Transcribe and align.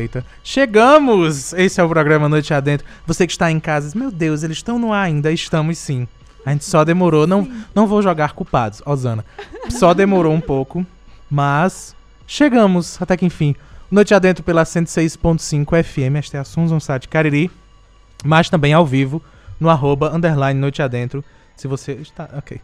perfeita. 0.00 0.24
Chegamos! 0.42 1.52
Esse 1.52 1.80
é 1.80 1.84
o 1.84 1.88
programa 1.88 2.28
Noite 2.28 2.54
Adentro. 2.54 2.86
Você 3.06 3.26
que 3.26 3.32
está 3.32 3.50
em 3.50 3.60
casa, 3.60 3.86
diz, 3.86 3.94
meu 3.94 4.10
Deus, 4.10 4.42
eles 4.42 4.58
estão 4.58 4.78
no 4.78 4.92
ar 4.92 5.04
ainda? 5.04 5.30
Estamos 5.30 5.78
sim. 5.78 6.08
A 6.44 6.52
gente 6.52 6.64
só 6.64 6.84
demorou, 6.84 7.26
não, 7.26 7.48
não 7.74 7.86
vou 7.86 8.00
jogar 8.00 8.32
culpados, 8.32 8.82
Osana. 8.86 9.24
Só 9.68 9.92
demorou 9.92 10.32
um 10.32 10.40
pouco, 10.40 10.86
mas 11.30 11.94
chegamos 12.26 13.00
até 13.00 13.16
que 13.16 13.26
enfim. 13.26 13.54
Noite 13.90 14.14
Adentro 14.14 14.42
pela 14.42 14.62
106.5 14.62 15.84
FM, 15.84 16.16
esta 16.16 16.38
é 16.38 16.40
a 16.40 16.44
Sunzon 16.44 16.78
Cariri, 17.10 17.50
mas 18.24 18.48
também 18.48 18.72
ao 18.72 18.86
vivo 18.86 19.22
no 19.58 19.68
arroba 19.68 20.14
underline 20.14 20.58
Noite 20.58 20.80
Adentro. 20.80 21.22
Se 21.56 21.68
você 21.68 21.92
está, 21.92 22.30
ok, 22.38 22.58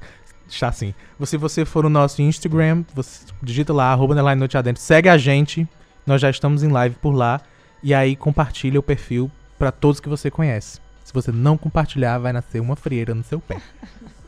está 0.48 0.72
sim. 0.72 0.94
Se 1.24 1.36
você 1.36 1.66
for 1.66 1.82
no 1.82 1.90
nosso 1.90 2.22
Instagram, 2.22 2.84
você 2.94 3.26
digita 3.42 3.74
lá 3.74 3.92
arroba 3.92 4.14
underline 4.14 4.38
Noite 4.38 4.56
Adentro, 4.56 4.80
segue 4.80 5.08
a 5.08 5.18
gente, 5.18 5.68
nós 6.06 6.20
já 6.20 6.30
estamos 6.30 6.62
em 6.62 6.68
live 6.68 6.94
por 6.96 7.12
lá 7.12 7.40
e 7.82 7.92
aí 7.92 8.14
compartilha 8.14 8.78
o 8.78 8.82
perfil 8.82 9.30
para 9.58 9.72
todos 9.72 10.00
que 10.00 10.08
você 10.08 10.30
conhece. 10.30 10.80
Se 11.04 11.12
você 11.12 11.32
não 11.32 11.56
compartilhar, 11.56 12.18
vai 12.18 12.32
nascer 12.32 12.60
uma 12.60 12.76
frieira 12.76 13.14
no 13.14 13.22
seu 13.22 13.40
pé. 13.40 13.60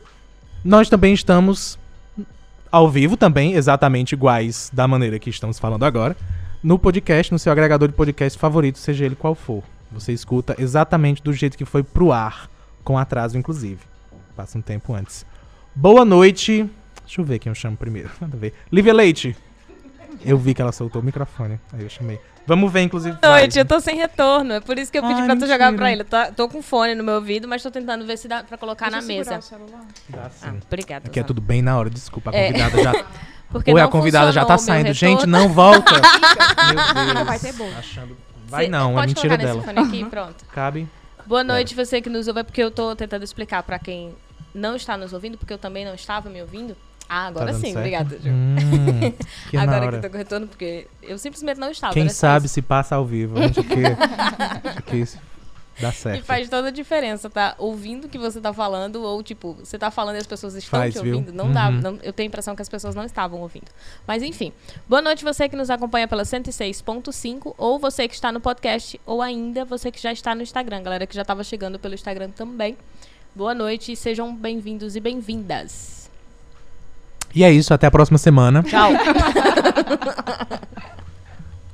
Nós 0.63 0.89
também 0.89 1.13
estamos 1.13 1.79
ao 2.71 2.89
vivo 2.89 3.15
também, 3.17 3.53
exatamente 3.53 4.13
iguais 4.13 4.69
da 4.73 4.87
maneira 4.87 5.17
que 5.19 5.29
estamos 5.29 5.57
falando 5.57 5.83
agora, 5.85 6.15
no 6.61 6.77
podcast, 6.77 7.31
no 7.31 7.39
seu 7.39 7.51
agregador 7.51 7.87
de 7.87 7.93
podcast 7.93 8.37
favorito, 8.37 8.77
seja 8.77 9.05
ele 9.05 9.15
qual 9.15 9.33
for. 9.33 9.63
Você 9.91 10.13
escuta 10.13 10.55
exatamente 10.59 11.23
do 11.23 11.33
jeito 11.33 11.57
que 11.57 11.65
foi 11.65 11.81
pro 11.83 12.11
ar, 12.11 12.49
com 12.83 12.97
atraso 12.97 13.37
inclusive. 13.37 13.79
Passa 14.35 14.57
um 14.57 14.61
tempo 14.61 14.93
antes. 14.93 15.25
Boa 15.73 16.05
noite. 16.05 16.69
Deixa 17.05 17.21
eu 17.21 17.25
ver 17.25 17.39
quem 17.39 17.49
eu 17.49 17.55
chamo 17.55 17.75
primeiro. 17.75 18.09
Nada 18.21 18.35
a 18.35 18.39
ver. 18.39 18.53
Lívia 18.71 18.93
Leite. 18.93 19.35
Eu 20.25 20.37
vi 20.37 20.53
que 20.53 20.61
ela 20.61 20.71
soltou 20.71 21.01
o 21.01 21.05
microfone, 21.05 21.59
aí 21.73 21.83
eu 21.83 21.89
chamei. 21.89 22.19
Vamos 22.45 22.71
ver, 22.71 22.81
inclusive. 22.81 23.17
Noite, 23.21 23.59
eu 23.59 23.65
tô 23.65 23.79
sem 23.79 23.95
retorno. 23.95 24.53
É 24.53 24.59
por 24.59 24.77
isso 24.77 24.91
que 24.91 24.97
eu 24.97 25.03
pedi 25.03 25.21
Ai, 25.21 25.25
pra 25.25 25.35
tu 25.35 25.45
jogar 25.47 25.71
pra 25.75 25.91
ele. 25.91 26.03
Tô, 26.03 26.17
tô 26.35 26.49
com 26.49 26.61
fone 26.63 26.95
no 26.95 27.03
meu 27.03 27.15
ouvido, 27.15 27.47
mas 27.47 27.61
tô 27.61 27.69
tentando 27.69 28.05
ver 28.05 28.17
se 28.17 28.27
dá 28.27 28.43
pra 28.43 28.57
colocar 28.57 28.89
na 28.89 29.01
mesa. 29.01 29.39
Dá 30.09 30.29
sim. 30.31 30.47
Ah, 30.47 30.53
obrigada. 30.65 31.07
Aqui 31.07 31.19
é 31.19 31.23
tudo 31.23 31.39
bem 31.41 31.61
na 31.61 31.77
hora, 31.77 31.89
desculpa. 31.89 32.31
A 32.31 32.35
É. 32.35 32.47
convidada 32.51 32.83
já. 32.83 33.05
Porque 33.51 33.73
Oi, 33.73 33.81
a 33.81 33.87
convidada 33.87 34.31
já 34.31 34.45
tá 34.45 34.57
saindo. 34.57 34.93
Gente, 34.93 35.25
não 35.25 35.49
volta. 35.49 35.93
Meu 35.95 37.13
Deus. 37.15 37.25
Vai 37.27 37.39
ter 37.39 37.53
bolo. 37.53 37.71
Achando... 37.77 38.17
Vai 38.47 38.65
Cê- 38.65 38.71
não, 38.71 38.99
é 38.99 39.05
mentira 39.05 39.37
dela. 39.37 39.63
aqui, 39.75 40.05
pronto. 40.05 40.43
Cabe. 40.51 40.87
Boa 41.25 41.43
noite, 41.43 41.75
você 41.75 42.01
que 42.01 42.09
nos 42.09 42.27
ouve. 42.27 42.39
É 42.39 42.43
porque 42.43 42.61
eu 42.63 42.71
tô 42.71 42.95
tentando 42.95 43.23
explicar 43.23 43.61
pra 43.63 43.77
quem 43.77 44.15
não 44.53 44.75
está 44.75 44.97
nos 44.97 45.13
ouvindo, 45.13 45.37
porque 45.37 45.53
eu 45.53 45.57
também 45.59 45.85
não 45.85 45.93
estava 45.93 46.29
me 46.29 46.41
ouvindo. 46.41 46.75
Ah, 47.09 47.25
agora 47.27 47.51
Tá 47.51 47.59
sim, 47.59 47.75
obrigada, 47.75 48.19
Ju. 48.19 48.29
Hum, 48.29 49.11
que 49.49 49.57
Agora 49.57 49.77
hora. 49.87 49.89
que 49.89 49.95
eu 49.97 50.01
tô 50.03 50.09
com 50.11 50.17
retorno, 50.17 50.47
porque 50.47 50.87
eu 51.01 51.17
simplesmente 51.17 51.57
não 51.59 51.71
estava. 51.71 51.91
Quem 51.93 52.07
só 52.07 52.15
sabe 52.15 52.47
se 52.47 52.61
passa 52.61 52.95
ao 52.95 53.05
vivo. 53.05 53.39
A 53.39 53.47
gente 53.47 53.59
aqui, 53.61 53.83
aqui 54.77 54.97
isso 54.97 55.17
dá 55.79 55.89
E 55.89 55.93
certo. 55.93 56.25
faz 56.25 56.49
toda 56.49 56.67
a 56.67 56.71
diferença, 56.71 57.29
tá? 57.29 57.55
Ouvindo 57.57 58.05
o 58.05 58.09
que 58.09 58.17
você 58.17 58.39
tá 58.41 58.51
falando, 58.53 59.01
ou 59.01 59.23
tipo, 59.23 59.53
você 59.53 59.77
tá 59.79 59.89
falando 59.89 60.15
e 60.15 60.17
as 60.19 60.27
pessoas 60.27 60.53
estão 60.53 60.77
Faz, 60.81 60.93
te 60.93 61.01
viu? 61.01 61.15
ouvindo. 61.15 61.33
Não 61.33 61.51
dá. 61.51 61.69
Uhum. 61.69 61.79
não- 61.81 61.99
eu 62.03 62.11
tenho 62.13 62.27
a 62.27 62.29
impressão 62.29 62.53
que 62.55 62.61
as 62.61 62.67
pessoas 62.69 62.93
não 62.93 63.05
estavam 63.05 63.39
ouvindo. 63.39 63.67
Mas 64.05 64.21
enfim. 64.21 64.51
Boa 64.87 65.01
noite, 65.01 65.23
você 65.23 65.47
que 65.49 65.55
nos 65.55 65.69
acompanha 65.69 66.05
pela 66.07 66.23
106.5, 66.25 67.55
ou 67.57 67.79
você 67.79 68.07
que 68.07 68.13
está 68.13 68.31
no 68.31 68.41
podcast, 68.41 68.99
ou 69.05 69.21
ainda 69.21 69.63
você 69.65 69.89
que 69.89 70.01
já 70.01 70.11
está 70.11 70.35
no 70.35 70.41
Instagram, 70.43 70.83
galera 70.83 71.07
que 71.07 71.15
já 71.15 71.21
estava 71.21 71.43
chegando 71.45 71.79
pelo 71.79 71.93
Instagram 71.95 72.29
também. 72.31 72.77
Boa 73.33 73.53
noite 73.55 73.93
e 73.93 73.95
sejam 73.95 74.35
bem-vindos 74.35 74.95
e 74.95 74.99
bem-vindas. 74.99 75.98
E 77.33 77.43
é 77.43 77.51
isso, 77.51 77.73
até 77.73 77.87
a 77.87 77.91
próxima 77.91 78.17
semana. 78.17 78.63
Tchau. 78.63 78.91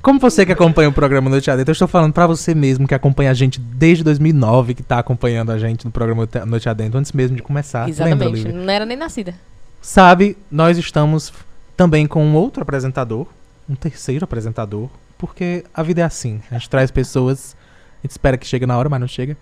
Como 0.06 0.20
você 0.20 0.46
que 0.46 0.52
acompanha 0.52 0.88
o 0.88 0.94
programa 0.94 1.32
Noite 1.32 1.50
Adentro, 1.50 1.72
eu 1.72 1.74
estou 1.74 1.88
falando 1.88 2.14
pra 2.14 2.28
você 2.28 2.54
mesmo 2.54 2.88
que 2.88 2.94
acompanha 2.94 3.32
a 3.32 3.34
gente 3.34 3.60
desde 3.60 4.04
2009, 4.04 4.76
que 4.76 4.84
tá 4.84 5.00
acompanhando 5.00 5.52
a 5.52 5.58
gente 5.58 5.84
no 5.84 5.90
programa 5.90 6.30
Noite 6.46 6.70
Adentro, 6.70 7.00
antes 7.00 7.12
mesmo 7.12 7.36
de 7.36 7.42
começar. 7.42 7.88
Lembra, 7.88 8.06
Exatamente. 8.06 8.44
Lívia? 8.44 8.54
Não 8.54 8.72
era 8.72 8.86
nem 8.86 8.96
nascida. 8.96 9.34
Sabe, 9.82 10.38
nós 10.52 10.78
estamos 10.78 11.34
também 11.76 12.06
com 12.06 12.24
um 12.24 12.36
outro 12.36 12.62
apresentador, 12.62 13.26
um 13.68 13.74
terceiro 13.74 14.26
apresentador, 14.26 14.90
porque 15.18 15.64
a 15.74 15.82
vida 15.82 16.02
é 16.02 16.04
assim. 16.04 16.40
A 16.52 16.54
gente 16.54 16.70
traz 16.70 16.92
pessoas, 16.92 17.56
a 18.00 18.02
gente 18.04 18.12
espera 18.12 18.38
que 18.38 18.46
chegue 18.46 18.68
na 18.68 18.78
hora, 18.78 18.88
mas 18.88 19.00
não 19.00 19.08
chega. 19.08 19.36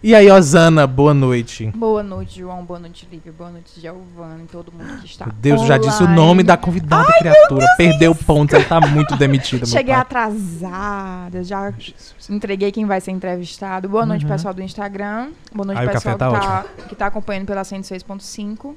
E 0.00 0.14
aí, 0.14 0.30
Osana, 0.30 0.86
boa 0.86 1.12
noite. 1.12 1.72
Boa 1.74 2.04
noite, 2.04 2.38
João. 2.38 2.64
Boa 2.64 2.78
noite, 2.78 3.06
Lívia. 3.10 3.32
Boa 3.36 3.50
noite, 3.50 3.80
Giovanni. 3.80 4.46
Todo 4.50 4.70
mundo 4.70 5.00
que 5.00 5.06
está 5.06 5.26
Meu 5.26 5.34
Deus, 5.34 5.60
eu 5.62 5.66
já 5.66 5.76
disse 5.76 6.04
o 6.04 6.08
nome 6.08 6.44
da 6.44 6.56
convidada, 6.56 7.12
criatura. 7.18 7.66
Perdeu 7.76 8.14
pontos, 8.14 8.54
ela 8.54 8.64
tá 8.64 8.80
muito 8.80 9.16
demitida, 9.16 9.66
Cheguei 9.66 9.92
atrasada, 9.94 11.42
já 11.42 11.72
entreguei 12.30 12.70
quem 12.70 12.86
vai 12.86 13.00
ser 13.00 13.10
entrevistado. 13.10 13.88
Boa 13.88 14.06
noite, 14.06 14.24
Uhum. 14.24 14.30
pessoal 14.30 14.54
do 14.54 14.62
Instagram. 14.62 15.30
Boa 15.52 15.66
noite, 15.66 15.78
Ai, 15.80 15.88
pessoal 15.88 16.16
tá 16.16 16.30
que, 16.30 16.46
tá, 16.46 16.64
que 16.90 16.94
tá 16.96 17.06
acompanhando 17.06 17.46
pela 17.46 17.64
106.5. 17.64 18.76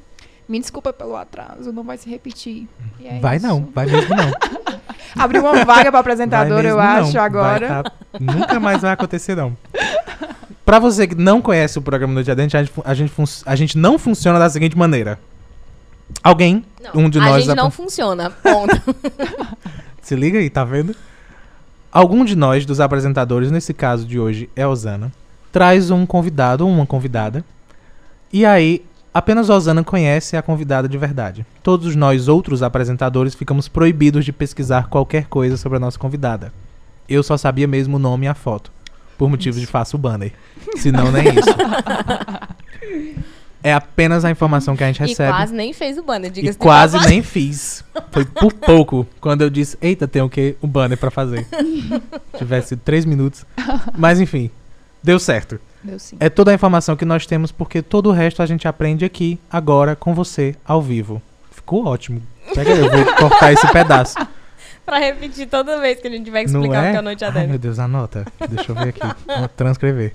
Me 0.50 0.60
desculpa 0.60 0.92
pelo 0.92 1.16
atraso, 1.16 1.72
não 1.72 1.84
vai 1.84 1.98
se 2.00 2.10
repetir. 2.10 2.68
É 3.04 3.20
Vai 3.20 3.38
isso. 3.38 3.46
não, 3.48 3.70
vai 3.76 3.86
mesmo 3.86 4.16
não. 4.16 4.32
Abriu 5.24 5.42
uma 5.44 5.64
vaga 5.66 5.92
para 5.92 6.00
apresentador, 6.00 6.66
eu 6.66 6.78
não. 6.78 6.84
acho, 6.84 7.12
Vai 7.14 7.22
agora. 7.26 7.84
tá- 7.84 7.92
Nunca 8.20 8.60
mais 8.60 8.82
vai 8.82 8.92
acontecer, 8.92 9.36
não. 9.36 9.56
Pra 10.66 10.80
você 10.80 11.08
que 11.08 11.16
não 11.16 11.42
conhece 11.42 11.78
o 11.78 11.82
programa 11.82 12.14
Noite 12.14 12.30
Adentro, 12.32 12.58
a 12.58 12.64
gente, 12.64 12.74
a, 12.86 12.94
gente 12.94 13.14
a 13.46 13.56
gente 13.56 13.78
não 13.78 13.98
funciona 13.98 14.38
da 14.40 14.50
seguinte 14.50 14.78
maneira. 14.78 15.20
Alguém, 16.24 16.64
um 16.94 17.10
de 17.10 17.20
a 17.20 17.22
nós... 17.22 17.44
gente 17.44 17.52
apre- 17.52 17.64
não 17.64 17.72
funciona. 17.72 18.30
Ponto. 18.30 18.96
Se 20.02 20.16
liga 20.16 20.40
aí, 20.40 20.50
tá 20.50 20.64
vendo? 20.64 20.96
Algum 21.92 22.24
de 22.24 22.36
nós, 22.36 22.66
dos 22.66 22.80
apresentadores, 22.80 23.52
nesse 23.52 23.74
caso 23.74 24.06
de 24.06 24.20
hoje 24.20 24.50
é 24.56 24.64
a 24.64 24.70
Osana, 24.70 25.12
traz 25.52 25.92
um 25.92 26.06
convidado 26.06 26.66
ou 26.66 26.72
uma 26.72 26.86
convidada. 26.86 27.44
E 28.32 28.46
aí, 28.46 28.86
apenas 29.14 29.50
a 29.50 29.56
Osana 29.56 29.84
conhece 29.84 30.38
a 30.38 30.42
convidada 30.42 30.88
de 30.88 30.98
verdade. 30.98 31.46
Todos 31.62 31.96
nós, 31.96 32.28
outros 32.28 32.64
apresentadores, 32.64 33.36
ficamos 33.36 33.68
proibidos 33.68 34.24
de 34.24 34.32
pesquisar 34.32 34.88
qualquer 34.88 35.26
coisa 35.26 35.58
sobre 35.58 35.78
a 35.78 35.80
nossa 35.82 36.00
convidada. 36.00 36.54
Eu 37.10 37.24
só 37.24 37.36
sabia 37.36 37.68
mesmo 37.68 37.98
o 37.98 38.00
nome 38.00 38.26
e 38.26 38.30
a 38.30 38.34
foto. 38.34 38.72
Por 39.22 39.30
motivo 39.30 39.60
de 39.60 39.68
faço 39.68 40.00
banner. 40.00 40.32
Se 40.78 40.92
não, 40.92 41.12
nem 41.12 41.26
isso. 41.28 41.50
É 43.64 43.72
apenas 43.72 44.26
a 44.26 44.32
informação 44.32 44.76
que 44.76 44.84
a 44.84 44.88
gente 44.88 44.98
e 44.98 45.06
recebe. 45.06 45.30
quase 45.30 45.54
nem 45.54 45.72
fez 45.74 46.00
o 46.00 46.02
banner, 46.02 46.32
diga-se 46.32 46.58
quase 46.58 46.98
nem 47.08 47.22
fiz. 47.22 47.84
Foi 48.12 48.26
por 48.26 48.52
pouco 48.52 49.06
quando 49.20 49.44
eu 49.44 49.52
disse, 49.52 49.78
eita, 49.80 50.08
tem 50.08 50.24
o 50.24 50.28
quê? 50.28 50.56
Um 50.64 50.68
banner 50.68 50.98
pra 50.98 51.12
fazer. 51.12 51.46
Tivesse 52.36 52.76
três 52.76 53.06
minutos. 53.06 53.46
Mas 53.96 54.20
enfim, 54.20 54.50
deu 55.04 55.20
certo. 55.20 55.60
Deu 55.84 56.00
sim. 56.00 56.18
É 56.20 56.28
toda 56.28 56.50
a 56.50 56.56
informação 56.56 56.96
que 56.96 57.06
nós 57.06 57.28
temos, 57.28 57.52
porque 57.52 57.84
todo 57.84 58.10
o 58.10 58.12
resto 58.12 58.42
a 58.42 58.48
gente 58.48 58.68
aprende 58.68 59.06
aqui, 59.06 59.38
agora, 59.52 59.96
com 59.96 60.16
você, 60.16 60.56
ao 60.66 60.82
vivo. 60.82 61.22
Ficou 61.52 61.86
ótimo. 61.86 62.24
Pega 62.56 62.74
aí, 62.74 62.80
eu 62.80 62.90
vou 62.90 63.14
cortar 63.14 63.54
esse 63.54 63.72
pedaço. 63.72 64.16
Pra 64.92 65.00
repetir 65.00 65.48
toda 65.48 65.80
vez 65.80 66.02
que 66.02 66.08
a 66.10 66.12
gente 66.12 66.30
vai 66.30 66.44
explicar 66.44 66.84
o 66.84 66.86
é? 66.86 66.90
que 66.92 66.96
é 66.98 67.00
a 67.00 67.02
noite 67.02 67.24
Ai, 67.24 67.30
adentro. 67.30 67.50
meu 67.52 67.58
Deus, 67.60 67.80
anota. 67.80 68.26
Deixa 68.50 68.72
eu 68.74 68.76
ver 68.76 68.90
aqui. 68.90 69.00
Vou 69.40 69.48
transcrever. 69.48 70.14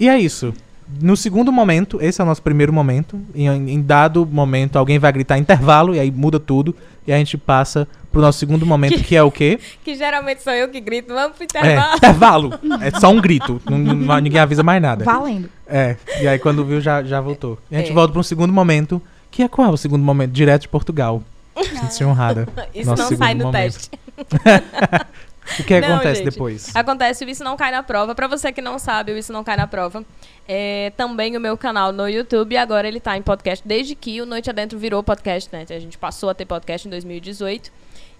E 0.00 0.08
é 0.08 0.18
isso. 0.18 0.54
No 1.02 1.14
segundo 1.14 1.52
momento, 1.52 1.98
esse 2.00 2.18
é 2.18 2.24
o 2.24 2.26
nosso 2.26 2.40
primeiro 2.40 2.72
momento. 2.72 3.20
Em, 3.34 3.46
em 3.74 3.82
dado 3.82 4.24
momento, 4.24 4.78
alguém 4.78 4.98
vai 4.98 5.12
gritar 5.12 5.36
intervalo 5.36 5.94
e 5.94 6.00
aí 6.00 6.10
muda 6.10 6.40
tudo. 6.40 6.74
E 7.06 7.12
a 7.12 7.18
gente 7.18 7.36
passa 7.36 7.86
pro 8.10 8.22
nosso 8.22 8.38
segundo 8.38 8.64
momento, 8.64 9.02
que 9.04 9.14
é 9.14 9.22
o 9.22 9.30
quê? 9.30 9.58
Que 9.84 9.94
geralmente 9.94 10.42
sou 10.42 10.54
eu 10.54 10.70
que 10.70 10.80
grito, 10.80 11.12
vamos 11.12 11.36
pro 11.36 11.42
É, 11.42 11.44
intervalo. 11.44 11.96
intervalo. 11.96 12.54
É 12.80 12.98
só 12.98 13.10
um 13.10 13.20
grito. 13.20 13.60
Não- 13.68 13.76
não- 13.76 14.18
ninguém 14.18 14.40
avisa 14.40 14.62
mais 14.62 14.80
nada. 14.80 15.04
Valendo. 15.04 15.50
É. 15.66 15.94
E 16.22 16.26
aí 16.26 16.38
quando 16.38 16.64
viu, 16.64 16.80
já, 16.80 17.02
já 17.02 17.20
voltou. 17.20 17.58
E 17.70 17.76
a 17.76 17.80
gente 17.80 17.90
É. 17.90 17.94
volta 17.94 18.12
para 18.12 18.20
um 18.20 18.22
segundo 18.24 18.50
momento, 18.50 19.02
que 19.30 19.42
é 19.42 19.48
qual 19.48 19.68
é 19.68 19.70
o 19.70 19.76
segundo 19.76 20.02
momento? 20.02 20.30
Direto 20.32 20.62
de 20.62 20.68
Portugal. 20.68 21.22
Sinto-se 21.64 22.04
honrada. 22.04 22.46
Isso 22.74 22.90
Nosso 22.90 23.10
não 23.10 23.18
sai 23.18 23.34
no 23.34 23.44
momento. 23.46 23.62
teste. 23.62 23.90
O 25.58 25.64
que 25.64 25.80
Não, 25.80 25.94
acontece 25.94 26.22
gente. 26.22 26.30
depois? 26.32 26.76
Acontece 26.76 27.24
o 27.24 27.28
Isso 27.28 27.42
Não 27.42 27.56
Cai 27.56 27.70
na 27.70 27.82
Prova. 27.82 28.14
Pra 28.14 28.26
você 28.26 28.52
que 28.52 28.60
não 28.60 28.78
sabe, 28.78 29.12
o 29.12 29.16
Isso 29.16 29.32
Não 29.32 29.42
Cai 29.42 29.56
na 29.56 29.66
Prova 29.66 30.04
é 30.46 30.92
também 30.94 31.38
o 31.38 31.40
meu 31.40 31.56
canal 31.56 31.90
no 31.90 32.06
YouTube. 32.06 32.54
Agora 32.56 32.86
ele 32.86 33.00
tá 33.00 33.16
em 33.16 33.22
podcast 33.22 33.66
desde 33.66 33.94
que 33.94 34.20
o 34.20 34.26
Noite 34.26 34.50
Adentro 34.50 34.78
virou 34.78 35.02
podcast, 35.02 35.48
né? 35.50 35.64
A 35.70 35.78
gente 35.78 35.96
passou 35.96 36.28
a 36.28 36.34
ter 36.34 36.44
podcast 36.44 36.86
em 36.86 36.90
2018. 36.90 37.72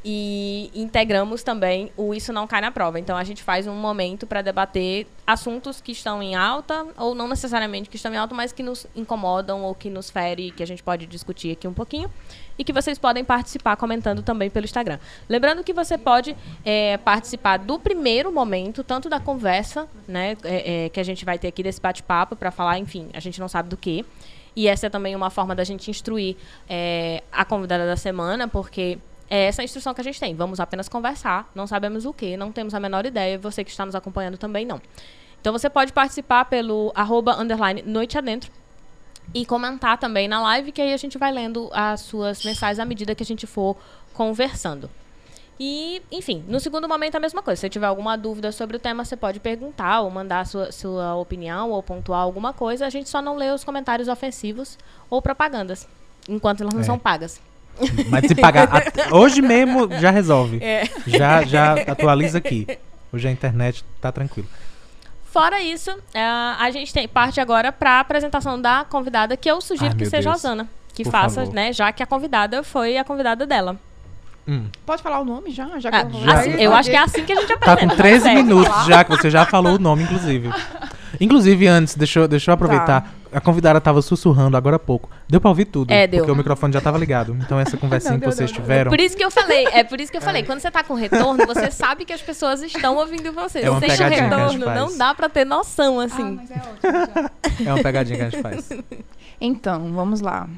E 0.04 0.70
integramos 0.74 1.42
também 1.42 1.90
o 1.96 2.14
Isso 2.14 2.32
Não 2.32 2.46
Cai 2.46 2.60
na 2.60 2.70
Prova. 2.70 2.98
Então 2.98 3.16
a 3.16 3.24
gente 3.24 3.42
faz 3.42 3.66
um 3.66 3.74
momento 3.74 4.26
para 4.26 4.40
debater 4.40 5.06
assuntos 5.26 5.80
que 5.80 5.92
estão 5.92 6.22
em 6.22 6.34
alta, 6.34 6.86
ou 6.96 7.14
não 7.14 7.28
necessariamente 7.28 7.90
que 7.90 7.96
estão 7.96 8.14
em 8.14 8.16
alta, 8.16 8.34
mas 8.34 8.52
que 8.52 8.62
nos 8.62 8.86
incomodam 8.96 9.64
ou 9.64 9.74
que 9.74 9.90
nos 9.90 10.08
fere, 10.08 10.50
que 10.52 10.62
a 10.62 10.66
gente 10.66 10.82
pode 10.82 11.04
discutir 11.04 11.52
aqui 11.52 11.66
um 11.68 11.74
pouquinho. 11.74 12.08
E 12.58 12.64
que 12.64 12.72
vocês 12.72 12.98
podem 12.98 13.24
participar 13.24 13.76
comentando 13.76 14.20
também 14.20 14.50
pelo 14.50 14.64
Instagram. 14.64 14.98
Lembrando 15.28 15.62
que 15.62 15.72
você 15.72 15.96
pode 15.96 16.36
é, 16.64 16.96
participar 16.98 17.58
do 17.58 17.78
primeiro 17.78 18.32
momento, 18.32 18.82
tanto 18.82 19.08
da 19.08 19.20
conversa, 19.20 19.88
né, 20.08 20.36
é, 20.42 20.86
é, 20.86 20.88
que 20.88 20.98
a 20.98 21.04
gente 21.04 21.24
vai 21.24 21.38
ter 21.38 21.46
aqui 21.46 21.62
desse 21.62 21.80
bate-papo 21.80 22.34
para 22.34 22.50
falar, 22.50 22.78
enfim, 22.78 23.08
a 23.14 23.20
gente 23.20 23.38
não 23.38 23.48
sabe 23.48 23.68
do 23.68 23.76
que. 23.76 24.04
E 24.56 24.66
essa 24.66 24.88
é 24.88 24.90
também 24.90 25.14
uma 25.14 25.30
forma 25.30 25.54
da 25.54 25.62
gente 25.62 25.88
instruir 25.88 26.36
é, 26.68 27.22
a 27.30 27.44
convidada 27.44 27.86
da 27.86 27.96
semana, 27.96 28.48
porque 28.48 28.98
É 29.30 29.44
essa 29.44 29.60
a 29.62 29.64
instrução 29.64 29.92
que 29.94 30.00
a 30.00 30.04
gente 30.04 30.18
tem. 30.18 30.34
Vamos 30.34 30.58
apenas 30.58 30.88
conversar, 30.88 31.50
não 31.54 31.66
sabemos 31.66 32.06
o 32.06 32.12
que, 32.12 32.36
não 32.36 32.50
temos 32.50 32.74
a 32.74 32.80
menor 32.80 33.04
ideia, 33.04 33.38
você 33.38 33.62
que 33.62 33.70
está 33.70 33.84
nos 33.84 33.94
acompanhando 33.94 34.38
também 34.38 34.64
não. 34.64 34.80
Então 35.40 35.52
você 35.52 35.68
pode 35.70 35.92
participar 35.92 36.46
pelo 36.46 36.90
arroba 36.94 37.36
underline 37.36 37.82
noite 37.82 38.18
adentro 38.18 38.50
e 39.34 39.44
comentar 39.44 39.98
também 39.98 40.26
na 40.28 40.40
live, 40.40 40.72
que 40.72 40.80
aí 40.80 40.92
a 40.92 40.96
gente 40.96 41.18
vai 41.18 41.30
lendo 41.32 41.68
as 41.72 42.00
suas 42.00 42.42
mensagens 42.44 42.78
à 42.78 42.84
medida 42.84 43.14
que 43.14 43.22
a 43.22 43.26
gente 43.26 43.46
for 43.46 43.76
conversando. 44.14 44.88
E, 45.60 46.00
enfim, 46.12 46.44
no 46.46 46.60
segundo 46.60 46.88
momento 46.88 47.16
a 47.16 47.20
mesma 47.20 47.42
coisa. 47.42 47.56
Se 47.56 47.62
você 47.62 47.68
tiver 47.68 47.86
alguma 47.86 48.16
dúvida 48.16 48.52
sobre 48.52 48.76
o 48.76 48.80
tema, 48.80 49.04
você 49.04 49.16
pode 49.16 49.40
perguntar 49.40 50.00
ou 50.02 50.10
mandar 50.10 50.46
sua, 50.46 50.70
sua 50.70 51.16
opinião 51.16 51.70
ou 51.72 51.82
pontuar 51.82 52.20
alguma 52.20 52.52
coisa. 52.52 52.86
A 52.86 52.90
gente 52.90 53.08
só 53.08 53.20
não 53.20 53.36
lê 53.36 53.50
os 53.50 53.64
comentários 53.64 54.06
ofensivos 54.08 54.78
ou 55.10 55.20
propagandas, 55.20 55.86
enquanto 56.28 56.60
elas 56.60 56.74
não 56.74 56.80
É. 56.80 56.84
são 56.84 56.98
pagas. 56.98 57.40
Mas 58.08 58.26
se 58.26 58.34
pagar. 58.34 58.68
Hoje 59.12 59.40
mesmo 59.42 59.88
já 60.00 60.10
resolve. 60.10 60.58
É. 60.62 60.84
Já, 61.06 61.42
já 61.44 61.72
atualiza 61.74 62.38
aqui. 62.38 62.66
Hoje 63.12 63.26
a 63.26 63.30
internet 63.30 63.84
tá 64.00 64.12
tranquilo. 64.12 64.48
Fora 65.32 65.60
isso, 65.60 65.90
é, 66.14 66.22
a 66.22 66.70
gente 66.72 66.92
tem 66.92 67.06
parte 67.06 67.40
agora 67.40 67.70
para 67.70 67.92
a 67.92 68.00
apresentação 68.00 68.60
da 68.60 68.84
convidada, 68.88 69.36
que 69.36 69.50
eu 69.50 69.60
sugiro 69.60 69.90
Ai, 69.92 69.96
que 69.98 70.06
seja 70.06 70.30
a 70.30 70.32
Deus. 70.32 70.44
Osana. 70.44 70.68
Que 70.94 71.04
Por 71.04 71.12
faça, 71.12 71.40
favor. 71.42 71.54
né? 71.54 71.72
Já 71.72 71.92
que 71.92 72.02
a 72.02 72.06
convidada 72.06 72.62
foi 72.64 72.96
a 72.96 73.04
convidada 73.04 73.46
dela. 73.46 73.76
Hum. 74.48 74.64
Pode 74.86 75.02
falar 75.02 75.20
o 75.20 75.24
nome 75.26 75.50
já? 75.50 75.78
já 75.78 75.90
Ah, 75.92 76.00
eu 76.02 76.20
já. 76.24 76.32
assim, 76.32 76.50
eu 76.52 76.74
acho 76.74 76.90
que 76.90 76.96
é 76.96 76.98
assim 77.00 77.24
que 77.24 77.32
a 77.32 77.36
gente 77.36 77.46
Tá 77.48 77.54
apresenta. 77.72 77.86
com 77.94 77.96
13 77.96 78.24
certo? 78.24 78.36
minutos 78.36 78.86
já, 78.86 79.04
que 79.04 79.10
você 79.10 79.30
já 79.30 79.44
falou 79.44 79.74
o 79.74 79.78
nome, 79.78 80.04
inclusive. 80.04 80.50
Inclusive, 81.20 81.66
antes, 81.66 81.94
deixa 81.94 82.20
eu, 82.20 82.26
deixa 82.28 82.50
eu 82.50 82.54
aproveitar. 82.54 83.12
A 83.32 83.40
convidada 83.40 83.80
tava 83.80 84.00
sussurrando 84.02 84.56
agora 84.56 84.76
há 84.76 84.78
pouco. 84.78 85.10
Deu 85.28 85.40
pra 85.40 85.50
ouvir 85.50 85.66
tudo. 85.66 85.90
É, 85.90 86.06
deu. 86.06 86.20
Porque 86.20 86.32
o 86.32 86.36
microfone 86.36 86.72
já 86.72 86.80
tava 86.80 86.96
ligado. 86.98 87.36
Então, 87.40 87.58
essa 87.60 87.76
conversinha 87.78 88.12
Não, 88.14 88.20
que 88.20 88.26
deu, 88.26 88.32
vocês 88.32 88.50
deu, 88.50 88.60
tiveram. 88.60 88.90
Por 88.90 89.00
isso 89.00 89.16
que 89.16 89.24
eu 89.24 89.30
falei, 89.30 89.66
é 89.72 89.84
por 89.84 90.00
isso 90.00 90.10
que 90.10 90.16
eu 90.18 90.22
falei, 90.22 90.42
quando 90.42 90.60
você 90.60 90.70
tá 90.70 90.82
com 90.82 90.94
retorno, 90.94 91.46
você 91.46 91.70
sabe 91.72 92.04
que 92.04 92.12
as 92.12 92.22
pessoas 92.22 92.62
estão 92.62 92.96
ouvindo 92.96 93.32
você. 93.32 93.60
É 93.60 93.70
uma 93.70 93.80
Sem 93.80 93.88
o 93.88 93.92
pegadinha 93.92 94.08
que 94.28 94.34
a 94.34 94.48
gente 94.48 94.54
retorno, 94.58 94.64
faz. 94.64 94.78
não 94.92 94.98
dá 94.98 95.14
pra 95.14 95.28
ter 95.28 95.44
noção, 95.44 96.00
Ah, 96.00 96.04
assim. 96.04 96.40
mas 96.40 96.50
é 96.50 96.54
ótimo 96.54 97.06
já. 97.14 97.30
É 97.70 97.74
uma 97.74 97.82
pegadinha 97.82 98.16
que 98.18 98.24
a 98.24 98.30
gente 98.30 98.42
faz. 98.42 98.68
Então, 99.40 99.92
vamos 99.92 100.20
lá. 100.20 100.48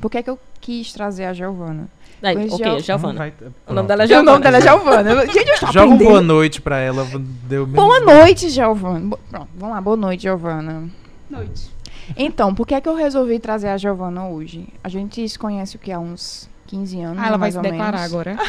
Por 0.00 0.10
que, 0.10 0.22
que 0.22 0.28
eu 0.30 0.38
quis 0.60 0.92
trazer 0.92 1.24
a 1.24 1.32
Giovana? 1.32 1.88
Aí, 2.22 2.34
Pois 2.34 2.52
ok, 2.54 2.80
Giovana. 2.80 3.18
Vai- 3.18 3.28
O 3.38 3.44
nome 3.44 3.54
pronto. 3.66 3.86
dela 3.88 4.02
é 4.02 4.04
O 4.04 4.08
Giovana. 4.08 4.30
nome 4.32 4.42
dela 4.42 4.56
é 4.56 4.60
Giovana. 4.60 5.26
Gente, 5.26 5.48
eu 5.50 5.56
Joga 5.72 5.80
um 5.80 5.82
aprendendo. 5.94 6.08
boa 6.08 6.20
noite 6.20 6.60
pra 6.60 6.78
ela. 6.78 7.06
Deu 7.44 7.66
Boa 7.66 8.00
noite, 8.00 8.48
Giovana. 8.50 9.00
Bo- 9.00 9.18
Pronto, 9.30 9.48
vamos 9.56 9.74
lá. 9.74 9.80
Boa 9.80 9.96
noite, 9.96 10.22
Giovana. 10.22 10.84
Noite. 11.30 11.70
Então, 12.16 12.54
por 12.54 12.66
que 12.66 12.74
é 12.74 12.80
que 12.80 12.88
eu 12.88 12.94
resolvi 12.94 13.38
trazer 13.38 13.68
a 13.68 13.76
Giovana 13.76 14.28
hoje? 14.28 14.68
A 14.84 14.88
gente 14.88 15.26
se 15.28 15.38
conhece 15.38 15.76
o 15.76 15.78
que 15.78 15.90
há 15.90 15.98
uns 15.98 16.48
15 16.66 17.00
anos, 17.00 17.22
Ah, 17.22 17.28
ela 17.28 17.36
vai 17.38 17.50
mais 17.50 17.54
se 17.54 17.58
ou 17.58 17.62
declarar 17.62 17.92
menos. 17.98 18.12
agora. 18.12 18.36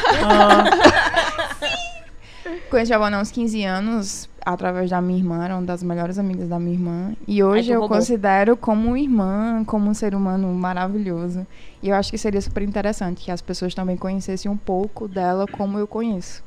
Conheço 2.70 2.92
a 2.92 2.96
Giovana 2.96 3.16
há 3.16 3.20
uns 3.22 3.30
15 3.30 3.64
anos, 3.64 4.28
através 4.44 4.90
da 4.90 5.00
minha 5.00 5.18
irmã, 5.18 5.42
era 5.44 5.54
uma 5.56 5.62
das 5.62 5.82
melhores 5.82 6.18
amigas 6.18 6.48
da 6.48 6.58
minha 6.58 6.74
irmã. 6.74 7.12
E 7.26 7.42
hoje 7.42 7.68
tu 7.68 7.72
eu 7.74 7.80
roubou. 7.80 7.96
considero 7.96 8.56
como 8.56 8.94
irmã, 8.96 9.64
como 9.66 9.88
um 9.88 9.94
ser 9.94 10.14
humano 10.14 10.48
maravilhoso. 10.52 11.46
E 11.82 11.88
eu 11.88 11.94
acho 11.96 12.10
que 12.10 12.18
seria 12.18 12.40
super 12.42 12.62
interessante 12.62 13.24
que 13.24 13.30
as 13.30 13.40
pessoas 13.40 13.74
também 13.74 13.96
conhecessem 13.96 14.50
um 14.50 14.56
pouco 14.56 15.08
dela 15.08 15.46
como 15.46 15.78
eu 15.78 15.86
conheço. 15.86 16.42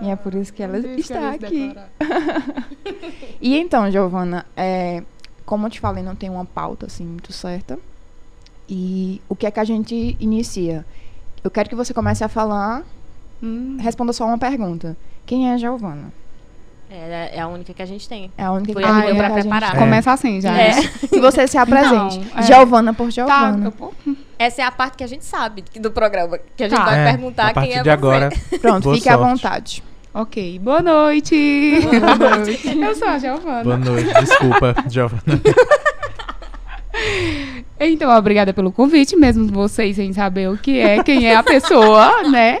E 0.00 0.08
é 0.08 0.16
por 0.16 0.34
isso 0.34 0.52
que 0.52 0.62
ela 0.62 0.78
está 0.78 1.30
aqui. 1.32 1.74
E 3.40 3.56
então, 3.56 3.90
Giovana, 3.90 4.44
é, 4.56 5.02
como 5.48 5.66
eu 5.66 5.70
te 5.70 5.80
falei, 5.80 6.04
não 6.04 6.14
tem 6.14 6.28
uma 6.28 6.44
pauta 6.44 6.84
assim 6.86 7.04
muito 7.04 7.32
certa. 7.32 7.78
E 8.68 9.20
o 9.28 9.34
que 9.34 9.46
é 9.46 9.50
que 9.50 9.58
a 9.58 9.64
gente 9.64 10.14
inicia? 10.20 10.84
Eu 11.42 11.50
quero 11.50 11.68
que 11.70 11.74
você 11.74 11.94
comece 11.94 12.22
a 12.22 12.28
falar, 12.28 12.82
Hum, 13.42 13.78
responda 13.80 14.12
só 14.12 14.26
uma 14.26 14.36
pergunta. 14.36 14.96
Quem 15.24 15.48
é 15.48 15.54
a 15.54 15.56
Giovana? 15.56 16.12
É, 16.90 17.36
é 17.36 17.40
a 17.40 17.46
única 17.46 17.72
que 17.72 17.80
a 17.82 17.86
gente 17.86 18.08
tem. 18.08 18.30
É 18.36 18.42
a 18.44 18.50
única 18.52 18.72
Foi 18.72 18.82
que 18.82 18.88
a 18.88 18.92
que 18.94 19.00
que 19.00 19.06
deu 19.06 19.16
pra 19.16 19.26
a 19.26 19.30
gente- 19.30 19.42
preparar. 19.42 19.76
É. 19.76 19.78
Começa 19.78 20.12
assim 20.12 20.40
já. 20.40 20.52
É. 20.56 20.74
né? 20.74 20.88
Que 21.08 21.20
você 21.20 21.46
se 21.46 21.56
apresente. 21.56 22.18
Então, 22.18 22.38
é. 22.38 22.42
Giovana 22.42 22.92
por 22.92 23.04
Tá, 23.06 23.10
Giovana. 23.10 23.66
eu 23.66 23.70
vou- 23.70 23.94
Essa 24.38 24.62
é 24.62 24.64
a 24.64 24.70
parte 24.72 24.96
que 24.96 25.04
a 25.04 25.06
gente 25.06 25.24
sabe 25.24 25.62
do 25.80 25.90
programa. 25.90 26.38
Que 26.56 26.64
a 26.64 26.68
gente 26.68 26.78
Tá. 26.78 26.84
vai 26.84 27.00
É, 27.00 27.10
perguntar 27.12 27.54
quem 27.54 27.72
é 27.74 27.76
de 27.78 27.82
você. 27.84 27.90
agora. 27.90 28.30
Pronto, 28.60 28.92
fique 28.94 29.08
à 29.08 29.16
sorte. 29.16 29.30
vontade. 29.30 29.82
Ok, 30.14 30.58
boa 30.62 30.82
noite. 30.82 31.80
Boa 31.82 32.16
noite. 32.38 32.78
Eu 32.80 32.94
sou 32.94 33.08
a 33.08 33.18
Giovana. 33.18 33.62
Boa 33.64 33.76
noite. 33.76 34.12
Desculpa, 34.20 34.74
Giovana. 34.88 35.22
Então, 37.78 38.10
obrigada 38.16 38.52
pelo 38.52 38.72
convite, 38.72 39.14
mesmo 39.16 39.46
vocês 39.48 39.94
sem 39.96 40.12
saber 40.12 40.48
o 40.50 40.56
que 40.56 40.78
é, 40.80 41.02
quem 41.02 41.26
é 41.28 41.36
a 41.36 41.42
pessoa, 41.42 42.22
né? 42.28 42.60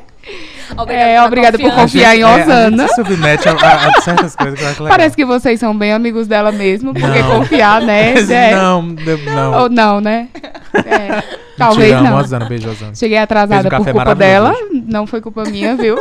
Obrigada, 0.76 0.92
É, 0.92 1.14
pela 1.14 1.26
obrigada 1.26 1.58
por 1.58 1.72
confiar 1.74 2.14
em 2.14 2.20
É, 2.20 2.22
a 2.22 2.36
Osana. 2.36 2.76
gente 2.82 2.88
se 2.90 2.94
submete 2.96 3.48
a, 3.48 3.52
a- 3.52 3.88
a 3.88 4.00
certas 4.02 4.36
coisas 4.36 4.58
que 4.58 4.64
eu 4.64 4.68
acho 4.68 4.82
legal. 4.82 4.96
Parece 4.98 5.16
que 5.16 5.24
vocês 5.24 5.58
são 5.58 5.76
bem 5.76 5.92
amigos 5.92 6.26
dela 6.28 6.52
mesmo, 6.52 6.92
porque 6.92 7.22
Não. 7.22 7.38
confiar, 7.40 7.80
né? 7.80 8.12
é- 8.30 8.54
Não, 8.54 8.82
não. 8.82 9.62
Ou 9.62 9.68
não, 9.70 10.00
né? 10.02 10.28
É, 10.74 11.22
talvez 11.56 11.92
amo 11.94 12.04
não. 12.04 12.18
a 12.18 12.20
Osana. 12.20 12.44
Beijo, 12.44 12.68
Osana. 12.68 12.94
Cheguei 12.94 13.16
atrasada 13.16 13.66
um 13.74 13.82
por 13.84 13.92
culpa 13.92 14.14
dela, 14.14 14.54
não 14.86 15.06
foi 15.06 15.22
culpa 15.22 15.42
minha, 15.44 15.74
viu? 15.74 15.98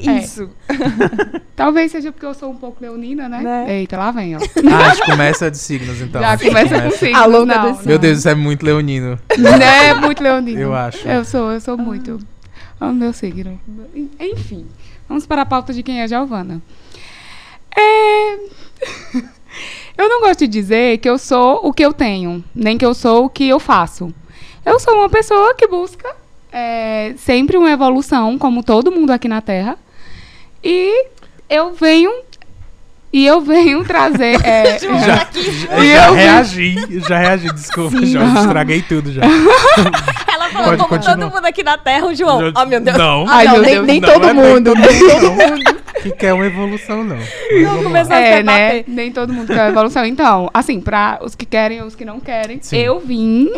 Isso. 0.00 0.50
Talvez 1.56 1.90
seja 1.92 2.12
porque 2.12 2.26
eu 2.26 2.34
sou 2.34 2.50
um 2.50 2.56
pouco 2.56 2.78
leonina, 2.80 3.28
né? 3.28 3.40
Né? 3.40 3.80
Eita, 3.80 3.96
lá 3.96 4.10
vem, 4.10 4.36
ó. 4.36 4.38
Ah, 4.70 4.90
a 4.90 4.94
gente 4.94 5.06
começa 5.06 5.50
de 5.50 5.58
signos, 5.58 6.00
então. 6.00 6.20
Já 6.20 6.32
A 6.32 6.38
começa 6.38 6.82
com 6.82 6.90
signos, 6.90 7.20
A 7.20 7.26
louca 7.26 7.54
não, 7.54 7.72
desse- 7.72 7.88
Meu 7.88 7.98
Deus, 7.98 8.18
isso 8.18 8.28
é 8.28 8.34
muito 8.34 8.64
leonino. 8.64 9.18
Né? 9.36 9.94
Muito 9.94 10.22
leonina. 10.22 10.60
Eu 10.60 10.74
acho. 10.74 11.06
Eu 11.08 11.24
sou, 11.24 11.52
eu 11.52 11.60
sou 11.60 11.76
muito. 11.76 12.18
Amo 12.80 12.94
meu 12.94 13.12
signo. 13.12 13.60
Enfim, 14.20 14.66
vamos 15.08 15.26
para 15.26 15.42
a 15.42 15.46
pauta 15.46 15.72
de 15.72 15.82
quem 15.82 16.00
é 16.00 16.08
Giovana. 16.08 16.62
É... 17.76 18.34
eu 19.98 20.08
não 20.08 20.20
gosto 20.20 20.40
de 20.40 20.48
dizer 20.48 20.98
que 20.98 21.08
eu 21.08 21.18
sou 21.18 21.60
o 21.64 21.72
que 21.72 21.84
eu 21.84 21.92
tenho, 21.92 22.42
nem 22.54 22.78
que 22.78 22.86
eu 22.86 22.94
sou 22.94 23.24
o 23.24 23.30
que 23.30 23.48
eu 23.48 23.58
faço. 23.58 24.12
Eu 24.64 24.78
sou 24.78 24.94
uma 24.94 25.08
pessoa 25.08 25.54
que 25.54 25.66
busca 25.66 26.14
é, 26.52 27.14
sempre 27.16 27.56
uma 27.56 27.70
evolução, 27.70 28.38
como 28.38 28.62
todo 28.62 28.92
mundo 28.92 29.10
aqui 29.10 29.28
na 29.28 29.40
Terra. 29.40 29.76
E 30.62 31.06
eu 31.48 31.72
venho. 31.74 32.10
E 33.10 33.26
eu 33.26 33.40
venho 33.40 33.82
trazer. 33.84 34.38
é, 34.44 34.78
João 34.78 34.98
Já, 35.00 35.14
aqui. 35.14 35.42
já, 35.66 35.78
E 35.78 35.92
já 35.94 36.10
reagi, 36.10 36.76
já 37.08 37.18
reagi, 37.18 37.52
desculpa, 37.54 37.96
Sim. 37.98 38.06
já 38.06 38.24
estraguei 38.40 38.82
tudo 38.82 39.10
já. 39.12 39.22
Ela 40.32 40.48
falou 40.50 40.66
Pode 40.68 40.76
como 40.82 40.88
continuar. 40.88 41.16
todo 41.16 41.34
mundo 41.34 41.44
aqui 41.46 41.62
na 41.62 41.78
Terra, 41.78 42.06
o 42.06 42.14
João. 42.14 42.52
Oh, 42.54 42.66
meu 42.66 42.80
Deus. 42.80 42.98
Não. 42.98 43.26
Ai, 43.28 43.46
Ai, 43.46 43.54
não, 43.56 43.62
nem, 43.62 43.74
Deus, 43.74 43.86
nem 43.86 44.00
não, 44.00 44.12
todo 44.12 44.26
é 44.28 44.32
mundo. 44.34 44.74
todo 44.74 44.80
Nem 44.80 44.98
todo 45.08 45.22
não. 45.22 45.34
mundo. 45.34 45.78
Que 46.02 46.10
quer 46.12 46.32
uma 46.34 46.46
evolução, 46.46 47.02
não. 47.02 47.16
Não 47.16 47.90
lá. 47.92 48.14
a 48.14 48.20
É, 48.20 48.42
né? 48.42 48.68
bater. 48.68 48.84
Nem 48.86 49.10
todo 49.10 49.32
mundo 49.32 49.46
quer 49.52 49.70
evolução. 49.70 50.04
Então, 50.04 50.48
assim, 50.54 50.78
para 50.80 51.18
os 51.22 51.34
que 51.34 51.44
querem 51.46 51.78
e 51.78 51.82
os 51.82 51.94
que 51.96 52.04
não 52.04 52.20
querem, 52.20 52.58
Sim. 52.62 52.76
eu 52.76 53.00
vim 53.00 53.48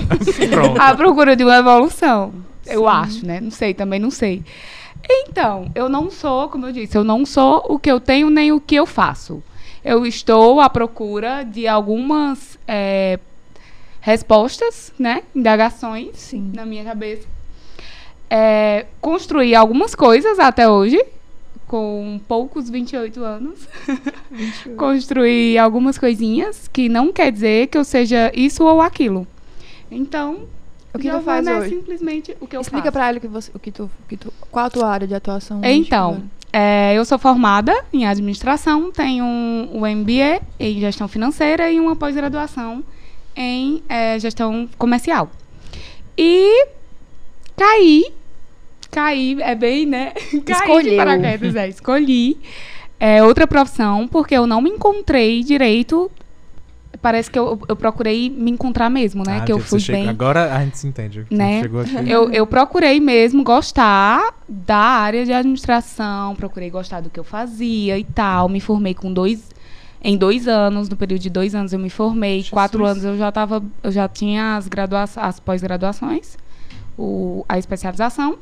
Pronto. 0.49 0.80
à 0.80 0.95
procura 0.95 1.35
de 1.37 1.42
uma 1.45 1.57
evolução. 1.59 2.33
Eu 2.66 2.88
acho, 2.88 3.26
né? 3.26 3.40
Não 3.42 3.50
sei, 3.50 3.75
também 3.75 3.99
não 4.00 4.11
sei. 4.12 4.42
Então, 5.12 5.71
eu 5.75 5.88
não 5.88 6.09
sou, 6.09 6.49
como 6.49 6.67
eu 6.67 6.73
disse, 6.73 6.97
eu 6.97 7.02
não 7.02 7.26
sou 7.26 7.64
o 7.69 7.79
que 7.79 7.90
eu 7.90 7.99
tenho 7.99 8.31
nem 8.31 8.52
o 8.52 8.61
que 8.61 8.76
eu 8.76 8.87
faço. 8.87 9.43
Eu 9.85 10.07
estou 10.07 10.61
à 10.61 10.71
procura 10.71 11.43
de 11.43 11.67
algumas 11.67 12.57
é, 12.69 13.19
respostas, 14.00 14.93
né? 14.99 15.25
Indagações 15.35 16.17
Sim. 16.17 16.52
na 16.55 16.64
minha 16.64 16.85
cabeça. 16.85 17.26
É, 18.29 18.87
construí 19.00 19.55
algumas 19.55 19.95
coisas 19.95 20.38
até 20.38 20.69
hoje, 20.69 21.05
com 21.67 22.21
poucos 22.29 22.71
28 22.71 23.25
anos. 23.25 23.69
Construí 24.76 25.59
algumas 25.59 25.99
coisinhas 25.99 26.69
que 26.69 26.88
não 26.88 27.12
quer 27.12 27.33
dizer 27.33 27.67
que 27.67 27.76
eu 27.76 27.85
seja 27.85 28.31
isso 28.35 28.64
ou 28.64 28.81
aquilo. 28.81 29.26
Então, 29.90 30.47
O 30.92 30.99
que 30.99 31.09
tu 31.09 31.20
faz 31.23 31.44
Giovana 31.44 31.50
é 31.50 31.59
hoje? 31.61 31.76
simplesmente 31.76 32.37
o 32.40 32.47
que 32.47 32.56
eu 32.56 32.61
Explica 32.61 32.85
faço. 32.85 32.92
pra 32.92 33.09
ela 33.09 33.18
o 33.18 33.20
que 33.20 33.28
você, 33.28 33.50
o 33.54 33.59
que 33.59 33.70
tu, 33.70 33.85
o 33.85 34.09
que 34.09 34.16
tu, 34.16 34.32
qual 34.50 34.66
a 34.66 34.70
tua 34.70 34.88
área 34.88 35.06
de 35.06 35.14
atuação. 35.14 35.61
Então, 35.62 36.25
é, 36.52 36.94
eu 36.94 37.04
sou 37.04 37.18
formada 37.18 37.85
em 37.92 38.06
administração, 38.06 38.90
tenho 38.90 39.25
um, 39.25 39.70
um 39.73 39.97
MBA 39.97 40.42
em 40.59 40.80
gestão 40.80 41.06
financeira 41.06 41.70
e 41.70 41.78
uma 41.78 41.94
pós-graduação 41.94 42.82
em 43.37 43.82
é, 43.88 44.18
gestão 44.18 44.68
comercial. 44.76 45.30
E 46.18 46.66
caí, 47.56 48.12
caí, 48.90 49.37
é 49.40 49.54
bem, 49.54 49.87
né? 49.87 50.12
caí 50.44 50.82
de 50.82 50.97
paraquedas, 50.97 51.54
é, 51.54 51.68
escolhi 51.68 52.37
é, 52.99 53.23
outra 53.23 53.47
profissão 53.47 54.06
porque 54.06 54.35
eu 54.35 54.47
não 54.47 54.61
me 54.61 54.70
encontrei 54.70 55.42
direito. 55.42 56.11
Parece 57.02 57.30
que 57.30 57.38
eu, 57.38 57.59
eu 57.66 57.75
procurei 57.75 58.28
me 58.28 58.50
encontrar 58.50 58.90
mesmo, 58.90 59.23
né? 59.26 59.38
Ah, 59.40 59.45
que 59.45 59.52
eu 59.52 59.59
fui 59.59 59.80
chega- 59.80 59.99
bem. 60.00 60.09
Agora 60.09 60.54
a 60.54 60.62
gente 60.64 60.76
se 60.78 60.87
entende. 60.87 61.26
Né? 61.30 61.62
Eu, 62.07 62.30
eu 62.30 62.47
procurei 62.47 63.00
mesmo 63.00 63.42
gostar 63.42 64.35
da 64.47 64.76
área 64.76 65.25
de 65.25 65.33
administração, 65.33 66.35
procurei 66.37 66.69
gostar 66.69 67.00
do 67.00 67.09
que 67.09 67.19
eu 67.19 67.25
fazia 67.25 67.99
e 67.99 68.04
tal. 68.04 68.49
Me 68.50 68.61
formei 68.61 68.92
com 68.95 69.12
dois. 69.12 69.49
Em 70.02 70.16
dois 70.16 70.49
anos, 70.49 70.88
no 70.88 70.97
período 70.97 71.21
de 71.21 71.28
dois 71.30 71.54
anos 71.54 71.73
eu 71.73 71.78
me 71.78 71.90
formei. 71.90 72.37
Jesus. 72.38 72.50
Quatro 72.50 72.85
anos 72.85 73.04
eu 73.04 73.16
já 73.19 73.30
tava, 73.33 73.62
eu 73.83 73.90
já 73.92 74.07
tinha 74.09 74.57
as, 74.57 74.66
gradua 74.69 75.04
as 75.16 75.38
pós-graduações, 75.40 76.37
a 77.49 77.59
especialização. 77.59 78.37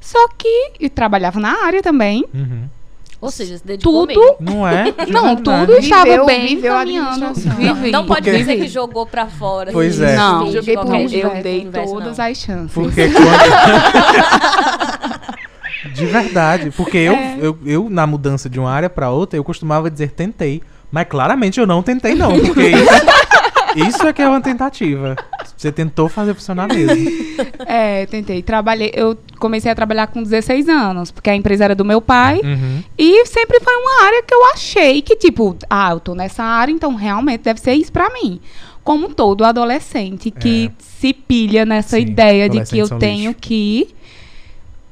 Só 0.00 0.28
que 0.36 0.72
e 0.80 0.88
trabalhava 0.88 1.40
na 1.40 1.64
área 1.64 1.82
também. 1.82 2.24
Uhum. 2.34 2.68
Ou 3.20 3.30
seja, 3.30 3.58
se 3.58 3.66
dedicou 3.66 4.06
Tudo 4.06 4.20
mesmo. 4.20 4.36
Não 4.40 4.66
é? 4.68 4.84
De 4.92 4.96
Não, 5.12 5.34
verdade. 5.36 5.42
tudo 5.42 5.60
Viveu- 5.66 5.78
estava 5.78 6.24
bem 6.26 6.46
viveu 6.56 6.72
caminhando. 6.72 7.34
Vivi. 7.34 7.90
Não 7.90 8.06
pode 8.06 8.22
Porque- 8.22 8.38
dizer 8.38 8.56
que 8.56 8.68
jogou 8.68 9.06
pra 9.06 9.26
fora. 9.26 9.72
Pois 9.72 10.00
assim, 10.00 10.12
é. 10.12 10.16
Não, 10.16 10.52
joguei 10.52 10.76
um 10.76 10.94
Eu 11.12 11.42
dei 11.42 11.60
universo, 11.60 11.92
todas 11.94 12.18
não. 12.18 12.24
as 12.26 12.38
chances. 12.38 12.72
Porque 12.72 13.08
quando... 13.10 13.24
De 15.94 16.06
verdade. 16.06 16.70
Porque 16.76 16.98
eu, 16.98 17.12
É. 17.14 17.36
eu, 17.40 17.58
eu, 17.64 17.90
na 17.90 18.06
mudança 18.06 18.48
de 18.48 18.58
uma 18.58 18.70
área 18.70 18.90
pra 18.90 19.10
outra, 19.10 19.38
eu 19.38 19.44
costumava 19.44 19.90
dizer 19.90 20.10
tentei. 20.10 20.62
Mas 20.90 21.06
claramente 21.08 21.58
eu 21.60 21.66
não 21.66 21.82
tentei, 21.82 22.14
não. 22.14 22.38
Porque 22.40 22.68
isso, 22.68 23.88
isso 23.88 24.06
é 24.06 24.12
que 24.12 24.22
é 24.22 24.28
uma 24.28 24.40
tentativa. 24.40 25.16
Você 25.56 25.70
tentou 25.72 26.08
fazer 26.08 26.34
funcionar 26.34 26.68
mesmo. 26.68 27.24
É, 27.66 28.06
tentei. 28.06 28.42
Trabalhei. 28.42 28.92
Eu 28.94 29.18
comecei 29.38 29.70
a 29.70 29.74
trabalhar 29.74 30.06
com 30.06 30.22
16 30.22 30.68
anos, 30.68 31.10
porque 31.10 31.30
a 31.30 31.34
empresa 31.34 31.64
era 31.64 31.74
do 31.74 31.84
meu 31.84 32.00
pai. 32.00 32.40
Uhum. 32.44 32.82
E 32.96 33.26
sempre 33.26 33.58
foi 33.60 33.74
uma 33.74 34.04
área 34.04 34.22
que 34.22 34.32
eu 34.32 34.44
achei 34.52 35.02
que, 35.02 35.16
tipo, 35.16 35.56
ah, 35.68 35.90
eu 35.92 36.00
tô 36.00 36.14
nessa 36.14 36.44
área, 36.44 36.72
então 36.72 36.94
realmente 36.94 37.42
deve 37.42 37.60
ser 37.60 37.74
isso 37.74 37.90
pra 37.90 38.10
mim. 38.10 38.40
Como 38.84 39.08
todo 39.08 39.44
adolescente 39.44 40.30
que 40.30 40.70
se 40.78 41.12
pilha 41.12 41.64
nessa 41.64 41.96
Sim, 41.96 42.02
ideia 42.02 42.48
de 42.48 42.62
que 42.64 42.78
eu 42.78 42.88
tenho 42.98 43.30
lixo. 43.30 43.40
que 43.40 43.94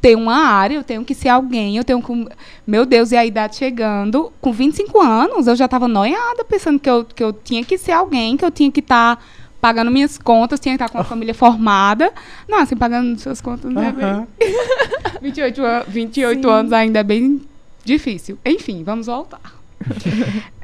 ter 0.00 0.16
uma 0.16 0.35
área, 0.37 0.75
eu 0.75 0.83
tenho 0.83 1.04
que 1.04 1.14
ser 1.14 1.28
alguém, 1.28 1.76
eu 1.76 1.85
tenho 1.85 2.02
que. 2.02 2.28
Meu 2.66 2.85
Deus, 2.85 3.12
e 3.12 3.16
a 3.16 3.25
idade 3.25 3.57
chegando, 3.57 4.33
com 4.40 4.52
25 4.52 5.00
anos, 5.00 5.47
eu 5.47 5.54
já 5.54 5.69
tava 5.69 5.87
noiada, 5.87 6.45
pensando 6.45 6.81
que 6.81 6.90
eu, 6.90 7.04
que 7.04 7.23
eu 7.23 7.33
tinha 7.33 7.64
que 7.64 7.78
ser 7.78 7.92
alguém, 7.92 8.37
que 8.37 8.45
eu 8.45 8.50
tinha 8.50 8.71
que 8.71 8.81
estar 8.81 9.23
pagando 9.62 9.90
minhas 9.92 10.19
contas, 10.19 10.59
tinha 10.61 10.76
que 10.76 10.83
estar 10.83 10.92
com 10.92 10.99
uma 10.99 11.04
família 11.09 11.33
formada. 11.33 12.12
Não, 12.49 12.59
assim, 12.59 12.76
pagando 12.76 13.19
suas 13.19 13.40
contas, 13.40 13.73
né? 13.73 13.92
bem- 13.92 14.04
Aham. 14.04 14.26
28, 15.23 15.64
an 15.64 15.85
28 15.87 16.50
anos 16.50 16.73
ainda 16.73 16.99
é 16.99 17.02
bem 17.04 17.40
difícil. 17.85 18.37
Enfim, 18.45 18.83
vamos 18.83 19.07
voltar. 19.07 19.40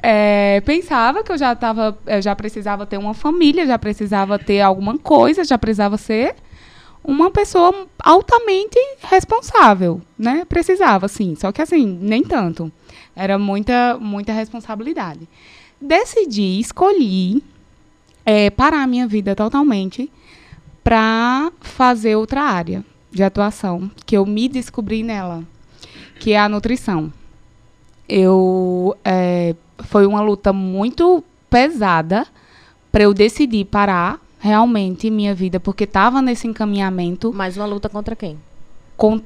É, 0.03 0.61
pensava 0.65 1.23
que 1.23 1.31
eu 1.33 1.39
já 1.39 1.55
tava, 1.55 1.97
eu 2.07 2.21
já 2.23 2.35
precisava 2.35 2.87
ter 2.87 2.99
uma 2.99 3.15
família, 3.15 3.67
já 3.67 3.79
precisava 3.79 4.39
ter 4.39 4.61
alguma 4.61 4.99
coisa, 4.99 5.45
já 5.45 5.57
precisava 5.59 5.97
ser 5.97 6.35
uma 7.05 7.31
pessoa 7.31 7.87
altamente 8.03 8.79
responsável, 9.03 10.01
né? 10.19 10.45
Precisava, 10.49 11.07
sim. 11.09 11.35
Só 11.37 11.51
que 11.53 11.63
assim, 11.63 11.99
nem 12.01 12.23
tanto. 12.23 12.71
Era 13.15 13.39
muita, 13.39 13.97
muita 14.01 14.33
responsabilidade. 14.33 15.21
Decidi, 15.81 16.59
escolhi 16.61 17.43
é, 18.31 18.51
parar 18.51 18.83
a 18.83 18.87
minha 18.87 19.09
vida 19.09 19.35
totalmente 19.35 20.13
para 20.85 21.51
fazer 21.63 22.15
outra 22.15 22.43
área 22.43 22.85
de 23.11 23.23
atuação 23.23 23.91
que 24.05 24.15
eu 24.15 24.27
me 24.27 24.51
descobri 24.51 25.03
nela, 25.03 25.43
que 26.21 26.33
é 26.33 26.39
a 26.39 26.47
nutrição. 26.47 27.11
Eu 28.07 28.95
é, 29.03 29.55
foi 29.79 30.05
uma 30.05 30.21
luta 30.21 30.53
muito 30.53 31.25
pesada 31.49 32.27
para 32.93 33.05
eu 33.05 33.15
decidir 33.15 33.65
parar 33.65 34.21
realmente 34.39 35.09
minha 35.09 35.35
vida 35.35 35.59
porque 35.59 35.85
estava 35.85 36.21
nesse 36.21 36.47
encaminhamento 36.47 37.33
Mais 37.33 37.57
uma 37.57 37.65
luta 37.65 37.89
contra 37.89 38.15
quem? 38.15 38.37
com, 38.95 39.23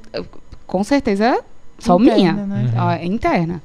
com 0.64 0.84
certeza 0.84 1.42
só 1.76 1.98
Interna, 1.98 2.46
minha 2.46 2.46
né? 2.46 2.98
é 3.00 3.04
interna. 3.04 3.60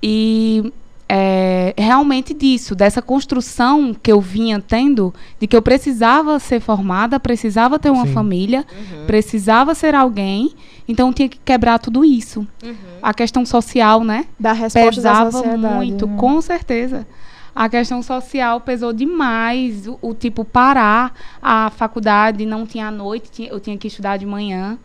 E 0.00 0.72
é, 1.14 1.74
realmente 1.76 2.32
disso, 2.32 2.74
dessa 2.74 3.02
construção 3.02 3.92
que 3.92 4.10
eu 4.10 4.18
vinha 4.18 4.58
tendo, 4.58 5.12
de 5.38 5.46
que 5.46 5.54
eu 5.54 5.60
precisava 5.60 6.38
ser 6.38 6.58
formada, 6.58 7.20
precisava 7.20 7.78
ter 7.78 7.90
uma 7.90 8.06
Sim. 8.06 8.14
família, 8.14 8.64
precisava 9.06 9.74
ser 9.74 9.94
alguém, 9.94 10.52
então 10.88 11.08
eu 11.08 11.12
tinha 11.14 11.28
que 11.28 11.38
quebrar 11.44 11.78
tudo 11.78 12.02
isso. 12.02 12.46
Uhum. 12.64 12.74
A 13.02 13.12
questão 13.12 13.44
social, 13.44 14.02
né? 14.02 14.24
Da 14.40 14.54
resposta 14.54 15.02
da 15.02 15.10
Pesava 15.10 15.32
sociedade. 15.32 15.74
muito, 15.74 16.06
né? 16.06 16.16
com 16.16 16.40
certeza. 16.40 17.06
A 17.54 17.68
questão 17.68 18.02
social 18.02 18.62
pesou 18.62 18.94
demais, 18.94 19.86
o, 19.86 19.98
o 20.00 20.14
tipo 20.14 20.46
parar 20.46 21.12
a 21.42 21.68
faculdade, 21.68 22.46
não 22.46 22.64
tinha 22.66 22.86
à 22.86 22.90
noite, 22.90 23.30
tinha- 23.30 23.50
eu 23.50 23.60
tinha 23.60 23.76
que 23.76 23.86
estudar 23.88 24.16
de 24.16 24.24
manhã. 24.24 24.78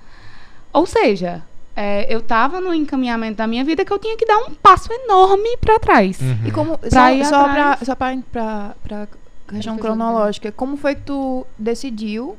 Ou 0.74 0.86
seja, 0.86 1.42
é, 1.80 2.12
eu 2.12 2.18
estava 2.18 2.60
no 2.60 2.74
encaminhamento 2.74 3.38
da 3.38 3.46
minha 3.46 3.64
vida 3.64 3.86
que 3.86 3.94
eu 3.94 4.00
tinha 4.00 4.18
que 4.18 4.26
dar 4.26 4.40
um 4.40 4.56
passo 4.56 4.92
enorme 4.92 5.56
para 5.62 5.78
trás. 5.78 6.20
Uhum. 6.20 6.38
E 6.44 6.52
como, 6.52 6.76
Pra 6.80 6.90
só, 6.90 7.10
ir 7.12 7.24
só, 7.26 7.44
pra, 7.44 7.72
atrás. 7.72 7.80
só 7.86 7.96
pra, 7.96 8.18
pra, 8.32 8.76
pra 8.84 9.08
questão 9.48 9.78
cronológica, 9.78 10.52
como 10.52 10.76
foi 10.76 10.96
que 10.96 11.02
tu 11.02 11.46
decidiu 11.56 12.36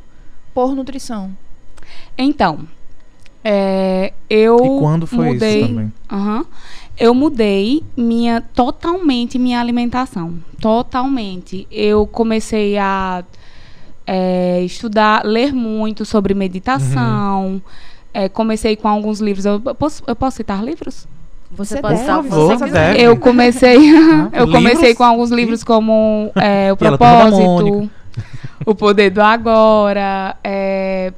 por 0.53 0.75
nutrição? 0.75 1.31
Então, 2.19 2.67
é, 3.45 4.13
eu 4.29 4.57
E 4.57 4.81
quando 4.81 5.07
foi 5.07 5.33
mudei, 5.35 5.61
isso 5.61 5.69
também? 5.69 5.93
Aham. 6.11 6.45
Eu 6.99 7.15
mudei 7.15 7.85
minha 7.97 8.41
totalmente 8.41 9.39
minha 9.39 9.61
alimentação, 9.61 10.35
totalmente. 10.61 11.65
Eu 11.71 12.09
comecei 12.09 12.77
a 12.77 13.23
é, 14.05 14.63
estudar, 14.63 15.25
ler 15.25 15.53
muito 15.55 16.05
sobre 16.05 16.35
meditação. 16.35 17.47
Uhum. 17.53 17.63
É, 18.19 18.29
comecei 18.29 18.75
com 18.75 18.89
alguns 18.89 19.21
livros. 19.21 19.45
Eu 19.47 19.61
posso, 19.61 20.03
eu 20.07 20.17
posso 20.17 20.39
citar 20.39 20.63
livros? 20.65 21.07
Você, 21.53 21.77
Você 21.77 21.81
pode 21.81 21.95
deve, 21.95 22.03
estar 22.03 22.17
por 22.17 22.29
você 22.29 22.53
favor, 22.53 22.65
quiser. 22.67 22.93
deve. 22.95 23.03
Eu 23.03 23.17
comecei, 23.17 23.77
eu 24.33 24.51
comecei 24.51 24.75
livros? 24.81 24.95
com 24.99 25.05
alguns 25.05 25.31
livros 25.31 25.63
como 25.63 26.33
é, 26.37 26.73
o 26.73 26.77
propósito, 26.77 27.89
o 28.67 28.75
poder 28.75 29.11
do 29.11 29.23
agora, 29.23 30.37
é, 30.43 31.13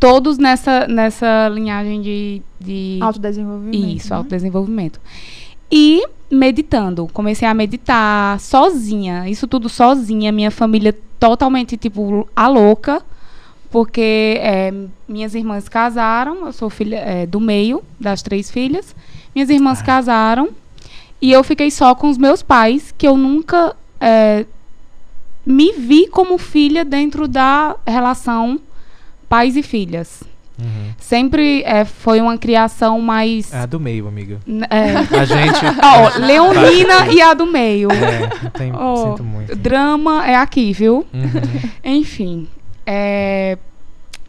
todos 0.00 0.38
nessa 0.38 0.88
nessa 0.88 1.48
linhagem 1.50 2.00
de, 2.00 2.42
de 2.58 2.98
Autodesenvolvimento. 3.00 3.96
isso, 3.96 4.10
né? 4.10 4.16
autodesenvolvimento. 4.16 5.00
E 5.70 6.02
meditando. 6.30 7.08
Comecei 7.12 7.46
a 7.46 7.52
meditar 7.52 8.40
sozinha. 8.40 9.28
Isso 9.28 9.46
tudo 9.46 9.68
sozinha. 9.68 10.32
Minha 10.32 10.50
família 10.50 10.96
totalmente, 11.20 11.76
tipo, 11.76 12.26
a 12.34 12.48
louca. 12.48 13.02
Porque 13.70 14.38
é, 14.40 14.72
minhas 15.08 15.34
irmãs 15.34 15.68
casaram. 15.68 16.46
Eu 16.46 16.52
sou 16.52 16.70
filha 16.70 16.96
é, 16.96 17.26
do 17.26 17.40
meio 17.40 17.82
das 17.98 18.22
três 18.22 18.50
filhas. 18.50 18.94
Minhas 19.34 19.50
irmãs 19.50 19.82
casaram. 19.82 20.50
E 21.20 21.32
eu 21.32 21.42
fiquei 21.42 21.70
só 21.70 21.94
com 21.94 22.08
os 22.08 22.18
meus 22.18 22.42
pais, 22.42 22.94
que 22.96 23.06
eu 23.06 23.16
nunca 23.16 23.74
é, 24.00 24.44
me 25.44 25.72
vi 25.72 26.08
como 26.08 26.36
filha 26.38 26.84
dentro 26.84 27.26
da 27.26 27.76
relação 27.86 28.60
pais 29.28 29.56
e 29.56 29.62
filhas. 29.62 30.22
Uhum. 30.58 30.94
Sempre 30.98 31.62
é, 31.64 31.84
foi 31.84 32.20
uma 32.20 32.38
criação 32.38 33.00
mais. 33.00 33.52
É 33.52 33.58
a 33.58 33.66
do 33.66 33.78
meio, 33.78 34.08
amiga. 34.08 34.40
É. 34.70 35.18
A 35.18 35.24
gente. 35.24 35.60
Ó, 35.82 36.18
Leonina 36.18 37.12
e 37.12 37.20
a 37.20 37.34
do 37.34 37.46
meio. 37.46 37.90
É, 37.92 38.48
tem, 38.50 38.72
muito. 38.72 39.54
Drama 39.54 40.26
é 40.26 40.36
aqui, 40.36 40.72
viu? 40.72 41.06
Uhum. 41.12 41.70
Enfim. 41.84 42.48
É, 42.86 43.58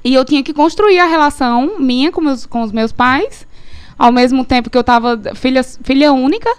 E 0.03 0.13
eu 0.13 0.23
tinha 0.25 0.41
que 0.43 0.53
construir 0.53 0.99
a 0.99 1.05
relação 1.05 1.79
minha 1.79 2.11
com, 2.11 2.21
meus, 2.21 2.45
com 2.45 2.61
os 2.63 2.71
meus 2.71 2.91
pais. 2.91 3.45
Ao 3.97 4.11
mesmo 4.11 4.45
tempo 4.45 4.69
que 4.69 4.77
eu 4.77 4.83
tava 4.83 5.19
filha, 5.35 5.63
filha 5.63 6.11
única. 6.13 6.49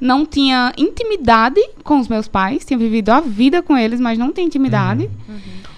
Não 0.00 0.26
tinha 0.26 0.72
intimidade 0.76 1.60
com 1.84 1.98
os 2.00 2.08
meus 2.08 2.26
pais. 2.28 2.64
Tinha 2.64 2.78
vivido 2.78 3.10
a 3.10 3.20
vida 3.20 3.62
com 3.62 3.76
eles, 3.76 4.00
mas 4.00 4.18
não 4.18 4.32
tinha 4.32 4.46
intimidade. 4.46 5.08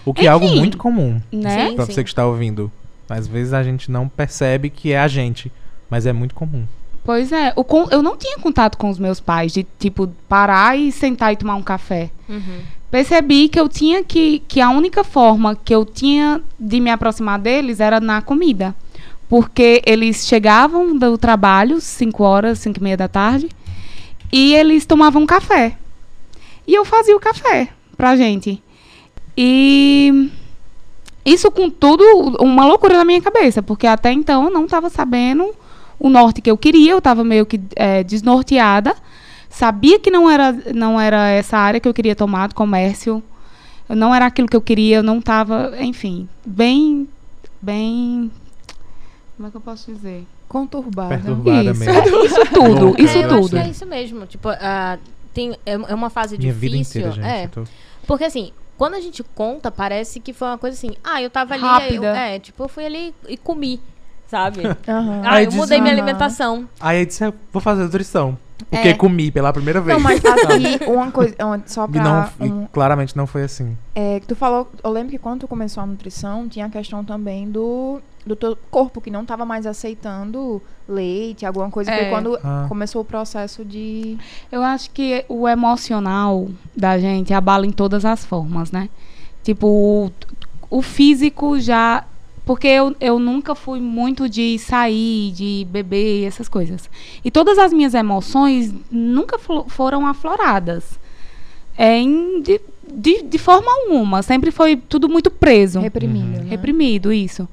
O 0.04 0.12
que 0.14 0.26
é 0.26 0.30
algo 0.30 0.46
Enfim. 0.46 0.58
muito 0.58 0.76
comum 0.78 1.20
Né? 1.32 1.72
Pra 1.72 1.84
você 1.86 2.02
que 2.02 2.08
está 2.10 2.26
ouvindo. 2.26 2.70
Às 3.08 3.26
vezes 3.26 3.52
a 3.52 3.62
gente 3.62 3.90
não 3.90 4.08
percebe 4.08 4.70
que 4.70 4.92
é 4.92 4.98
a 4.98 5.08
gente, 5.08 5.52
mas 5.90 6.06
é 6.06 6.12
muito 6.12 6.34
comum. 6.34 6.64
Pois 7.04 7.32
é. 7.32 7.52
O 7.54 7.62
con- 7.62 7.88
eu 7.90 8.02
não 8.02 8.16
tinha 8.16 8.38
contato 8.38 8.78
com 8.78 8.88
os 8.88 8.98
meus 8.98 9.20
pais. 9.20 9.52
De, 9.52 9.66
tipo, 9.78 10.08
parar 10.26 10.78
e 10.78 10.90
sentar 10.90 11.32
e 11.32 11.36
tomar 11.36 11.54
um 11.56 11.62
café. 11.62 12.08
Uhum. 12.28 12.60
Percebi 12.94 13.48
que 13.48 13.58
eu 13.58 13.68
tinha 13.68 14.04
que 14.04 14.38
que 14.46 14.60
a 14.60 14.70
única 14.70 15.02
forma 15.02 15.56
que 15.56 15.74
eu 15.74 15.84
tinha 15.84 16.40
de 16.56 16.78
me 16.78 16.92
aproximar 16.92 17.40
deles 17.40 17.80
era 17.80 17.98
na 17.98 18.22
comida. 18.22 18.72
Porque 19.28 19.82
eles 19.84 20.28
chegavam 20.28 20.96
do 20.96 21.18
trabalho 21.18 21.80
5 21.80 22.22
horas 22.22 22.60
5 22.60 22.78
e 22.78 22.82
meia 22.84 22.96
da 22.96 23.08
tarde 23.08 23.48
e 24.30 24.54
eles 24.54 24.86
tomavam 24.86 25.26
café. 25.26 25.76
E 26.68 26.72
eu 26.72 26.84
fazia 26.84 27.16
o 27.16 27.18
café 27.18 27.68
pra 27.96 28.14
gente. 28.14 28.62
E 29.36 30.30
isso 31.24 31.50
com 31.50 31.68
tudo 31.68 32.04
uma 32.38 32.64
loucura 32.64 32.96
na 32.96 33.04
minha 33.04 33.20
cabeça 33.20 33.60
porque 33.60 33.88
até 33.88 34.12
então 34.12 34.44
eu 34.44 34.50
não 34.50 34.66
estava 34.66 34.88
sabendo 34.88 35.52
o 35.98 36.08
norte 36.08 36.40
que 36.40 36.48
eu 36.48 36.56
queria 36.56 36.92
eu 36.92 36.98
estava 36.98 37.24
meio 37.24 37.44
que 37.44 37.60
eh, 37.74 38.04
desnorteada 38.04 38.94
sabia 39.54 39.98
que 39.98 40.10
não 40.10 40.28
era 40.30 40.52
não 40.74 41.00
era 41.00 41.28
essa 41.28 41.56
área 41.56 41.78
que 41.80 41.88
eu 41.88 41.94
queria 41.94 42.16
tomar 42.16 42.48
do 42.48 42.54
comércio 42.54 43.22
não 43.88 44.14
era 44.14 44.26
aquilo 44.26 44.48
que 44.48 44.56
eu 44.56 44.60
queria 44.60 44.96
eu 44.96 45.02
não 45.02 45.18
estava 45.18 45.72
enfim 45.80 46.28
bem 46.44 47.08
bem 47.62 48.30
como 49.36 49.48
é 49.48 49.50
que 49.50 49.56
eu 49.56 49.60
posso 49.60 49.92
dizer 49.92 50.26
Conturbada. 50.48 51.16
Perturbada 51.16 51.70
isso, 51.72 51.80
mesmo. 51.80 52.24
isso 52.24 52.40
tudo 52.52 52.94
isso 53.02 53.18
é, 53.18 53.24
eu 53.24 53.30
acho 53.30 53.40
tudo 53.42 53.50
que 53.50 53.56
é 53.56 53.68
isso 53.70 53.86
mesmo. 53.86 54.24
Tipo, 54.26 54.50
ah, 54.50 54.98
tem, 55.32 55.52
é, 55.66 55.72
é 55.72 55.94
uma 55.94 56.10
fase 56.10 56.38
Minha 56.38 56.52
vida 56.52 56.76
difícil. 56.76 57.00
inteira, 57.00 57.16
gente. 57.16 57.26
é, 57.26 57.48
tô- 57.48 57.64
Porque 58.06 58.22
assim, 58.22 58.52
quando 58.78 58.94
a 58.94 59.00
gente 59.00 59.24
conta, 59.34 59.68
parece 59.72 60.20
que 60.20 60.32
foi 60.32 60.46
uma 60.46 60.58
coisa 60.58 60.76
assim, 60.76 60.94
ah, 61.02 61.20
eu 61.20 61.28
tava 61.28 61.54
ali, 61.54 61.64
aí 61.64 61.96
eu, 61.96 62.02
Rápida. 62.02 62.16
é, 62.16 62.38
tipo, 62.38 62.62
eu 62.62 62.68
fui 62.68 62.86
ali 62.86 63.12
e 63.28 63.36
comi. 63.36 63.80
sabe? 64.30 64.62
Aham. 64.86 65.22
Ah, 65.24 65.34
Aí 65.34 65.44
eu 65.44 65.50
diz- 65.50 65.58
mudei 65.58 65.80
minha 65.80 65.92
Aham. 65.92 66.02
Aí 66.02 66.06
alimentação. 66.06 66.68
eu 67.00 67.06
disse, 67.06 67.24
"Eu 67.24 67.34
vou 67.52 67.60
fazer 67.60 67.82
nutrição. 67.82 68.38
Porque 68.70 68.88
É. 68.88 68.94
comi 68.94 69.30
pela 69.32 69.52
primeira 69.52 69.80
vez. 69.80 69.96
Não, 69.96 70.02
mas 70.02 70.22
aqui, 70.24 70.84
uma 70.86 71.10
coisa, 71.10 71.34
só 71.66 71.86
E 71.86 71.88
pra... 71.88 72.02
não, 72.02 72.46
e 72.46 72.50
um- 72.50 72.66
claramente 72.72 73.16
não 73.16 73.26
foi 73.26 73.42
assim. 73.42 73.76
é, 73.94 74.20
que 74.20 74.26
tu 74.26 74.36
falou, 74.36 74.70
eu 74.82 74.90
lembro 74.90 75.10
que 75.10 75.18
quando 75.18 75.40
tu 75.40 75.48
começou 75.48 75.82
a 75.82 75.86
nutrição, 75.86 76.48
tinha 76.48 76.66
a 76.66 76.70
questão 76.70 77.04
também 77.04 77.50
do, 77.50 78.00
do 78.24 78.36
teu 78.36 78.56
corpo, 78.70 79.00
que 79.00 79.10
não 79.10 79.24
tava 79.24 79.44
mais 79.44 79.66
aceitando 79.66 80.62
leite, 80.88 81.44
alguma 81.44 81.68
coisa. 81.70 81.90
É. 81.90 81.98
Foi 81.98 82.10
quando 82.10 82.38
Ah. 82.44 82.66
começou 82.68 83.02
o 83.02 83.04
processo 83.04 83.64
de... 83.64 84.16
Eu 84.52 84.62
acho 84.62 84.90
que 84.92 85.24
o 85.28 85.48
emocional 85.48 86.48
da 86.76 86.96
gente 86.98 87.34
abala 87.34 87.66
em 87.66 87.70
todas 87.72 88.04
as 88.04 88.24
formas, 88.24 88.70
né? 88.70 88.88
Tipo, 89.42 89.66
o, 89.66 90.12
o 90.70 90.80
físico 90.80 91.58
já. 91.58 92.04
Porque 92.44 92.66
eu, 92.68 92.94
eu 93.00 93.18
nunca 93.18 93.54
fui 93.54 93.80
muito 93.80 94.28
de 94.28 94.58
sair, 94.58 95.32
de 95.32 95.66
beber, 95.70 96.26
essas 96.26 96.46
coisas. 96.48 96.90
E 97.24 97.30
todas 97.30 97.58
as 97.58 97.72
minhas 97.72 97.94
emoções 97.94 98.72
nunca 98.90 99.38
foram 99.68 100.06
afloradas. 100.06 100.98
É 101.76 101.98
em- 101.98 102.42
de, 102.42 102.60
de, 102.92 103.22
de 103.22 103.38
forma 103.38 103.70
alguma. 103.72 104.22
Sempre 104.22 104.50
foi 104.50 104.76
tudo 104.76 105.08
muito 105.08 105.30
preso. 105.30 105.80
Reprimido, 105.80 106.24
Uhum. 106.38 106.44
né? 106.44 106.50
Reprimido, 106.50 107.12
isso. 107.12 107.48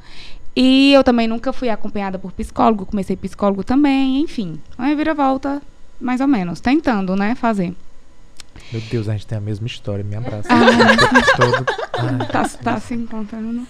E 0.54 0.92
eu 0.94 1.04
também 1.06 1.26
nunca 1.28 1.54
fui 1.54 1.70
acompanhada 1.70 2.20
por 2.20 2.34
psicólogo, 2.34 2.86
comecei 2.86 3.16
psicólogo 3.16 3.64
também, 3.64 4.20
enfim. 4.20 4.60
Uma 4.78 4.88
reviravolta, 4.88 5.62
mais 6.02 6.20
ou 6.20 6.28
menos, 6.28 6.60
tentando, 6.60 7.16
né, 7.16 7.34
fazer. 7.36 7.74
Meu 8.74 8.82
Deus, 8.92 9.08
a 9.08 9.14
gente 9.14 9.26
tem 9.26 9.38
a 9.38 9.42
mesma 9.42 9.66
história. 9.68 10.04
Me 10.04 10.18
abraça. 10.18 10.50
Ah. 10.52 11.38
Todo. 11.38 11.66
Ai, 11.94 12.28
Tá, 12.28 12.50
tá 12.62 12.80
se 12.82 12.94
encontrando. 12.94 13.66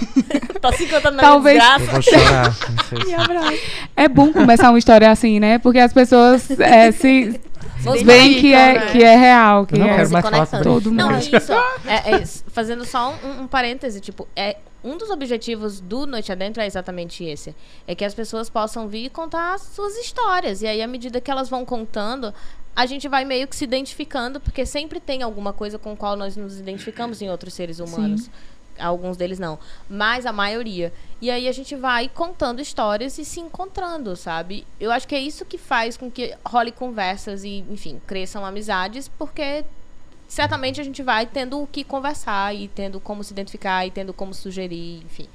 Tá 0.60 0.72
se 0.72 0.86
contando 0.86 1.14
na 1.16 1.22
Talvez- 1.22 1.56
minha 1.56 1.74
eu 1.74 1.78
desgraça. 1.78 1.92
vou 1.92 2.02
chorar. 2.02 3.28
Não. 3.28 3.58
É 3.96 4.08
bom 4.08 4.32
começar 4.32 4.68
uma 4.70 4.78
história 4.78 5.10
assim, 5.10 5.40
né? 5.40 5.58
Porque 5.58 5.78
as 5.78 5.92
pessoas 5.92 6.50
é, 6.60 6.90
se 6.92 7.40
veem 8.04 8.40
que 8.40 8.52
é, 8.52 8.74
né? 8.78 8.86
que 8.92 9.02
é 9.02 9.16
real. 9.16 9.66
Que 9.66 9.74
Eu 9.74 9.78
não 9.80 9.86
é. 9.88 9.96
quero 9.96 10.10
mais 10.10 10.24
falar 10.24 10.46
sobre 10.46 10.64
Todo 10.64 10.90
Não, 10.90 11.10
mundo. 11.10 11.16
é 11.16 11.36
isso. 11.36 11.52
É, 11.86 12.12
é 12.12 12.22
isso. 12.22 12.44
Fazendo 12.48 12.84
só 12.84 13.14
um, 13.24 13.42
um 13.42 13.46
parêntese, 13.46 14.00
tipo, 14.00 14.28
é 14.36 14.56
um 14.84 14.96
dos 14.96 15.10
objetivos 15.10 15.80
do 15.80 16.06
Noite 16.06 16.32
Adentro 16.32 16.62
é 16.62 16.66
exatamente 16.66 17.24
esse. 17.24 17.54
É 17.86 17.94
que 17.94 18.04
as 18.04 18.14
pessoas 18.14 18.48
possam 18.50 18.88
vir 18.88 19.06
e 19.06 19.10
contar 19.10 19.54
as 19.54 19.62
suas 19.62 19.94
histórias. 19.96 20.62
E 20.62 20.66
aí, 20.66 20.82
à 20.82 20.86
medida 20.86 21.20
que 21.20 21.30
elas 21.30 21.48
vão 21.48 21.64
contando, 21.64 22.32
a 22.74 22.86
gente 22.86 23.08
vai 23.08 23.24
meio 23.24 23.46
que 23.46 23.54
se 23.56 23.64
identificando, 23.64 24.40
porque 24.40 24.64
sempre 24.64 24.98
tem 25.00 25.22
alguma 25.22 25.52
coisa 25.52 25.78
com 25.78 25.92
a 25.92 25.96
qual 25.96 26.16
nós 26.16 26.36
nos 26.36 26.58
identificamos 26.58 27.20
em 27.20 27.28
outros 27.30 27.52
seres 27.54 27.78
humanos. 27.78 28.30
Alguns 28.80 29.16
deles 29.16 29.38
não, 29.38 29.58
mas 29.88 30.26
a 30.26 30.32
maioria. 30.32 30.92
E 31.20 31.30
aí 31.30 31.46
a 31.46 31.52
gente 31.52 31.76
vai 31.76 32.08
contando 32.08 32.60
histórias 32.60 33.18
e 33.18 33.24
se 33.24 33.40
encontrando, 33.40 34.16
sabe? 34.16 34.66
Eu 34.80 34.90
acho 34.90 35.06
que 35.06 35.14
é 35.14 35.20
isso 35.20 35.44
que 35.44 35.58
faz 35.58 35.96
com 35.96 36.10
que 36.10 36.34
role 36.44 36.72
conversas 36.72 37.44
e, 37.44 37.64
enfim, 37.70 38.00
cresçam 38.06 38.44
amizades, 38.44 39.08
porque 39.08 39.64
certamente 40.26 40.80
a 40.80 40.84
gente 40.84 41.02
vai 41.02 41.26
tendo 41.26 41.60
o 41.60 41.66
que 41.66 41.84
conversar 41.84 42.54
e 42.54 42.68
tendo 42.68 43.00
como 43.00 43.22
se 43.22 43.32
identificar 43.32 43.86
e 43.86 43.90
tendo 43.90 44.14
como 44.14 44.32
sugerir, 44.32 45.02
enfim. 45.04 45.28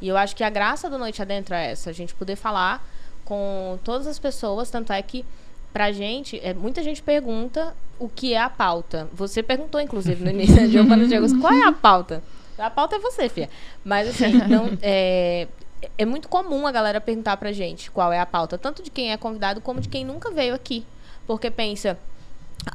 E 0.00 0.08
eu 0.08 0.16
acho 0.16 0.36
que 0.36 0.44
a 0.44 0.50
graça 0.50 0.88
do 0.88 0.98
Noite 0.98 1.20
Adentro 1.20 1.54
é 1.54 1.72
essa, 1.72 1.90
a 1.90 1.92
gente 1.92 2.14
poder 2.14 2.36
falar 2.36 2.86
com 3.24 3.78
todas 3.82 4.06
as 4.06 4.18
pessoas, 4.18 4.70
tanto 4.70 4.92
é 4.92 5.02
que 5.02 5.24
pra 5.72 5.92
gente, 5.92 6.40
é, 6.42 6.54
muita 6.54 6.82
gente 6.82 7.02
pergunta 7.02 7.74
o 7.98 8.08
que 8.08 8.32
é 8.32 8.40
a 8.40 8.48
pauta. 8.48 9.08
Você 9.12 9.42
perguntou, 9.42 9.80
inclusive, 9.80 10.24
no 10.24 10.30
início, 10.30 10.54
né, 10.54 10.68
Giovana 10.68 11.06
Diego, 11.06 11.26
qual 11.40 11.52
é 11.52 11.64
a 11.64 11.72
pauta? 11.72 12.22
A 12.58 12.70
pauta 12.70 12.96
é 12.96 12.98
você, 12.98 13.28
Fia. 13.28 13.48
Mas 13.84 14.08
assim, 14.08 14.32
não, 14.48 14.70
é, 14.82 15.48
é 15.96 16.04
muito 16.04 16.28
comum 16.28 16.66
a 16.66 16.72
galera 16.72 17.00
perguntar 17.00 17.36
pra 17.36 17.52
gente 17.52 17.90
qual 17.90 18.12
é 18.12 18.18
a 18.18 18.26
pauta, 18.26 18.56
tanto 18.56 18.82
de 18.82 18.90
quem 18.90 19.12
é 19.12 19.16
convidado 19.16 19.60
como 19.60 19.80
de 19.80 19.88
quem 19.88 20.04
nunca 20.04 20.30
veio 20.30 20.54
aqui. 20.54 20.84
Porque 21.26 21.50
pensa, 21.50 21.98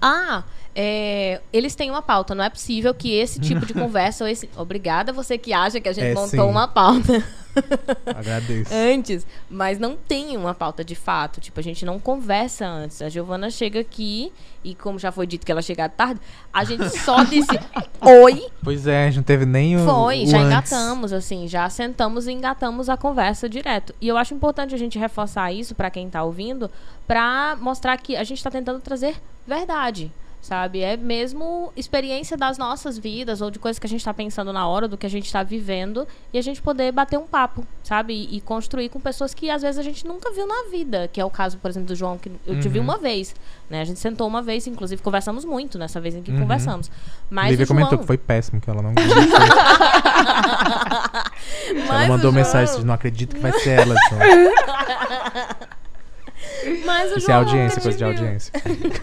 ah, 0.02 0.44
é, 0.76 1.41
eles 1.52 1.76
têm 1.76 1.89
uma 1.89 2.02
pauta. 2.02 2.34
Não 2.34 2.44
é 2.44 2.50
possível 2.50 2.94
que 2.94 3.13
esse 3.13 3.39
tipo 3.39 3.65
de 3.65 3.74
conversa. 3.76 4.24
Ou 4.24 4.30
esse... 4.30 4.50
Obrigada 4.56 5.12
você 5.12 5.38
que 5.38 5.52
acha 5.54 5.80
que 5.82 5.89
a 5.89 5.94
gente 5.94 6.06
É, 6.06 6.13
montou 6.13 6.30
sim. 6.30 6.39
uma 6.39 6.67
pauta 6.67 7.24
Agradeço. 8.06 8.74
antes, 8.74 9.28
mas 9.50 9.78
não 9.78 9.98
tem 9.98 10.38
uma 10.38 10.54
pauta 10.54 10.84
de 10.84 10.96
fato. 10.96 11.41
Tipo, 11.41 11.60
a 11.60 11.63
gente 11.63 11.86
não 11.86 12.00
conversa 12.00 12.65
antes. 12.65 13.02
A 13.02 13.10
Giovana 13.10 13.50
chega 13.50 13.82
aqui 13.82 14.32
e, 14.63 14.74
como 14.74 14.98
já 14.98 15.12
foi 15.12 15.28
dito 15.28 15.46
que 15.46 15.52
ela 15.52 15.62
chega 15.62 15.89
tarde, 15.89 16.22
a 16.54 16.63
gente 16.63 16.88
só 17.04 17.24
disse 17.26 17.60
oi. 18.00 18.46
Pois 18.63 18.88
é, 18.88 19.04
a 19.04 19.06
gente 19.08 19.17
não 19.17 19.24
teve 19.24 19.46
nem 19.46 19.76
o. 19.76 19.86
Foi, 19.86 20.24
o 20.24 20.28
já 20.28 20.38
antes. 20.38 20.48
engatamos, 20.72 21.12
assim, 21.12 21.48
já 21.50 21.70
sentamos 21.70 22.28
e 22.28 22.32
engatamos 22.32 22.88
a 22.88 22.96
conversa 22.96 23.50
direto. 23.50 23.94
E 24.00 24.08
eu 24.08 24.15
acho 24.15 24.34
importante 24.34 24.74
a 24.74 24.78
gente 24.78 24.98
reforçar 24.98 25.52
isso 25.52 25.76
pra 25.76 25.89
quem 25.89 26.10
tá 26.10 26.24
ouvindo, 26.24 26.72
pra 27.06 27.58
mostrar 27.60 27.98
que 27.98 28.15
a 28.15 28.24
gente 28.24 28.41
tá 28.41 28.50
tentando 28.50 28.80
trazer 28.80 29.15
verdade. 29.47 30.12
Sabe? 30.41 30.82
É 30.82 30.97
mesmo 30.97 31.71
experiência 31.77 32.36
das 32.36 32.58
nossas 32.58 32.97
vidas 32.97 33.41
ou 33.41 33.51
de 33.51 33.60
coisas 33.60 33.77
que 33.77 33.86
a 33.86 33.89
gente 33.89 34.04
tá 34.04 34.12
pensando 34.12 34.51
na 34.51 34.67
hora, 34.67 34.88
do 34.88 34.97
que 34.97 35.06
a 35.06 35.10
gente 35.10 35.32
tá 35.32 35.43
vivendo, 35.43 36.08
e 36.34 36.39
a 36.39 36.41
gente 36.41 36.60
poder 36.60 36.91
bater 36.91 37.19
um 37.19 37.27
papo, 37.27 37.63
sabe? 37.84 38.13
E, 38.15 38.38
e 38.38 38.41
construir 38.41 38.89
com 38.89 38.99
pessoas 38.99 39.36
que 39.36 39.51
às 39.51 39.62
vezes 39.62 39.77
a 39.77 39.84
gente 39.84 40.04
nunca 40.08 40.32
viu 40.32 40.47
na 40.47 40.63
vida. 40.71 41.08
Que 41.13 41.21
é 41.21 41.25
o 41.25 41.30
caso, 41.30 41.60
por 41.60 41.69
exemplo, 41.69 41.89
do 41.89 41.95
João, 41.95 42.17
que 42.17 42.32
eu 42.47 42.60
te 42.60 42.67
vi 42.67 42.80
Uhum. 42.80 42.86
uma 42.86 42.97
vez. 42.97 43.36
Né? 43.69 43.82
A 43.82 43.86
gente 43.86 43.99
sentou 43.99 44.27
uma 44.27 44.41
vez, 44.41 44.65
inclusive 44.65 44.99
conversamos 45.04 45.45
muito 45.45 45.77
nessa 45.77 46.01
vez 46.01 46.15
em 46.15 46.23
que 46.23 46.32
Uhum. 46.32 46.39
conversamos. 46.39 46.89
Mas 47.30 47.51
Lívia 47.51 47.65
o 47.65 47.67
João... 47.67 47.77
comentou 47.77 47.99
que 47.99 48.08
foi 48.08 48.17
péssimo, 48.17 48.60
que 48.60 48.67
ela 48.67 48.82
não. 48.82 48.93
ela 49.06 49.06
Mas 51.88 52.08
mandou 52.10 52.32
o 52.32 52.34
mensagem, 52.34 52.65
João- 52.65 52.77
assim, 52.80 52.88
não 52.88 52.95
acredito 52.95 53.36
que 53.36 53.41
vai 53.41 53.51
ser 53.60 53.80
ela, 53.82 53.93
João. 54.10 54.21
Mas 56.86 57.12
o 57.12 57.17
Isso 57.17 57.32
é 57.32 57.34
João 57.34 57.38
audiência, 57.39 57.75
nunca 57.77 57.82
coisa 57.82 57.97
de 57.97 58.04
audiência. 58.04 58.54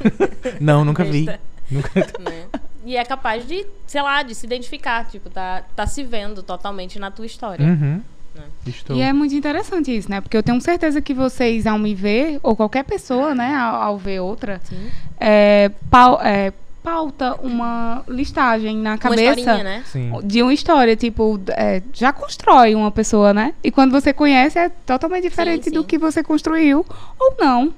não, 0.61 0.85
nunca 0.85 1.05
vi. 1.05 1.29
Nunca... 1.71 1.91
né? 2.21 2.45
E 2.85 2.97
é 2.97 3.05
capaz 3.05 3.47
de, 3.47 3.67
sei 3.87 4.01
lá, 4.01 4.23
de 4.23 4.35
se 4.35 4.47
identificar. 4.47 5.05
Tipo, 5.07 5.29
tá, 5.29 5.63
tá 5.77 5.87
se 5.87 6.03
vendo 6.03 6.43
totalmente 6.43 6.99
na 6.99 7.11
tua 7.11 7.27
história. 7.27 7.63
Uhum. 7.67 8.01
Né? 8.35 8.43
Estou. 8.67 8.97
E 8.97 9.03
é 9.03 9.13
muito 9.13 9.35
interessante 9.35 9.95
isso, 9.95 10.11
né? 10.11 10.23
Porque 10.23 10.35
eu 10.35 10.43
tenho 10.43 10.59
certeza 10.61 11.03
que 11.03 11.13
vocês, 11.13 11.67
ao 11.67 11.79
me 11.79 11.95
ver, 11.95 12.41
ou 12.43 12.57
qualquer 12.57 12.85
pessoa, 12.85 13.35
né, 13.35 13.55
ao, 13.55 13.75
ao 13.83 13.99
ver 13.99 14.21
outra, 14.21 14.59
Sim. 14.65 14.91
é, 15.21 15.71
pau- 15.91 16.19
é, 16.23 16.51
pauta 16.83 17.35
uma 17.43 18.03
listagem 18.09 18.77
na 18.77 18.91
Uma 18.91 18.99
cabeça 18.99 19.41
historinha, 19.41 19.65
né? 19.65 19.83
Sim. 19.87 20.13
de 20.25 20.43
uma 20.43 20.53
história, 20.53 20.97
tipo, 20.97 21.41
é, 21.49 21.83
já 21.93 22.13
constrói 22.13 22.75
uma 22.75 22.91
pessoa, 22.91 23.35
né? 23.35 23.55
E 23.63 23.71
quando 23.71 23.93
você 23.93 24.13
conhece, 24.13 24.59
é 24.59 24.69
totalmente 24.69 25.25
diferente 25.25 25.65
sim. 25.65 25.71
do 25.71 25.85
que 25.85 25.99
você 25.99 26.23
construiu, 26.23 26.85
ou 27.19 27.35
não. 27.39 27.73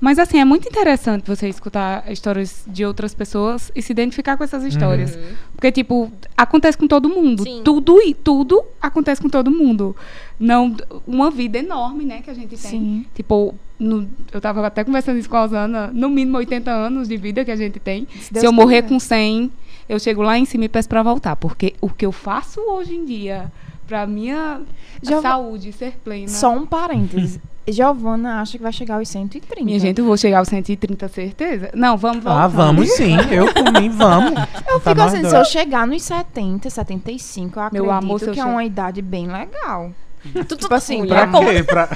Mas, 0.00 0.18
assim, 0.18 0.38
é 0.38 0.44
muito 0.44 0.68
interessante 0.68 1.26
você 1.26 1.48
escutar 1.48 2.10
histórias 2.10 2.62
de 2.68 2.84
outras 2.84 3.14
pessoas 3.14 3.72
e 3.74 3.82
se 3.82 3.90
identificar 3.90 4.36
com 4.36 4.44
essas 4.44 4.62
histórias. 4.62 5.16
Uhum. 5.16 5.22
Porque, 5.56 5.72
tipo, 5.72 6.12
acontece 6.36 6.78
com 6.78 6.86
todo 6.86 7.08
mundo. 7.08 7.42
Sim. 7.42 7.62
Tudo 7.64 8.00
e 8.00 8.14
tudo 8.14 8.64
acontece 8.80 9.20
com 9.20 9.28
todo 9.28 9.50
mundo. 9.50 9.96
Não, 10.38 10.74
uma 11.06 11.30
vida 11.30 11.58
enorme, 11.58 12.04
né, 12.04 12.20
que 12.22 12.30
a 12.30 12.34
gente 12.34 12.50
tem. 12.50 12.58
Sim. 12.70 13.06
Tipo, 13.14 13.54
no- 13.78 14.08
eu 14.32 14.40
tava 14.40 14.64
até 14.66 14.84
conversando 14.84 15.18
isso 15.18 15.28
com 15.28 15.36
a 15.36 15.44
Osana, 15.44 15.88
no 15.92 16.08
mínimo 16.08 16.36
80 16.38 16.70
anos 16.70 17.08
de 17.08 17.16
vida 17.16 17.44
que 17.44 17.50
a 17.50 17.56
gente 17.56 17.80
tem. 17.80 18.06
Se, 18.20 18.32
Deus 18.32 18.44
eu 18.44 18.52
morrer 18.52 18.82
quiser. 18.82 18.88
com 18.94 19.00
100, 19.00 19.52
eu 19.88 19.98
chego 19.98 20.22
lá 20.22 20.38
em 20.38 20.44
cima 20.44 20.64
e 20.64 20.68
peço 20.68 20.88
pra 20.88 21.02
voltar. 21.02 21.34
Porque 21.36 21.74
o 21.80 21.88
que 21.88 22.06
eu 22.06 22.12
faço 22.12 22.60
hoje 22.60 22.94
em 22.94 23.04
dia 23.04 23.50
pra 23.86 24.06
minha 24.06 24.60
Já- 25.02 25.20
saúde 25.22 25.72
ser 25.72 25.94
plena... 26.04 26.28
Só 26.28 26.50
um 26.52 26.64
parênteses. 26.66 27.40
Giovana 27.70 28.40
acha 28.40 28.56
que 28.56 28.62
vai 28.62 28.72
chegar 28.72 28.94
aos 28.94 29.08
130. 29.10 29.62
Minha 29.62 29.78
gente, 29.78 29.98
eu 29.98 30.04
vou 30.06 30.16
chegar 30.16 30.38
aos 30.38 30.48
130, 30.48 31.06
certeza? 31.08 31.70
Não, 31.74 31.98
vamos 31.98 32.24
voltar. 32.24 32.44
Ah, 32.44 32.48
vamos 32.48 32.88
sim. 32.96 33.14
Eu 33.30 33.52
por 33.52 33.72
mim, 33.78 33.90
vamos. 33.90 34.30
Eu 34.70 34.80
Tá 34.80 34.90
fico 34.94 35.02
assim, 35.02 35.20
dois. 35.20 35.28
se 35.28 35.36
eu 35.36 35.44
chegar 35.44 35.86
nos 35.86 36.02
70, 36.02 36.70
75, 36.70 37.58
eu 37.58 37.62
acredito 37.62 37.82
Meu 37.84 37.92
amor, 37.92 38.18
se 38.20 38.26
eu 38.26 38.32
que 38.32 38.40
é 38.40 38.42
che- 38.42 38.48
uma 38.48 38.64
idade 38.64 39.02
bem 39.02 39.26
legal. 39.26 39.92
Tu, 40.32 40.44
tu, 40.44 40.56
Tipo 40.56 40.74
assim, 40.74 40.98
mulher, 40.98 41.28
Pra 41.30 41.40
quê? 41.40 41.62
Pra... 41.64 41.88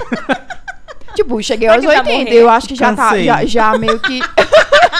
Tipo, 1.15 1.41
cheguei 1.43 1.67
Pra 1.67 1.75
aos 1.75 1.81
que 1.81 1.87
vai 1.87 1.97
80, 1.99 2.17
morrer? 2.23 2.33
eu 2.41 2.49
acho 2.49 2.67
que 2.67 2.75
já 2.75 2.93
tá, 2.95 3.09
Cansei. 3.09 3.25
já, 3.25 3.45
já 3.45 3.77
meio 3.77 3.99
que... 3.99 4.19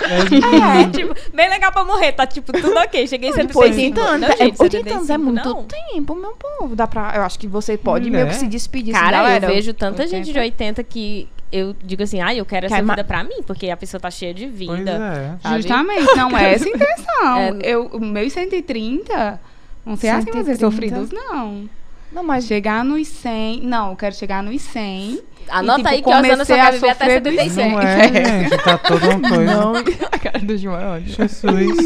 É, 0.04 0.90
tipo, 0.90 1.14
bem 1.34 1.50
legal 1.50 1.72
pra 1.72 1.84
morrer, 1.86 2.12
tá 2.12 2.26
tipo 2.26 2.52
tudo 2.52 2.76
ok. 2.78 3.08
Cheguei 3.08 3.30
em 3.30 3.34
Tipo, 3.34 3.62
165. 3.64 4.00
80 4.00 4.02
anos, 4.02 4.22
Não, 4.22 4.34
é, 4.36 4.38
gente, 4.38 4.62
80 4.62 4.90
anos 4.90 5.10
é 5.10 5.14
75 5.14 5.20
muito 5.24 5.50
não. 5.50 5.64
tempo, 5.64 6.16
meu 6.16 6.32
povo. 6.34 6.76
Dá 6.76 6.88
pra, 6.88 7.14
eu 7.16 7.22
acho 7.22 7.40
que 7.40 7.48
você 7.48 7.78
pode 7.78 8.10
meio 8.10 8.26
que 8.26 8.34
Mulher. 8.34 8.40
se 8.40 8.48
despedir. 8.48 8.94
assim, 8.94 9.04
Cara, 9.06 9.18
galera, 9.18 9.46
eu 9.48 9.54
vejo 9.54 9.74
tanta 9.74 10.02
80. 10.04 10.10
gente 10.26 10.34
de 10.34 10.40
80 10.40 10.84
que 10.84 11.30
eu 11.52 11.76
digo 11.84 12.04
assim, 12.04 12.20
ai, 12.20 12.40
eu 12.40 12.46
quero 12.46 12.66
essa 12.66 12.76
Quer 12.76 12.82
ma- 12.82 12.94
vida 12.96 13.04
pra 13.06 13.24
mim, 13.24 13.42
porque 13.46 13.70
a 13.70 13.78
pessoa 13.78 14.02
tá 14.02 14.10
cheia 14.12 14.34
de 14.34 14.48
vida. 14.48 15.00
Pois 15.42 15.54
é. 15.54 15.58
Justamente, 15.58 16.16
não 16.18 16.38
é 16.38 16.54
essa 16.54 16.66
a 16.66 16.70
intenção. 16.70 17.04
É. 17.64 17.70
Eu, 17.72 18.00
meus 18.00 18.34
130 18.34 19.40
vão 19.86 19.96
ser 19.96 20.10
assim, 20.10 20.32
mas 20.34 20.46
130. 20.48 20.60
sofridos, 20.60 21.12
não. 21.12 21.70
Não, 22.14 22.24
mas 22.24 22.46
Chegar 22.46 22.84
nos 22.86 23.08
100. 23.08 23.62
Não, 23.62 23.90
eu 23.92 23.96
quero 23.96 24.16
chegar 24.16 24.44
nos 24.44 24.62
100. 24.62 25.20
Anota 25.50 25.78
tipo, 25.80 25.90
aí 25.90 26.02
que 26.02 26.12
a 26.12 26.20
Osana 26.20 26.46
só 26.46 26.54
comecei 26.56 26.60
a 26.60 26.64
vai 26.64 26.72
viver 26.72 26.90
até 26.90 27.06
sofrer 27.06 27.22
dos 27.22 27.34
75. 27.34 27.70
Não 27.70 27.82
é, 27.82 28.14
gente, 28.50 28.58
tá 28.64 28.78
toda 28.78 29.10
uma 29.10 29.30
coisa. 29.30 29.44
não. 29.56 29.76
A 29.76 30.18
cara 30.20 30.40
do 30.40 30.58
João 30.58 30.80
é 30.80 30.86
ótima. 30.86 31.28
Jesus. 31.28 31.78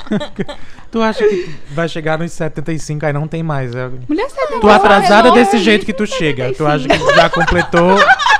tu 0.90 1.02
acha 1.02 1.26
que 1.26 1.50
vai 1.70 1.88
chegar 1.88 2.18
nos 2.18 2.32
75, 2.32 3.04
aí 3.04 3.12
não 3.12 3.28
tem 3.28 3.42
mais. 3.42 3.74
é- 3.74 3.90
Mulher, 4.08 4.28
você 4.28 4.58
Tu 4.58 4.68
atrasada 4.68 5.32
desse 5.32 5.58
jeito 5.58 5.84
que 5.84 5.92
tu 5.92 6.06
chega. 6.06 6.52
Tu 6.54 6.66
acha 6.66 6.88
que 6.88 7.14
já 7.14 7.28
completou 7.28 7.96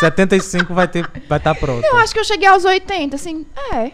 75 0.00 0.74
vai 0.74 0.88
ter 0.88 1.08
vai 1.28 1.38
estar 1.38 1.54
pronto. 1.54 1.84
Eu 1.84 1.96
acho 1.98 2.12
que 2.12 2.20
eu 2.20 2.24
cheguei 2.24 2.48
aos 2.48 2.64
80, 2.64 3.16
assim. 3.16 3.46
É. 3.72 3.92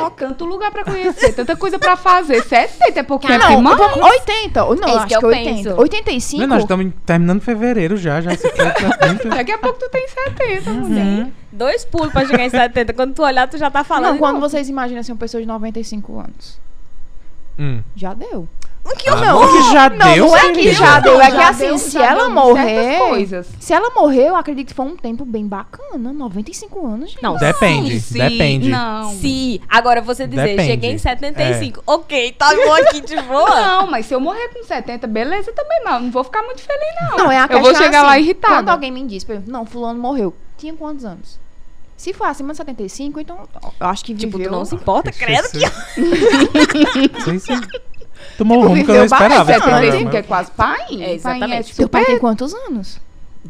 Ó, 0.00 0.10
tanto 0.10 0.44
lugar 0.44 0.70
pra 0.70 0.84
conhecer, 0.84 1.32
tanta 1.32 1.56
coisa 1.56 1.78
pra 1.78 1.96
fazer. 1.96 2.42
70 2.42 3.00
é 3.00 3.02
pouquinho 3.02 3.32
Ah, 3.32 3.52
é 3.52 3.56
não, 3.56 3.76
vamos- 3.76 3.96
80. 4.10 4.64
Ou 4.64 4.76
Não, 4.76 4.88
É 4.88 4.96
acho 4.96 5.06
que 5.08 5.16
eu 5.16 5.20
que 5.20 5.26
80. 5.26 5.50
penso. 5.70 5.80
85. 5.80 6.40
Não, 6.42 6.46
nós 6.48 6.62
estamos 6.62 6.92
terminando 7.06 7.40
fevereiro 7.40 7.96
já, 7.96 8.20
já 8.20 8.36
se. 8.36 8.46
Daqui 9.28 9.52
a 9.52 9.58
pouco 9.58 9.78
tu 9.78 9.88
tem 9.90 10.06
70, 10.08 10.70
Uhum. 10.70 10.76
mulher. 10.80 11.26
Dois 11.50 11.84
pulos 11.84 12.12
pra 12.12 12.24
chegar 12.26 12.44
em 12.44 12.50
70. 12.50 12.92
Quando 12.92 13.14
tu 13.14 13.22
olhar, 13.22 13.48
tu 13.48 13.56
já 13.58 13.70
tá 13.70 13.82
falando. 13.84 14.12
Não, 14.12 14.18
quando 14.18 14.40
vocês 14.40 14.68
imaginam 14.68 15.00
assim, 15.00 15.12
uma 15.12 15.18
pessoa 15.18 15.40
de 15.40 15.46
95 15.46 16.18
anos. 16.20 16.60
Hum. 17.58 17.80
Já 17.96 18.14
deu. 18.14 18.46
Que 18.96 19.10
não, 19.10 19.48
que 19.48 19.72
já 19.72 19.90
Não, 19.90 20.14
deu. 20.14 20.26
não 20.26 20.36
é 20.36 20.40
que 20.48 20.52
querida. 20.54 20.72
já 20.74 21.00
deu, 21.00 21.20
é 21.20 21.30
que 21.30 21.36
assim, 21.36 21.66
deu, 21.66 21.78
se 21.78 21.98
ela 21.98 22.28
morrer. 22.28 22.98
coisas. 22.98 23.46
Se 23.60 23.72
ela 23.72 23.90
morrer, 23.94 24.28
eu 24.28 24.36
acredito 24.36 24.68
que 24.68 24.74
foi 24.74 24.86
um 24.86 24.96
tempo 24.96 25.24
bem 25.24 25.46
bacana. 25.46 26.12
95 26.12 26.86
anos, 26.86 27.10
gente. 27.10 27.22
Não, 27.22 27.36
Depende, 27.36 28.00
Se- 28.00 28.14
depende. 28.18 28.68
Não. 28.68 29.12
Se 29.14 29.60
agora 29.68 30.00
você 30.00 30.26
dizer, 30.26 30.42
Depende. 30.48 30.68
cheguei 30.68 30.90
em 30.92 30.98
75. 30.98 31.82
Ok, 31.86 32.32
tá 32.32 32.50
bom 32.54 32.72
aqui 32.74 33.00
de 33.00 33.16
boa. 33.22 33.48
Não, 33.60 33.90
mas 33.90 34.06
se 34.06 34.14
eu 34.14 34.20
morrer 34.20 34.48
com 34.48 34.64
70, 34.64 35.06
beleza 35.06 35.52
também, 35.52 35.78
eu 35.84 36.00
não 36.00 36.10
vou 36.10 36.24
ficar 36.24 36.42
muito 36.42 36.60
feliz, 36.62 36.94
não. 37.10 37.18
Não, 37.18 37.30
é 37.32 37.38
a 37.38 37.46
eu 37.50 37.60
vou 37.60 37.74
chegar 37.74 38.02
lá 38.02 38.12
assim, 38.14 38.20
irritada. 38.22 38.54
Quando 38.56 38.68
alguém 38.70 38.90
me 38.90 39.04
diz, 39.06 39.24
por 39.24 39.32
exemplo, 39.32 39.52
não, 39.52 39.64
fulano 39.66 39.98
morreu. 40.00 40.34
Tinha 40.56 40.74
quantos 40.74 41.04
anos? 41.04 41.38
Se 41.96 42.12
for 42.12 42.24
acima 42.26 42.52
de 42.52 42.58
75, 42.58 43.18
então 43.20 43.48
eu 43.80 43.86
acho 43.88 44.04
que 44.04 44.14
Tipo, 44.14 44.38
viveu... 44.38 44.52
tu 44.52 44.56
não 44.56 44.64
se 44.64 44.74
importa, 44.74 45.10
credo 45.10 45.48
que. 45.50 45.58
Sim, 47.24 47.38
sim. 47.40 47.60
Tomou 48.36 48.58
um 48.62 48.68
rumo 48.68 48.84
que 48.84 48.90
eu 48.90 48.94
não 48.96 49.04
esperava. 49.04 49.44
bastante, 49.44 49.50
esse 49.50 49.64
75, 49.64 49.90
programa. 49.92 50.10
que 50.10 50.16
é 50.16 50.22
quase 50.22 50.50
pai. 50.52 50.86
É, 50.90 51.14
exatamente. 51.14 51.48
Pai 51.48 51.58
é 51.58 51.62
Seu 51.62 51.88
pai 51.88 52.04
tem 52.04 52.18
quantos 52.18 52.54
anos? 52.54 53.00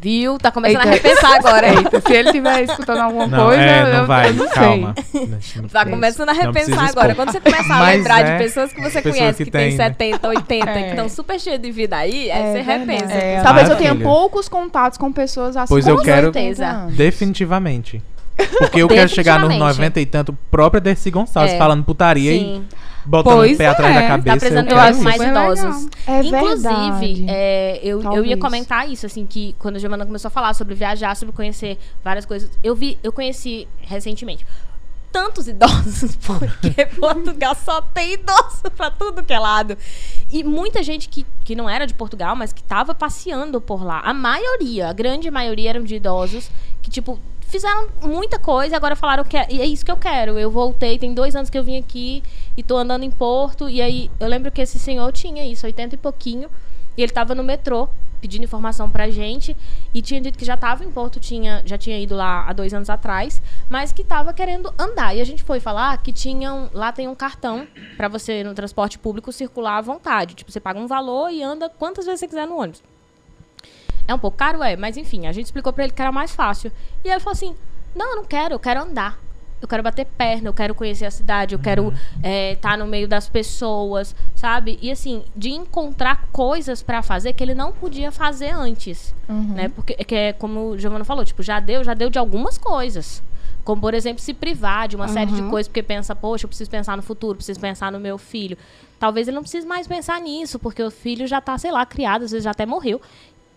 Viu? 0.01 0.37
Tá 0.37 0.49
começando 0.49 0.81
a 0.87 0.93
Eita. 0.93 1.09
repensar 1.09 1.35
agora. 1.35 1.67
Eita, 1.75 1.99
se 1.99 2.13
ele 2.13 2.29
estiver 2.29 2.63
escutando 2.63 2.99
alguma 2.99 3.27
Não, 3.27 3.45
coisa, 3.47 3.61
é, 3.61 3.83
não 3.91 3.99
eu, 3.99 4.05
vai, 4.07 4.29
eu 4.29 4.33
não 4.35 4.47
calma. 4.47 4.95
Tá 5.73 5.85
começando 5.85 6.29
a 6.29 6.31
repensar 6.31 6.89
agora. 6.89 7.15
Quando 7.15 7.31
você 7.31 7.39
começar 7.41 7.75
a 7.75 7.79
Mas 7.79 7.97
lembrar 7.97 8.19
é 8.25 8.31
de 8.37 8.43
pessoas 8.43 8.71
que 8.71 8.79
você 8.81 9.01
pessoas 9.01 9.15
conhece 9.17 9.37
que 9.39 9.45
que, 9.45 9.51
tem 9.51 9.69
tem, 9.69 9.77
né? 9.77 9.83
70, 9.89 10.27
80, 10.27 10.69
É. 10.69 10.83
que 10.83 10.89
estão 10.91 11.09
super 11.09 11.39
cheias 11.39 11.59
de 11.59 11.71
vida 11.71 11.97
aí, 11.97 12.31
aí 12.31 12.41
É 12.41 12.51
você 12.53 12.61
repensa. 12.61 13.13
É, 13.13 13.41
Talvez 13.41 13.69
Ah, 13.69 13.73
eu 13.73 13.77
tenha 13.77 13.95
poucos 13.95 14.47
contatos 14.47 14.97
com 14.97 15.11
pessoas 15.11 15.57
assim. 15.57 15.67
Pois 15.73 15.85
eu 15.85 15.97
com 15.97 16.03
quero- 16.03 16.27
80 16.27 16.55
Certeza. 16.55 16.87
Definitivamente. 16.95 18.01
Porque 18.59 18.81
eu 18.81 18.87
quero 18.87 19.09
chegar 19.09 19.39
nos 19.39 19.49
Definitivamente. 19.49 19.77
90 19.77 19.99
e 20.01 20.05
tanto, 20.05 20.33
própria 20.51 20.79
Dercy 20.81 21.11
Gonçalves 21.11 21.53
É. 21.53 21.57
falando 21.57 21.83
putaria 21.83 22.31
Sim. 22.31 22.65
e 22.71 22.75
botando 23.05 23.33
Pois 23.35 23.53
o 23.53 23.57
pé 23.57 23.67
atrás 23.67 23.95
é. 23.95 23.99
da 23.99 24.01
Tá 24.01 24.07
cabeça. 24.07 24.35
Tá 24.35 24.39
precisando 24.39 24.69
eu 24.69 24.77
de 24.77 24.91
isso. 24.91 25.03
mais 25.03 25.21
idosos. 25.21 25.87
É 26.07 26.21
Inclusive, 26.23 26.61
verdade. 26.61 27.25
é, 27.27 27.79
eu, 27.83 28.01
eu 28.13 28.25
ia 28.25 28.37
comentar 28.37 28.89
isso, 28.89 29.05
assim, 29.05 29.25
que 29.25 29.55
quando 29.59 29.75
a 29.77 29.79
Giovana 29.79 30.05
começou 30.05 30.27
a 30.27 30.31
falar 30.31 30.53
sobre 30.53 30.75
viajar, 30.75 31.15
sobre 31.15 31.33
conhecer 31.33 31.77
várias 32.03 32.25
coisas, 32.25 32.49
eu 32.63 32.75
vi, 32.75 32.97
eu 33.03 33.11
conheci 33.11 33.67
recentemente 33.81 34.45
tantos 35.11 35.47
idosos, 35.47 36.15
porque 36.21 36.85
Portugal 36.99 37.55
só 37.55 37.81
tem 37.81 38.13
idoso 38.13 38.61
pra 38.77 38.91
tudo 38.91 39.23
que 39.23 39.33
é 39.33 39.39
lado. 39.39 39.75
E 40.31 40.43
muita 40.43 40.83
gente 40.83 41.09
que, 41.09 41.25
que 41.43 41.55
não 41.55 41.67
era 41.67 41.87
de 41.87 41.95
Portugal, 41.95 42.35
mas 42.35 42.53
que 42.53 42.61
tava 42.61 42.93
passeando 42.93 43.59
por 43.59 43.83
lá. 43.83 44.01
A 44.01 44.13
maioria, 44.13 44.87
a 44.87 44.93
grande 44.93 45.31
maioria 45.31 45.71
eram 45.71 45.83
de 45.83 45.95
idosos 45.95 46.51
que, 46.83 46.91
tipo, 46.91 47.19
fizeram 47.49 47.89
muita 48.01 48.39
coisa 48.39 48.75
e 48.75 48.77
agora 48.77 48.95
falaram 48.95 49.23
que 49.23 49.35
é, 49.35 49.47
é 49.49 49.65
isso 49.65 49.83
que 49.83 49.91
eu 49.91 49.97
quero. 49.97 50.37
Eu 50.37 50.49
voltei, 50.49 50.97
tem 50.97 51.13
dois 51.13 51.35
anos 51.35 51.49
que 51.49 51.57
eu 51.57 51.63
vim 51.63 51.77
aqui 51.77 52.23
e 52.55 52.63
tô 52.63 52.77
andando 52.77 53.03
em 53.03 53.11
Porto. 53.11 53.67
E 53.67 53.81
aí 53.81 54.09
eu 54.19 54.27
lembro 54.27 54.51
que 54.51 54.61
esse 54.61 54.79
senhor 54.79 55.11
tinha 55.11 55.45
isso, 55.45 55.65
80 55.65 55.95
e 55.95 55.97
pouquinho. 55.97 56.49
E 56.95 57.01
ele 57.01 57.11
tava 57.11 57.33
no 57.33 57.43
metrô 57.43 57.89
pedindo 58.19 58.43
informação 58.43 58.89
pra 58.89 59.09
gente 59.09 59.55
e 59.93 60.01
tinha 60.01 60.19
dito 60.19 60.37
que 60.37 60.43
já 60.43 60.57
tava 60.57 60.83
em 60.83 60.91
Porto, 60.91 61.19
tinha, 61.19 61.63
já 61.65 61.77
tinha 61.77 61.97
ido 61.97 62.15
lá 62.15 62.45
há 62.47 62.53
dois 62.53 62.73
anos 62.73 62.89
atrás, 62.89 63.41
mas 63.69 63.91
que 63.91 64.03
tava 64.03 64.33
querendo 64.33 64.73
andar. 64.77 65.15
E 65.15 65.21
a 65.21 65.25
gente 65.25 65.43
foi 65.43 65.59
falar 65.59 65.97
que 65.99 66.11
tinham, 66.11 66.69
lá 66.73 66.91
tem 66.91 67.07
um 67.07 67.15
cartão 67.15 67.65
pra 67.95 68.07
você 68.07 68.43
no 68.43 68.53
transporte 68.53 68.99
público 68.99 69.31
circular 69.31 69.77
à 69.77 69.81
vontade. 69.81 70.35
Tipo, 70.35 70.51
você 70.51 70.59
paga 70.59 70.79
um 70.79 70.87
valor 70.87 71.31
e 71.31 71.41
anda 71.41 71.69
quantas 71.69 72.05
vezes 72.05 72.19
você 72.19 72.27
quiser 72.27 72.45
no 72.45 72.57
ônibus. 72.57 72.83
É 74.09 74.13
um 74.15 74.19
pouco 74.19 74.35
caro, 74.37 74.63
é, 74.63 74.75
mas 74.75 74.97
enfim, 74.97 75.27
a 75.27 75.31
gente 75.31 75.45
explicou 75.45 75.71
pra 75.71 75.83
ele 75.83 75.93
que 75.93 76.01
era 76.01 76.11
mais 76.11 76.31
fácil. 76.31 76.71
E 77.05 77.07
ele 77.07 77.19
falou 77.19 77.33
assim: 77.33 77.55
Não, 77.95 78.11
eu 78.11 78.15
não 78.17 78.25
quero, 78.25 78.55
eu 78.55 78.59
quero 78.59 78.81
andar. 78.81 79.19
Eu 79.61 79.67
quero 79.67 79.83
bater 79.83 80.05
perna, 80.05 80.47
eu 80.47 80.53
quero 80.53 80.73
conhecer 80.73 81.05
a 81.05 81.11
cidade, 81.11 81.53
eu 81.53 81.59
quero 81.59 81.93
estar 82.53 82.77
no 82.77 82.87
meio 82.87 83.07
das 83.09 83.27
pessoas, 83.27 84.15
sabe? 84.33 84.79
E 84.81 84.89
assim, 84.89 85.21
de 85.35 85.49
encontrar 85.51 86.27
coisas 86.31 86.81
pra 86.81 87.01
fazer 87.01 87.33
que 87.33 87.43
ele 87.43 87.53
não 87.53 87.71
podia 87.73 88.09
fazer 88.09 88.51
antes, 88.51 89.13
Uhum. 89.27 89.53
né? 89.53 89.67
Porque 89.69 89.93
que 90.05 90.15
é 90.15 90.31
como 90.33 90.69
o 90.71 90.77
Giovanna 90.77 91.03
falou, 91.03 91.25
tipo, 91.25 91.43
já 91.43 91.59
deu, 91.59 91.83
já 91.83 91.93
deu 91.93 92.09
de 92.09 92.17
algumas 92.17 92.57
coisas. 92.57 93.21
Como, 93.65 93.81
por 93.81 93.93
exemplo, 93.93 94.23
se 94.23 94.33
privar 94.33 94.87
de 94.87 94.95
uma 94.95 95.09
série 95.09 95.31
de 95.33 95.41
Uhum. 95.41 95.49
coisas 95.49 95.67
porque 95.67 95.83
pensa, 95.83 96.15
poxa, 96.15 96.45
eu 96.45 96.47
preciso 96.47 96.71
pensar 96.71 96.95
no 96.95 97.03
futuro, 97.03 97.35
preciso 97.35 97.59
pensar 97.59 97.91
no 97.91 97.99
meu 97.99 98.17
filho. 98.17 98.57
Talvez 98.97 99.27
ele 99.27 99.35
não 99.35 99.43
precise 99.43 99.67
mais 99.67 99.85
pensar 99.87 100.19
nisso, 100.21 100.57
porque 100.57 100.81
o 100.81 100.89
filho 100.89 101.27
já 101.27 101.39
tá, 101.39 101.57
sei 101.57 101.71
lá, 101.71 101.85
criado, 101.85 102.23
às 102.23 102.31
vezes 102.31 102.43
já 102.45 102.51
até 102.51 102.65
morreu. 102.65 103.01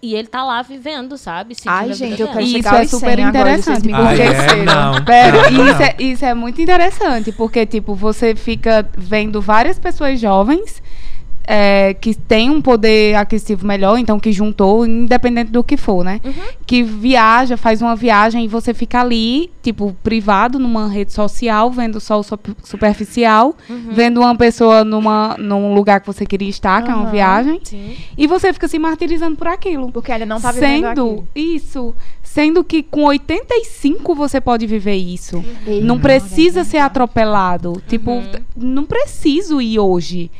E 0.03 0.17
ele 0.17 0.27
tá 0.27 0.43
lá 0.43 0.61
vivendo, 0.63 1.17
sabe? 1.17 1.55
Ai, 1.65 1.93
gente, 1.93 2.21
eu 2.21 2.27
quero 2.27 2.41
Isso 2.41 2.51
chegar 2.53 2.75
é 2.75 2.79
aos 2.81 2.91
100 2.91 2.99
super 2.99 3.19
interessante, 3.21 3.89
porque- 3.89 3.95
Ah, 3.95 4.57
é? 4.57 4.65
Não. 4.65 5.05
Pera, 5.05 5.51
Não, 5.51 5.59
não. 5.65 5.69
isso, 5.71 5.83
é, 5.83 5.97
isso 6.01 6.25
é 6.25 6.35
muito 6.35 6.61
interessante, 6.61 7.31
porque, 7.31 7.65
tipo, 7.65 7.95
você 7.95 8.35
fica 8.35 8.85
vendo 8.99 9.41
várias 9.41 9.79
pessoas 9.79 10.19
jovens 10.19 10.83
é, 11.45 11.95
que 11.95 12.15
têm 12.15 12.51
um 12.51 12.63
poder 12.63 13.17
aquisitivo 13.17 13.67
melhor, 13.67 13.99
então 13.99 14.19
que 14.21 14.31
juntou, 14.33 14.87
independente 14.87 15.51
do 15.51 15.65
que 15.65 15.77
for, 15.77 16.05
né? 16.05 16.21
Uhum. 16.25 16.33
Que 16.67 16.83
viaja, 16.83 17.57
faz 17.57 17.83
uma 17.83 17.97
viagem 17.97 18.45
e 18.45 18.49
você 18.49 18.73
fica 18.73 19.01
ali, 19.01 19.51
tipo, 19.63 19.97
privado 20.03 20.59
numa 20.59 20.89
rede 20.89 21.13
social, 21.13 21.71
vendo 21.71 21.99
só 22.01 22.21
o 22.21 22.23
sup- 22.23 22.57
superficial, 22.63 23.57
Uhum. 23.69 23.89
vendo 23.93 24.21
uma 24.21 24.37
pessoa 24.37 24.85
numa, 24.85 25.37
num 25.39 25.75
lugar 25.75 26.01
que 26.01 26.07
você 26.07 26.25
queria 26.25 26.49
estar, 26.49 26.83
que 26.83 26.91
é 26.91 26.95
uma 26.95 27.11
viagem, 27.11 27.61
Sim. 27.65 27.97
e 28.17 28.27
você 28.27 28.53
fica 28.53 28.69
se 28.69 28.79
martirizando 28.79 29.37
por 29.37 29.49
aquilo. 29.49 29.91
Porque 29.91 30.13
ainda 30.13 30.27
não 30.27 30.41
tá 30.41 30.53
vivendo 30.53 30.75
sendo 30.75 30.87
aquilo. 30.87 31.29
isso, 31.35 31.95
sendo 32.23 32.63
que 32.65 32.83
com 32.83 33.03
85 33.05 34.15
você 34.15 34.41
pode 34.41 34.67
viver 34.67 34.95
isso. 34.97 35.45
Eita, 35.67 35.85
Não 35.85 35.99
precisa 35.99 36.61
é 36.61 36.65
ser 36.65 36.79
atropelado. 36.79 37.83
Tipo, 37.89 38.13
Uhum. 38.13 38.23
não 38.57 38.85
preciso 38.85 39.61
ir 39.61 39.79
hoje. 39.79 40.31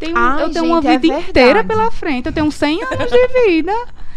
Tenho- 0.00 0.16
Ai, 0.18 0.42
eu 0.42 0.50
tenho 0.50 0.64
uma 0.64 0.82
gente, 0.82 0.88
é 0.88 0.98
vida 0.98 1.14
verdade. 1.14 1.30
inteira 1.30 1.62
pela 1.64 1.90
frente. 1.92 2.26
Eu 2.26 2.32
tenho 2.32 2.50
100 2.50 2.82
anos 2.82 3.10
de 3.10 3.28
vida. 3.46 3.72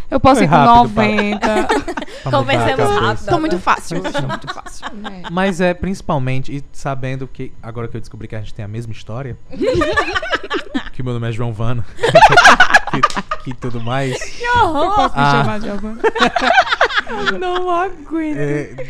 Eu 0.10 0.20
posso 0.20 0.36
Foi 0.38 0.46
ir 0.46 0.50
com 0.50 0.56
rápido, 0.56 0.74
Paulo. 0.74 0.90
90. 0.90 1.40
Pra 1.40 1.58
mudar 1.58 1.88
a 2.26 2.32
Conversemos 2.32 2.76
cabeça. 2.78 3.00
rápido. 3.02 3.26
Tô 3.28 3.40
muito 3.40 3.60
fácil 3.60 4.02
tô 4.02 4.22
muito 4.28 4.54
fácil. 4.54 4.86
Mas 5.32 5.60
é 5.62 5.74
principalmente, 5.74 6.56
e 6.56 6.64
sabendo 6.72 7.28
que, 7.28 7.52
agora 7.64 7.88
que 7.88 7.98
eu 7.98 8.02
descobri 8.02 8.28
que 8.28 8.36
a 8.36 8.40
gente 8.40 8.54
tem 8.54 8.64
a 8.64 8.68
mesma 8.68 8.94
história, 8.94 9.36
que 10.94 11.02
meu 11.04 11.14
nome 11.14 11.28
é 11.30 11.32
João 11.32 11.52
Vano, 11.52 11.84
que, 12.92 13.44
que 13.44 13.54
tudo 13.56 13.82
mais, 13.82 14.14
Posso 14.52 15.16
me 15.16 15.22
Ah. 15.24 15.32
chamar 15.32 15.60
de? 15.60 15.68
Não 17.40 17.70
aguento. 17.70 18.38
é, 18.38 18.88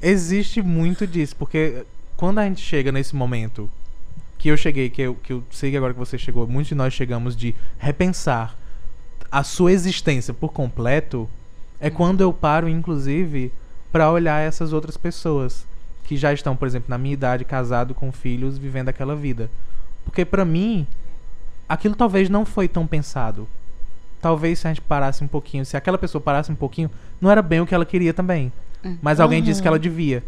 existe 0.00 0.62
muito 0.62 1.06
disso, 1.06 1.34
porque 1.36 1.84
quando 2.16 2.38
a 2.38 2.44
gente 2.44 2.60
chega 2.62 2.92
nesse 2.92 3.14
momento 3.16 3.68
que 4.38 4.48
eu 4.48 4.56
cheguei, 4.56 4.88
que 4.90 5.02
eu, 5.02 5.14
que 5.14 5.32
eu 5.32 5.42
sei 5.50 5.70
que 5.70 5.76
agora 5.76 5.92
que 5.92 5.98
você 5.98 6.18
chegou, 6.18 6.46
muitos 6.46 6.68
de 6.68 6.74
nós 6.74 6.92
chegamos 6.92 7.34
de 7.36 7.54
repensar 7.78 8.56
a 9.30 9.42
sua 9.42 9.72
existência 9.72 10.32
por 10.34 10.52
completo, 10.52 11.28
é 11.80 11.90
quando 11.90 12.20
eu 12.20 12.32
paro, 12.32 12.68
inclusive, 12.68 13.52
pra 13.92 14.10
olhar 14.10 14.40
essas 14.40 14.72
outras 14.72 14.96
pessoas 14.96 15.66
que 16.04 16.16
já 16.16 16.32
estão, 16.32 16.54
por 16.54 16.68
exemplo, 16.68 16.88
na 16.88 16.96
minha 16.98 17.14
idade, 17.14 17.44
casado 17.44 17.94
com 17.94 18.12
filhos, 18.12 18.56
vivendo 18.56 18.88
aquela 18.88 19.16
vida. 19.16 19.50
Porque 20.04 20.24
pra 20.24 20.44
mim, 20.44 20.86
aquilo 21.68 21.96
talvez 21.96 22.28
não 22.30 22.44
foi 22.44 22.68
tão 22.68 22.86
pensado. 22.86 23.48
Talvez 24.22 24.60
se 24.60 24.66
a 24.66 24.70
gente 24.70 24.80
parasse 24.80 25.22
um 25.24 25.26
pouquinho, 25.28 25.64
se 25.66 25.76
aquela 25.76 25.98
pessoa 25.98 26.20
parasse 26.22 26.50
um 26.50 26.54
pouquinho, 26.54 26.90
não 27.20 27.30
era 27.30 27.42
bem 27.42 27.60
o 27.60 27.66
que 27.66 27.74
ela 27.74 27.84
queria 27.84 28.14
também. 28.14 28.52
É. 28.84 28.92
Mas 29.02 29.18
alguém 29.20 29.42
disse 29.42 29.58
Uhum. 29.58 29.62
que 29.62 29.68
ela 29.68 29.78
devia. 29.78 30.22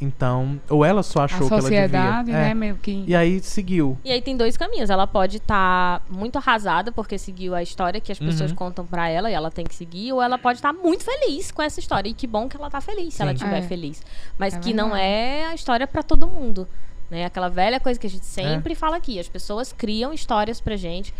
Então, 0.00 0.58
ou 0.70 0.84
ela 0.84 1.02
só 1.02 1.20
A 1.20 1.24
achou 1.24 1.46
que 1.46 1.52
ela 1.52 1.60
sociedade, 1.62 2.24
devia. 2.26 2.40
né, 2.40 2.50
É. 2.50 2.54
meio 2.54 2.76
que... 2.76 3.04
E 3.06 3.14
aí 3.14 3.38
seguiu. 3.40 3.98
E 4.02 4.10
aí 4.10 4.22
tem 4.22 4.34
dois 4.36 4.56
caminhos. 4.56 4.88
Ela 4.88 5.06
pode 5.06 5.36
estar 5.36 6.02
muito 6.08 6.36
arrasada 6.36 6.90
porque 6.90 7.18
seguiu 7.18 7.54
a 7.54 7.62
história 7.62 8.00
que 8.00 8.10
as 8.10 8.18
pessoas 8.18 8.50
Uhum. 8.50 8.56
contam 8.56 8.86
pra 8.86 9.08
ela 9.08 9.30
e 9.30 9.34
ela 9.34 9.50
tem 9.50 9.64
que 9.64 9.74
seguir, 9.74 10.12
ou 10.12 10.22
ela 10.22 10.38
pode 10.38 10.58
estar 10.58 10.72
muito 10.72 11.04
feliz 11.04 11.50
com 11.50 11.60
essa 11.60 11.78
história. 11.80 12.08
E 12.08 12.14
que 12.14 12.26
bom 12.26 12.48
que 12.48 12.56
ela 12.56 12.70
tá 12.70 12.80
feliz 12.80 13.12
se 13.14 13.20
ela 13.22 13.32
Sim. 13.32 13.36
estiver 13.36 13.58
É. 13.58 13.62
feliz. 13.62 14.02
Mas 14.38 14.54
É 14.54 14.58
que 14.58 14.72
não 14.72 14.90
verdade. 14.90 15.04
é 15.06 15.46
a 15.48 15.54
história 15.54 15.86
pra 15.86 16.02
todo 16.02 16.26
mundo. 16.26 16.66
Né? 17.10 17.24
Aquela 17.24 17.48
velha 17.48 17.78
coisa 17.80 17.98
que 18.00 18.06
a 18.06 18.10
gente 18.10 18.24
sempre 18.24 18.74
fala 18.74 18.96
aqui. 18.96 19.18
As 19.18 19.28
pessoas 19.28 19.72
criam 19.72 20.12
histórias 20.14 20.60
pra 20.60 20.76
gente 20.76 21.12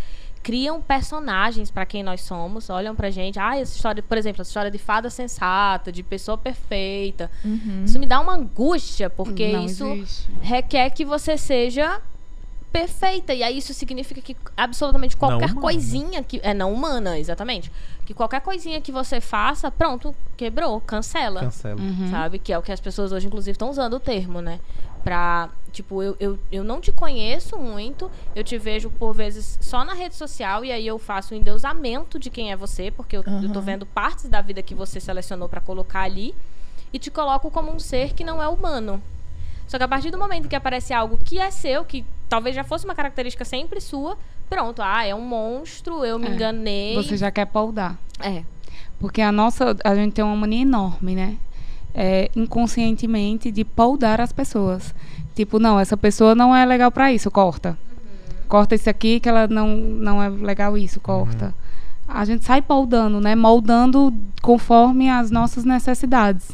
criam 0.42 0.80
personagens 0.80 1.70
pra 1.70 1.84
quem 1.84 2.02
nós 2.02 2.22
somos, 2.22 2.70
olham 2.70 2.94
pra 2.94 3.10
gente, 3.10 3.38
ah, 3.38 3.58
essa 3.58 3.76
história, 3.76 4.02
por 4.02 4.16
exemplo, 4.16 4.40
essa 4.40 4.50
história 4.50 4.70
de 4.70 4.78
fada 4.78 5.10
sensata, 5.10 5.92
de 5.92 6.02
pessoa 6.02 6.38
perfeita. 6.38 7.30
Uhum. 7.44 7.84
Isso 7.84 7.98
me 7.98 8.06
dá 8.06 8.20
uma 8.20 8.34
angústia, 8.34 9.10
porque 9.10 9.52
Não 9.52 9.64
isso 9.66 9.84
existe. 9.86 10.30
requer 10.40 10.90
que 10.90 11.04
você 11.04 11.36
seja 11.36 12.00
perfeita. 12.72 13.34
E 13.34 13.42
aí 13.42 13.58
isso 13.58 13.74
significa 13.74 14.20
que 14.20 14.36
absolutamente 14.56 15.16
qualquer 15.16 15.54
coisinha 15.54 16.22
que. 16.22 16.40
É 16.42 16.54
não 16.54 16.72
humana, 16.72 17.18
exatamente. 17.18 17.70
Que 18.06 18.14
qualquer 18.14 18.40
coisinha 18.40 18.80
que 18.80 18.90
você 18.90 19.20
faça, 19.20 19.70
pronto, 19.70 20.14
quebrou, 20.36 20.80
cancela. 20.80 21.40
Cancela. 21.40 21.80
Uhum. 21.80 22.10
Sabe? 22.10 22.38
Que 22.38 22.52
é 22.52 22.58
o 22.58 22.62
que 22.62 22.72
as 22.72 22.80
pessoas 22.80 23.12
hoje, 23.12 23.26
inclusive, 23.26 23.52
estão 23.52 23.70
usando 23.70 23.94
o 23.94 24.00
termo, 24.00 24.40
né? 24.40 24.58
Pra. 25.04 25.48
Tipo, 25.70 26.02
eu, 26.02 26.16
eu, 26.20 26.38
eu 26.50 26.64
não 26.64 26.80
te 26.80 26.90
conheço 26.92 27.56
muito, 27.56 28.10
eu 28.34 28.42
te 28.44 28.58
vejo 28.58 28.90
por 28.90 29.14
vezes 29.14 29.58
só 29.60 29.84
na 29.84 29.94
rede 29.94 30.14
social, 30.14 30.64
e 30.64 30.72
aí 30.72 30.86
eu 30.86 30.98
faço 30.98 31.34
um 31.34 31.38
endeusamento 31.38 32.18
de 32.18 32.28
quem 32.30 32.50
é 32.52 32.56
você, 32.56 32.90
porque 32.90 33.16
eu, 33.16 33.22
eu 33.42 33.52
tô 33.52 33.60
vendo 33.60 33.86
partes 33.86 34.28
da 34.28 34.40
vida 34.40 34.62
que 34.62 34.74
você 34.74 35.00
selecionou 35.00 35.48
pra 35.48 35.60
colocar 35.60 36.02
ali, 36.02 36.34
e 36.92 36.98
te 36.98 37.10
coloco 37.10 37.50
como 37.50 37.72
um 37.72 37.78
ser 37.78 38.12
que 38.14 38.24
não 38.24 38.42
é 38.42 38.48
humano. 38.48 39.00
Só 39.68 39.78
que 39.78 39.84
a 39.84 39.88
partir 39.88 40.10
do 40.10 40.18
momento 40.18 40.48
que 40.48 40.56
aparece 40.56 40.92
algo 40.92 41.16
que 41.16 41.38
é 41.38 41.50
seu, 41.50 41.84
que 41.84 42.04
talvez 42.28 42.56
já 42.56 42.64
fosse 42.64 42.84
uma 42.84 42.94
característica 42.94 43.44
sempre 43.44 43.80
sua, 43.80 44.18
pronto, 44.48 44.82
ah, 44.82 45.04
é 45.06 45.14
um 45.14 45.20
monstro, 45.20 46.04
eu 46.04 46.18
me 46.18 46.26
É. 46.26 46.30
enganei. 46.34 46.94
Você 46.96 47.16
já 47.16 47.30
quer 47.30 47.46
poldar. 47.46 47.96
É. 48.18 48.42
Porque 48.98 49.22
a 49.22 49.30
nossa, 49.30 49.76
a 49.84 49.94
gente 49.94 50.14
tem 50.14 50.24
uma 50.24 50.34
mania 50.34 50.62
enorme, 50.62 51.14
né? 51.14 51.36
É, 51.94 52.30
inconscientemente 52.36 53.50
de 53.50 53.64
poldar 53.64 54.20
as 54.20 54.32
pessoas. 54.32 54.94
Tipo, 55.40 55.58
não, 55.58 55.80
essa 55.80 55.96
pessoa 55.96 56.34
não 56.34 56.54
é 56.54 56.66
legal 56.66 56.90
pra 56.90 57.10
isso, 57.10 57.30
corta. 57.30 57.74
Corta 58.46 58.74
isso 58.74 58.90
aqui 58.90 59.18
que 59.18 59.26
ela 59.26 59.48
não, 59.48 59.68
não 59.74 60.22
é 60.22 60.28
legal 60.28 60.76
isso, 60.76 61.00
corta. 61.00 61.54
A 62.06 62.26
gente 62.26 62.44
sai 62.44 62.60
poldando, 62.60 63.22
né? 63.22 63.34
Moldando 63.34 64.12
conforme 64.42 65.08
as 65.08 65.30
nossas 65.30 65.64
necessidades. 65.64 66.50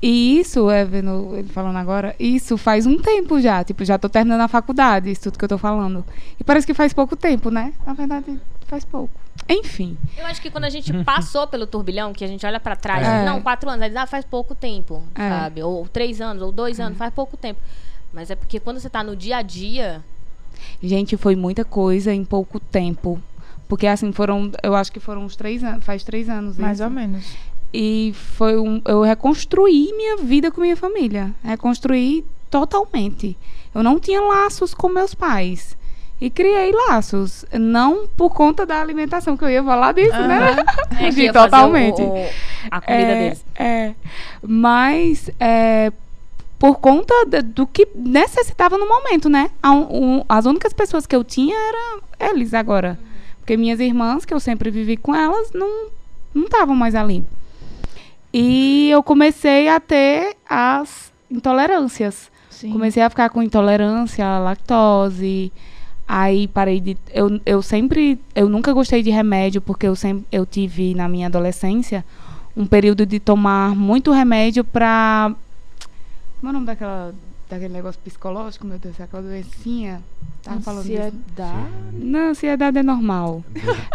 E 0.00 0.38
isso, 0.40 0.70
é 0.70 0.86
vendo 0.86 1.36
ele 1.36 1.48
falando 1.50 1.76
agora, 1.76 2.16
isso 2.18 2.56
faz 2.56 2.86
um 2.86 2.96
tempo 2.96 3.38
já. 3.42 3.62
Tipo, 3.62 3.84
já 3.84 3.98
tô 3.98 4.08
terminando 4.08 4.40
a 4.40 4.48
faculdade, 4.48 5.10
isso 5.10 5.24
tudo 5.24 5.38
que 5.38 5.44
eu 5.44 5.48
tô 5.50 5.58
falando. 5.58 6.02
E 6.40 6.44
parece 6.44 6.66
que 6.66 6.72
faz 6.72 6.94
pouco 6.94 7.14
tempo, 7.14 7.50
né? 7.50 7.74
Na 7.86 7.92
verdade, 7.92 8.40
faz 8.66 8.86
pouco. 8.86 9.10
Enfim. 9.46 9.98
Eu 10.16 10.24
acho 10.24 10.40
que 10.40 10.50
quando 10.50 10.64
a 10.64 10.70
gente 10.70 10.90
passou 11.04 11.46
pelo 11.46 11.66
turbilhão, 11.66 12.14
que 12.14 12.24
a 12.24 12.28
gente 12.28 12.46
olha 12.46 12.58
pra 12.58 12.74
trás, 12.74 13.06
É. 13.06 13.26
não, 13.26 13.42
quatro 13.42 13.68
anos, 13.68 13.82
aí 13.82 13.90
diz, 13.90 13.98
ah, 13.98 14.06
faz 14.06 14.24
pouco 14.24 14.54
tempo, 14.54 15.02
É. 15.14 15.28
sabe? 15.28 15.62
Ou 15.62 15.86
três 15.88 16.22
anos, 16.22 16.42
ou 16.42 16.50
dois 16.50 16.80
anos, 16.80 16.96
faz 16.96 17.12
pouco 17.12 17.36
tempo. 17.36 17.60
Mas 18.14 18.30
é 18.30 18.34
porque 18.36 18.60
quando 18.60 18.78
você 18.78 18.88
tá 18.88 19.02
no 19.02 19.16
dia 19.16 19.38
a 19.38 19.42
dia, 19.42 20.02
Gente, 20.82 21.16
foi 21.16 21.34
muita 21.34 21.64
coisa 21.64 22.12
em 22.14 22.24
pouco 22.24 22.60
tempo. 22.60 23.20
Porque, 23.68 23.86
assim, 23.86 24.12
foram. 24.12 24.50
Eu 24.62 24.74
acho 24.74 24.92
que 24.92 25.00
foram 25.00 25.24
uns 25.24 25.34
três 25.36 25.64
anos. 25.64 25.84
Faz 25.84 26.04
três 26.04 26.28
anos. 26.28 26.56
Mais 26.56 26.78
isso. 26.78 26.84
ou 26.84 26.90
menos. 26.90 27.24
E 27.72 28.12
foi 28.14 28.56
um. 28.58 28.80
Eu 28.86 29.02
reconstruí 29.02 29.92
minha 29.96 30.16
vida 30.18 30.50
com 30.52 30.60
minha 30.60 30.76
família. 30.76 31.32
Reconstruí 31.42 32.24
totalmente. 32.50 33.36
Eu 33.74 33.82
não 33.82 33.98
tinha 33.98 34.20
laços 34.20 34.72
com 34.74 34.88
meus 34.88 35.14
pais. 35.14 35.76
E 36.20 36.30
criei 36.30 36.70
laços. 36.88 37.44
Não 37.52 38.06
por 38.06 38.30
conta 38.30 38.64
da 38.64 38.80
alimentação, 38.80 39.36
que 39.36 39.44
eu 39.44 39.50
ia 39.50 39.64
falar 39.64 39.92
disso, 39.92 40.16
né? 40.20 40.56
é 41.28 41.32
totalmente. 41.32 42.00
o- 42.00 42.14
o- 42.14 42.28
a 42.70 42.80
comida 42.80 43.02
é, 43.02 43.18
deles. 43.24 43.44
É. 43.56 43.94
Mas 44.40 45.28
é, 45.40 45.92
por 46.64 46.78
conta 46.78 47.12
de- 47.26 47.42
do 47.42 47.66
que 47.66 47.86
necessitava 47.94 48.78
no 48.78 48.88
momento, 48.88 49.28
né? 49.28 49.50
A 49.62 49.70
um- 49.70 50.24
as 50.26 50.46
únicas 50.46 50.72
pessoas 50.72 51.06
que 51.06 51.14
eu 51.14 51.22
tinha 51.22 51.54
eram 51.54 52.00
eles 52.32 52.54
agora. 52.54 52.98
Porque 53.38 53.54
minhas 53.54 53.80
irmãs, 53.80 54.24
que 54.24 54.32
eu 54.32 54.40
sempre 54.40 54.70
vivi 54.70 54.96
com 54.96 55.14
elas, 55.14 55.50
não 55.52 55.88
não 56.34 56.44
estavam 56.44 56.74
mais 56.74 56.94
ali. 56.94 57.22
E 58.32 58.88
eu 58.90 59.02
comecei 59.02 59.68
a 59.68 59.78
ter 59.78 60.36
as 60.48 61.12
intolerâncias. 61.30 62.30
Sim. 62.48 62.72
Comecei 62.72 63.02
a 63.02 63.10
ficar 63.10 63.28
com 63.28 63.42
intolerância 63.42 64.24
à 64.26 64.38
lactose. 64.38 65.52
Aí 66.08 66.48
parei 66.48 66.80
de. 66.80 66.96
Eu, 67.12 67.38
eu 67.44 67.60
sempre. 67.60 68.18
Eu 68.34 68.48
nunca 68.48 68.72
gostei 68.72 69.02
de 69.02 69.10
remédio, 69.10 69.60
porque 69.60 69.86
eu 69.86 69.94
sempre 69.94 70.24
eu 70.32 70.46
tive 70.46 70.94
na 70.94 71.10
minha 71.10 71.26
adolescência 71.26 72.02
um 72.56 72.64
período 72.66 73.04
de 73.04 73.20
tomar 73.20 73.76
muito 73.76 74.10
remédio 74.12 74.64
pra. 74.64 75.30
Como 76.44 76.48
é 76.48 76.50
o 76.50 76.52
nome 76.52 76.66
daquela. 76.66 77.14
Daquele 77.48 77.72
negócio 77.74 77.98
psicológico, 78.02 78.66
meu 78.66 78.78
Deus, 78.78 78.98
aquela 79.00 79.22
doencinha? 79.22 80.02
Tava 80.42 80.60
falando 80.60 80.84
disso. 80.84 80.98
Ansiedade. 81.02 81.68
Não, 81.92 82.30
ansiedade 82.30 82.78
é 82.78 82.82
normal. 82.82 83.42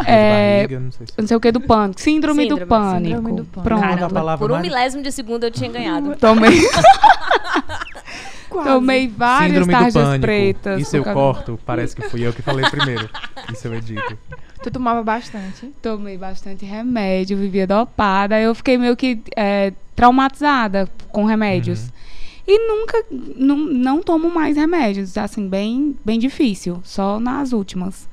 É, 0.06 0.62
barriga, 0.68 0.80
não 0.80 0.92
sei 0.92 1.08
se... 1.08 1.14
Não 1.18 1.28
sei 1.28 1.38
o 1.38 1.40
que 1.40 1.52
do 1.52 1.60
pânico. 1.62 2.00
Síndrome, 2.00 2.46
do 2.48 2.56
Síndrome, 2.58 2.70
pânico. 2.70 3.16
síndrome 3.18 3.38
do 3.38 3.46
pânico. 3.46 3.62
Pronto. 3.64 3.82
Cara, 3.82 3.96
Caramba, 3.98 4.14
palavra 4.14 4.48
por 4.48 4.56
um 4.56 4.60
milésimo 4.62 5.02
de 5.04 5.12
segundo 5.12 5.44
eu 5.44 5.52
tinha 5.52 5.70
ganhado. 5.72 6.16
Tomei, 6.22 6.60
Quase. 8.50 8.70
tomei 8.70 9.08
várias 9.08 9.50
Síndrome 9.52 9.74
do 9.74 9.80
tarjas 9.80 10.04
pânico. 10.04 10.22
pretas. 10.22 10.82
Isso 10.82 10.98
eu 10.98 11.04
causa- 11.04 11.20
corto. 11.20 11.60
Parece 11.66 11.96
que 11.96 12.02
fui 12.10 12.26
eu 12.26 12.34
que 12.34 12.42
falei 12.42 12.68
primeiro. 12.70 13.10
Isso 13.52 13.68
eu 13.68 13.76
edito. 13.76 14.18
Tu 14.64 14.72
tomava 14.72 15.04
bastante. 15.04 15.68
Tomei 15.82 16.18
bastante 16.18 16.66
remédio, 16.66 17.38
vivia 17.38 17.66
dopada. 17.68 18.40
Eu 18.40 18.54
fiquei 18.56 18.78
meio 18.78 18.96
que 18.96 19.22
é, 19.36 19.74
traumatizada 19.96 20.88
com 21.12 21.26
remédios. 21.26 21.84
Uhum. 21.84 21.90
E 22.52 22.68
nunca, 22.68 23.06
não, 23.36 23.58
não 23.58 24.02
tomo 24.02 24.28
mais 24.34 24.58
remédios. 24.58 25.16
Assim, 25.18 25.48
bem, 25.48 25.96
bem 26.04 26.18
difícil. 26.18 26.80
Só 26.84 27.20
nas 27.20 27.54
últimas. 27.54 28.10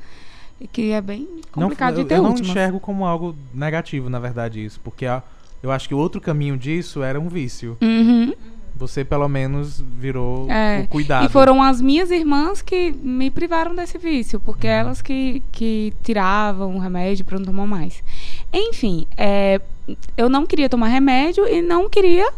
Que 0.72 0.90
é 0.92 1.00
bem 1.00 1.26
complicado 1.52 1.96
não, 1.96 2.02
de 2.02 2.08
ter 2.08 2.14
eu, 2.14 2.18
eu 2.18 2.22
não 2.24 2.30
últimas. 2.30 2.50
enxergo 2.50 2.78
como 2.78 3.06
algo 3.06 3.34
negativo, 3.54 4.10
na 4.10 4.18
verdade, 4.18 4.62
isso. 4.62 4.78
Porque 4.84 5.06
a- 5.06 5.22
eu 5.62 5.70
acho 5.70 5.88
que 5.88 5.94
o 5.94 5.98
outro 5.98 6.20
caminho 6.20 6.56
disso 6.58 7.02
era 7.02 7.18
um 7.18 7.28
vício. 7.28 7.78
Uhum. 7.80 8.34
Você, 8.74 9.02
pelo 9.04 9.26
menos, 9.26 9.80
virou 9.80 10.50
É, 10.50 10.82
o 10.82 10.88
cuidado. 10.88 11.24
E 11.24 11.28
foram 11.30 11.62
as 11.62 11.80
minhas 11.80 12.10
irmãs 12.10 12.60
que 12.60 12.92
me 12.92 13.30
privaram 13.30 13.74
desse 13.74 13.96
vício, 13.96 14.38
porque 14.38 14.66
elas 14.66 15.00
que, 15.00 15.42
que 15.50 15.94
tiravam 16.02 16.76
o 16.76 16.78
remédio 16.78 17.24
para 17.24 17.38
não 17.38 17.46
tomar 17.46 17.66
mais. 17.66 18.02
Enfim, 18.52 19.06
é, 19.16 19.62
eu 20.14 20.28
não 20.28 20.44
queria 20.44 20.68
tomar 20.68 20.88
remédio 20.88 21.46
e 21.48 21.62
não 21.62 21.88
queria 21.88 22.30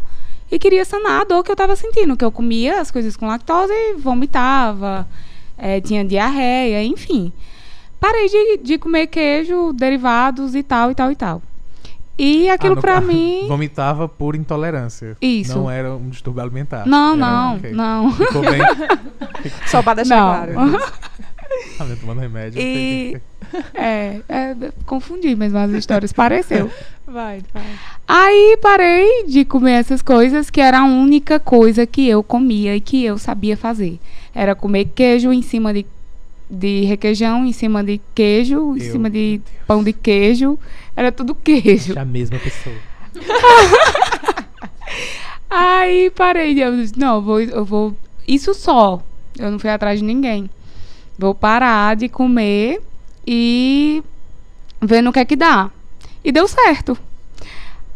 e 0.51 0.59
queria 0.59 0.85
sanar 0.85 1.23
a 1.23 1.25
dor 1.25 1.43
que 1.45 1.51
eu 1.51 1.55
estava 1.55 1.75
sentindo, 1.77 2.17
que 2.17 2.25
eu 2.25 2.33
comia 2.33 2.81
as 2.81 2.91
coisas 2.91 3.17
com 3.17 3.27
lactose 3.27 3.73
e 3.73 3.95
vomitava, 3.95 5.07
é, 5.57 5.81
tinha 5.81 6.05
diarreia, 6.05 6.83
enfim. 6.85 7.33
Parei 8.01 8.29
de, 8.29 8.59
de 8.63 8.79
comer 8.79 9.09
queijo, 9.09 9.73
derivados 9.73 10.55
e 10.55 10.63
tal, 10.63 10.91
e 10.91 10.95
tal, 10.95 11.11
e 11.11 11.17
tal. 11.17 11.43
E 12.17 12.49
aquilo 12.51 12.73
Ah, 12.73 12.77
no 12.77 12.81
pra 12.81 12.95
caso, 12.95 13.07
mim. 13.07 13.45
Vomitava 13.49 14.09
por 14.09 14.35
intolerância. 14.35 15.17
Isso. 15.23 15.57
Não 15.57 15.71
era 15.71 15.95
um 15.95 16.09
distúrbio 16.09 16.43
alimentar. 16.43 16.85
Não, 16.87 17.09
Era- 17.15 17.17
não, 17.17 17.57
ok. 17.57 17.73
não. 17.73 18.13
Ficou 18.13 18.43
bem. 18.43 18.61
Só 19.67 19.83
pra 19.83 19.95
deixar 19.95 20.17
Não. 20.17 20.57
claro. 20.65 20.83
Ah, 21.81 21.85
eu 21.89 21.97
tomando 21.97 22.21
remédio. 22.21 22.61
E- 22.61 23.17
É, 23.75 24.21
é, 24.29 24.55
confundi 24.85 25.35
mesmo 25.35 25.57
as 25.59 25.71
histórias, 25.71 26.13
pareceu. 26.13 26.71
Vai, 27.07 27.41
vai. 27.55 27.65
Aí 28.07 28.59
parei 28.61 29.25
de 29.27 29.43
comer 29.43 29.73
essas 29.81 30.03
coisas, 30.03 30.51
que 30.51 30.61
era 30.61 30.81
a 30.81 30.85
única 30.85 31.41
coisa 31.41 31.87
que 31.87 32.07
eu 32.07 32.23
comia 32.23 32.77
e 32.77 32.83
que 32.83 33.03
eu 33.03 33.17
sabia 33.17 33.57
fazer. 33.57 33.99
Era 34.35 34.55
comer 34.55 34.91
queijo 34.95 35.33
em 35.33 35.41
cima 35.41 35.73
de, 35.73 35.87
de 36.51 36.85
requeijão, 36.85 37.47
em 37.47 37.53
cima 37.55 37.83
de 37.83 37.99
queijo, 38.15 38.77
em 38.77 38.83
Eu- 38.83 38.93
cima 38.93 39.09
de 39.09 39.41
pão 39.67 39.83
de 39.83 39.95
queijo. 39.95 40.59
Era 40.95 41.11
tudo 41.11 41.35
queijo. 41.35 41.99
A 41.99 42.05
mesma 42.05 42.39
pessoa. 42.39 42.77
Aí 45.51 46.11
parei. 46.11 46.63
Eu 46.63 46.77
disse, 46.77 46.99
não, 46.99 47.17
eu 47.17 47.23
vou, 47.23 47.41
eu 47.41 47.65
vou. 47.65 47.97
Isso 48.27 48.53
só. 48.53 49.03
Eu 49.39 49.51
não 49.51 49.59
fui 49.59 49.71
atrás 49.71 49.99
de 49.99 50.05
ninguém. 50.05 50.51
Vou 51.19 51.35
parar 51.35 51.97
de 51.97 52.09
comer 52.09 52.81
e 53.27 54.03
ver 54.81 55.03
no 55.03 55.13
que 55.13 55.19
é 55.19 55.25
que 55.25 55.37
dá. 55.37 55.71
E 56.25 56.31
deu 56.31 56.47
certo. 56.47 56.97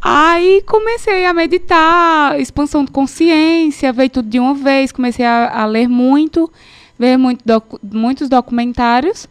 Aí 0.01 0.63
comecei 0.67 1.25
a 1.27 1.33
meditar, 1.33 2.39
expansão 2.41 2.85
de 2.85 2.91
consciência, 2.91 3.93
veio 3.93 4.11
tudo 4.11 4.29
de 4.29 4.41
uma 4.41 4.53
vez, 4.55 4.91
comecei 4.91 5.25
a, 5.25 5.61
a 5.63 5.65
ler 5.65 5.89
muito, 5.89 6.51
ver 6.99 7.17
muito 7.17 7.43
docu- 7.47 7.79
muitos 7.83 8.29
documentários 8.29 9.29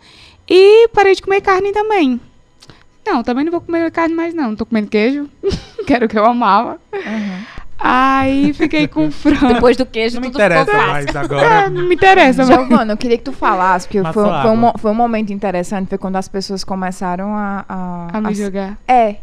e 0.50 0.88
parei 0.94 1.14
de 1.14 1.22
comer 1.22 1.42
carne 1.42 1.74
também. 1.74 2.22
Não, 3.06 3.22
também 3.22 3.44
não 3.44 3.52
vou 3.52 3.60
comer 3.60 3.92
carne 3.92 4.16
mais 4.16 4.34
não, 4.34 4.56
tô 4.56 4.66
comendo 4.66 4.88
queijo, 4.90 5.30
que 5.86 5.94
era 5.94 6.06
o 6.06 6.10
que 6.10 6.18
eu 6.18 6.26
amava. 6.26 6.80
Aham. 6.94 7.46
Aí 7.84 8.54
fiquei 8.54 8.88
com 8.88 9.10
frango. 9.12 9.54
Depois 9.56 9.76
do 9.76 9.86
queijo, 9.86 10.16
Não 10.16 10.22
me 10.22 10.28
tudo 10.32 10.40
ficou 10.42 10.46
interessa 10.62 10.88
mais 10.88 11.06
É, 11.08 11.18
agora. 11.18 11.70
não 11.70 11.88
me 11.88 11.96
interessa, 11.96 12.46
mas... 12.46 12.48
Giovana, 12.56 12.94
eu 12.94 12.98
queria 12.98 13.18
que 13.18 13.24
tu 13.24 13.32
falasse, 13.32 13.88
porque 13.88 14.02
foi, 14.14 14.24
foi, 14.24 14.52
um, 14.52 14.72
foi 14.78 14.92
um 14.92 14.96
momento 14.96 15.34
interessante, 15.34 15.90
foi 15.90 15.98
quando 15.98 16.16
as 16.18 16.28
pessoas 16.28 16.64
começaram 16.64 17.36
a... 17.36 17.66
A, 17.68 18.08
A 18.18 18.22
me 18.22 18.28
a- 18.30 18.34
jogar. 18.34 18.78
É. 18.88 19.16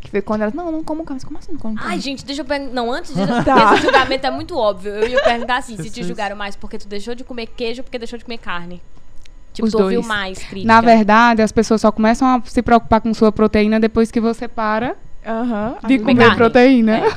Que 0.00 0.10
foi 0.12 0.22
quando 0.22 0.42
elas, 0.42 0.54
não, 0.54 0.70
não 0.70 0.84
como 0.84 1.04
carne. 1.04 1.20
Como 1.24 1.36
assim 1.38 1.50
não 1.52 1.58
como 1.58 1.74
carne? 1.74 1.92
Ai, 1.92 1.98
gente, 2.00 2.24
deixa 2.24 2.42
eu 2.42 2.46
perguntar. 2.46 2.72
Não, 2.72 2.92
antes 2.92 3.12
de. 3.12 3.20
Tá. 3.44 3.74
Esse 3.74 3.82
julgamento 3.82 4.24
é 4.28 4.30
muito 4.30 4.56
óbvio. 4.56 4.92
Eu 4.92 5.08
ia 5.08 5.20
perguntar 5.24 5.56
assim: 5.56 5.76
se 5.82 5.90
te 5.90 6.04
julgaram 6.04 6.36
mais 6.36 6.54
porque 6.54 6.78
tu 6.78 6.86
deixou 6.86 7.16
de 7.16 7.24
comer 7.24 7.46
queijo 7.48 7.80
ou 7.80 7.84
porque 7.84 7.98
deixou 7.98 8.16
de 8.16 8.24
comer 8.24 8.38
carne. 8.38 8.80
Tipo, 9.52 9.66
Os 9.66 9.72
tu 9.72 9.82
ouviu 9.82 10.00
dois. 10.00 10.06
mais 10.06 10.38
crítica. 10.38 10.72
Na 10.72 10.80
verdade, 10.80 11.42
as 11.42 11.50
pessoas 11.50 11.80
só 11.80 11.90
começam 11.90 12.28
a 12.28 12.40
se 12.44 12.62
preocupar 12.62 13.00
com 13.00 13.12
sua 13.12 13.32
proteína 13.32 13.80
depois 13.80 14.08
que 14.12 14.20
você 14.20 14.46
para 14.46 14.94
Aham. 15.28 15.76
de 15.86 15.98
comer 15.98 16.34
proteína. 16.34 16.98
É. 16.98 17.08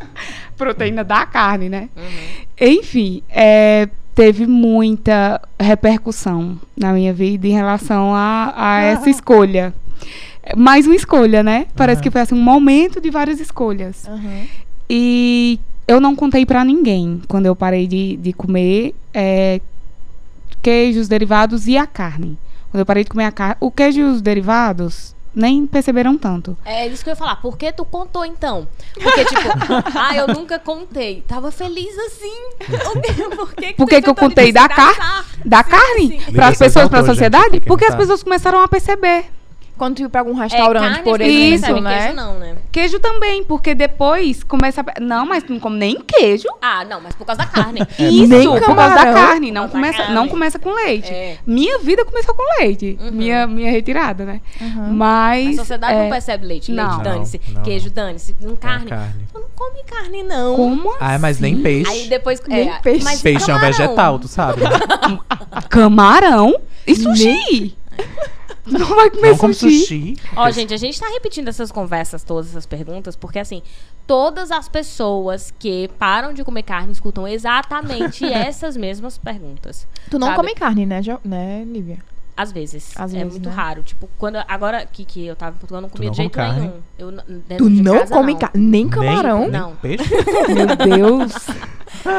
proteína 0.56 1.04
da 1.04 1.26
carne, 1.26 1.68
né? 1.68 1.88
Uhum. 1.96 2.46
Enfim, 2.60 3.22
é, 3.28 3.88
teve 4.14 4.46
muita 4.46 5.40
repercussão 5.60 6.58
na 6.76 6.92
minha 6.92 7.12
vida 7.12 7.46
em 7.46 7.52
relação 7.52 8.14
a, 8.14 8.54
a 8.56 8.80
essa 8.80 9.10
escolha. 9.10 9.74
Mais 10.56 10.86
uma 10.86 10.94
escolha, 10.94 11.42
né? 11.42 11.66
Parece 11.74 11.98
Aham. 11.98 12.02
que 12.04 12.10
foi 12.10 12.20
assim, 12.20 12.34
um 12.34 12.42
momento 12.42 13.00
de 13.00 13.10
várias 13.10 13.40
escolhas. 13.40 14.06
Aham. 14.06 14.44
E 14.88 15.58
eu 15.88 16.00
não 16.00 16.14
contei 16.14 16.46
pra 16.46 16.64
ninguém 16.64 17.20
quando 17.26 17.46
eu 17.46 17.56
parei 17.56 17.86
de, 17.88 18.16
de 18.16 18.32
comer 18.32 18.94
é, 19.12 19.60
queijos, 20.62 21.08
derivados 21.08 21.66
e 21.66 21.76
a 21.76 21.86
carne. 21.86 22.38
Quando 22.70 22.80
eu 22.80 22.86
parei 22.86 23.02
de 23.02 23.10
comer 23.10 23.24
a 23.24 23.32
carne. 23.32 23.56
O 23.60 23.70
queijo 23.70 24.00
e 24.00 24.04
os 24.04 24.22
derivados 24.22 25.15
nem 25.36 25.66
perceberam 25.66 26.16
tanto. 26.16 26.56
É 26.64 26.88
isso 26.88 27.04
que 27.04 27.10
eu 27.10 27.12
ia 27.12 27.16
falar. 27.16 27.36
Por 27.36 27.58
que 27.58 27.70
tu 27.70 27.84
contou 27.84 28.24
então? 28.24 28.66
Porque, 28.94 29.24
tipo, 29.26 29.42
ah, 29.94 30.16
eu 30.16 30.28
nunca 30.28 30.58
contei. 30.58 31.20
Tava 31.28 31.50
feliz 31.50 31.94
assim. 31.98 32.32
Por 33.36 33.54
que, 33.54 33.66
que 33.66 33.74
Por 33.74 33.86
que, 33.86 34.00
que 34.00 34.08
eu 34.08 34.14
de 34.14 34.20
contei 34.20 34.50
da, 34.50 34.66
car 34.66 35.26
da 35.44 35.62
carne? 35.62 36.22
Para 36.32 36.48
as 36.48 36.58
pessoas, 36.58 36.88
para 36.88 37.00
a 37.00 37.04
sociedade? 37.04 37.60
porque 37.60 37.84
as 37.84 37.94
pessoas 37.94 38.22
começaram 38.22 38.62
a 38.62 38.66
perceber. 38.66 39.35
Quando 39.76 39.96
tu 39.96 40.02
ir 40.02 40.08
pra 40.08 40.22
algum 40.22 40.36
É, 40.38 40.44
restaurante, 40.44 40.88
carne, 40.88 41.02
por 41.04 41.20
exemplo, 41.20 41.50
percebem, 41.50 41.82
né? 41.82 41.98
Queijo 42.00 42.16
não, 42.16 42.38
né? 42.38 42.56
Queijo 42.72 42.98
também, 43.00 43.44
porque 43.44 43.74
depois 43.74 44.42
começa 44.42 44.80
a... 44.80 45.00
Não, 45.00 45.26
mas 45.26 45.42
tu 45.42 45.52
não 45.52 45.60
come 45.60 45.76
nem 45.78 46.00
queijo. 46.00 46.48
Ah, 46.62 46.84
não, 46.84 47.00
mas 47.00 47.14
por 47.14 47.26
causa 47.26 47.40
da 47.42 47.46
carne. 47.46 47.80
Isso, 47.98 48.26
Nem 48.26 48.48
por 48.48 48.60
causa 48.60 48.74
da 48.94 49.04
camarão. 49.04 49.14
carne. 49.14 49.52
Não 49.52 49.68
começa, 49.68 49.98
carne. 49.98 50.14
não 50.14 50.28
começa 50.28 50.58
com 50.58 50.72
leite. 50.72 51.12
É. 51.12 51.36
Minha 51.46 51.78
vida 51.78 52.04
começou 52.04 52.34
com 52.34 52.42
leite. 52.60 52.98
Uhum. 53.00 53.10
Minha, 53.12 53.46
minha 53.46 53.70
retirada, 53.70 54.24
né? 54.24 54.40
Aham. 54.60 54.92
Mas... 54.92 55.54
A 55.58 55.60
sociedade 55.62 55.94
é, 55.94 56.02
não 56.04 56.10
percebe 56.10 56.46
leite. 56.46 56.72
Leite, 56.72 56.90
não. 56.90 57.02
dane-se. 57.02 57.40
Não, 57.48 57.54
não. 57.54 57.62
Queijo, 57.62 57.90
dane-se. 57.90 58.36
Não 58.40 58.56
carne. 58.56 58.86
carne. 58.90 59.26
Tu 59.32 59.38
não 59.38 59.46
come 59.54 59.82
carne, 59.84 60.22
não. 60.22 60.56
Como 60.56 60.94
Ah, 61.00 61.18
mas 61.18 61.38
nem 61.38 61.54
assim? 61.54 61.62
peixe. 61.62 61.90
Aí 61.90 62.08
depois. 62.08 62.40
Nem 62.48 62.70
é, 62.70 62.78
peixe. 62.80 63.04
mas 63.04 63.20
Peixe 63.22 63.50
é 63.50 63.54
um 63.54 63.58
camarão. 63.58 63.76
vegetal, 63.78 64.18
tu 64.18 64.28
sabe? 64.28 64.62
Camarão 65.68 66.54
e 66.86 66.94
sushi. 66.94 67.76
Não 68.78 68.96
vai 68.96 69.10
comer 69.10 69.30
Não 69.30 69.38
como 69.38 69.54
sushi. 69.54 69.78
sushi. 69.80 70.16
Ó, 70.36 70.50
gente, 70.50 70.74
a 70.74 70.76
gente 70.76 70.98
tá 70.98 71.08
repetindo 71.08 71.48
essas 71.48 71.70
conversas, 71.70 72.24
todas 72.24 72.50
essas 72.50 72.66
perguntas, 72.66 73.14
porque 73.14 73.38
assim, 73.38 73.62
todas 74.06 74.50
as 74.50 74.68
pessoas 74.68 75.52
que 75.58 75.88
param 75.98 76.32
de 76.32 76.42
comer 76.42 76.62
carne 76.64 76.92
escutam 76.92 77.26
exatamente 77.28 78.24
essas 78.30 78.76
mesmas 78.76 79.18
perguntas. 79.18 79.86
Tu 80.10 80.18
não 80.18 80.28
Sabe? 80.28 80.38
come 80.38 80.54
carne, 80.54 80.84
né, 80.84 81.00
jo 81.02 81.18
né, 81.24 81.64
Lívia? 81.64 81.98
Às 82.36 82.52
vezes. 82.52 82.92
Às 82.96 83.14
é 83.14 83.18
vezes, 83.18 83.32
muito 83.32 83.48
né? 83.48 83.54
raro. 83.54 83.82
Tipo, 83.82 84.08
quando. 84.18 84.36
Agora 84.46 84.84
que, 84.84 85.04
que 85.04 85.26
eu 85.26 85.34
tava 85.34 85.56
em 85.56 85.58
Portugal, 85.58 85.78
eu 85.78 85.82
não 85.82 85.88
comia 85.88 86.06
não 86.08 86.12
de 86.12 86.16
jeito 86.18 86.32
carne? 86.32 86.60
nenhum. 86.60 86.72
Eu, 86.98 87.12
Tu 87.58 87.70
de 87.70 87.82
não 87.82 87.98
casa, 88.00 88.14
come 88.14 88.34
não. 88.34 88.40
nem 88.54 88.88
camarão? 88.88 89.40
Nem, 89.40 89.50
Não. 89.50 89.66
nem 89.68 89.96
peixe? 89.96 90.10
Meu 90.52 90.76
Deus. 90.76 91.32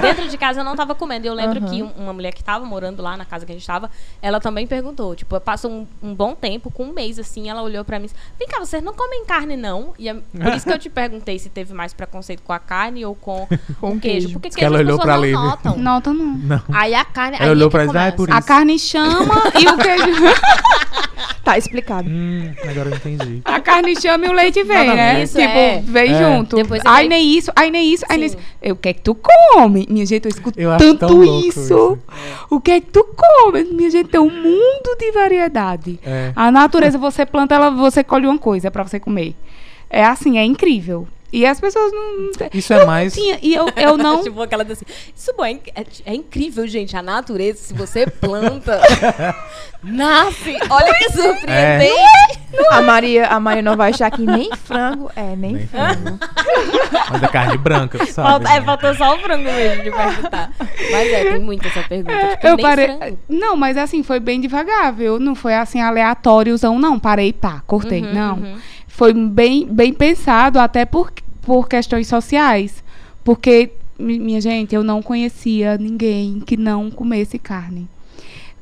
Dentro 0.01 0.27
de 0.27 0.37
casa 0.37 0.61
eu 0.61 0.63
não 0.63 0.75
tava 0.75 0.95
comendo. 0.95 1.25
E 1.25 1.29
eu 1.29 1.33
lembro 1.33 1.59
Aham. 1.59 1.69
que 1.69 1.83
um- 1.83 1.91
uma 1.97 2.13
mulher 2.13 2.33
que 2.33 2.43
tava 2.43 2.65
morando 2.65 3.01
lá 3.03 3.15
na 3.17 3.25
casa 3.25 3.45
que 3.45 3.51
a 3.51 3.55
gente 3.55 3.65
tava, 3.67 3.89
ela 4.21 4.39
também 4.39 4.65
perguntou. 4.65 5.15
Tipo, 5.15 5.39
passou 5.39 5.69
um, 5.71 5.87
um 6.01 6.13
bom 6.15 6.33
tempo, 6.33 6.71
com 6.71 6.85
um 6.85 6.93
mês 6.93 7.19
assim, 7.19 7.49
ela 7.49 7.61
olhou 7.61 7.83
pra 7.85 7.99
mim 7.99 8.05
e 8.05 8.07
disse: 8.07 8.19
Vem 8.39 8.47
cá, 8.47 8.59
vocês 8.59 8.81
não 8.83 8.93
comem 8.93 9.25
carne, 9.25 9.55
não? 9.55 9.93
E 9.99 10.09
é 10.09 10.13
por 10.13 10.53
isso 10.55 10.65
que 10.65 10.73
eu 10.73 10.79
te 10.79 10.89
perguntei 10.89 11.37
se 11.37 11.49
teve 11.49 11.73
mais 11.73 11.93
preconceito 11.93 12.41
com 12.43 12.53
a 12.53 12.59
carne 12.59 13.05
ou 13.05 13.13
com, 13.15 13.47
Com 13.79 13.91
o 13.91 13.99
queijo. 13.99 14.27
queijo. 14.27 14.29
Porque 14.33 14.49
que 14.49 14.55
queijo 14.55 14.65
ela 14.73 14.77
as 14.77 14.81
olhou 14.85 14.97
pessoas 14.97 15.05
pra 15.05 15.15
não 15.17 15.23
Lívia. 15.23 15.39
notam. 15.39 15.77
Nota 15.77 16.13
não. 16.13 16.25
Não. 16.37 16.61
Aí 16.73 16.93
a 16.95 17.05
carne. 17.05 17.35
Ela 17.37 17.45
aí 17.45 17.51
olhou 17.51 17.67
é 17.67 17.71
pra 17.71 17.81
ah, 17.81 18.07
é 18.07 18.11
por 18.11 18.27
começa. 18.27 18.37
A 18.37 18.41
carne 18.41 18.79
chama 18.79 19.35
e 19.59 19.67
o 19.67 19.77
queijo. 19.77 20.06
Tá 21.43 21.57
explicado. 21.57 22.09
Hum, 22.09 22.51
agora 22.69 22.89
eu 22.89 22.95
entendi. 22.97 23.41
A 23.45 23.61
carne 23.61 23.95
chama 23.99 24.25
e 24.25 24.29
o 24.29 24.33
leite 24.33 24.61
vem, 24.65 24.87
né? 24.93 25.23
Isso, 25.23 25.37
tipo, 25.39 25.57
é. 25.57 25.81
vem 25.81 26.11
É. 26.13 26.17
junto. 26.19 26.57
Depois 26.57 26.81
Ai, 26.83 27.07
nem 27.07 27.37
isso, 27.37 27.49
ai, 27.55 27.71
nem 27.71 27.93
isso, 27.93 28.03
ai, 28.09 28.17
nem 28.17 28.25
isso. 28.27 28.37
Eu, 28.61 28.73
o 28.73 28.77
que 28.77 28.89
é 28.89 28.93
que 28.93 28.99
tu 28.99 29.15
come? 29.15 29.87
Minha 29.89 30.05
gente, 30.05 30.25
eu 30.25 30.29
escuto 30.29 30.59
Eu 30.59 30.71
acho 30.71 30.83
tão 30.83 30.97
tanto 30.97 31.13
louco 31.13 31.47
isso. 31.47 31.61
isso. 31.61 31.99
O 32.49 32.59
que 32.59 32.71
é 32.71 32.81
que 32.81 32.87
tu 32.87 33.01
come? 33.15 33.63
Minha 33.63 33.89
gente, 33.89 34.09
tem 34.09 34.19
um 34.19 34.29
mundo 34.29 34.97
de 34.99 35.09
variedade. 35.13 35.97
É. 36.05 36.33
A 36.35 36.51
natureza, 36.51 36.97
você 36.97 37.25
planta, 37.25 37.55
ela, 37.55 37.69
você 37.69 38.03
colhe 38.03 38.27
uma 38.27 38.37
coisa 38.37 38.69
pra 38.69 38.83
você 38.85 38.99
comer. 38.99 39.33
É 39.89 40.03
assim, 40.03 40.37
é 40.37 40.43
incrível. 40.43 41.07
E 41.31 41.45
as 41.45 41.59
pessoas 41.59 41.91
não. 41.91 42.31
Isso 42.53 42.73
é 42.73 42.85
mais. 42.85 43.13
Tinha, 43.13 43.37
e 43.41 43.53
eu, 43.53 43.67
eu 43.75 43.97
não. 43.97 44.23
tipo 44.23 44.41
aquela 44.41 44.63
assim, 44.63 44.85
isso 45.15 45.31
é, 45.43 45.81
é, 45.81 45.85
é 46.05 46.15
incrível, 46.15 46.65
gente. 46.67 46.95
A 46.95 47.01
natureza, 47.01 47.59
se 47.59 47.73
você 47.73 48.07
planta, 48.09 48.81
nasce. 49.83 50.57
Olha 50.69 50.93
que 50.93 51.11
surpreendente. 51.11 52.37
A 52.71 52.81
Maria, 52.81 53.27
a 53.27 53.39
Maria 53.39 53.61
não 53.61 53.75
vai 53.75 53.91
achar 53.91 54.09
que 54.09 54.25
nem 54.25 54.49
frango 54.55 55.11
é, 55.15 55.35
nem, 55.35 55.53
Nem 55.53 55.67
frango. 55.67 56.17
Mas 57.11 57.23
é 57.23 57.27
carne 57.27 57.57
branca, 57.57 57.97
sabe? 58.05 58.29
Falta, 58.29 58.49
é, 58.49 58.59
né? 58.59 58.65
faltou 58.65 58.95
só 58.95 59.15
o 59.15 59.19
frango 59.19 59.43
mesmo 59.43 59.83
de 59.83 59.91
perguntar. 59.91 60.51
Mas 60.59 61.11
é, 61.11 61.31
tem 61.31 61.39
muito 61.39 61.67
essa 61.67 61.83
pergunta. 61.83 62.11
É, 62.13 62.35
tipo, 62.35 62.47
eu 62.47 62.55
nem 62.55 62.65
parei. 62.65 62.87
frango. 62.87 63.19
Não, 63.27 63.57
mas 63.57 63.77
assim, 63.77 64.01
foi 64.01 64.19
bem 64.19 64.39
devagar, 64.39 64.93
viu? 64.93 65.19
Não 65.19 65.35
foi 65.35 65.53
assim 65.53 65.81
aleatóriozão, 65.81 66.79
não. 66.79 66.97
Parei, 66.97 67.33
pá, 67.33 67.61
cortei. 67.67 68.01
Uhum, 68.01 68.13
não. 68.13 68.35
uhum. 68.37 68.57
Foi 68.97 69.13
bem, 69.13 69.67
bem 69.67 69.93
pensado, 69.93 70.57
até 70.59 70.83
por, 70.83 71.13
por 71.43 71.67
questões 71.69 72.07
sociais. 72.07 72.83
Porque, 73.23 73.69
mi- 73.99 74.17
minha 74.17 74.41
gente, 74.41 74.73
eu 74.73 74.83
não 74.83 75.03
conhecia 75.03 75.77
ninguém 75.77 76.39
que 76.43 76.57
não 76.57 76.89
comesse 76.89 77.37
carne. 77.37 77.87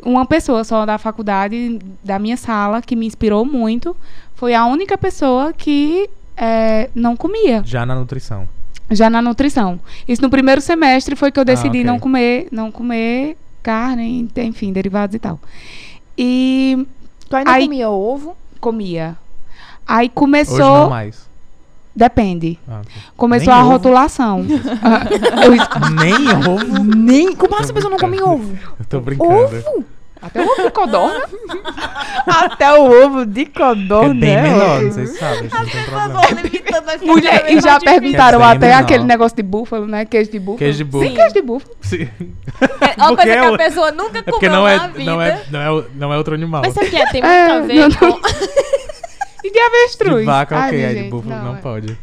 Uma 0.03 0.25
pessoa 0.25 0.65
só 0.65 0.85
da 0.85 0.97
faculdade, 0.97 1.79
da 2.03 2.19
minha 2.19 2.35
sala, 2.35 2.81
que 2.81 2.97
me 2.97 3.05
inspirou 3.07 3.45
muito, 3.45 3.95
foi 4.35 4.53
a 4.53 4.65
única 4.65 4.97
pessoa 4.97 5.53
que 5.53 6.09
é, 6.35 6.89
não 6.93 7.15
comia, 7.15 7.61
Já 7.65 7.85
na 7.85 7.95
nutrição. 7.95 8.45
já 8.91 9.09
na 9.09 9.21
nutrição. 9.21 9.79
Isso 10.05 10.21
no 10.21 10.29
primeiro 10.29 10.59
semestre 10.59 11.15
foi 11.15 11.31
que 11.31 11.39
eu 11.39 11.45
decidi 11.45 11.69
ok. 11.79 11.83
não 11.85 11.97
comer, 11.97 12.49
não 12.51 12.69
comer 12.71 13.37
carne, 13.63 14.27
enfim, 14.35 14.73
derivados 14.73 15.15
e 15.15 15.19
tal. 15.19 15.39
E 16.17 16.85
Tu 17.29 17.35
ainda 17.37 17.51
Aí- 17.51 17.63
comia 17.63 17.89
ovo? 17.89 18.35
comia. 18.59 19.17
Aí 19.87 20.05
Hoje 20.07 20.11
começou. 20.15 20.59
não 20.59 20.89
mais. 20.89 21.25
Depende. 21.95 22.59
Ah, 22.67 22.81
tá. 22.83 22.91
Começou 23.15 23.53
Nem 23.53 23.55
a 23.55 23.63
ovo? 23.63 23.71
rotulação. 23.71 24.45
Ah, 24.83 25.01
Nem 25.91 26.27
ovo. 26.29 26.83
Nem. 26.83 27.33
Como 27.35 27.55
essa 27.55 27.67
Tô 27.67 27.73
pessoa 27.73 27.89
não 27.91 27.97
come 27.97 28.21
ovo? 28.21 28.57
Eu 28.79 28.85
tô 28.89 28.99
brincando. 28.99 29.33
Ovo? 29.33 29.85
Até 30.21 30.41
o 30.41 30.45
ovo 30.45 30.63
de 30.63 30.71
codorna. 30.71 31.25
Até 32.25 32.73
o 32.73 33.05
ovo 33.05 33.25
de 33.25 33.41
É 33.41 33.45
codorna. 33.45 34.13
bem 34.15 34.35
né? 34.35 34.41
menor, 34.41 34.81
não 34.81 34.91
sei 34.91 35.05
se 35.07 35.17
sabe. 35.19 35.49
Não 35.53 35.65
tem 35.65 35.83
problema. 35.83 36.21
Mulher, 37.05 37.45
e 37.51 37.61
já 37.61 37.79
perguntaram 37.79 38.41
É 38.41 38.45
até 38.45 38.67
menor. 38.69 38.81
aquele 38.81 39.03
negócio 39.03 39.35
de 39.37 39.43
búfalo, 39.43 39.85
né? 39.85 40.03
Queijo 40.05 40.31
de 40.31 40.39
búfalo. 40.39 40.57
Queijo 40.57 40.77
de 40.79 40.83
búfalo. 40.83 41.09
Sim, 41.09 41.15
queijo 41.15 41.33
de 41.33 41.41
búfalo. 41.41 41.75
Sim. 41.81 42.09
É 42.17 43.01
uma 43.01 43.07
Porque 43.09 43.15
coisa 43.15 43.31
é 43.31 43.39
que 43.39 43.45
a 43.53 43.57
pessoa 43.57 43.91
nunca 43.91 44.19
É 44.19 44.21
comeu 44.23 44.31
porque 44.31 44.49
não 44.49 44.63
na 44.63 44.71
é, 44.71 44.87
vida. 44.87 45.03
não, 45.11 45.21
é, 45.21 45.43
não, 45.51 45.59
é, 45.79 45.83
não 45.95 46.13
é 46.13 46.17
outro 46.17 46.33
animal. 46.33 46.63
Mas 46.65 46.73
sabe 46.73 46.87
o 46.87 46.89
que 46.89 46.95
é? 46.97 47.05
Tem 47.11 47.21
muito 47.21 47.31
É, 47.33 47.51
a 47.51 47.59
ver 47.61 47.89
não, 47.89 47.91
com... 47.91 48.19
De 49.55 49.59
avestruz. 49.61 50.19
De 50.19 50.25
vaca, 50.25 50.57
Ai, 50.57 50.69
ok. 50.69 50.85
Aí 50.85 51.03
de 51.03 51.09
búfalo 51.09 51.43
não, 51.43 51.55
é. 51.55 51.61
pode. 51.61 51.97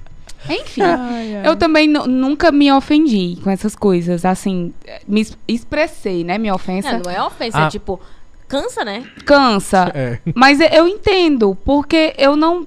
Enfim. 0.48 0.82
Ai, 0.82 1.36
ai. 1.36 1.46
Eu 1.48 1.54
também 1.56 1.86
nu- 1.86 2.06
nunca 2.06 2.50
me 2.50 2.72
ofendi 2.72 3.38
com 3.44 3.50
essas 3.50 3.76
coisas. 3.76 4.24
Assim, 4.24 4.72
me 5.06 5.20
es- 5.20 5.36
expressei, 5.46 6.24
né? 6.24 6.38
Minha 6.38 6.54
ofensa. 6.54 6.88
É, 6.88 6.98
não 7.02 7.10
é 7.10 7.22
ofensa, 7.22 7.58
Ah. 7.58 7.66
é 7.66 7.68
tipo... 7.68 8.00
Cansa, 8.48 8.84
né? 8.84 9.06
Cansa. 9.24 9.90
É. 9.94 10.18
Mas 10.34 10.60
eu- 10.60 10.68
eu 10.68 10.88
entendo, 10.88 11.56
porque 11.64 12.12
eu 12.18 12.36
não. 12.36 12.66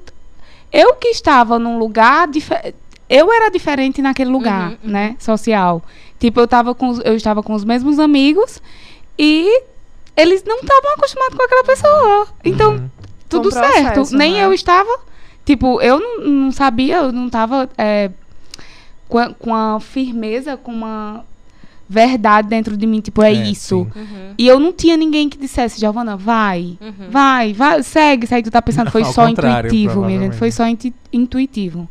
Eu 0.71 0.95
que 0.95 1.09
estava 1.09 1.59
num 1.59 1.77
lugar. 1.77 2.27
dife- 2.27 2.73
Eu 3.07 3.31
era 3.31 3.49
diferente 3.49 4.01
naquele 4.01 4.31
lugar, 4.31 4.69
Uhum, 4.71 4.77
uhum. 4.83 4.89
né? 4.91 5.15
Social. 5.19 5.83
Tipo, 6.19 6.39
eu, 6.39 6.47
tava 6.47 6.73
com, 6.73 6.89
os- 6.89 7.01
eu 7.05 7.15
estava 7.15 7.43
com 7.43 7.53
os 7.53 7.63
mesmos 7.63 7.99
amigos 7.99 8.59
e 9.19 9.61
eles 10.17 10.43
não 10.43 10.57
estavam 10.61 10.93
acostumados 10.93 11.37
com 11.37 11.43
aquela 11.43 11.63
pessoa. 11.65 12.27
Então, 12.43 12.71
Uhum. 12.71 12.89
Tudo 13.29 13.49
processo, 13.49 14.05
certo. 14.05 14.15
Nem 14.15 14.33
né? 14.33 14.45
eu 14.45 14.53
estava. 14.53 14.99
Tipo, 15.43 15.79
eu 15.81 15.99
não, 15.99 16.27
não 16.27 16.51
sabia, 16.51 16.97
eu 16.97 17.11
não 17.11 17.27
estava 17.27 17.69
é, 17.77 18.09
com, 19.07 19.17
a, 19.17 19.33
com 19.33 19.53
a 19.53 19.79
firmeza, 19.79 20.57
com 20.57 20.71
uma 20.71 21.23
verdade 21.87 22.47
dentro 22.47 22.75
de 22.75 22.87
mim. 22.87 22.99
Tipo, 22.99 23.21
é, 23.21 23.31
É, 23.31 23.33
isso. 23.33 23.87
Uhum. 23.95 24.33
E 24.37 24.47
eu 24.47 24.59
não 24.59 24.73
tinha 24.73 24.97
ninguém 24.97 25.29
que 25.29 25.37
dissesse, 25.37 25.79
Giovana, 25.79 26.17
vai. 26.17 26.77
Uhum. 26.81 27.09
Vai, 27.09 27.53
vai, 27.53 27.83
segue, 27.83 28.27
segue. 28.27 28.49
Tu 28.49 28.51
tá 28.51 28.61
pensando, 28.61 28.91
foi 28.91 29.03
só 29.05 29.27
intuitivo, 29.29 30.03
minha 30.03 30.19
gente. 30.19 30.35
Foi 30.35 30.51
só 30.51 30.63
intuitivo. 31.13 31.87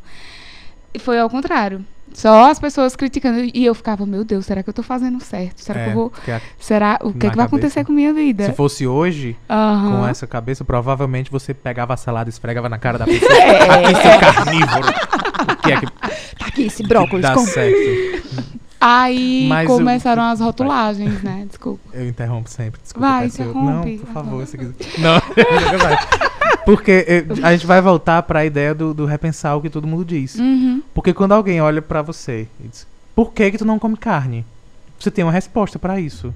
E 0.93 0.99
foi 0.99 1.18
ao 1.18 1.30
contrário. 1.30 1.85
Só 2.14 2.50
as 2.50 2.58
pessoas 2.60 2.94
criticando. 2.96 3.40
E 3.52 3.64
eu 3.66 3.74
ficava, 3.74 4.06
meu 4.06 4.24
Deus, 4.24 4.46
será 4.46 4.62
que 4.62 4.70
eu 4.70 4.72
tô 4.74 4.82
fazendo 4.82 5.20
certo? 5.22 5.58
Será 5.60 5.80
que 5.80 5.86
É, 5.86 5.90
eu 5.90 5.94
vou. 5.94 6.10
porque 6.10 6.30
a- 6.30 6.40
Será? 6.58 6.98
O 7.02 7.12
que, 7.12 7.26
é 7.26 7.30
que 7.30 7.36
vai 7.36 7.44
acontecer 7.44 7.84
com 7.84 7.92
minha 7.92 8.14
vida? 8.14 8.46
se 8.46 8.52
fosse 8.52 8.86
hoje, 8.86 9.36
Aham. 9.50 9.98
com 9.98 10.06
essa 10.08 10.26
cabeça, 10.26 10.64
provavelmente 10.64 11.30
você 11.30 11.52
pegava 11.52 11.92
a 11.94 11.96
salada 11.96 12.28
e 12.28 12.32
esfregava 12.32 12.68
na 12.68 12.78
cara 12.78 12.98
da 12.98 13.04
pessoa. 13.04 13.30
É. 13.34 13.86
Aqui, 13.86 14.02
seu 14.02 14.18
carnívoro. 14.20 14.88
O 15.52 15.56
que 15.56 15.72
é 15.72 15.80
que 15.80 15.86
Tá 16.38 16.46
aqui 16.46 16.62
esse 16.66 16.82
brócolis. 16.86 17.22
dá 17.22 17.34
come. 17.34 17.46
certo? 17.48 18.24
Aí 18.80 19.46
Mas 19.50 19.68
eu- 19.68 19.76
começaram 19.76 20.22
as 20.22 20.40
rotulagens, 20.40 21.22
né? 21.22 21.46
Desculpa. 21.48 21.82
Eu 21.92 22.08
interrompo 22.08 22.48
sempre, 22.48 22.80
desculpa. 22.82 23.08
Vai, 23.08 23.26
interrompe. 23.26 23.90
Não, 23.96 23.98
por 23.98 24.12
favor, 24.12 24.46
se 24.46 24.56
quiser. 24.58 24.74
Não, 24.98 25.20
vai. 25.78 25.98
Porque 26.64 27.04
eh, 27.06 27.24
a 27.42 27.52
gente 27.52 27.66
vai 27.66 27.80
voltar 27.80 28.22
pra 28.22 28.44
ideia 28.44 28.74
do, 28.74 28.94
do 28.94 29.04
repensar 29.06 29.56
o 29.56 29.62
que 29.62 29.70
todo 29.70 29.86
mundo 29.86 30.04
diz. 30.04 30.36
Uhum. 30.36 30.82
Porque 30.92 31.12
quando 31.12 31.32
alguém 31.32 31.60
olha 31.60 31.82
pra 31.82 32.02
você 32.02 32.48
e 32.62 32.68
diz, 32.68 32.86
por 33.14 33.32
que 33.32 33.50
que 33.50 33.58
tu 33.58 33.64
não 33.64 33.78
come 33.78 33.96
carne? 33.96 34.44
Você 34.98 35.10
tem 35.10 35.24
uma 35.24 35.32
resposta 35.32 35.78
pra 35.78 36.00
isso. 36.00 36.34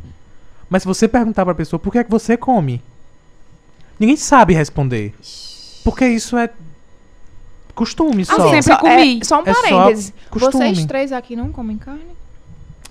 Mas 0.69 0.83
se 0.83 0.89
você 0.89 1.09
perguntar 1.09 1.45
pra 1.45 1.55
pessoa, 1.55 1.81
por 1.81 1.93
que 1.93 1.99
é 1.99 2.05
que 2.05 2.11
você 2.11 2.37
come? 2.37 2.83
Ninguém 3.99 4.17
sabe 4.17 4.55
responder. 4.55 5.15
Porque 5.83 6.07
isso 6.07 6.37
é 6.37 6.51
costume 7.75 8.25
só. 8.25 8.51
sempre 8.51 8.63
só, 8.63 8.77
comi. 8.77 9.21
é, 9.21 9.25
só 9.25 9.39
um 9.41 9.47
É 9.47 9.55
só 9.55 9.63
parênteses. 9.63 10.13
costume. 10.31 10.75
Vocês 10.75 10.87
três 10.87 11.13
aqui 11.13 11.37
não 11.37 11.51
comem 11.53 11.79
carne? 11.79 12.17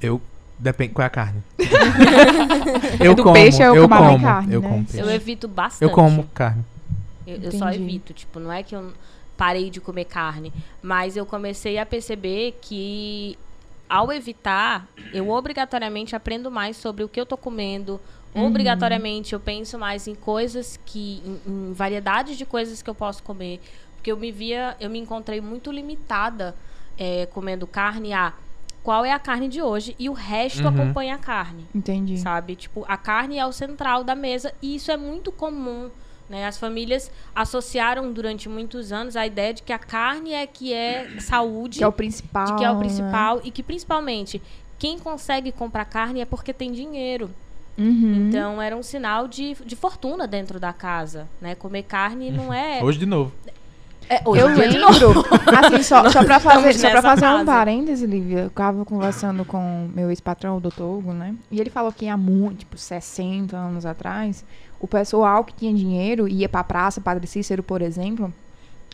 Eu 0.02 0.22
depende 0.58 0.94
qual 0.94 1.04
é 1.04 1.08
a 1.08 1.10
carne. 1.10 1.44
eu 3.00 3.12
É 3.12 3.16
do 3.16 3.24
como, 3.24 3.34
peixe 3.34 3.68
ou 3.68 3.76
eu 3.76 3.88
comem 3.90 4.08
como, 4.08 4.24
carne, 4.24 4.54
eu 4.54 4.62
né? 4.62 4.68
como 4.68 4.82
Eu 4.82 4.86
peixe. 4.86 5.02
Eu 5.02 5.10
evito 5.12 5.48
bastante. 5.48 5.84
Eu 5.84 5.90
como 5.92 6.24
carne. 6.34 6.64
Eu, 7.28 7.38
eu 7.44 7.52
só 7.52 7.70
evito, 7.72 8.14
tipo, 8.14 8.40
não 8.40 8.52
é 8.52 8.64
que 8.64 8.74
eu 8.76 8.94
parei 9.36 9.70
de 9.70 9.82
comer 9.82 10.06
carne, 10.06 10.52
mas 10.82 11.18
eu 11.18 11.26
comecei 11.26 11.78
a 11.78 11.86
perceber 11.86 12.58
que 12.62 13.38
ao 13.90 14.12
evitar, 14.12 14.88
eu 15.14 15.30
obrigatoriamente 15.30 16.16
aprendo 16.16 16.50
mais 16.50 16.76
sobre 16.78 17.04
o 17.04 17.10
que 17.10 17.20
eu 17.20 17.26
tô 17.26 17.38
comendo. 17.38 18.00
Obrigatoriamente 18.34 19.34
eu 19.34 19.40
penso 19.40 19.80
mais 19.80 20.08
em 20.08 20.14
coisas 20.16 20.80
que 20.86 21.22
em, 21.26 21.70
em 21.70 21.74
variedades 21.74 22.38
de 22.38 22.46
coisas 22.46 22.82
que 22.82 22.90
eu 22.90 22.96
posso 22.96 23.24
comer, 23.24 23.60
porque 23.96 24.12
eu 24.12 24.18
me 24.18 24.32
via, 24.32 24.76
eu 24.80 24.90
me 24.90 25.00
encontrei 25.00 25.42
muito 25.42 25.72
limitada 25.72 26.56
eh, 26.98 27.26
comendo 27.28 27.66
carne 27.66 28.14
a 28.14 28.34
qual 28.84 29.04
é 29.04 29.12
a 29.12 29.20
carne 29.20 29.50
de 29.50 29.62
hoje 29.62 29.96
e 30.00 30.08
o 30.10 30.14
resto 30.14 30.64
Uhum. 30.64 30.70
acompanha 30.70 31.16
a 31.16 31.18
carne 31.18 31.66
Entendi. 31.76 32.18
sabe? 32.18 32.56
Tipo, 32.56 32.86
a 32.88 32.96
carne 32.96 33.38
é 33.38 33.46
o 33.46 33.52
central 33.52 34.04
da 34.04 34.16
mesa 34.16 34.54
e 34.62 34.76
isso 34.76 34.92
é 34.92 34.98
muito 34.98 35.32
comum, 35.32 35.90
né? 36.30 36.46
As 36.46 36.58
famílias 36.58 37.10
associaram 37.36 38.12
durante 38.12 38.50
muitos 38.50 38.92
anos 38.92 39.16
a 39.16 39.26
ideia 39.26 39.54
de 39.54 39.62
que 39.64 39.72
a 39.74 39.80
carne 39.80 40.34
é 40.34 40.46
que 40.46 40.74
é 40.74 41.08
saúde, 41.20 41.78
Que 41.80 41.84
é 41.84 41.88
o 41.88 41.92
principal. 41.92 42.46
de 42.46 42.56
que 42.56 42.64
é 42.64 42.72
o 42.72 42.74
né? 42.76 42.80
principal 42.80 43.42
e 43.44 43.52
que 43.52 43.64
principalmente 43.64 44.42
quem 44.80 45.00
consegue 45.00 45.52
comprar 45.52 45.86
carne 45.86 46.22
é 46.22 46.26
porque 46.26 46.54
tem 46.54 46.72
dinheiro. 46.72 47.30
Uhum. 47.78 48.28
Então 48.30 48.62
era 48.62 48.76
um 48.76 48.82
sinal 48.84 49.28
de, 49.28 49.56
de 49.66 49.76
fortuna 49.76 50.26
dentro 50.28 50.60
da 50.60 50.74
casa, 50.74 51.28
né? 51.40 51.54
Comer 51.56 51.84
carne 51.84 52.32
não 52.32 52.52
é, 52.52 52.84
Hoje 52.84 52.98
de 52.98 53.06
novo. 53.06 53.32
é 54.10 54.20
hoje 54.26 54.42
eu 54.42 54.48
lembro, 54.48 54.88
assim, 55.64 55.84
só, 55.84 56.10
só 56.10 56.24
pra 56.24 56.40
fazer, 56.40 56.74
só 56.74 56.90
pra 56.90 57.02
fazer 57.04 57.28
um 57.28 57.46
parêntese, 57.46 58.08
Lívia, 58.08 58.40
eu 58.40 58.50
tava 58.50 58.84
conversando 58.84 59.46
com 59.46 59.90
meu 59.94 60.10
ex-patrão, 60.10 60.58
o 60.58 60.60
doutor 60.60 60.86
Hugo, 60.98 61.14
né? 61.14 61.36
E 61.52 61.60
ele 61.60 61.70
falou 61.70 61.92
que 61.92 62.08
há 62.08 62.18
muito, 62.18 62.60
tipo, 62.60 62.78
60 62.78 63.56
anos 63.56 63.86
atrás, 63.86 64.44
o 64.80 64.88
pessoal 64.88 65.44
que 65.44 65.54
tinha 65.54 65.74
dinheiro 65.74 66.28
ia 66.28 66.48
pra 66.50 66.64
praça, 66.64 67.02
Padre 67.02 67.26
Cícero, 67.28 67.64
por 67.64 67.82
exemplo, 67.82 68.34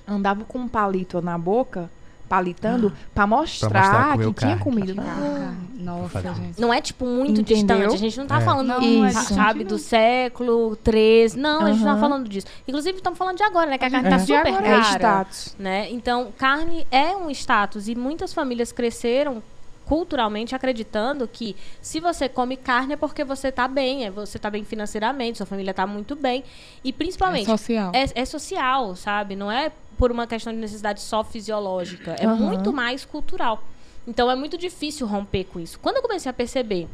andava 0.08 0.44
com 0.46 0.60
um 0.60 0.68
palito 0.68 1.22
na 1.22 1.38
boca, 1.38 1.90
palitando, 2.30 2.92
pra 3.14 3.28
mostrar, 3.28 3.70
mostrar 3.70 4.04
que 4.04 4.18
que 4.18 4.18
comeu 4.18 4.34
tinha 4.34 4.58
carne. 4.58 4.64
comido 4.64 4.96
Ah. 5.02 5.54
Nossa, 5.78 6.22
gente. 6.22 6.60
Não 6.60 6.74
é, 6.74 6.82
tipo, 6.82 7.06
muito 7.06 7.42
Entendeu? 7.42 7.78
distante. 7.78 7.94
A 7.94 7.98
gente 7.98 8.18
não 8.18 8.26
tá 8.26 8.38
É. 8.42 8.42
falando, 8.46 8.68
Não, 8.70 9.06
é 9.06 9.12
sabe, 9.12 9.64
do 9.66 9.78
século 9.78 10.76
XIII. 10.84 11.40
Não, 11.40 11.62
a 11.66 11.72
gente 11.74 11.84
não 11.84 11.94
tá 11.96 12.00
falando 12.00 12.28
disso. 12.30 12.48
Inclusive, 12.68 12.98
estamos 12.98 13.20
falando 13.20 13.38
de 13.38 13.44
agora, 13.44 13.70
né? 13.70 13.78
Que 13.78 13.86
a 13.86 13.92
carne 13.92 14.08
É. 14.08 14.10
tá 14.12 14.18
De 14.18 14.26
super 14.26 14.48
agora 14.48 14.64
cara. 14.64 14.78
é 14.78 14.82
status. 14.94 15.56
né? 15.60 15.92
Então, 15.92 16.30
carne 16.38 16.88
é 16.90 17.16
um 17.16 17.30
status 17.30 17.88
e 17.88 17.94
muitas 17.96 18.34
famílias 18.34 18.72
cresceram 18.72 19.44
culturalmente 19.86 20.56
acreditando 20.56 21.28
que 21.28 21.56
se 21.82 22.00
você 22.00 22.30
come 22.30 22.56
carne 22.58 22.94
é 22.94 22.98
porque 22.98 23.24
você 23.24 23.52
tá 23.52 23.68
bem, 23.68 24.06
é 24.06 24.12
você 24.12 24.40
tá 24.40 24.50
bem 24.50 24.64
financeiramente, 24.64 25.38
sua 25.38 25.46
família 25.48 25.74
tá 25.74 25.86
muito 25.86 26.16
bem 26.16 26.44
e 26.84 26.90
É 26.90 26.94
principalmente 26.94 27.46
social. 27.46 27.92
é, 27.94 28.22
é 28.22 28.26
social, 28.26 28.96
sabe? 28.96 29.36
Não 29.36 29.52
é 29.52 29.72
por 29.98 30.12
uma 30.12 30.26
questão 30.26 30.52
de 30.54 30.60
necessidade 30.60 31.02
só 31.02 31.24
fisiológica, 31.24 32.16
é 32.20 32.26
Aham. 32.26 32.36
muito 32.36 32.74
mais 32.74 33.06
cultural. 33.06 33.64
Então 34.08 34.30
é 34.30 34.36
muito 34.36 34.58
difícil 34.58 35.08
romper 35.08 35.46
com 35.46 35.60
isso. 35.60 35.80
Quando 35.80 35.98
eu 35.98 36.02
comecei 36.02 36.30
a 36.30 36.34
perceber 36.34 36.88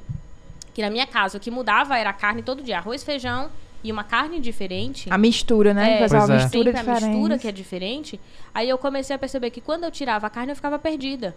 que 0.74 0.82
na 0.82 0.90
minha 0.90 1.08
casa 1.08 1.38
o 1.38 1.40
que 1.42 1.50
mudava 1.50 1.98
era 1.98 2.10
a 2.12 2.14
carne 2.14 2.44
todo 2.44 2.62
dia, 2.62 2.78
arroz, 2.78 3.04
feijão 3.04 3.50
e 3.84 3.92
uma 3.92 4.04
carne 4.04 4.40
diferente, 4.40 5.08
A 5.10 5.18
mistura, 5.18 5.74
né? 5.74 5.96
É, 5.96 5.98
Pois 6.00 6.12
é. 6.14 6.18
mistura 6.36 6.74
sempre 6.74 6.78
a 6.78 6.84
mistura 6.96 7.38
que 7.40 7.48
é 7.48 7.52
diferente. 7.52 8.20
Aí 8.54 8.68
eu 8.70 8.78
comecei 8.78 9.16
a 9.16 9.20
perceber 9.20 9.50
que 9.52 9.62
quando 9.62 9.86
eu 9.86 9.92
tirava 9.92 10.28
a 10.28 10.30
carne, 10.30 10.52
eu 10.52 10.56
ficava 10.56 10.78
perdida. 10.78 11.36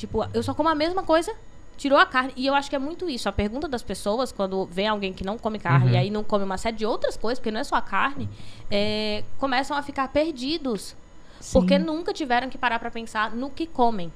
Tipo, 0.00 0.26
eu 0.32 0.42
só 0.42 0.54
como 0.54 0.68
a 0.68 0.74
mesma 0.74 1.02
coisa, 1.02 1.32
tirou 1.76 1.98
a 1.98 2.06
carne. 2.06 2.32
E 2.36 2.46
eu 2.46 2.54
acho 2.54 2.68
que 2.70 2.76
é 2.76 2.78
muito 2.78 3.08
isso. 3.08 3.28
A 3.28 3.32
pergunta 3.32 3.68
das 3.68 3.82
pessoas, 3.82 4.32
quando 4.32 4.64
vem 4.66 4.88
alguém 4.88 5.12
que 5.12 5.22
não 5.24 5.36
come 5.38 5.58
carne 5.58 5.88
Uhum. 5.88 5.92
e 5.92 5.96
aí 5.96 6.10
não 6.10 6.24
come 6.24 6.44
uma 6.44 6.56
série 6.58 6.76
de 6.76 6.86
outras 6.86 7.16
coisas, 7.16 7.38
porque 7.38 7.50
não 7.50 7.60
é 7.60 7.64
só 7.64 7.76
a 7.76 7.82
carne, 7.82 8.28
é, 8.70 9.22
começam 9.38 9.76
a 9.76 9.82
ficar 9.82 10.08
perdidos. 10.08 10.96
Sim. 11.38 11.58
Porque 11.58 11.78
nunca 11.78 12.12
tiveram 12.12 12.48
que 12.48 12.56
parar 12.58 12.78
pra 12.78 12.90
pensar 12.90 13.30
no 13.34 13.50
que 13.50 13.66
comem. 13.66 14.12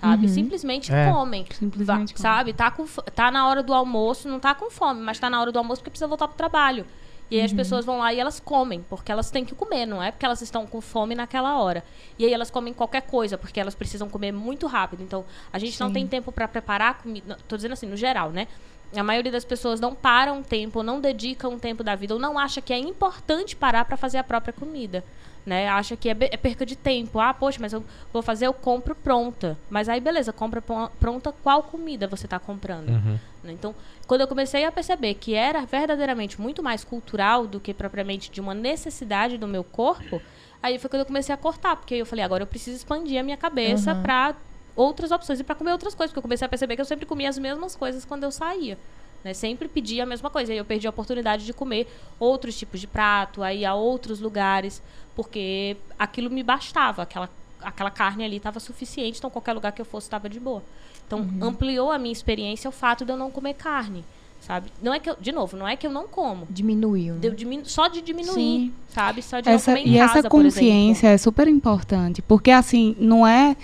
Sabe? 0.00 0.26
Uhum. 0.26 0.32
Simplesmente 0.32 0.92
É. 0.92 1.10
comem. 1.10 1.46
Simplesmente. 1.52 2.20
Sabe? 2.20 2.52
Tá, 2.52 2.70
com, 2.70 2.84
tá 3.14 3.30
na 3.30 3.48
hora 3.48 3.62
do 3.62 3.72
almoço, 3.72 4.28
não 4.28 4.38
tá 4.40 4.54
com 4.54 4.70
fome, 4.70 5.00
mas 5.00 5.18
tá 5.18 5.30
na 5.30 5.40
hora 5.40 5.50
do 5.52 5.58
almoço 5.58 5.80
porque 5.80 5.90
precisa 5.90 6.08
voltar 6.08 6.26
pro 6.28 6.36
trabalho. 6.36 6.84
E 7.30 7.36
aí 7.36 7.40
Uhum. 7.40 7.46
as 7.46 7.52
pessoas 7.52 7.84
vão 7.84 7.98
lá 7.98 8.12
e 8.12 8.20
elas 8.20 8.38
comem, 8.38 8.84
porque 8.88 9.10
elas 9.10 9.30
têm 9.30 9.44
que 9.44 9.54
comer, 9.54 9.86
não 9.86 10.02
é 10.02 10.10
porque 10.10 10.26
elas 10.26 10.42
estão 10.42 10.66
com 10.66 10.80
fome 10.80 11.14
naquela 11.14 11.58
hora. 11.58 11.82
E 12.18 12.24
aí 12.24 12.32
elas 12.32 12.50
comem 12.50 12.72
qualquer 12.74 13.02
coisa, 13.02 13.38
porque 13.38 13.58
elas 13.58 13.74
precisam 13.74 14.08
comer 14.08 14.30
muito 14.32 14.66
rápido. 14.66 15.02
Então, 15.02 15.24
a 15.52 15.58
gente 15.58 15.78
não 15.80 15.88
Sim. 15.88 15.94
tem 15.94 16.06
tempo 16.06 16.30
para 16.30 16.46
preparar 16.46 16.90
a 16.90 16.94
comida. 16.94 17.26
não, 17.26 17.36
Tô 17.48 17.56
dizendo 17.56 17.72
assim, 17.72 17.86
no 17.86 17.96
geral, 17.96 18.30
né? 18.30 18.46
A 18.94 19.02
maioria 19.02 19.32
das 19.32 19.44
pessoas 19.44 19.80
não 19.80 19.94
param 19.94 20.42
tempo, 20.42 20.82
não 20.82 21.00
dedicam 21.00 21.50
um 21.52 21.58
tempo 21.58 21.82
da 21.82 21.96
vida, 21.96 22.14
ou 22.14 22.20
não 22.20 22.38
acha 22.38 22.60
que 22.60 22.72
é 22.72 22.78
importante 22.78 23.56
parar 23.56 23.84
para 23.86 23.96
fazer 23.96 24.18
a 24.18 24.24
própria 24.24 24.52
comida. 24.52 25.02
Né? 25.46 25.68
Acha 25.68 25.94
que 25.94 26.08
é, 26.08 26.16
é 26.18 26.36
perca 26.38 26.64
de 26.64 26.74
tempo. 26.74 27.20
Ah, 27.20 27.34
poxa, 27.34 27.58
mas 27.60 27.72
eu 27.74 27.84
vou 28.10 28.22
fazer, 28.22 28.46
eu 28.46 28.54
compro 28.54 28.94
pronta. 28.94 29.58
Mas 29.68 29.90
aí, 29.90 30.00
beleza, 30.00 30.32
compra 30.32 30.62
pron- 30.62 30.88
pronta, 30.98 31.32
qual 31.42 31.62
comida 31.64 32.06
você 32.08 32.26
está 32.26 32.38
comprando? 32.38 32.88
Uhum. 32.88 33.18
né? 33.42 33.52
Então, 33.52 33.74
quando 34.06 34.22
eu 34.22 34.26
comecei 34.28 34.64
a 34.64 34.72
perceber 34.72 35.12
que 35.14 35.34
era 35.34 35.66
verdadeiramente 35.66 36.40
muito 36.40 36.62
mais 36.62 36.82
cultural 36.82 37.46
do 37.46 37.60
que 37.60 37.74
propriamente 37.74 38.30
de 38.30 38.40
uma 38.40 38.54
necessidade 38.54 39.36
do 39.36 39.46
meu 39.46 39.62
corpo, 39.62 40.22
aí 40.62 40.78
foi 40.78 40.88
quando 40.88 41.00
eu 41.00 41.06
comecei 41.06 41.34
a 41.34 41.36
cortar, 41.36 41.76
porque 41.76 41.94
eu 41.96 42.06
falei, 42.06 42.24
agora 42.24 42.42
eu 42.42 42.46
preciso 42.46 42.76
expandir 42.78 43.20
a 43.20 43.22
minha 43.22 43.36
cabeça 43.36 43.92
Uhum. 43.94 44.02
para 44.02 44.34
outras 44.74 45.10
opções 45.10 45.38
e 45.40 45.44
para 45.44 45.54
comer 45.54 45.72
outras 45.72 45.94
coisas, 45.94 46.10
porque 46.10 46.20
eu 46.20 46.22
comecei 46.22 46.46
a 46.46 46.48
perceber 46.48 46.74
que 46.74 46.80
eu 46.80 46.86
sempre 46.86 47.04
comia 47.04 47.28
as 47.28 47.36
mesmas 47.38 47.76
coisas 47.76 48.02
quando 48.06 48.24
eu 48.24 48.32
saía. 48.32 48.78
Né? 49.22 49.32
Sempre 49.32 49.68
pedia 49.68 50.02
a 50.02 50.06
mesma 50.06 50.28
coisa. 50.28 50.50
E 50.50 50.54
aí 50.54 50.58
eu 50.58 50.64
perdi 50.66 50.86
a 50.86 50.90
oportunidade 50.90 51.46
de 51.46 51.52
comer 51.54 51.86
outros 52.20 52.58
tipos 52.58 52.78
de 52.78 52.86
prato, 52.86 53.42
aí 53.42 53.64
a 53.64 53.74
outros 53.74 54.20
lugares, 54.20 54.82
porque 55.16 55.76
aquilo 55.98 56.30
me 56.30 56.42
bastava, 56.42 57.02
aquela 57.02 57.28
aquela 57.62 57.90
carne 57.90 58.22
ali 58.24 58.36
estava 58.36 58.60
suficiente, 58.60 59.16
então 59.18 59.30
qualquer 59.30 59.54
lugar 59.54 59.72
que 59.72 59.80
eu 59.80 59.86
fosse 59.86 60.06
estava 60.06 60.28
de 60.28 60.38
boa. 60.38 60.62
Então 61.06 61.20
Uhum. 61.20 61.48
ampliou 61.48 61.90
a 61.90 61.98
minha 61.98 62.12
experiência 62.12 62.68
o 62.68 62.72
fato 62.72 63.06
de 63.06 63.12
eu 63.12 63.16
não 63.16 63.30
comer 63.30 63.54
carne, 63.54 64.04
sabe? 64.42 64.70
Não 64.82 64.92
é 64.92 64.98
que 65.00 65.08
eu, 65.08 65.16
de 65.18 65.32
novo, 65.32 65.56
não 65.56 65.66
é 65.66 65.74
que 65.74 65.86
eu 65.86 65.90
não 65.90 66.06
como. 66.06 66.46
Diminuiu. 66.50 67.14
Né? 67.14 67.30
diminu- 67.30 67.64
só 67.64 67.88
de 67.88 68.02
diminuir, 68.02 68.34
Sim. 68.34 68.72
sabe? 68.88 69.22
Só 69.22 69.40
de 69.40 69.48
Essa, 69.48 69.70
não 69.70 69.78
comer 69.78 69.88
em 69.90 69.94
e 69.94 69.98
casa, 69.98 70.18
essa 70.18 70.28
consciência 70.28 71.08
é 71.08 71.16
super 71.16 71.48
importante, 71.48 72.20
porque 72.20 72.50
assim, 72.50 72.94
não 72.98 73.26
é, 73.26 73.56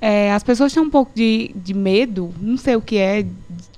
é, 0.00 0.32
As 0.32 0.42
pessoas 0.42 0.72
têm 0.72 0.82
um 0.82 0.90
pouco 0.90 1.12
de, 1.14 1.52
de 1.54 1.72
medo, 1.72 2.34
não 2.40 2.56
sei 2.56 2.74
o 2.74 2.80
que 2.82 2.96
é, 2.98 3.24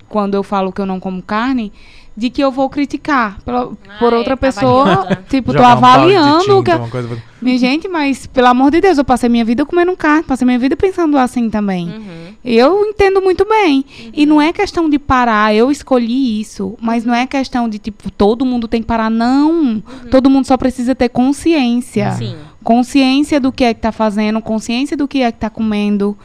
quando 0.08 0.34
eu 0.34 0.42
falo 0.42 0.72
que 0.72 0.80
eu 0.80 0.86
não 0.86 0.98
como 0.98 1.22
carne, 1.22 1.70
de 2.16 2.30
que 2.30 2.42
eu 2.42 2.50
vou 2.50 2.70
criticar 2.70 3.38
pela- 3.44 3.72
Ah, 3.88 3.98
por 3.98 4.12
é, 4.12 4.16
outra 4.16 4.36
tá 4.36 4.46
pessoa. 4.46 4.82
avaliando, 4.82 5.10
né? 5.10 5.18
Tipo, 5.28 5.52
tô 5.52 5.58
Jogar 5.58 5.76
um 5.76 5.80
de 5.80 5.84
avaliando 5.86 6.58
o 6.58 6.62
que. 6.62 6.78
coisa- 6.88 7.22
Minha 7.42 7.58
gente, 7.58 7.86
mas 7.88 8.26
pelo 8.26 8.46
amor 8.46 8.70
de 8.70 8.80
Deus, 8.80 8.96
eu 8.96 9.04
passei 9.04 9.28
minha 9.28 9.44
vida 9.44 9.66
comendo 9.66 9.94
carne, 9.96 10.22
passei 10.22 10.46
minha 10.46 10.58
vida 10.58 10.74
pensando 10.76 11.18
assim 11.18 11.50
também. 11.50 11.86
Uhum. 11.88 12.26
Eu 12.44 12.84
entendo 12.86 13.20
muito 13.20 13.44
bem. 13.44 13.84
E 14.14 14.24
não 14.24 14.40
é 14.40 14.52
questão 14.52 14.88
de 14.88 14.98
parar, 14.98 15.54
eu 15.54 15.70
escolhi 15.70 16.40
isso. 16.40 16.74
Mas 16.80 17.04
não 17.04 17.12
é 17.14 17.26
questão 17.26 17.68
de, 17.68 17.78
tipo, 17.78 18.10
todo 18.10 18.44
mundo 18.46 18.66
tem 18.68 18.80
que 18.80 18.86
parar. 18.86 19.10
Não. 19.10 19.82
Todo 20.10 20.30
mundo 20.30 20.46
só 20.46 20.56
precisa 20.56 20.94
ter 20.94 21.08
consciência. 21.08 22.12
Sim. 22.12 22.36
Consciência 22.62 23.38
do 23.40 23.52
que 23.52 23.62
é 23.64 23.74
que 23.74 23.80
tá 23.80 23.92
fazendo, 23.92 24.40
consciência 24.40 24.96
do 24.96 25.06
que 25.06 25.22
é 25.22 25.30
que 25.30 25.38
tá 25.38 25.50
comendo, 25.50 26.16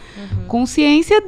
consciência 0.48 1.22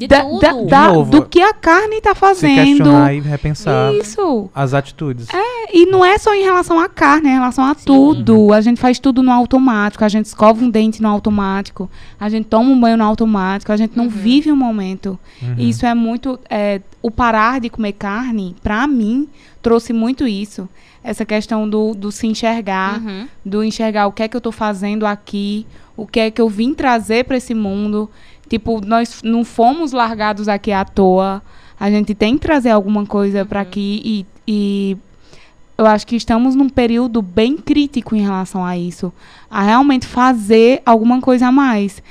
De 0.00 0.06
da- 0.08 0.22
tudo. 0.24 0.40
da- 0.40 0.52
da- 0.52 0.88
De 0.88 0.94
novo, 0.94 1.10
do 1.10 1.22
que 1.26 1.40
a 1.42 1.52
carne 1.52 2.00
tá 2.00 2.14
Se 2.14 2.20
fazendo. 2.20 2.54
questionar 2.64 3.14
e 3.14 3.20
repensar 3.20 3.92
Isso. 3.94 4.48
as 4.54 4.72
atitudes. 4.74 5.26
E 5.72 5.86
não 5.86 6.04
é 6.04 6.16
só 6.18 6.34
em 6.34 6.42
relação 6.42 6.78
à 6.80 6.88
carne, 6.88 7.28
é 7.28 7.32
em 7.32 7.34
relação 7.34 7.64
a 7.64 7.74
tudo. 7.74 8.52
A 8.52 8.60
gente 8.60 8.80
faz 8.80 8.98
tudo 8.98 9.22
no 9.22 9.30
automático, 9.30 10.04
a 10.04 10.08
gente 10.08 10.24
escova 10.26 10.64
um 10.64 10.70
dente 10.70 11.02
no 11.02 11.08
automático, 11.08 11.88
a 12.18 12.28
gente 12.28 12.46
toma 12.46 12.70
um 12.70 12.80
banho 12.80 12.96
no 12.96 13.04
automático, 13.04 13.70
a 13.72 13.76
gente 13.76 13.96
não 13.96 14.08
vive 14.08 14.50
o 14.50 14.56
momento. 14.56 15.18
Uhum. 15.42 15.54
E 15.58 15.68
isso 15.68 15.84
é 15.84 15.94
muito. 15.94 16.40
é, 16.48 16.80
o 17.02 17.10
parar 17.10 17.60
de 17.60 17.68
comer 17.70 17.92
carne, 17.92 18.56
pra 18.62 18.86
mim, 18.86 19.28
trouxe 19.62 19.92
muito 19.92 20.26
isso. 20.26 20.68
Essa 21.04 21.24
questão 21.24 21.68
do, 21.68 21.94
do 21.94 22.10
se 22.12 22.26
enxergar, 22.26 23.00
Uhum. 23.00 23.26
do 23.44 23.64
enxergar 23.64 24.06
o 24.06 24.12
que 24.12 24.22
é 24.22 24.28
que 24.28 24.36
eu 24.36 24.40
tô 24.40 24.52
fazendo 24.52 25.06
aqui, 25.06 25.66
o 25.96 26.06
que 26.06 26.20
é 26.20 26.30
que 26.30 26.40
eu 26.40 26.48
vim 26.48 26.74
trazer 26.74 27.24
para 27.24 27.36
esse 27.36 27.54
mundo. 27.54 28.10
Tipo, 28.50 28.84
nós 28.84 29.22
não 29.22 29.44
fomos 29.44 29.92
largados 29.92 30.48
aqui 30.48 30.72
à 30.72 30.84
toa. 30.84 31.40
A 31.78 31.88
gente 31.88 32.16
tem 32.16 32.34
que 32.34 32.40
trazer 32.40 32.70
alguma 32.70 33.06
coisa 33.06 33.44
para 33.44 33.60
aqui 33.60 34.02
e, 34.04 34.26
e 34.46 34.96
eu 35.78 35.86
acho 35.86 36.04
que 36.04 36.16
estamos 36.16 36.56
num 36.56 36.68
período 36.68 37.22
bem 37.22 37.56
crítico 37.56 38.16
em 38.16 38.22
relação 38.22 38.64
a 38.64 38.76
isso. 38.76 39.12
A 39.48 39.62
realmente 39.62 40.04
fazer 40.04 40.82
alguma 40.84 41.20
coisa 41.20 41.46
a 41.46 41.52
mais. 41.52 42.02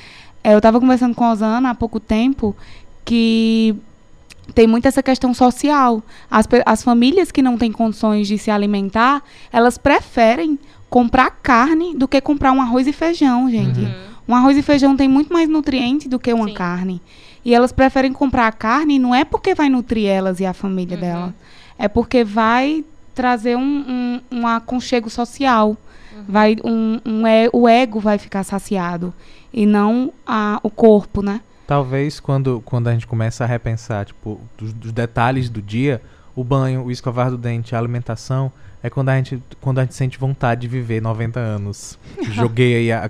É, 0.42 0.54
eu 0.54 0.60
estava 0.60 0.80
conversando 0.80 1.14
com 1.14 1.26
a 1.26 1.34
Osana 1.34 1.72
há 1.72 1.76
pouco 1.76 2.00
tempo 2.00 2.56
que 3.04 3.76
tem 4.56 4.66
muito 4.66 4.88
essa 4.88 5.04
questão 5.04 5.34
social. 5.34 6.02
As, 6.32 6.48
as 6.66 6.82
famílias 6.82 7.32
que 7.34 7.42
não 7.42 7.58
têm 7.58 7.70
condições 7.70 8.30
de 8.30 8.38
se 8.38 8.50
alimentar, 8.50 9.22
elas 9.52 9.78
preferem 9.78 10.58
comprar 10.90 11.32
carne 11.44 11.98
do 11.98 12.08
que 12.08 12.22
comprar 12.22 12.54
um 12.54 12.62
arroz 12.62 12.88
e 12.88 12.94
feijão, 12.94 13.52
gente. 13.52 14.09
Um 14.30 14.36
arroz 14.36 14.56
e 14.56 14.62
feijão 14.62 14.96
tem 14.96 15.08
muito 15.10 15.34
mais 15.34 15.50
nutriente 15.50 16.08
do 16.08 16.20
que 16.20 16.32
uma 16.32 16.48
Sim. 16.50 16.54
carne. 16.54 17.02
E 17.44 17.56
elas 17.56 17.72
preferem 17.72 18.14
comprar 18.14 18.46
a 18.46 18.52
carne 18.52 19.00
não 19.00 19.16
é 19.16 19.26
porque 19.26 19.56
vai 19.56 19.70
nutrir 19.70 20.08
elas 20.08 20.40
e 20.40 20.46
a 20.46 20.54
família 20.54 20.94
Uhum. 20.96 21.02
dela. 21.02 21.36
É 21.80 21.88
porque 21.88 22.24
vai 22.24 22.86
trazer 23.16 23.58
um, 23.58 23.62
um, 23.62 24.22
um 24.40 24.46
aconchego 24.48 25.10
social. 25.10 25.70
Uhum. 26.16 26.24
Vai 26.30 26.58
um, 26.64 27.00
um 27.04 27.26
é- 27.26 27.50
o 27.52 27.68
ego 27.68 28.00
vai 28.00 28.20
ficar 28.20 28.44
saciado. 28.44 29.12
E 29.52 29.66
não 29.66 30.14
a, 30.28 30.60
o 30.62 30.70
corpo, 30.70 31.24
né? 31.24 31.42
Talvez 31.66 32.20
quando, 32.20 32.62
quando 32.64 32.88
a 32.88 32.94
gente 32.94 33.08
começa 33.08 33.44
a 33.44 33.48
repensar, 33.48 34.06
tipo, 34.06 34.40
dos, 34.56 34.74
dos 34.74 34.92
detalhes 34.92 35.50
do 35.50 35.60
dia, 35.60 36.04
o 36.36 36.44
banho, 36.44 36.84
o 36.84 36.92
escovar 36.92 37.32
do 37.32 37.38
dente, 37.38 37.74
a 37.76 37.80
alimentação, 37.80 38.52
é 38.82 38.90
quando 38.90 39.10
a 39.10 39.16
gente, 39.18 39.42
quando 39.60 39.80
a 39.80 39.84
gente 39.84 39.94
sente 39.96 40.18
vontade 40.18 40.62
de 40.62 40.68
viver 40.68 41.02
90 41.02 41.40
anos. 41.40 41.98
Joguei 42.32 42.76
aí 42.78 42.92
a... 42.92 43.10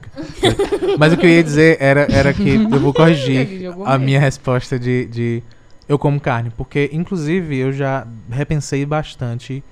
Mas 0.97 1.13
o 1.13 1.17
que 1.17 1.26
eu 1.26 1.30
ia 1.30 1.43
dizer 1.43 1.78
era, 1.80 2.07
era 2.11 2.34
que 2.34 2.55
eu 2.72 2.80
vou 2.80 2.93
corrigir 2.93 3.70
a 3.86 3.97
minha 3.97 4.20
resposta 4.20 4.80
de, 4.80 5.05
de 5.05 5.43
eu 5.88 5.97
como 5.99 6.20
carne, 6.20 6.51
porque 6.55 6.89
inclusive 6.91 7.57
eu 7.57 7.72
já 7.72 8.05
repensei 8.30 8.86
bastante 8.86 9.63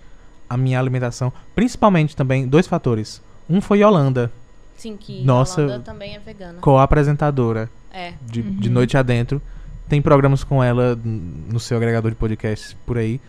a 0.49 0.55
minha 0.55 0.79
alimentação, 0.79 1.31
principalmente 1.55 2.15
também 2.15 2.47
dois 2.47 2.67
fatores. 2.67 3.21
Um 3.49 3.59
foi 3.61 3.79
Yolanda, 3.79 4.31
Sim, 4.75 4.95
que 4.95 5.23
Nossa. 5.23 5.61
a 5.61 5.65
Holanda 5.65 5.83
também 5.83 6.15
é 6.15 6.19
vegana. 6.19 6.59
co-apresentadora 6.61 7.69
É. 7.91 8.13
de, 8.21 8.41
de 8.43 8.69
noite 8.69 8.95
adentro. 8.97 9.41
Tem 9.89 10.01
programas 10.01 10.43
com 10.43 10.63
ela 10.63 10.95
no 11.03 11.59
seu 11.59 11.77
agregador 11.77 12.11
de 12.11 12.17
podcasts 12.17 12.75
por 12.85 12.97
aí. 12.97 13.19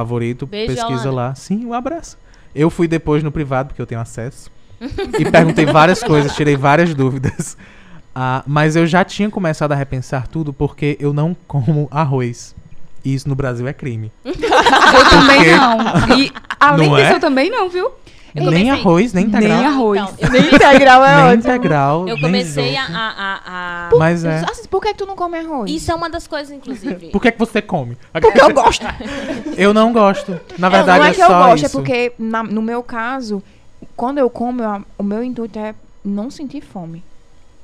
Favorito, 0.00 0.46
Beijo, 0.46 0.74
pesquisa 0.74 1.08
Yolanda. 1.08 1.12
lá. 1.28 1.34
Sim, 1.34 1.64
um 1.64 1.72
abraço. 1.72 2.18
Eu 2.54 2.68
fui 2.70 2.86
depois 2.86 3.22
no 3.22 3.32
privado, 3.32 3.68
porque 3.68 3.80
eu 3.80 3.86
tenho 3.86 4.00
acesso. 4.00 4.50
e 5.18 5.24
perguntei 5.30 5.64
várias 5.66 6.02
coisas, 6.04 6.34
tirei 6.34 6.56
várias 6.56 6.94
dúvidas. 6.94 7.56
Ah, 8.14 8.42
mas 8.46 8.76
eu 8.76 8.86
já 8.86 9.04
tinha 9.04 9.30
começado 9.30 9.72
a 9.72 9.74
repensar 9.74 10.26
tudo 10.28 10.52
porque 10.52 10.96
eu 11.00 11.12
não 11.12 11.34
como 11.46 11.88
arroz. 11.90 12.54
E 13.04 13.14
isso 13.14 13.28
no 13.28 13.34
Brasil 13.34 13.66
é 13.68 13.72
crime. 13.72 14.10
Eu 14.24 15.10
também 15.10 15.56
não. 15.56 15.78
E 16.18 16.32
além 16.58 16.88
Não 16.90 16.96
disso, 16.96 17.12
é? 17.12 17.14
eu 17.14 17.20
também 17.20 17.50
não, 17.50 17.68
viu? 17.70 17.90
Eu 18.36 18.50
nem 18.50 18.64
comecei- 18.64 18.70
arroz, 18.70 19.12
nem 19.12 19.26
Nem 19.26 19.34
integral. 19.44 19.64
arroz. 19.64 20.00
Então, 20.00 20.14
eu, 20.18 20.30
Nem 20.32 20.54
integral 20.54 21.04
é 21.04 21.14
nem 21.16 21.24
ótimo. 21.24 21.40
integral. 21.40 22.00
eu 22.00 22.14
nem 22.14 22.20
comecei 22.20 22.76
a, 22.76 22.84
a, 22.84 22.88
a- 22.88 23.40
a- 23.46 23.90
Mas 23.98 24.24
é. 24.24 24.44
Assim, 24.48 24.68
por 24.68 24.80
que, 24.82 24.88
que 24.92 24.98
tu 24.98 25.06
não 25.06 25.16
come 25.16 25.38
arroz? 25.38 25.70
Isso 25.70 25.90
é 25.90 25.94
uma 25.94 26.08
das 26.10 26.26
coisas, 26.26 26.50
inclusive. 26.54 27.08
Por 27.16 27.20
que, 27.22 27.32
que 27.32 27.38
você 27.38 27.62
come? 27.62 27.96
Porque 28.12 28.40
eu 28.40 28.52
gosto. 28.52 28.84
Eu 29.56 29.72
não 29.72 29.92
gosto. 29.92 30.38
Na 30.58 30.68
verdade, 30.68 30.98
não 30.98 31.06
é 31.06 31.10
é 31.10 31.14
que 31.14 31.22
eu 31.22 31.26
só 31.26 31.46
gosto, 31.46 31.64
isso. 31.64 31.66
é 31.66 31.68
porque 31.80 32.12
na- 32.18 32.42
no 32.42 32.60
meu 32.60 32.82
caso, 32.82 33.42
quando 33.96 34.18
eu 34.18 34.28
como, 34.28 34.62
eu- 34.62 34.84
o 34.98 35.02
meu 35.02 35.22
intuito 35.24 35.58
é 35.58 35.74
não 36.04 36.30
sentir 36.30 36.60
fome. 36.60 37.02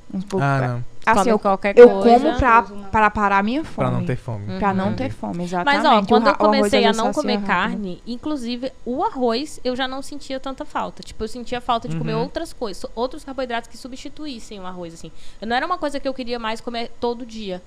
Vamos 0.09 0.23
supor, 0.25 0.41
Ah, 0.41 0.67
não. 0.67 0.83
Assim, 1.05 1.29
eu, 1.29 1.39
qualquer 1.39 1.77
eu 1.77 1.89
coisa. 1.89 2.19
como 2.19 2.37
pra, 2.37 2.61
para 2.91 3.09
parar 3.09 3.37
a 3.39 3.43
minha 3.43 3.63
fome. 3.63 3.87
Pra 3.89 3.91
não 3.91 4.05
ter 4.05 4.15
fome. 4.15 4.57
Pra 4.57 4.73
não 4.73 4.87
Uhum. 4.89 4.95
ter 4.95 5.11
fome, 5.11 5.43
exatamente. 5.43 5.83
Mas 5.83 5.93
ó, 6.03 6.05
quando 6.07 6.27
eu 6.27 6.33
arroz, 6.33 6.37
comecei 6.37 6.85
a 6.85 6.93
não 6.93 7.11
comer 7.11 7.33
rápido. 7.35 7.47
carne, 7.47 8.01
inclusive 8.07 8.71
o 8.85 9.03
arroz, 9.03 9.59
eu 9.63 9.75
já 9.75 9.87
não 9.87 10.01
sentia 10.01 10.39
tanta 10.39 10.63
falta. 10.65 11.03
Tipo, 11.03 11.23
eu 11.23 11.27
sentia 11.27 11.59
falta 11.59 11.87
de 11.89 11.95
comer 11.97 12.13
Uhum. 12.15 12.21
outras 12.21 12.53
coisas, 12.53 12.85
outros 12.95 13.23
carboidratos 13.23 13.69
que 13.69 13.77
substituíssem 13.77 14.59
o 14.59 14.65
arroz, 14.65 14.93
assim. 14.93 15.11
Eu 15.41 15.47
não 15.47 15.55
era 15.55 15.65
uma 15.65 15.77
coisa 15.77 15.99
que 15.99 16.07
eu 16.07 16.13
queria 16.13 16.39
mais 16.39 16.61
comer 16.61 16.91
todo 16.99 17.25
dia. 17.25 17.61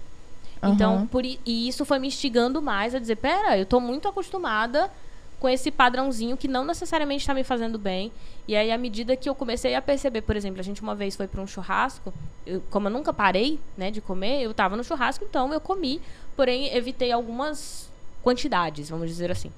Então, 0.63 0.95
Aham. 0.97 1.07
por, 1.07 1.23
e 1.25 1.39
isso 1.69 1.85
foi 1.85 1.99
me 1.99 2.09
instigando 2.09 2.63
mais 2.63 2.95
a 2.95 2.99
dizer, 2.99 3.17
pera, 3.17 3.59
eu 3.59 3.67
tô 3.67 3.79
muito 3.79 4.09
acostumada 4.09 4.91
com 5.39 5.47
esse 5.49 5.71
padrãozinho 5.71 6.35
que 6.37 6.49
não 6.49 6.65
necessariamente 6.65 7.21
está 7.23 7.35
me 7.35 7.45
fazendo 7.45 7.79
bem. 7.79 8.11
E 8.49 8.55
aí, 8.55 8.71
à 8.71 8.79
medida 8.79 9.17
que 9.17 9.29
eu 9.29 9.35
comecei 9.35 9.75
a 9.75 9.83
perceber, 9.83 10.23
por 10.23 10.37
exemplo, 10.37 10.61
a 10.61 10.63
gente 10.63 10.81
uma 10.81 10.95
vez 10.95 11.17
foi 11.17 11.27
para 11.27 11.41
um 11.43 11.47
churrasco, 11.47 12.15
eu- 12.47 12.63
como 12.71 12.87
eu 12.87 12.93
nunca 12.93 13.13
parei, 13.13 13.59
né, 13.77 13.91
de 13.91 14.01
comer, 14.01 14.43
eu 14.43 14.55
tava 14.55 14.77
no 14.77 14.85
churrasco, 14.85 15.25
então 15.25 15.53
eu 15.53 15.61
comi, 15.61 16.01
porém 16.37 16.73
evitei 16.75 17.11
algumas 17.11 17.91
quantidades, 18.23 18.89
vamos 18.89 19.09
dizer 19.09 19.31
assim. 19.33 19.51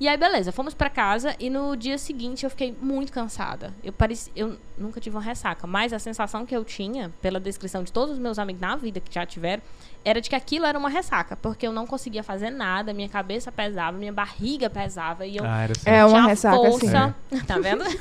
E 0.00 0.08
aí, 0.08 0.16
beleza, 0.16 0.50
fomos 0.50 0.74
pra 0.74 0.90
casa 0.90 1.36
e 1.38 1.48
no 1.48 1.76
dia 1.76 1.96
seguinte 1.96 2.42
eu 2.42 2.50
fiquei 2.50 2.74
muito 2.82 3.12
cansada. 3.12 3.72
Eu 3.82 3.92
pareci, 3.92 4.28
eu 4.34 4.56
nunca 4.76 5.00
tive 5.00 5.14
uma 5.16 5.22
ressaca, 5.22 5.68
mas 5.68 5.92
a 5.92 6.00
sensação 6.00 6.44
que 6.44 6.54
eu 6.54 6.64
tinha, 6.64 7.12
pela 7.22 7.38
descrição 7.38 7.84
de 7.84 7.92
todos 7.92 8.14
os 8.14 8.18
meus 8.18 8.36
amigos 8.40 8.60
na 8.60 8.74
vida 8.74 8.98
que 8.98 9.14
já 9.14 9.24
tiveram, 9.24 9.62
era 10.04 10.20
de 10.20 10.28
que 10.28 10.36
aquilo 10.36 10.66
era 10.66 10.78
uma 10.78 10.88
ressaca, 10.90 11.34
porque 11.36 11.66
eu 11.66 11.72
não 11.72 11.86
conseguia 11.86 12.22
fazer 12.22 12.50
nada, 12.50 12.92
minha 12.92 13.08
cabeça 13.08 13.50
pesava, 13.50 13.96
minha 13.96 14.12
barriga 14.12 14.68
pesava 14.68 15.24
e 15.26 15.36
eu 15.38 15.44
Ah, 15.44 15.62
era 15.62 15.72
assim. 15.72 15.88
É 15.88 16.00
não 16.02 16.08
uma 16.08 16.18
tinha 16.18 16.28
ressaca, 16.28 16.56
força. 16.56 17.14
Tá 17.46 17.58
vendo? 17.58 17.84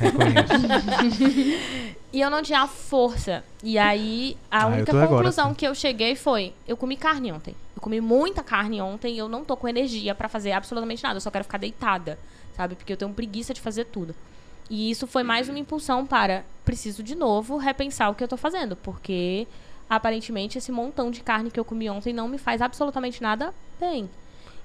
E 2.11 2.21
eu 2.21 2.29
não 2.29 2.43
tinha 2.43 2.67
força. 2.67 3.43
E 3.63 3.75
aí, 3.77 4.37
a 4.51 4.63
Ah, 4.63 4.67
única 4.67 4.91
agora, 4.91 5.07
conclusão 5.07 5.49
sim. 5.49 5.55
que 5.55 5.67
eu 5.67 5.73
cheguei 5.73 6.15
foi: 6.15 6.53
eu 6.67 6.77
comi 6.77 6.95
carne 6.95 7.31
ontem. 7.31 7.55
Eu 7.75 7.81
comi 7.81 7.99
muita 7.99 8.43
carne 8.43 8.79
ontem 8.81 9.15
e 9.15 9.17
eu 9.17 9.27
não 9.27 9.43
tô 9.43 9.57
com 9.57 9.67
energia 9.67 10.13
pra 10.13 10.29
fazer 10.29 10.51
absolutamente 10.51 11.01
nada. 11.01 11.17
Eu 11.17 11.21
só 11.21 11.31
quero 11.31 11.43
ficar 11.43 11.57
deitada, 11.57 12.19
sabe? 12.55 12.75
Porque 12.75 12.93
eu 12.93 12.97
tenho 12.97 13.11
preguiça 13.11 13.51
de 13.51 13.59
fazer 13.61 13.85
tudo. 13.85 14.13
E 14.69 14.91
isso 14.91 15.07
foi 15.07 15.23
mais 15.23 15.49
uma 15.49 15.57
impulsão 15.57 16.05
para 16.05 16.45
preciso 16.63 17.01
de 17.01 17.15
novo 17.15 17.57
repensar 17.57 18.09
o 18.09 18.15
que 18.15 18.23
eu 18.23 18.27
tô 18.27 18.37
fazendo, 18.37 18.75
porque 18.75 19.47
aparentemente 19.89 20.57
esse 20.57 20.71
montão 20.71 21.11
de 21.11 21.21
carne 21.21 21.51
que 21.51 21.59
eu 21.59 21.65
comi 21.65 21.89
ontem 21.89 22.13
não 22.13 22.27
me 22.27 22.37
faz 22.37 22.61
absolutamente 22.61 23.21
nada 23.21 23.53
bem. 23.79 24.09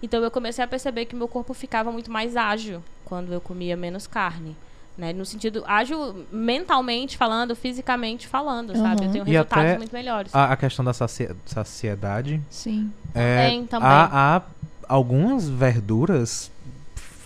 Então 0.03 0.23
eu 0.23 0.31
comecei 0.31 0.65
a 0.65 0.69
perceber 0.69 1.07
que 1.07 1.17
meu 1.17 1.27
corpo 1.29 1.53
ficava 1.53 1.91
muito 1.91 2.11
mais 2.11 2.37
ágil 2.37 2.83
quando 3.05 3.33
eu 3.33 3.41
comia 3.41 3.77
menos 3.77 4.07
carne. 4.07 4.57
Né? 4.97 5.13
No 5.13 5.25
sentido 5.25 5.63
ágil 5.67 6.27
mentalmente 6.33 7.17
falando, 7.17 7.55
fisicamente 7.55 8.27
falando, 8.27 8.77
sabe? 8.77 9.03
Eu 9.03 9.07
Uhum. 9.07 9.13
tenho 9.13 9.29
E 9.29 9.31
resultados 9.31 9.65
até 9.65 9.79
muito 9.79 9.93
melhores. 9.93 10.35
A, 10.35 10.53
a 10.53 10.57
questão 10.57 10.85
da 10.85 10.93
saci- 10.93 11.31
saciedade. 11.47 12.41
Sim. 12.51 12.93
É, 13.15 13.45
Também, 13.45 13.67
também. 13.67 13.89
Há, 13.89 14.37
há 14.37 14.43
algumas 14.89 15.49
verduras 15.49 16.51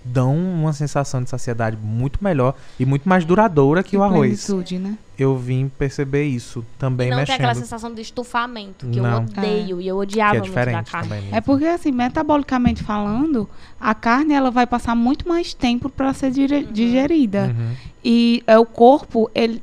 dão 0.04 0.36
uma 0.36 0.72
sensação 0.72 1.22
de 1.22 1.30
saciedade 1.30 1.76
muito 1.82 2.22
melhor 2.22 2.54
e 2.78 2.84
muito 2.84 3.08
mais 3.08 3.24
duradoura 3.24 3.82
que 3.82 3.96
o 3.96 4.02
arroz. 4.02 4.48
Né? 4.80 4.96
Eu 5.18 5.36
vim 5.36 5.68
perceber 5.78 6.24
isso 6.24 6.64
também 6.78 7.06
e 7.08 7.10
não 7.10 7.18
tem 7.18 7.22
mexendo. 7.22 7.34
aquela 7.36 7.54
sensação 7.54 7.94
de 7.94 8.00
estufamento, 8.02 8.86
que 8.88 8.98
eu 8.98 9.02
Não. 9.04 9.18
odeio 9.22 9.80
e 9.80 9.86
eu 9.86 9.96
que 9.96 10.02
odiava 10.02 10.36
é 10.36 10.40
muito 10.40 10.54
da 10.54 10.64
carne. 10.82 11.08
também. 11.08 11.28
É 11.30 11.40
porque, 11.40 11.64
assim, 11.66 11.92
metabolicamente 11.92 12.82
falando, 12.82 13.48
a 13.80 13.94
carne 13.94 14.34
ela 14.34 14.50
vai 14.50 14.66
passar 14.66 14.94
muito 14.96 15.28
mais 15.28 15.54
tempo 15.54 15.88
para 15.88 16.12
ser 16.14 16.30
dire- 16.30 16.64
digerida. 16.64 17.54
Uhum. 17.56 17.72
E 18.04 18.42
é, 18.46 18.58
o 18.58 18.66
corpo, 18.66 19.30
ele 19.34 19.62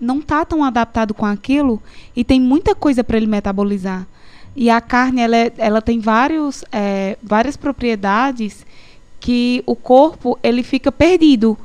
não 0.00 0.20
tá 0.20 0.44
tão 0.44 0.64
adaptado 0.64 1.14
com 1.14 1.24
aquilo 1.26 1.80
e 2.16 2.24
tem 2.24 2.40
muita 2.40 2.74
coisa 2.74 3.04
para 3.04 3.16
ele 3.16 3.26
metabolizar. 3.26 4.06
E 4.56 4.68
a 4.68 4.80
carne, 4.80 5.20
ela, 5.20 5.36
é- 5.36 5.52
ela 5.58 5.80
tem 5.80 6.00
vários, 6.00 6.64
é, 6.72 7.16
várias 7.22 7.56
propriedades 7.56 8.66
que 9.20 9.62
o 9.66 9.76
corpo, 9.76 10.38
ele 10.42 10.62
fica 10.62 10.90
perdido 10.90 11.56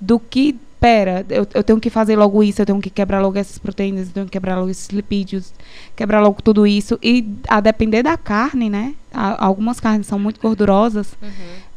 do 0.00 0.18
que, 0.18 0.56
pera, 0.80 1.24
eu, 1.30 1.46
eu 1.54 1.62
tenho 1.62 1.80
que 1.80 1.88
fazer 1.88 2.16
logo 2.16 2.42
isso, 2.42 2.60
eu 2.60 2.66
tenho 2.66 2.80
que 2.80 2.90
quebrar 2.90 3.20
logo 3.22 3.38
essas 3.38 3.56
proteínas, 3.56 4.08
eu 4.08 4.12
tenho 4.12 4.26
que 4.26 4.32
quebrar 4.32 4.56
logo 4.58 4.68
esses 4.68 4.88
lipídios, 4.88 5.52
quebrar 5.96 6.20
logo 6.20 6.42
tudo 6.42 6.66
isso. 6.66 6.98
E 7.02 7.26
a 7.48 7.60
depender 7.60 8.02
da 8.02 8.16
carne, 8.18 8.68
né? 8.68 8.94
a- 9.12 9.46
algumas 9.46 9.78
carnes 9.80 10.06
são 10.08 10.18
muito 10.18 10.40
gordurosas, 10.40 11.06
Uhum. 11.22 11.28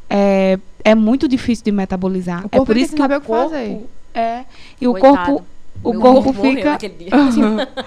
é, 0.09 0.57
é 0.83 0.95
muito 0.95 1.27
difícil 1.27 1.63
de 1.65 1.71
metabolizar. 1.71 2.43
O 2.45 2.49
é 2.51 2.65
por 2.65 2.75
isso 2.75 2.95
que 2.95 3.01
o 3.01 3.05
o 3.05 3.21
corpo 3.21 3.49
fazer. 3.51 3.85
é 4.13 4.43
e 4.81 4.87
o 4.87 4.91
Coitado. 4.93 5.15
corpo 5.33 5.45
o 5.83 5.91
Meu 5.91 6.01
corpo 6.01 6.33
fica 6.33 6.71
naquele 6.71 6.93
dia. 6.95 7.09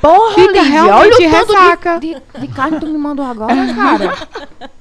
Porra, 0.01 0.35
Fica 0.35 0.47
Lívia, 0.47 0.63
realmente 0.63 0.93
olha 1.23 1.29
o 1.29 1.31
tanto 1.31 1.53
ressaca. 1.53 1.99
De, 2.01 2.15
de, 2.15 2.41
de 2.41 2.49
carne 2.49 2.79
que 2.79 2.87
tu 2.87 2.93
me 2.93 2.99
mandou 2.99 3.25
agora, 3.25 3.75
cara. 3.75 4.15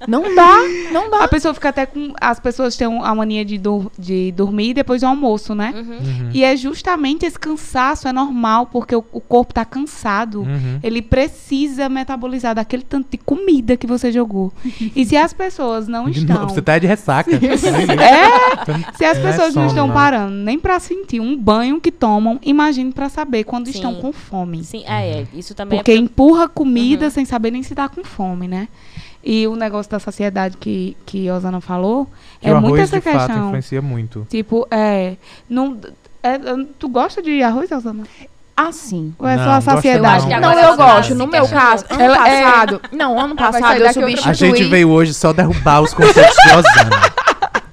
Não 0.07 0.34
dá, 0.34 0.57
não 0.91 1.10
dá. 1.10 1.24
a 1.24 1.28
pessoa 1.28 1.53
fica 1.53 1.70
até 1.70 1.86
com 1.86 2.14
as 2.20 2.39
pessoas 2.39 2.76
têm 2.76 2.88
a 3.03 3.14
mania 3.16 3.43
de, 3.43 3.57
dur- 3.57 3.91
de 3.97 4.32
dormir 4.32 4.74
depois 4.74 5.01
do 5.01 5.07
almoço, 5.07 5.53
né? 5.53 5.74
Uhum. 5.76 5.82
Uhum. 5.97 6.30
E 6.34 6.43
é 6.43 6.55
justamente 6.55 7.26
esse 7.26 7.38
cansaço 7.38 8.07
é 8.07 8.14
normal 8.14 8.68
porque 8.68 8.95
o, 8.95 9.03
o 9.12 9.20
corpo 9.20 9.53
tá 9.53 9.66
cansado. 9.66 10.41
Uhum. 10.41 10.80
Ele 10.82 11.01
precisa 11.01 11.89
metabolizar 11.89 12.55
daquele 12.55 12.84
tanto 12.84 13.07
de 13.12 13.18
comida 13.18 13.76
que 13.76 13.86
você 13.86 14.12
jogou. 14.12 14.51
e 14.95 15.05
se 15.05 15.18
as 15.18 15.34
pessoas 15.34 15.88
não 15.88 16.07
estão 16.10 16.47
Você 16.47 16.62
tá 16.62 16.78
de 16.80 16.88
ressaca. 16.88 17.32
É, 17.34 18.93
se 18.95 19.05
as 19.05 19.18
Não 19.18 19.28
é 19.28 19.32
pessoas 19.32 19.47
não 19.55 19.64
sono, 19.64 19.68
estão 19.68 19.88
não. 19.88 19.93
parando 19.93 20.34
nem 20.36 20.57
pra 20.60 20.80
sentir 20.80 21.20
um 21.20 21.36
banho 21.38 21.80
que 21.80 21.91
tomam, 21.91 22.39
imagine 22.43 22.91
pra 23.00 23.08
saber 23.10 23.45
quando 23.45 23.68
Sim. 23.68 23.72
estão 23.72 23.95
com 23.95 24.12
fome. 24.12 24.62
Sim, 24.66 24.84
é, 24.86 25.22
é. 25.22 25.28
Isso 25.34 25.56
também 25.56 25.80
Porque 25.80 25.91
é 25.91 25.95
empurra 25.95 26.50
comida 26.50 27.06
Uhum. 27.06 27.12
sem 27.12 27.24
saber 27.24 27.50
nem 27.52 27.64
se 27.64 27.74
tá 27.74 27.88
com 27.88 28.04
fome, 28.04 28.45
né? 28.47 28.68
E 29.24 29.47
o 29.47 29.56
negócio 29.56 29.89
da 29.89 30.00
saciedade 30.00 30.58
que, 30.58 30.97
que 31.06 31.30
Osana 31.32 31.62
falou, 31.62 32.08
Que 32.41 32.50
é 32.50 32.54
o 32.54 32.56
muito 32.62 32.76
arroz 32.76 32.82
essa 32.82 32.97
de 32.97 33.02
fato 33.02 33.28
questão. 33.28 33.45
influencia 33.47 33.82
muito. 33.82 34.28
Tipo, 34.30 34.68
é, 34.70 35.16
não, 35.50 35.78
é, 36.22 36.34
é, 36.36 36.39
Tu 36.78 36.89
gosta 36.89 37.22
de 37.22 37.41
arroz, 37.41 37.72
Osana? 37.72 38.04
Assim. 38.56 39.14
Ou 39.18 39.26
é 39.26 39.38
Não, 39.38 39.43
só 39.45 39.50
a 39.52 39.54
gosto 39.56 39.66
saciedade? 39.72 40.28
não. 40.28 40.39
Não, 40.41 40.54
eu 40.60 40.76
gosto. 40.76 41.16
No 41.16 41.28
meu 41.28 41.47
caso, 41.47 41.86
ano 41.89 42.02
Ela 42.02 42.28
é- 42.30 42.41
passado. 42.43 42.82
Não, 42.91 43.18
ano 43.18 43.34
passado 43.36 43.64
eu 43.78 43.86
outra 43.86 43.89
A 43.89 43.93
substituí. 43.93 44.34
gente 44.58 44.64
veio 44.66 44.89
hoje 44.89 45.14
só 45.14 45.32
derrubar 45.32 45.82
os 45.82 45.93
conceitos 45.93 46.36
de 46.45 46.50
Osana. 46.52 47.02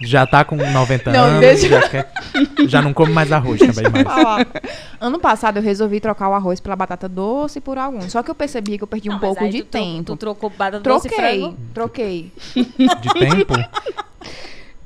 Já 0.01 0.26
tá 0.26 0.44
com 0.44 0.57
90 0.57 1.12
Não, 1.12 1.24
anos, 1.24 1.40
deixa- 1.40 1.68
já, 1.68 1.88
quer- 1.88 2.12
já 2.68 2.82
não 2.82 2.92
come 2.92 3.12
mais 3.12 3.30
arroz 3.32 3.59
também 3.61 3.90
mais. 3.90 4.05
falar. 4.05 4.47
Ano 5.01 5.18
passado 5.18 5.57
eu 5.59 5.62
resolvi 5.62 6.01
trocar 6.01 6.28
o 6.28 6.34
arroz 6.34 6.61
pela 6.61 6.76
batata 6.76 7.09
doce 7.09 7.61
por 7.61 7.78
algum. 7.78 8.01
Só 8.09 8.22
que 8.22 8.30
eu 8.30 8.34
percebi 8.34 8.76
que 8.78 8.84
eu 8.84 8.88
perdi 8.88 9.09
um 9.09 9.12
Não, 9.14 9.20
mas 9.20 9.28
pouco 9.34 9.49
de 9.51 9.62
tu 9.62 9.66
tempo. 9.68 10.05
Tu 10.05 10.16
trocou 10.16 10.51
batata 10.51 10.80
doce 10.80 11.09
Troquei, 11.09 11.40
frango? 11.40 11.57
troquei. 11.74 12.32
De 12.55 13.14
tempo? 13.14 13.55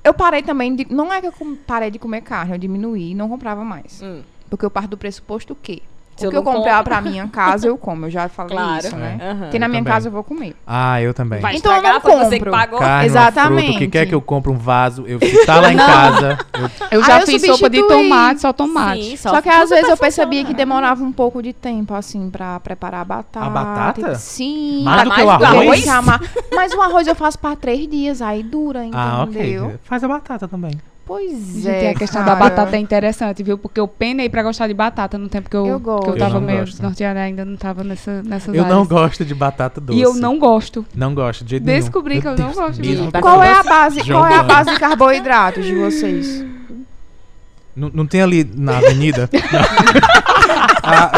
Eu 0.02 0.14
parei 0.14 0.42
também 0.42 0.74
de. 0.74 0.86
Não 0.90 1.12
é 1.12 1.20
que 1.20 1.26
eu 1.26 1.32
parei 1.66 1.90
de 1.90 1.98
comer 1.98 2.22
carne, 2.22 2.52
eu 2.52 2.58
diminuí 2.58 3.10
e 3.10 3.14
não 3.14 3.28
comprava 3.28 3.62
mais. 3.62 4.00
Hum, 4.02 4.22
Porque 4.48 4.64
eu 4.64 4.70
parto 4.70 4.88
do 4.90 4.96
pressuposto 4.96 5.54
que. 5.54 5.82
Se 6.20 6.26
o 6.26 6.28
eu 6.28 6.30
que 6.30 6.36
eu 6.36 6.42
comprava 6.42 6.78
compro. 6.84 6.84
pra 6.84 7.00
minha 7.00 7.26
casa, 7.28 7.66
eu 7.66 7.76
como. 7.76 8.06
Eu 8.06 8.10
já 8.10 8.28
falei 8.30 8.56
Claro. 8.56 8.78
isso, 8.86 8.96
né? 8.96 9.18
Aham. 9.20 9.38
Porque 9.40 9.58
na 9.58 9.66
Eu 9.66 9.70
minha 9.70 9.80
também. 9.82 9.92
casa 9.92 10.08
eu 10.08 10.12
vou 10.12 10.22
comer. 10.24 10.54
Ah, 10.66 11.00
eu 11.02 11.12
também. 11.14 11.40
Vai 11.40 11.56
Então 11.56 11.74
eu 11.74 11.82
não 11.82 12.00
foi 12.00 12.12
você 12.16 12.30
que 12.38 12.44
compro. 12.44 12.50
pagou? 12.52 12.78
Carne, 12.78 13.06
Exatamente. 13.06 13.62
Fruta, 13.64 13.76
o 13.76 13.78
que 13.78 13.88
quer 13.88 14.06
que 14.06 14.14
eu 14.14 14.20
compre 14.22 14.50
um 14.52 14.56
vaso? 14.58 15.04
Eu, 15.06 15.18
se 15.20 15.46
tá 15.46 15.60
lá 15.60 15.72
em 15.72 15.76
casa, 15.76 16.38
eu 16.54 16.70
Eu 16.98 17.00
Ah, 17.02 17.06
já 17.06 17.20
eu 17.20 17.26
fiz 17.26 17.40
sopa 17.42 17.70
de 17.70 17.78
substituí. 17.78 18.02
tomate, 18.08 18.40
só 18.40 18.52
tomate. 18.52 19.02
Sim, 19.02 19.16
Só, 19.16 19.40
que 19.40 19.48
tudo 19.50 19.62
às 19.62 19.70
vezes 19.70 19.84
eu 19.84 19.90
vai 19.90 19.96
percebia 19.98 20.44
que 20.44 20.52
demorava 20.54 21.02
um 21.02 21.12
pouco 21.12 21.42
de 21.42 21.52
tempo, 21.52 21.94
assim, 21.94 22.28
pra 22.30 22.58
preparar 22.60 23.00
a 23.02 23.04
batata. 23.04 23.46
A 23.46 23.48
batata? 23.50 24.14
Sim. 24.16 24.82
Mais 24.84 25.04
do 25.04 25.10
que 25.10 25.22
o 25.22 25.30
arroz? 25.30 25.82
que. 25.84 26.54
Mas 26.54 26.72
o 26.74 26.80
arroz 26.82 27.06
eu 27.06 27.14
faço 27.14 27.38
pra 27.38 27.56
três 27.56 27.88
dias, 27.88 28.20
aí 28.20 28.42
dura, 28.42 28.80
Ah, 28.92 29.24
entendeu? 29.28 29.64
ok. 29.66 29.78
Faz 29.84 30.04
a 30.04 30.08
batata 30.08 30.46
também. 30.48 30.72
Pois 31.10 31.54
Gente, 31.56 31.66
é, 31.86 31.90
a 31.90 31.94
questão 31.96 32.22
cara. 32.22 32.36
da 32.36 32.40
batata 32.40 32.76
é 32.76 32.78
interessante, 32.78 33.42
viu? 33.42 33.58
Porque 33.58 33.80
eu 33.80 33.88
penei 33.88 34.28
pra 34.28 34.44
gostar 34.44 34.68
de 34.68 34.74
batata 34.74 35.18
no 35.18 35.28
tempo 35.28 35.50
que 35.50 35.56
eu, 35.56 35.66
Eu 35.66 35.80
gosto. 35.80 36.04
que 36.04 36.10
eu 36.10 36.14
Eu 36.14 36.18
tava 36.20 36.34
não 36.34 36.40
meio 36.46 36.60
gosto. 36.60 36.70
desnorteada, 36.74 37.18
ainda 37.18 37.44
não 37.44 37.56
tava 37.56 37.82
nessa, 37.82 38.22
nessas 38.22 38.54
Eu 38.54 38.62
não 38.62 38.74
áreas. 38.76 38.86
gosto 38.86 39.24
de 39.24 39.34
batata 39.34 39.80
doce. 39.80 39.98
E 39.98 40.02
eu 40.02 40.14
não 40.14 40.38
gosto. 40.38 40.86
Não 40.94 41.12
gosto, 41.12 41.42
de 41.42 41.50
jeito 41.50 41.66
nenhum. 41.66 41.80
Descobri 41.80 42.14
Meu 42.14 42.22
que 42.22 42.28
eu 42.28 42.30
não 42.30 42.36
Deus, 42.36 42.54
gosto 42.54 42.80
de 42.80 42.88
mesmo 42.88 43.06
batata 43.06 43.22
Qual 43.22 43.42
é 43.42 43.50
a 43.50 43.56
doce. 43.56 43.68
base, 43.68 44.00
João 44.04 44.20
qual 44.20 44.30
é 44.32 44.36
a 44.36 44.42
base 44.44 44.70
de 44.70 44.78
carboidratos 44.78 45.64
de 45.64 45.74
vocês? 45.74 46.44
Não, 47.74 47.90
não 47.92 48.06
tem 48.06 48.22
ali 48.22 48.48
na 48.54 48.78
avenida? 48.78 49.28
Ah, 50.82 51.10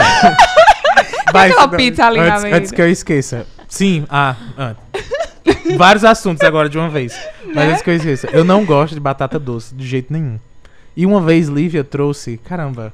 vai, 1.33 1.51
aquela 1.51 1.67
não, 1.67 1.77
pizza 1.77 2.05
ali 2.07 2.19
na 2.19 2.25
antes, 2.25 2.37
avenida? 2.39 2.57
Antes 2.59 2.73
que 2.73 2.83
eu 2.83 2.91
esqueça. 2.91 3.47
Sim, 3.69 4.05
ah, 4.11 4.35
ah. 4.59 4.75
Vários 5.77 6.05
assuntos 6.05 6.43
agora 6.45 6.69
de 6.69 6.79
uma 6.79 6.89
vez. 6.89 7.19
Mas 7.47 7.55
Né? 7.57 7.71
antes 7.71 7.83
que 7.83 7.91
eu 7.91 7.95
esqueça. 7.95 8.29
Eu 8.33 8.45
não 8.45 8.65
gosto 8.65 8.95
de 8.95 9.01
batata 9.01 9.39
doce, 9.39 9.75
de 9.75 9.87
jeito 9.87 10.13
nenhum. 10.13 10.39
E 10.97 11.07
uma 11.07 11.21
vez 11.21 11.49
Lívia 11.49 11.83
trouxe, 11.83 12.37
caramba. 12.39 12.93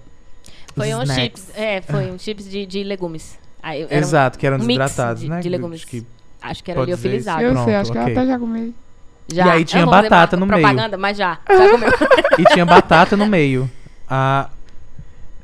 Foi 0.75 0.93
os 0.93 0.99
um 1.01 1.03
snacks. 1.03 1.23
chips, 1.23 1.45
é, 1.57 1.81
foi 1.83 2.11
um 2.11 2.19
chips 2.19 2.49
de, 2.49 2.65
de 2.65 2.85
legumes. 2.85 3.37
Aí, 3.63 3.81
eu- 3.83 3.89
era 3.91 3.97
um- 3.97 3.99
Exato, 4.01 4.39
que 4.39 4.47
eram 4.47 4.57
um 4.57 4.61
desidratados, 4.61 5.23
de- 5.23 5.29
né? 5.29 5.41
de 5.41 5.49
legumes. 5.49 5.81
Acho 5.81 5.87
que- 5.89 6.07
acho 6.41 6.65
que 6.65 6.71
era 6.71 6.85
liofilizado. 6.85 7.43
Eu 7.43 7.53
Pronto, 7.53 7.65
sei, 7.65 7.75
acho 7.75 7.93
que 7.93 7.99
ok. 7.99 8.13
eu 8.15 8.19
até 8.19 8.27
já 8.29 8.39
comi. 8.39 8.75
Já. 9.31 9.47
E 9.47 9.51
aí 9.51 9.65
tinha 9.65 9.85
batata 9.85 10.37
no 10.37 10.47
meio. 10.47 10.61
propaganda, 10.63 10.97
mas 10.97 11.17
já. 11.19 11.39
Já 11.51 11.71
comeu. 11.71 11.91
E 12.39 12.45
tinha 12.45 12.65
batata 12.65 13.17
no 13.17 13.27
meio. 13.27 13.69
Ah, 14.09 14.49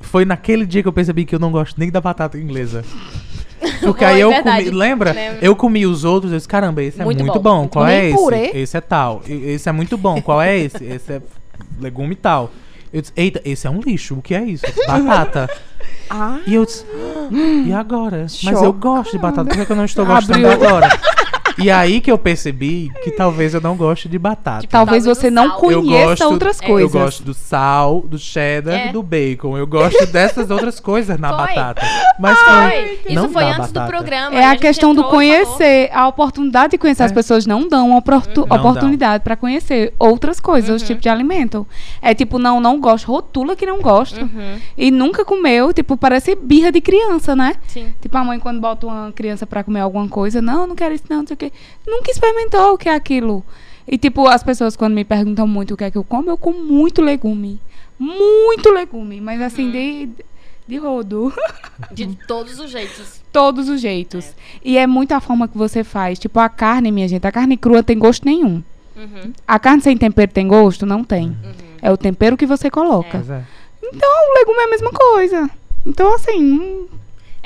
foi 0.00 0.24
naquele 0.24 0.64
dia 0.64 0.80
que 0.80 0.88
eu 0.88 0.92
percebi 0.92 1.24
que 1.26 1.34
eu 1.34 1.38
não 1.38 1.50
gosto 1.50 1.78
nem 1.78 1.90
da 1.90 2.00
batata 2.00 2.38
inglesa. 2.38 2.84
Porque 3.82 4.04
aí 4.04 4.20
eu 4.20 4.30
verdade. 4.30 4.64
comi, 4.66 4.76
lembra? 4.76 5.12
Lembro. 5.12 5.38
Eu 5.44 5.56
comi 5.56 5.86
os 5.86 6.04
outros, 6.04 6.32
eu 6.32 6.38
disse, 6.38 6.48
caramba, 6.48 6.82
esse 6.82 7.00
é 7.00 7.04
Muito 7.04 7.24
bom, 7.24 7.40
bom. 7.62 7.68
Qual 7.68 7.86
é 7.86 8.06
esse? 8.06 8.16
purê? 8.16 8.50
Esse 8.54 8.76
é 8.76 8.80
tal. 8.80 9.22
Esse 9.26 9.68
é 9.68 9.72
muito 9.72 9.96
bom. 9.96 10.20
Qual 10.22 10.40
é 10.40 10.56
esse? 10.58 10.82
Esse 10.84 11.12
é 11.14 11.22
legume 11.80 12.14
tal. 12.14 12.50
Eu 12.92 13.00
disse, 13.00 13.12
eita, 13.16 13.40
esse 13.44 13.66
é 13.66 13.70
um 13.70 13.80
lixo. 13.80 14.14
O 14.14 14.22
que 14.22 14.34
é 14.34 14.42
isso? 14.44 14.64
Batata. 14.86 15.48
Ah, 16.08 16.38
E 16.46 16.54
eu 16.54 16.64
disse, 16.64 16.84
"Ah, 16.94 17.28
e 17.66 17.72
agora? 17.72 18.26
Mas 18.42 18.62
eu 18.62 18.72
gosto 18.72 19.12
de 19.12 19.18
batata, 19.18 19.48
por 19.48 19.56
que, 19.58 19.66
que 19.66 19.72
eu 19.72 19.76
não 19.76 19.84
estou 19.84 20.04
gostando 20.06 20.46
Abriu. 20.46 20.66
agora? 20.68 20.88
E 21.58 21.70
aí 21.70 22.00
que 22.00 22.10
eu 22.10 22.18
percebi 22.18 22.90
que 23.02 23.10
talvez 23.10 23.54
eu 23.54 23.60
não 23.60 23.76
goste 23.76 24.08
de 24.08 24.18
batata. 24.18 24.60
Tipo, 24.62 24.72
Talvez 24.72 25.04
Talvez 25.04 25.18
você 25.18 25.30
não 25.30 25.48
sal. 25.50 25.58
Conheça 25.60 26.06
gosto- 26.08 26.24
outras 26.32 26.60
é, 26.62 26.66
coisas. 26.66 26.94
Eu 26.94 27.00
gosto 27.00 27.22
do 27.22 27.34
sal, 27.34 28.00
do 28.02 28.18
cheddar 28.18 28.74
É. 28.74 28.88
e 28.88 28.92
do 28.92 29.02
bacon. 29.02 29.56
Eu 29.56 29.66
gosto 29.66 30.04
dessas 30.06 30.50
outras 30.50 30.80
coisas 30.80 31.18
na 31.18 31.28
Foi. 31.28 31.36
batata. 31.54 31.82
Mas 32.18 32.38
Foi. 32.38 32.54
foi. 32.54 32.98
Isso 33.06 33.14
não 33.14 33.28
foi 33.30 33.44
antes 33.44 33.68
do 33.70 33.74
batata. 33.80 33.86
programa. 33.86 34.36
É 34.36 34.44
a 34.44 34.50
gente 34.50 34.60
questão 34.60 34.94
do 34.94 35.00
entrou 35.02 35.10
falou. 35.12 35.16
conhecer, 35.46 35.90
a 35.92 36.08
oportunidade 36.08 36.72
de 36.72 36.78
conhecer. 36.78 37.02
As 37.04 37.10
É. 37.12 37.14
pessoas 37.14 37.46
não 37.46 37.68
dão 37.68 37.88
uma 37.88 37.98
oportu- 37.98 38.40
Uhum. 38.42 38.46
Não 38.48 38.56
oportunidade 38.56 39.22
pra 39.24 39.36
conhecer 39.36 39.92
outras 39.98 40.40
coisas, 40.40 40.70
Uhum. 40.70 40.76
os 40.76 40.82
tipos 40.82 41.02
de 41.02 41.08
alimento. 41.08 41.66
É 42.02 42.14
tipo, 42.14 42.38
não, 42.38 42.60
não 42.60 42.80
gosto, 42.80 43.06
rotula 43.06 43.54
que 43.56 43.64
não 43.66 43.80
gosto. 43.80 44.20
Uhum. 44.20 44.58
E 44.76 44.90
nunca 44.90 45.24
comeu, 45.24 45.72
tipo, 45.72 45.96
parece 45.96 46.34
birra 46.34 46.70
de 46.72 46.80
criança, 46.80 47.34
né? 47.36 47.54
Sim. 47.68 47.94
Tipo, 48.00 48.16
a 48.18 48.24
mãe 48.24 48.38
quando 48.38 48.60
bota 48.60 48.86
uma 48.86 49.12
criança 49.12 49.46
pra 49.46 49.62
comer 49.62 49.80
alguma 49.80 50.08
coisa, 50.08 50.40
não, 50.42 50.66
não 50.66 50.74
quero 50.74 50.94
isso 50.94 51.04
não, 51.08 51.18
não 51.18 51.26
sei 51.26 51.34
o 51.34 51.38
quê. 51.50 51.56
Nunca 51.86 52.10
experimentou 52.10 52.74
o 52.74 52.78
que 52.78 52.88
é 52.88 52.94
aquilo. 52.94 53.44
E 53.86 53.98
tipo, 53.98 54.26
as 54.26 54.42
pessoas 54.42 54.76
quando 54.76 54.94
me 54.94 55.04
perguntam 55.04 55.46
muito 55.46 55.74
o 55.74 55.76
que 55.76 55.84
é 55.84 55.90
que 55.90 55.98
eu 55.98 56.04
como, 56.04 56.30
eu 56.30 56.38
como 56.38 56.58
muito 56.58 57.02
legume. 57.02 57.60
Muito 57.98 58.70
legume, 58.70 59.20
mas 59.20 59.40
assim, 59.40 59.70
de, 59.70 60.08
de 60.66 60.76
rodo. 60.76 61.32
De 61.92 62.16
todos 62.26 62.58
os 62.58 62.70
jeitos. 62.70 63.22
Todos 63.34 63.68
os 63.68 63.80
jeitos. 63.80 64.32
E 64.64 64.78
é 64.78 64.86
muito 64.86 65.10
a 65.10 65.20
forma 65.20 65.48
que 65.48 65.58
você 65.58 65.82
faz. 65.82 66.20
Tipo, 66.20 66.38
a 66.38 66.48
carne, 66.48 66.92
minha 66.92 67.08
gente, 67.08 67.26
a 67.26 67.32
carne 67.32 67.56
crua 67.56 67.82
tem 67.82 67.98
gosto 67.98 68.24
nenhum. 68.24 68.62
Uhum. 68.96 69.32
A 69.44 69.58
carne 69.58 69.82
sem 69.82 69.96
tempero 69.96 70.30
tem 70.30 70.46
gosto? 70.46 70.86
Não 70.86 71.02
tem. 71.02 71.26
Uhum. 71.26 71.34
É 71.82 71.90
o 71.90 71.96
tempero 71.96 72.36
que 72.36 72.46
você 72.46 72.70
coloca. 72.70 73.18
É. 73.18 73.42
Então, 73.82 74.08
o 74.08 74.38
legume 74.38 74.60
é 74.60 74.64
a 74.64 74.70
mesma 74.70 74.90
coisa. 74.92 75.50
Então, 75.84 76.14
assim, 76.14 76.40
hum, 76.40 76.86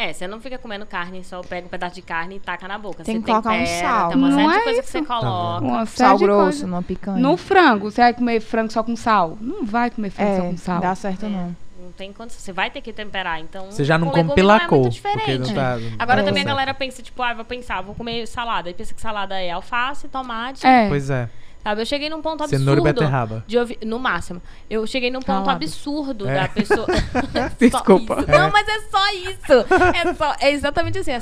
É, 0.01 0.13
você 0.13 0.29
não 0.29 0.41
fica 0.41 0.57
comendo 0.59 0.87
carne, 0.87 1.25
só 1.25 1.41
pega 1.43 1.67
um 1.67 1.69
pedaço 1.69 1.97
de 1.97 2.03
carne 2.03 2.37
e 2.37 2.41
taca 2.41 2.69
na 2.69 2.79
boca. 2.79 3.03
Tem 3.03 3.17
você 3.17 3.21
que 3.21 3.27
colocar 3.27 3.51
um 3.51 3.59
tempera, 3.59 3.89
sal. 3.89 4.09
Tem 4.11 4.17
uma 4.17 4.29
Não 4.29 4.37
série 4.39 4.49
de 4.53 4.55
é 4.57 4.63
coisas 4.63 4.85
que 4.85 4.91
você 4.93 4.99
isso. 4.99 5.07
coloca. 5.09 5.65
uma 5.65 5.87
série 5.87 5.97
sal 6.09 6.19
grosso 6.19 6.67
numa 6.69 6.83
picanha. 6.85 7.19
No 7.19 7.37
frango, 7.37 7.91
você 7.91 8.01
vai 8.03 8.15
comer 8.15 8.41
frango 8.41 8.73
só 8.73 8.83
com 8.85 8.95
sal? 8.95 9.37
Não 9.41 9.67
vai 9.67 9.91
comer 9.91 10.11
frango 10.11 10.37
só 10.37 10.43
É, 10.45 10.51
com 10.51 10.57
sal. 10.57 10.81
dá 10.81 10.95
certo 10.95 11.27
É. 11.27 11.29
não. 11.29 11.57
Não 11.81 11.93
tem 11.93 12.13
condição. 12.13 12.41
Você 12.41 12.53
vai 12.53 12.71
ter 12.71 12.81
que 12.81 12.93
temperar, 12.93 13.41
então... 13.41 13.71
Você 13.73 13.83
já 13.83 13.99
não 13.99 14.09
com 14.11 14.15
come 14.23 14.35
pela 14.35 14.59
não 14.59 14.65
é 14.65 14.69
cor. 14.69 14.79
muito 14.83 14.93
diferente. 14.93 15.49
não 15.49 15.55
tá, 15.55 15.77
Agora 15.99 16.21
É. 16.21 16.25
também 16.25 16.43
a 16.43 16.45
certo. 16.45 16.47
galera 16.57 16.75
pensa, 16.75 17.03
tipo, 17.03 17.21
ah, 17.23 17.35
vou 17.35 17.45
pensar, 17.45 17.81
vou 17.83 17.95
comer 17.95 18.25
salada. 18.29 18.69
Aí 18.69 18.75
pensa 18.75 18.95
que 18.95 19.01
salada 19.01 19.41
é 19.41 19.51
alface, 19.51 20.07
tomate, 20.07 20.65
É. 20.65 20.89
Pois 20.89 21.11
é. 21.11 21.29
Sabe? 21.63 21.83
Eu 21.83 21.87
cheguei 21.87 22.09
num 22.11 22.21
ponto 22.23 22.43
absurdo. 22.45 22.59
Cenoura 22.61 22.81
e 22.81 22.85
beterraba. 22.85 23.45
de 23.47 23.59
ouvir, 23.59 23.79
no 23.85 23.99
máximo. 23.99 24.41
Eu 24.71 24.87
cheguei 24.87 25.11
num 25.11 25.21
ponto 25.21 25.45
Calado. 25.45 25.51
absurdo 25.51 26.29
É. 26.29 26.35
da 26.43 26.49
pessoa. 26.49 26.87
Desculpa. 27.59 28.15
Só 28.17 28.21
isso. 28.23 28.31
Não, 28.31 28.51
mas 28.51 28.69
é 28.69 28.81
só 28.91 29.15
isso. 29.15 29.75
É, 29.95 30.15
só, 30.15 30.35
é 30.41 30.53
exatamente 30.53 30.99
assim. 30.99 31.13
A, 31.13 31.17
a 31.19 31.21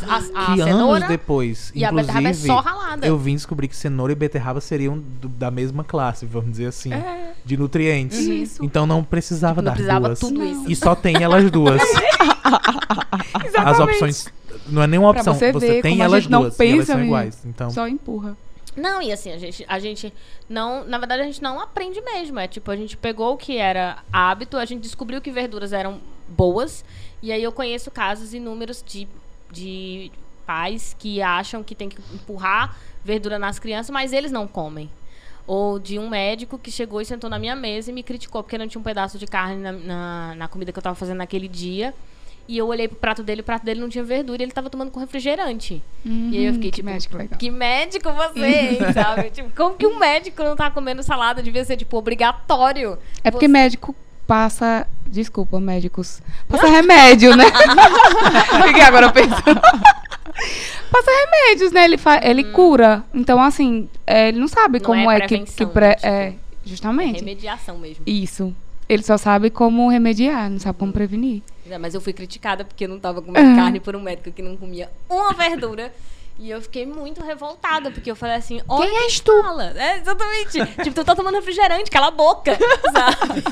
que 0.55 0.63
cenoura 0.63 0.97
anos 0.99 1.09
depois, 1.09 1.73
e 1.75 1.85
a 1.85 1.91
beterraba 1.93 2.19
é 2.19 2.31
inclusive, 2.31 2.47
só 2.49 2.61
ralada. 2.61 3.07
eu 3.07 3.19
vim 3.19 3.35
descobrir 3.35 3.69
que 3.69 3.77
cenoura 3.77 4.13
e 4.13 4.17
beterraba 4.17 4.61
seriam 4.61 4.99
do- 4.99 5.29
da 5.29 5.51
mesma 5.51 5.85
classe, 5.85 6.27
vamos 6.27 6.51
dizer 6.53 6.67
assim, 6.67 6.93
É. 6.93 7.33
de 7.45 7.57
nutrientes. 7.57 8.19
Isso. 8.19 8.65
Então 8.65 8.87
não 8.87 9.03
precisava 9.05 9.61
Não 9.61 9.67
dar 9.67 9.73
precisava 9.73 10.07
duas. 10.09 10.19
tudo 10.21 10.45
isso. 10.45 10.65
E 10.71 10.77
só 10.77 10.95
tem 10.95 11.23
elas 11.23 11.51
duas. 11.51 11.81
As 13.65 13.81
opções 13.81 14.27
não 14.69 14.83
é 14.83 14.87
nenhuma 14.87 15.13
Pra 15.13 15.21
opção, 15.21 15.35
você 15.35 15.53
você, 15.53 15.83
tem 15.83 16.01
elas 16.01 16.27
não 16.29 16.43
duas 16.43 16.59
e 16.61 16.67
elas 16.73 16.87
são 16.87 17.03
iguais. 17.05 17.39
Então, 17.45 17.71
Só 17.71 17.87
empurra. 17.89 18.37
Não, 18.77 19.01
e 19.01 19.11
assim, 19.11 19.33
a 19.33 19.39
gente, 19.39 19.65
a 19.67 19.79
gente 19.79 20.13
não. 20.49 20.85
Na 20.85 20.99
verdade, 20.99 21.23
a 21.23 21.25
gente 21.25 21.43
não 21.43 21.59
aprende 21.59 22.01
mesmo. 22.03 22.39
É 22.39 22.47
tipo, 22.47 22.71
a 22.71 22.77
gente 22.77 22.97
pegou 22.97 23.33
o 23.33 23.37
que 23.37 23.57
era 23.57 24.05
hábito, 24.13 24.59
a 24.59 24.65
gente 24.67 24.83
descobriu 24.83 25.21
que 25.21 25.31
verduras 25.31 25.73
eram 25.73 26.01
boas. 26.29 26.85
E 27.23 27.33
aí 27.33 27.43
eu 27.43 27.53
conheço 27.53 27.91
casos 27.91 28.35
inúmeros 28.35 28.85
de, 28.87 29.09
de 29.51 30.13
pais 30.47 30.95
que 30.99 31.23
acham 31.23 31.63
que 31.65 31.75
tem 31.75 31.89
que 31.89 31.97
empurrar 32.15 32.77
verdura 33.03 33.39
nas 33.39 33.59
crianças, 33.59 33.91
mas 33.91 34.13
eles 34.13 34.31
não 34.31 34.47
comem. 34.47 34.91
Ou 35.47 35.79
de 35.79 35.99
um 35.99 36.09
médico 36.09 36.59
que 36.59 36.71
chegou 36.71 37.01
e 37.01 37.05
sentou 37.05 37.31
na 37.31 37.39
minha 37.39 37.57
mesa 37.57 37.91
e 37.91 37.95
me 37.95 38.03
criticou 38.03 38.43
porque 38.43 38.59
não 38.59 38.69
tinha 38.69 38.81
um 38.81 38.85
pedaço 38.85 39.17
de 39.17 39.27
carne 39.27 39.63
na, 39.63 39.73
na, 39.73 40.35
na 40.35 40.49
comida 40.49 40.73
que 40.73 40.79
eu 40.79 40.83
tava 40.83 40.97
fazendo 40.97 41.19
naquele 41.19 41.49
dia. 41.49 41.95
E 42.49 42.57
eu 42.59 42.67
olhei 42.69 42.87
pro 42.87 42.97
prato 42.99 43.23
dele, 43.25 43.41
o 43.41 43.45
prato 43.45 43.65
dele 43.65 43.81
não 43.81 43.89
tinha 43.89 44.05
verdura 44.05 44.41
e 44.41 44.45
ele 44.45 44.53
tava 44.53 44.71
tomando 44.71 44.91
com 44.91 45.01
refrigerante. 45.01 45.83
E 46.05 46.37
aí 46.39 46.45
eu 46.45 46.53
fiquei 46.55 46.71
que 46.71 46.77
tipo, 46.77 46.89
médico 46.89 47.17
legal. 47.17 47.39
que 47.39 47.51
médico 47.51 48.13
você, 48.13 48.79
sabe? 48.95 49.31
Tipo, 49.31 49.51
como 49.57 49.75
que 49.75 49.87
um 49.87 49.99
médico 49.99 50.43
não 50.45 50.55
tá 50.55 50.71
comendo 50.71 51.03
salada? 51.03 51.43
Devia 51.43 51.65
ser, 51.65 51.77
tipo, 51.77 51.97
obrigatório. 51.97 52.99
É 53.25 53.31
porque 53.31 53.47
Você- 53.47 53.53
médico 53.53 53.95
passa. 54.27 54.87
Desculpa, 55.07 55.59
médicos. 55.61 56.21
Passa 56.49 56.67
remédio, 56.69 57.35
né? 57.37 57.45
Fiquei 58.67 58.83
agora 58.83 59.11
pensando. 59.13 59.61
passa 60.91 61.11
remédios, 61.25 61.73
né? 61.73 61.85
Ele, 61.85 61.97
fa- 61.99 62.21
ele 62.23 62.45
cura. 62.45 63.05
Então, 63.15 63.41
assim, 63.41 63.89
é, 64.07 64.29
ele 64.29 64.39
não 64.39 64.49
sabe 64.49 64.79
Não 64.79 64.87
como 64.87 65.11
é 65.11 65.17
é, 65.19 65.21
que, 65.27 65.39
que 65.41 65.67
pré- 65.67 65.95
tipo, 65.95 66.07
é. 66.07 66.35
Justamente. 66.65 67.21
Remediação 67.21 67.79
mesmo. 67.79 68.03
Isso. 68.07 68.55
Ele 68.89 69.03
só 69.03 69.17
sabe 69.17 69.51
como 69.51 69.89
remediar, 69.89 70.49
não 70.51 70.59
sabe 70.59 70.79
como 70.79 70.93
prevenir. 70.93 71.43
É, 71.69 71.77
mas 71.79 71.95
eu 71.95 72.01
fui 72.01 72.13
criticada 72.13 72.65
porque 72.65 72.85
eu 72.85 72.89
não 72.89 73.01
tava 73.01 73.21
comendo 73.21 73.49
Uhum. 73.49 73.57
carne 73.57 73.81
por 73.81 73.97
um 73.97 74.01
médico 74.01 74.31
que 74.31 74.43
não 74.43 74.57
comia 74.57 74.91
uma 75.09 75.33
verdura. 75.33 75.93
E 76.39 76.51
eu 76.51 76.61
fiquei 76.61 76.85
muito 76.85 77.25
revoltada, 77.25 77.91
porque 77.91 78.11
eu 78.11 78.15
falei 78.15 78.37
assim, 78.37 78.61
olha 78.69 78.87
Quem 78.91 78.99
és 79.05 79.19
tu? 79.21 79.43
fala. 79.43 79.73
É, 79.75 79.97
exatamente. 79.99 80.65
tipo, 80.85 80.95
tu 80.95 81.03
tá 81.05 81.15
tomando 81.17 81.35
refrigerante, 81.37 81.91
cala 81.91 82.09
a 82.09 82.11
boca, 82.11 82.57
sabe? 82.93 83.43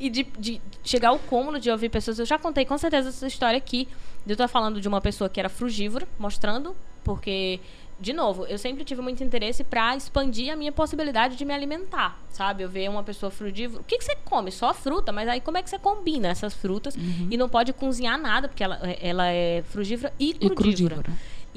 e 0.00 0.08
de, 0.08 0.22
de 0.38 0.60
chegar 0.82 1.10
ao 1.10 1.18
cômodo 1.18 1.60
de 1.60 1.70
ouvir 1.70 1.90
pessoas, 1.90 2.18
eu 2.18 2.24
já 2.26 2.38
contei 2.38 2.64
com 2.64 2.78
certeza 2.78 3.10
essa 3.10 3.26
história 3.26 3.58
aqui, 3.58 3.86
de 4.24 4.32
eu 4.32 4.34
estar 4.34 4.48
falando 4.48 4.80
de 4.80 4.88
uma 4.88 5.00
pessoa 5.02 5.28
que 5.28 5.38
era 5.38 5.50
frugívora, 5.50 6.08
mostrando, 6.18 6.74
porque, 7.04 7.60
de 8.00 8.12
novo, 8.12 8.46
eu 8.46 8.56
sempre 8.58 8.84
tive 8.84 9.02
muito 9.02 9.24
interesse 9.24 9.64
pra 9.64 9.96
expandir 9.96 10.52
a 10.52 10.56
minha 10.56 10.70
possibilidade 10.70 11.36
de 11.36 11.44
me 11.44 11.52
alimentar, 11.52 12.16
sabe? 12.30 12.62
Eu 12.62 12.68
ver 12.68 12.88
uma 12.88 13.02
pessoa 13.02 13.30
frugívora, 13.30 13.80
o 13.80 13.84
que, 13.84 13.98
que 13.98 14.04
você 14.04 14.14
come? 14.24 14.52
Só 14.52 14.72
fruta, 14.72 15.10
mas 15.10 15.28
aí 15.28 15.40
como 15.40 15.58
é 15.58 15.62
que 15.62 15.68
você 15.68 15.78
combina 15.78 16.28
essas 16.28 16.54
frutas? 16.54 16.94
E 17.30 17.36
não 17.36 17.48
pode 17.48 17.72
cozinhar 17.72 18.16
nada, 18.16 18.48
porque 18.48 18.62
ela, 18.62 18.78
ela 19.00 19.26
é 19.28 19.62
frugívora 19.62 20.12
e 20.18 20.30
E 20.40 20.50
crudívora. 20.50 21.02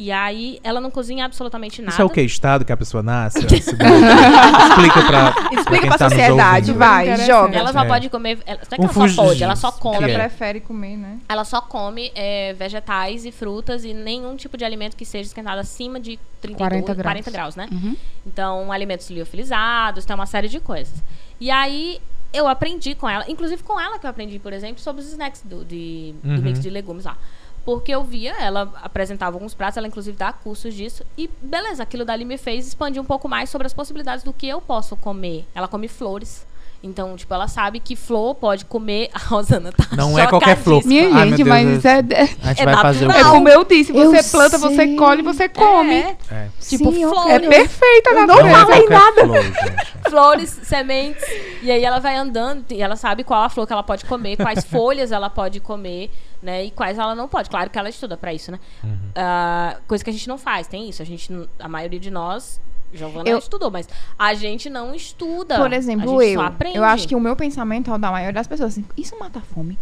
E 0.03 0.11
aí 0.11 0.59
ela 0.63 0.81
não 0.81 0.89
cozinha 0.89 1.23
absolutamente 1.25 1.79
nada. 1.79 1.93
Isso 1.93 2.01
é 2.01 2.05
o 2.05 2.09
que? 2.09 2.21
Estado 2.23 2.65
que 2.65 2.71
a 2.71 2.77
pessoa 2.77 3.03
nasce? 3.03 3.37
Explica 3.45 5.05
pra, 5.05 5.31
pra 5.31 5.43
Explica 5.53 5.79
quem 5.81 5.89
pra 5.89 5.97
tá 5.99 6.09
sociedade, 6.09 6.73
vai, 6.73 7.15
joga. 7.25 7.55
Ela 7.55 7.71
só 7.71 7.83
É. 7.83 7.87
pode 7.87 8.09
comer. 8.09 8.39
Ela, 8.47 8.57
não 8.57 8.63
é 8.63 8.75
que 8.75 8.81
Um 8.81 9.03
ela 9.03 9.09
só 9.09 9.23
pode, 9.23 9.43
ela 9.43 9.55
só 9.55 9.71
come. 9.71 9.97
Ela 9.97 10.07
é? 10.09 10.13
prefere 10.15 10.59
comer, 10.59 10.97
né? 10.97 11.19
Ela 11.29 11.43
só 11.45 11.61
come 11.61 12.11
é, 12.15 12.53
vegetais 12.53 13.25
e 13.25 13.31
frutas 13.31 13.85
e 13.85 13.93
nenhum 13.93 14.35
tipo 14.35 14.57
de 14.57 14.65
alimento 14.65 14.97
que 14.97 15.05
seja 15.05 15.27
esquentado 15.27 15.59
acima 15.59 15.99
de 15.99 16.17
32, 16.41 16.57
40 16.57 16.93
graus. 16.95 17.03
40 17.03 17.31
graus, 17.31 17.55
né? 17.55 17.67
Uhum. 17.71 17.95
Então, 18.25 18.71
alimentos 18.71 19.07
liofilizados, 19.11 20.03
tem 20.03 20.15
uma 20.15 20.25
série 20.25 20.47
de 20.47 20.59
coisas. 20.59 20.95
E 21.39 21.51
aí, 21.51 21.99
eu 22.33 22.47
aprendi 22.47 22.95
com 22.95 23.07
ela, 23.07 23.23
inclusive 23.27 23.61
com 23.61 23.79
ela 23.79 23.99
que 23.99 24.05
eu 24.07 24.09
aprendi, 24.09 24.39
por 24.39 24.51
exemplo, 24.51 24.81
sobre 24.81 25.03
os 25.03 25.07
snacks 25.09 25.41
do, 25.45 25.63
de, 25.63 26.15
do 26.23 26.29
Uhum. 26.31 26.41
mix 26.41 26.59
de 26.59 26.71
legumes 26.71 27.05
lá. 27.05 27.15
Porque 27.63 27.91
eu 27.93 28.03
via, 28.03 28.33
ela 28.39 28.71
apresentava 28.81 29.35
alguns 29.35 29.53
pratos, 29.53 29.77
ela 29.77 29.87
inclusive 29.87 30.17
dá 30.17 30.33
cursos 30.33 30.73
disso. 30.73 31.03
E 31.17 31.29
beleza, 31.41 31.83
aquilo 31.83 32.03
dali 32.03 32.25
me 32.25 32.37
fez 32.37 32.67
expandir 32.67 33.01
um 33.01 33.05
pouco 33.05 33.29
mais 33.29 33.49
sobre 33.49 33.67
as 33.67 33.73
possibilidades 33.73 34.23
do 34.23 34.33
que 34.33 34.47
eu 34.47 34.59
posso 34.59 34.95
comer. 34.97 35.45
Ela 35.53 35.67
come 35.67 35.87
flores. 35.87 36.49
Então, 36.83 37.15
tipo, 37.15 37.31
ela 37.31 37.47
sabe 37.47 37.79
que 37.79 37.95
flor 37.95 38.33
pode 38.33 38.65
comer. 38.65 39.11
A 39.13 39.19
Rosana 39.19 39.71
tá 39.71 39.95
Não 39.95 40.17
é 40.17 40.25
qualquer 40.25 40.57
flor. 40.57 40.83
Minha 40.83 41.03
meu 41.09 41.13
gente, 41.25 41.35
Deus, 41.37 41.47
mas 41.49 41.67
eu- 41.67 41.77
isso 41.77 41.87
é, 41.87 41.97
A 42.41 42.47
gente 42.47 42.61
É 42.61 42.65
vai 42.65 42.75
fazer 42.77 43.07
o 43.07 43.11
é 43.11 43.23
como 43.23 43.47
eu 43.47 43.63
disse, 43.63 43.95
Eu 43.95 44.11
você 44.11 44.31
planta, 44.31 44.57
você 44.57 44.75
sei. 44.75 44.95
colhe, 44.95 45.21
você 45.21 45.47
come. 45.47 45.93
É, 45.93 46.17
É. 46.31 46.47
tipo, 46.59 46.91
Sim, 46.91 47.03
eu- 47.03 47.09
flores. 47.11 47.33
É 47.33 47.39
perfeita 47.39 48.09
Eu 48.09 48.25
Não 48.25 48.35
é 48.47 48.51
falei 48.51 48.87
qualquer 48.87 49.13
flor, 49.25 49.43
gente. 49.43 49.53
flores, 50.09 50.59
sementes. 50.63 51.23
E 51.61 51.69
aí 51.69 51.83
ela 51.85 51.99
vai 51.99 52.15
andando 52.15 52.65
e 52.71 52.81
ela 52.81 52.95
sabe 52.95 53.23
qual 53.23 53.43
a 53.43 53.49
flor 53.49 53.67
que 53.67 53.73
ela 53.73 53.83
pode 53.83 54.03
comer, 54.05 54.35
quais 54.37 54.65
folhas 54.65 55.11
ela 55.11 55.29
pode 55.29 55.59
comer, 55.59 56.09
né? 56.41 56.65
E 56.65 56.71
quais 56.71 56.97
ela 56.97 57.13
não 57.15 57.27
pode. 57.27 57.49
Claro 57.49 57.69
que 57.69 57.77
ela 57.77 57.89
estuda 57.89 58.17
pra 58.17 58.33
isso, 58.33 58.51
né? 58.51 58.59
Uhum. 58.83 58.97
Ah, 59.15 59.77
coisa 59.87 60.03
que 60.03 60.09
a 60.09 60.13
gente 60.13 60.27
não 60.27 60.37
faz, 60.37 60.67
tem 60.67 60.89
isso. 60.89 61.01
A 61.01 61.05
gente, 61.05 61.31
a 61.59 61.67
maioria 61.67 61.99
de 61.99 62.09
nós, 62.11 62.59
Giovana 62.93 63.29
Eu- 63.29 63.37
estudou, 63.37 63.69
mas 63.71 63.87
a 64.19 64.33
gente 64.33 64.69
não 64.69 64.93
estuda. 64.93 65.57
Por 65.57 65.71
a 65.71 65.75
exemplo, 65.75 66.19
gente 66.21 66.33
eu. 66.33 66.39
só 66.41 66.45
aprende. 66.47 66.77
Eu 66.77 66.83
acho 66.83 67.07
que 67.07 67.15
o 67.15 67.19
meu 67.19 67.35
pensamento 67.35 67.89
é 67.91 67.93
o 67.93 67.97
da 67.97 68.11
maioria 68.11 68.33
das 68.33 68.47
pessoas 68.47 68.73
assim, 68.73 68.83
isso 68.97 69.17
mata 69.19 69.39
a 69.39 69.41
fome. 69.41 69.77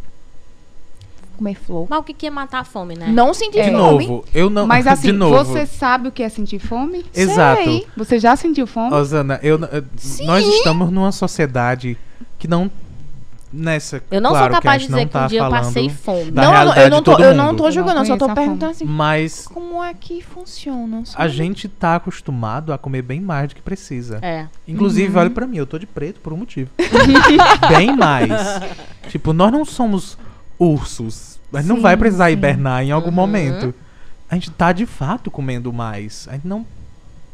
Comer 1.37 1.55
flor. 1.55 1.87
Mas 1.89 1.99
o 1.99 2.03
que 2.03 2.13
que 2.13 2.27
é 2.27 2.29
matar 2.29 2.59
a 2.59 2.63
fome, 2.65 2.95
né? 2.97 3.07
Não 3.07 3.33
sentir 3.33 3.63
De 3.63 3.71
fome. 3.71 3.77
novo, 4.07 4.25
eu 4.33 4.49
não. 4.49 4.67
Mas 4.67 4.85
assim, 4.87 5.07
de 5.07 5.11
novo. 5.13 5.37
você 5.45 5.65
sabe 5.65 6.09
o 6.09 6.11
que 6.11 6.21
é 6.21 6.27
sentir 6.27 6.59
fome? 6.59 7.05
Exato. 7.15 7.63
Sei. 7.63 7.87
Você 7.95 8.19
já 8.19 8.35
sentiu 8.35 8.67
fome? 8.67 8.93
Osana, 8.93 9.39
eu, 9.41 9.57
eu- 9.57 9.85
nós 10.25 10.45
estamos 10.45 10.91
numa 10.91 11.13
sociedade 11.13 11.97
que 12.37 12.45
não. 12.47 12.69
Nessa. 13.51 14.03
Eu 14.11 14.21
não 14.21 14.29
claro 14.29 14.53
sou 14.53 14.61
capaz 14.61 14.81
de 14.83 14.87
dizer 14.89 15.07
que 15.07 15.13
não 15.15 15.21
um 15.21 15.23
tá 15.23 15.27
dia 15.27 15.39
eu 15.39 15.43
falando 15.49 15.63
passei 15.63 15.89
fome. 15.89 16.31
não, 16.31 16.43
eu 16.55 16.65
não- 16.65 16.75
eu 16.75 16.89
não 16.91 17.01
tô, 17.01 17.17
eu 17.17 17.33
não 17.33 17.55
tô 17.55 17.63
não 17.63 17.71
julgando, 17.71 17.99
eu 18.01 18.05
só 18.05 18.15
tô 18.17 18.31
perguntando 18.33 18.71
assim, 18.71 18.85
Mas 18.85 19.47
como 19.47 19.83
é 19.83 19.91
que 19.93 20.21
funciona? 20.21 21.01
a 21.15 21.27
gente 21.27 21.67
tá 21.67 21.95
acostumado 21.95 22.71
a 22.71 22.77
comer 22.77 23.01
bem 23.01 23.19
mais 23.19 23.49
do 23.49 23.55
que 23.55 23.61
precisa. 23.61 24.19
É. 24.21 24.45
Inclusive, 24.67 25.11
Uhum. 25.13 25.19
olha 25.19 25.29
pra 25.31 25.47
mim, 25.47 25.57
eu 25.57 25.65
tô 25.65 25.79
de 25.79 25.87
preto 25.87 26.19
por 26.19 26.31
um 26.31 26.37
motivo. 26.37 26.69
bem 27.75 27.95
mais. 27.95 28.29
Tipo, 29.09 29.33
nós 29.33 29.51
não 29.51 29.65
somos 29.65 30.15
ursos. 30.59 31.39
A 31.53 31.57
gente 31.61 31.69
não 31.69 31.81
vai 31.81 31.97
precisar 31.97 32.27
sim. 32.27 32.33
hibernar 32.33 32.83
em 32.83 32.91
algum 32.91 33.07
Uhum. 33.07 33.13
momento. 33.15 33.73
A 34.29 34.35
gente 34.35 34.51
tá 34.51 34.71
de 34.71 34.85
fato 34.85 35.31
comendo 35.31 35.73
mais. 35.73 36.27
A 36.29 36.33
gente 36.33 36.47
não, 36.47 36.63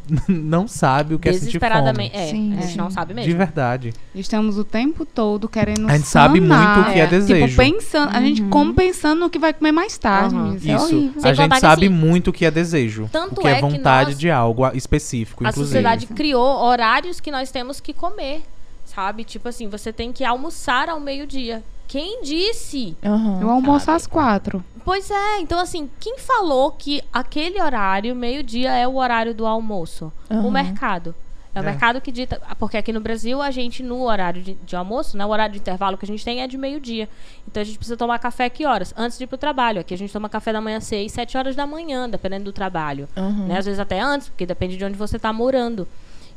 não 0.27 0.67
sabe 0.67 1.15
o 1.15 1.19
que 1.19 1.27
é 1.29 1.33
sentir 1.33 1.59
fome. 1.59 1.59
Desesperadamente. 1.59 2.15
É, 2.15 2.27
Sim, 2.27 2.57
a 2.57 2.61
gente 2.61 2.77
não 2.77 2.89
sabe 2.91 3.13
mesmo. 3.13 3.29
De 3.31 3.35
verdade. 3.37 3.93
Estamos 4.13 4.57
o 4.57 4.63
tempo 4.63 5.05
todo 5.05 5.47
querendo 5.49 5.89
A 5.89 5.95
gente 5.95 6.07
sabe 6.07 6.39
muito 6.39 6.79
o 6.81 6.85
que 6.93 6.99
é, 6.99 7.03
É. 7.03 7.07
desejo. 7.07 7.47
Tipo, 7.47 7.57
pensando, 7.57 8.15
a 8.15 8.21
gente 8.21 8.41
Uhum. 8.41 8.49
come 8.49 8.73
pensando 8.73 9.19
no 9.19 9.29
que 9.29 9.39
vai 9.39 9.53
comer 9.53 9.71
mais 9.71 9.97
tarde. 9.97 10.35
Uhum. 10.35 10.55
Isso, 10.55 11.11
é. 11.17 11.21
Sem 11.21 11.31
A 11.31 11.33
gente 11.33 11.59
sabe 11.59 11.85
assim, 11.87 11.95
muito 11.95 12.29
o 12.29 12.33
que 12.33 12.45
é 12.45 12.51
desejo. 12.51 13.09
tanto 13.11 13.39
o 13.39 13.41
que 13.41 13.47
é, 13.47 13.51
é 13.51 13.55
que 13.55 13.61
vontade 13.61 14.11
nós- 14.11 14.19
de 14.19 14.29
algo 14.31 14.63
a- 14.63 14.73
específico, 14.75 15.43
A 15.45 15.49
inclusive. 15.49 15.67
sociedade 15.67 16.07
criou 16.07 16.63
horários 16.63 17.19
que 17.19 17.31
nós 17.31 17.51
temos 17.51 17.79
que 17.79 17.93
comer, 17.93 18.43
sabe? 18.85 19.23
Tipo 19.23 19.49
assim, 19.49 19.67
você 19.67 19.91
tem 19.91 20.11
que 20.11 20.23
almoçar 20.23 20.89
ao 20.89 20.99
meio-dia. 20.99 21.63
Quem 21.87 22.21
disse? 22.23 22.95
Aham. 23.03 23.39
Eu 23.41 23.49
almoço 23.49 23.85
Sabe? 23.85 23.95
às 23.97 24.07
quatro. 24.07 24.63
Pois 24.85 25.09
é, 25.09 25.39
então 25.39 25.59
assim, 25.59 25.89
quem 25.99 26.17
falou 26.19 26.71
que 26.71 27.01
aquele 27.11 27.59
horário, 27.61 28.15
meio-dia, 28.15 28.71
é 28.71 28.87
o 28.87 28.95
horário 28.97 29.33
do 29.33 29.45
almoço? 29.45 30.13
O 30.29 30.33
Aham. 30.35 30.51
mercado. 30.51 31.15
É 31.55 31.59
o 31.59 31.63
É. 31.63 31.65
mercado 31.65 31.99
que 32.01 32.11
dita. 32.11 32.39
Porque 32.59 32.77
aqui 32.77 32.91
no 32.93 32.99
Brasil, 32.99 33.41
a 33.41 33.49
gente, 33.49 33.81
no 33.81 34.03
horário 34.03 34.41
de, 34.43 34.53
de 34.55 34.75
almoço, 34.75 35.17
né? 35.17 35.25
O 35.25 35.29
horário 35.29 35.53
de 35.53 35.59
intervalo 35.59 35.97
que 35.97 36.03
a 36.05 36.07
gente 36.07 36.23
tem 36.23 36.41
é 36.41 36.47
de 36.47 36.57
meio-dia. 36.57 37.09
Então 37.47 37.61
a 37.61 37.63
gente 37.63 37.77
precisa 37.77 37.95
tomar 37.97 38.19
café 38.19 38.49
que 38.49 38.65
horas? 38.65 38.93
Antes 38.95 39.17
de 39.17 39.23
ir 39.23 39.27
pro 39.27 39.37
trabalho. 39.37 39.79
Aqui 39.79 39.93
a 39.93 39.97
gente 39.97 40.11
toma 40.13 40.27
café 40.29 40.51
da 40.53 40.59
manhã 40.61 40.77
às 40.77 40.83
6, 40.83 41.11
7 41.13 41.37
horas 41.37 41.55
da 41.55 41.65
manhã, 41.65 42.09
dependendo 42.09 42.43
do 42.43 42.51
trabalho. 42.53 43.07
Aham. 43.17 43.47
né? 43.47 43.57
Às 43.57 43.65
vezes 43.65 43.79
até 43.79 43.99
antes, 44.01 44.27
porque 44.29 44.45
depende 44.45 44.75
de 44.77 44.83
onde 44.85 44.97
você 44.97 45.15
está 45.15 45.31
morando. 45.33 45.87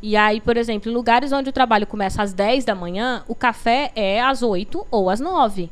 E 0.00 0.16
aí, 0.16 0.40
por 0.40 0.56
exemplo, 0.56 0.88
em 0.90 0.94
lugares 0.94 1.32
onde 1.32 1.50
o 1.50 1.52
trabalho 1.52 1.86
começa 1.86 2.22
às 2.22 2.32
10 2.32 2.64
da 2.64 2.74
manhã, 2.76 3.24
o 3.26 3.34
café 3.34 3.90
é 3.96 4.22
às 4.22 4.42
8 4.42 4.86
ou 4.90 5.10
às 5.10 5.18
9. 5.20 5.68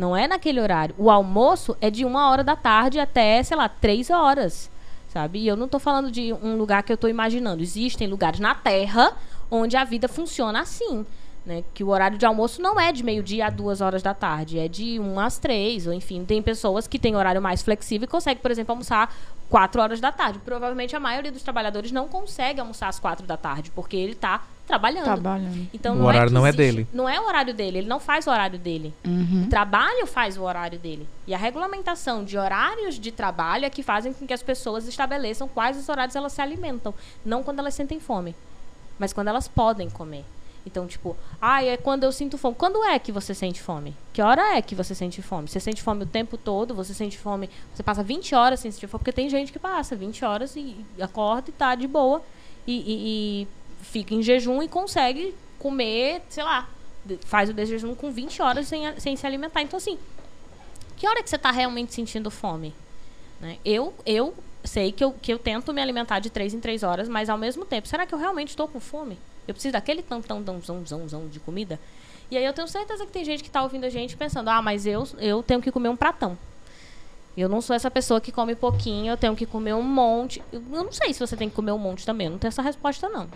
Não 0.00 0.16
é 0.16 0.26
naquele 0.26 0.58
horário. 0.58 0.94
O 0.96 1.10
almoço 1.10 1.76
é 1.78 1.90
de 1.90 2.06
uma 2.06 2.30
hora 2.30 2.42
da 2.42 2.56
tarde 2.56 2.98
até, 2.98 3.42
sei 3.42 3.54
lá, 3.54 3.68
três 3.68 4.08
horas. 4.08 4.70
Sabe? 5.10 5.40
E 5.40 5.46
eu 5.46 5.56
não 5.56 5.68
tô 5.68 5.78
falando 5.78 6.10
de 6.10 6.32
um 6.32 6.56
lugar 6.56 6.82
que 6.82 6.90
eu 6.90 6.96
tô 6.96 7.06
imaginando. 7.06 7.62
Existem 7.62 8.08
lugares 8.08 8.40
na 8.40 8.54
Terra 8.54 9.14
onde 9.50 9.76
a 9.76 9.84
vida 9.84 10.08
funciona 10.08 10.62
assim. 10.62 11.04
Né? 11.44 11.64
Que 11.74 11.84
o 11.84 11.88
horário 11.88 12.16
de 12.16 12.24
almoço 12.24 12.62
não 12.62 12.80
é 12.80 12.90
de 12.92 13.02
meio-dia 13.02 13.48
a 13.48 13.50
duas 13.50 13.82
horas 13.82 14.02
da 14.02 14.14
tarde, 14.14 14.58
é 14.58 14.68
de 14.68 14.98
uma 14.98 15.26
às 15.26 15.38
três, 15.38 15.86
ou 15.86 15.92
enfim, 15.92 16.24
tem 16.24 16.40
pessoas 16.40 16.86
que 16.86 16.98
têm 16.98 17.16
horário 17.16 17.42
mais 17.42 17.60
flexível 17.62 18.04
e 18.04 18.08
conseguem, 18.08 18.40
por 18.40 18.50
exemplo, 18.50 18.72
almoçar 18.72 19.14
quatro 19.50 19.82
horas 19.82 20.00
da 20.00 20.10
tarde. 20.12 20.38
Provavelmente 20.38 20.96
a 20.96 21.00
maioria 21.00 21.32
dos 21.32 21.42
trabalhadores 21.42 21.92
não 21.92 22.08
consegue 22.08 22.60
almoçar 22.60 22.88
às 22.88 22.98
quatro 22.98 23.26
da 23.26 23.36
tarde, 23.36 23.70
porque 23.70 23.96
ele 23.96 24.12
está 24.12 24.42
trabalhando. 24.70 25.04
Trabalhando. 25.04 25.68
Então, 25.74 25.94
O 25.94 25.98
não 25.98 26.06
horário 26.06 26.30
é 26.30 26.32
não 26.32 26.46
é 26.46 26.48
existe- 26.50 26.72
dele. 26.72 26.88
Não 26.92 27.08
é 27.08 27.20
o 27.20 27.26
horário 27.26 27.52
dele, 27.52 27.78
ele 27.78 27.88
não 27.88 28.00
faz 28.00 28.26
o 28.26 28.30
horário 28.30 28.58
dele. 28.58 28.94
Uhum. 29.04 29.44
O 29.44 29.48
trabalho 29.50 30.06
faz 30.06 30.36
o 30.38 30.42
horário 30.42 30.78
dele. 30.78 31.06
E 31.26 31.34
a 31.34 31.38
regulamentação 31.38 32.24
de 32.24 32.38
horários 32.38 32.98
de 32.98 33.10
trabalho 33.10 33.64
é 33.64 33.70
que 33.70 33.82
fazem 33.82 34.12
com 34.12 34.26
que 34.26 34.32
as 34.32 34.42
pessoas 34.42 34.86
estabeleçam 34.86 35.48
quais 35.48 35.76
os 35.76 35.88
horários 35.88 36.16
elas 36.16 36.32
se 36.32 36.40
alimentam. 36.40 36.94
Não 37.24 37.42
quando 37.42 37.58
elas 37.58 37.74
sentem 37.74 37.98
fome, 38.00 38.34
mas 38.98 39.12
quando 39.12 39.28
elas 39.28 39.46
podem 39.48 39.90
comer. 39.90 40.24
Então, 40.66 40.86
tipo, 40.86 41.16
ah, 41.40 41.64
é 41.64 41.76
quando 41.78 42.04
eu 42.04 42.12
sinto 42.12 42.36
fome. 42.36 42.54
Quando 42.54 42.84
é 42.84 42.98
que 42.98 43.10
você 43.10 43.34
sente 43.34 43.62
fome? 43.62 43.94
Que 44.12 44.20
hora 44.20 44.56
é 44.58 44.60
que 44.60 44.74
você 44.74 44.94
sente 44.94 45.22
fome? 45.22 45.48
Você 45.48 45.58
sente 45.58 45.82
fome 45.82 46.02
o 46.02 46.06
tempo 46.06 46.36
todo? 46.36 46.74
Você 46.74 46.92
sente 46.92 47.16
fome. 47.16 47.48
Você 47.74 47.82
passa 47.82 48.02
20 48.02 48.34
horas 48.34 48.60
sem 48.60 48.70
sentir 48.70 48.86
fome? 48.86 48.98
Porque 49.00 49.10
tem 49.12 49.28
gente 49.30 49.50
que 49.52 49.58
passa 49.58 49.96
20 49.96 50.22
horas 50.22 50.54
e 50.56 50.76
e 50.98 51.02
acorda 51.02 51.48
e 51.48 51.52
tá 51.52 51.74
de 51.74 51.86
boa. 51.88 52.20
E, 52.66 52.72
e- 52.74 52.84
e 53.42 53.48
fica 53.82 54.14
em 54.14 54.22
jejum 54.22 54.62
e 54.62 54.68
consegue 54.68 55.34
comer, 55.58 56.22
sei 56.28 56.44
lá, 56.44 56.68
faz 57.24 57.50
o 57.50 57.52
desjejum 57.52 57.94
com 57.94 58.10
20 58.10 58.42
horas 58.42 58.66
sem, 58.66 58.82
sem 59.00 59.16
se 59.16 59.26
alimentar. 59.26 59.62
Então, 59.62 59.76
assim, 59.76 59.98
que 60.96 61.06
hora 61.06 61.22
que 61.22 61.30
você 61.30 61.38
tá 61.38 61.50
realmente 61.50 61.94
sentindo 61.94 62.30
fome? 62.30 62.74
Né? 63.40 63.58
Eu, 63.64 63.94
eu 64.04 64.34
sei 64.62 64.92
que 64.92 65.02
eu, 65.02 65.12
que 65.12 65.32
eu 65.32 65.38
tento 65.38 65.72
me 65.72 65.80
alimentar 65.80 66.18
de 66.18 66.30
3 66.30 66.54
em 66.54 66.60
3 66.60 66.82
horas, 66.82 67.08
mas 67.08 67.30
ao 67.30 67.38
mesmo 67.38 67.64
tempo, 67.64 67.88
será 67.88 68.04
que 68.06 68.14
eu 68.14 68.18
realmente 68.18 68.50
estou 68.50 68.68
com 68.68 68.80
fome? 68.80 69.18
Eu 69.48 69.54
preciso 69.54 69.72
daquele 69.72 70.02
tantão, 70.02 70.42
tão, 70.42 70.60
zão, 70.60 71.08
zão 71.08 71.28
de 71.28 71.40
comida? 71.40 71.80
E 72.30 72.36
aí 72.36 72.44
eu 72.44 72.52
tenho 72.52 72.68
certeza 72.68 73.04
que 73.04 73.12
tem 73.12 73.24
gente 73.24 73.42
que 73.42 73.50
tá 73.50 73.62
ouvindo 73.62 73.84
a 73.84 73.88
gente 73.88 74.16
pensando, 74.16 74.48
ah, 74.48 74.62
mas 74.62 74.86
eu, 74.86 75.06
eu 75.18 75.42
tenho 75.42 75.60
que 75.60 75.72
comer 75.72 75.88
um 75.88 75.96
pratão. 75.96 76.38
Eu 77.36 77.48
não 77.48 77.60
sou 77.60 77.74
essa 77.74 77.90
pessoa 77.90 78.20
que 78.20 78.30
come 78.32 78.54
pouquinho, 78.54 79.12
eu 79.12 79.16
tenho 79.16 79.34
que 79.36 79.46
comer 79.46 79.72
um 79.74 79.82
monte. 79.82 80.42
Eu 80.52 80.60
não 80.70 80.92
sei 80.92 81.12
se 81.14 81.20
você 81.20 81.36
tem 81.36 81.48
que 81.48 81.54
comer 81.54 81.72
um 81.72 81.78
monte 81.78 82.04
também, 82.04 82.26
eu 82.26 82.32
não 82.32 82.38
tenho 82.38 82.48
essa 82.48 82.60
resposta, 82.62 83.08
não. 83.08 83.26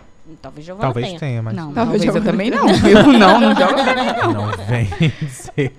Talvez 0.41 0.65
Giovana 0.65 0.85
Talvez 0.87 1.07
tenha. 1.07 1.19
tenha, 1.19 1.41
mas. 1.41 1.55
Não, 1.55 1.71
Talvez 1.73 2.03
talvez, 2.03 2.15
eu 2.25 2.31
também 2.31 2.49
não. 2.51 2.67
Eu 2.69 3.03
não, 3.17 3.39
não 3.39 3.49
mim. 3.49 4.33
Não 4.33 4.51
vem 4.67 4.85
dizer. 5.21 5.73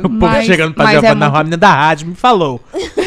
O 0.00 0.02
povo 0.02 0.16
Mas- 0.18 0.46
chegando 0.46 0.74
pra 0.74 0.84
mas 0.84 1.02
é 1.02 1.14
muito- 1.14 1.56
da 1.56 1.74
rádio 1.74 2.06
me 2.08 2.14
falou. 2.14 2.60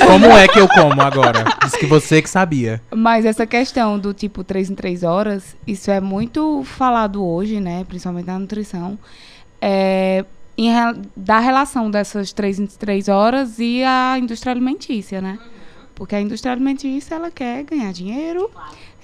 Como 0.08 0.26
é 0.26 0.48
que 0.48 0.60
eu 0.60 0.68
como 0.68 1.02
agora? 1.02 1.46
Disse 1.64 1.78
que 1.78 1.86
você 1.86 2.22
que 2.22 2.30
sabia. 2.30 2.82
Mas 2.94 3.24
essa 3.26 3.46
questão 3.46 3.98
do 4.00 4.14
tipo 4.14 4.44
3 4.44 4.70
em 4.70 4.76
3 4.76 5.04
horas, 5.04 5.56
isso 5.66 5.90
é 5.92 6.02
muito 6.02 6.64
falado 6.66 7.24
hoje, 7.26 7.60
né? 7.60 7.86
Principalmente 7.88 8.26
na 8.28 8.40
nutrição. 8.40 8.98
é, 9.62 10.26
em 10.58 10.70
da 11.16 11.40
relação 11.40 11.90
dessas 11.92 12.32
três 12.32 12.60
em 12.60 12.66
três 12.68 13.08
horas 13.10 13.60
e 13.60 13.84
a 13.84 14.18
indústria 14.18 14.52
alimentícia, 14.52 15.22
né? 15.22 15.38
Porque 15.94 16.16
a 16.16 16.22
indústria 16.22 16.52
alimentícia, 16.52 17.16
ela 17.16 17.32
quer 17.32 17.64
ganhar 17.64 17.92
dinheiro, 17.94 18.50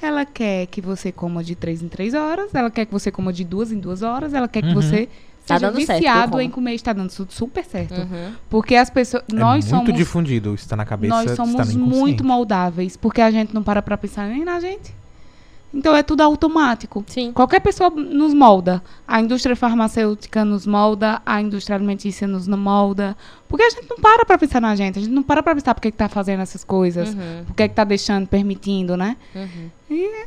ela 0.02 0.26
quer 0.26 0.66
que 0.68 0.82
você 0.82 1.12
coma 1.12 1.43
de 1.43 1.56
três 1.56 1.82
em 1.82 1.88
três 1.88 2.14
horas, 2.14 2.54
ela 2.54 2.70
quer 2.72 2.86
que 2.86 2.91
você 2.91 3.12
coma 3.12 3.32
de 3.32 3.43
duas 3.43 3.72
em 3.72 3.80
duas 3.80 4.02
horas, 4.02 4.34
ela 4.34 4.47
quer 4.47 4.62
que 4.62 4.70
Uhum. 4.70 4.76
você 4.76 5.08
Tá 5.45 5.58
seja 5.58 5.72
certo, 5.74 5.76
viciado 5.99 6.30
como. 6.34 6.41
em 6.41 6.49
comer, 6.49 6.74
está 6.76 6.93
dando 6.93 7.10
su- 7.10 7.26
super 7.30 7.64
certo. 7.66 7.95
Uhum. 7.99 8.34
Porque 8.49 8.76
as 8.76 8.89
pessoas, 8.91 9.24
É 9.30 9.34
nós 9.34 9.66
muito 9.66 9.70
somos 9.88 9.93
difundido, 9.93 10.54
isso 10.54 10.70
tá 10.70 10.76
na 10.76 10.86
cabeça, 10.86 11.14
nós 11.16 11.32
está 11.32 11.36
somos 11.45 11.74
muito 11.76 12.24
moldáveis, 12.24 12.95
porque 12.95 13.22
a 13.22 13.32
gente 13.32 13.54
não 13.54 13.64
para 13.64 13.82
pra 13.82 13.97
pensar 13.97 14.28
nem 14.28 14.45
na 14.45 14.60
gente. 14.60 14.93
Então 15.74 15.95
é 15.95 16.03
tudo 16.03 16.22
automático. 16.22 17.03
Sim. 17.07 17.32
Qualquer 17.32 17.61
pessoa 17.61 17.89
nos 17.89 18.34
molda. 18.34 18.84
A 19.07 19.22
indústria 19.22 19.55
farmacêutica 19.55 20.43
nos 20.43 20.67
molda, 20.67 21.22
a 21.26 21.41
indústria 21.41 21.76
alimentícia 21.78 22.28
nos 22.28 22.47
molda. 22.47 23.15
Porque 23.47 23.63
a 23.63 23.69
gente 23.69 23.88
não 23.89 23.97
para 23.97 24.26
pra 24.26 24.38
pensar 24.38 24.59
na 24.59 24.76
gente. 24.76 24.99
A 24.99 25.01
gente 25.01 25.11
não 25.13 25.24
para 25.24 25.41
pra 25.41 25.55
pensar 25.55 25.74
por 25.74 25.82
que, 25.82 25.89
que 25.91 25.97
tá 25.97 26.09
fazendo 26.09 26.41
essas 26.41 26.63
coisas. 26.63 27.13
Uhum. 27.13 27.45
Por 27.47 27.55
que, 27.55 27.69
que 27.69 27.74
tá 27.76 27.84
deixando, 27.86 28.28
permitindo, 28.28 28.97
né? 28.97 29.15
Uhum. 29.34 29.69
E 29.89 30.26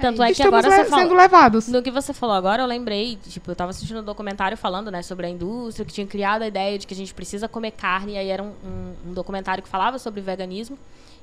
Tanto 0.00 0.22
é 0.22 0.26
que 0.26 0.32
estamos 0.32 0.58
agora 0.58 0.68
le- 0.76 0.84
você 0.88 0.94
sendo 0.94 1.14
levados. 1.14 1.68
No 1.68 1.82
que 1.82 1.90
você 1.90 2.12
falou 2.12 2.34
agora, 2.36 2.62
eu 2.62 2.66
lembrei, 2.66 3.16
tipo, 3.28 3.50
eu 3.50 3.56
tava 3.56 3.70
assistindo 3.70 4.00
um 4.00 4.04
documentário 4.04 4.56
falando, 4.56 4.88
né, 4.90 5.02
sobre 5.02 5.26
a 5.26 5.28
indústria, 5.30 5.84
que 5.84 5.92
tinha 5.92 6.06
criado 6.06 6.42
a 6.42 6.46
ideia 6.46 6.78
de 6.78 6.86
que 6.86 6.94
a 6.94 6.96
gente 6.96 7.12
precisa 7.12 7.48
comer 7.48 7.72
carne, 7.72 8.12
e 8.12 8.18
aí 8.18 8.28
era 8.28 8.42
um, 8.42 8.52
um- 8.64 9.10
um 9.10 9.12
documentário 9.12 9.62
que 9.64 9.68
falava 9.68 9.98
sobre 9.98 10.20
veganismo. 10.20 10.78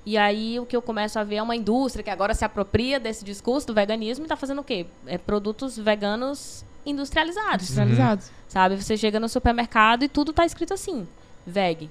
E 0.05 0.17
aí 0.17 0.59
o 0.59 0.65
que 0.65 0.75
eu 0.75 0.81
começo 0.81 1.19
a 1.19 1.23
ver 1.23 1.35
é 1.35 1.43
uma 1.43 1.55
indústria 1.55 2.03
que 2.03 2.09
agora 2.09 2.33
se 2.33 2.43
apropria 2.43 2.99
desse 2.99 3.23
discurso 3.23 3.67
do 3.67 3.73
veganismo 3.73 4.25
e 4.25 4.27
tá 4.27 4.35
fazendo 4.35 4.61
o 4.61 4.63
quê? 4.63 4.87
É 5.05 5.17
produtos 5.17 5.77
veganos 5.77 6.65
industrializados. 6.85 7.65
Industrializados. 7.65 8.31
Sabe? 8.47 8.81
Você 8.81 8.97
chega 8.97 9.19
no 9.19 9.29
supermercado 9.29 10.03
e 10.03 10.07
tudo 10.07 10.33
tá 10.33 10.45
escrito 10.45 10.73
assim, 10.73 11.07
veg. 11.45 11.89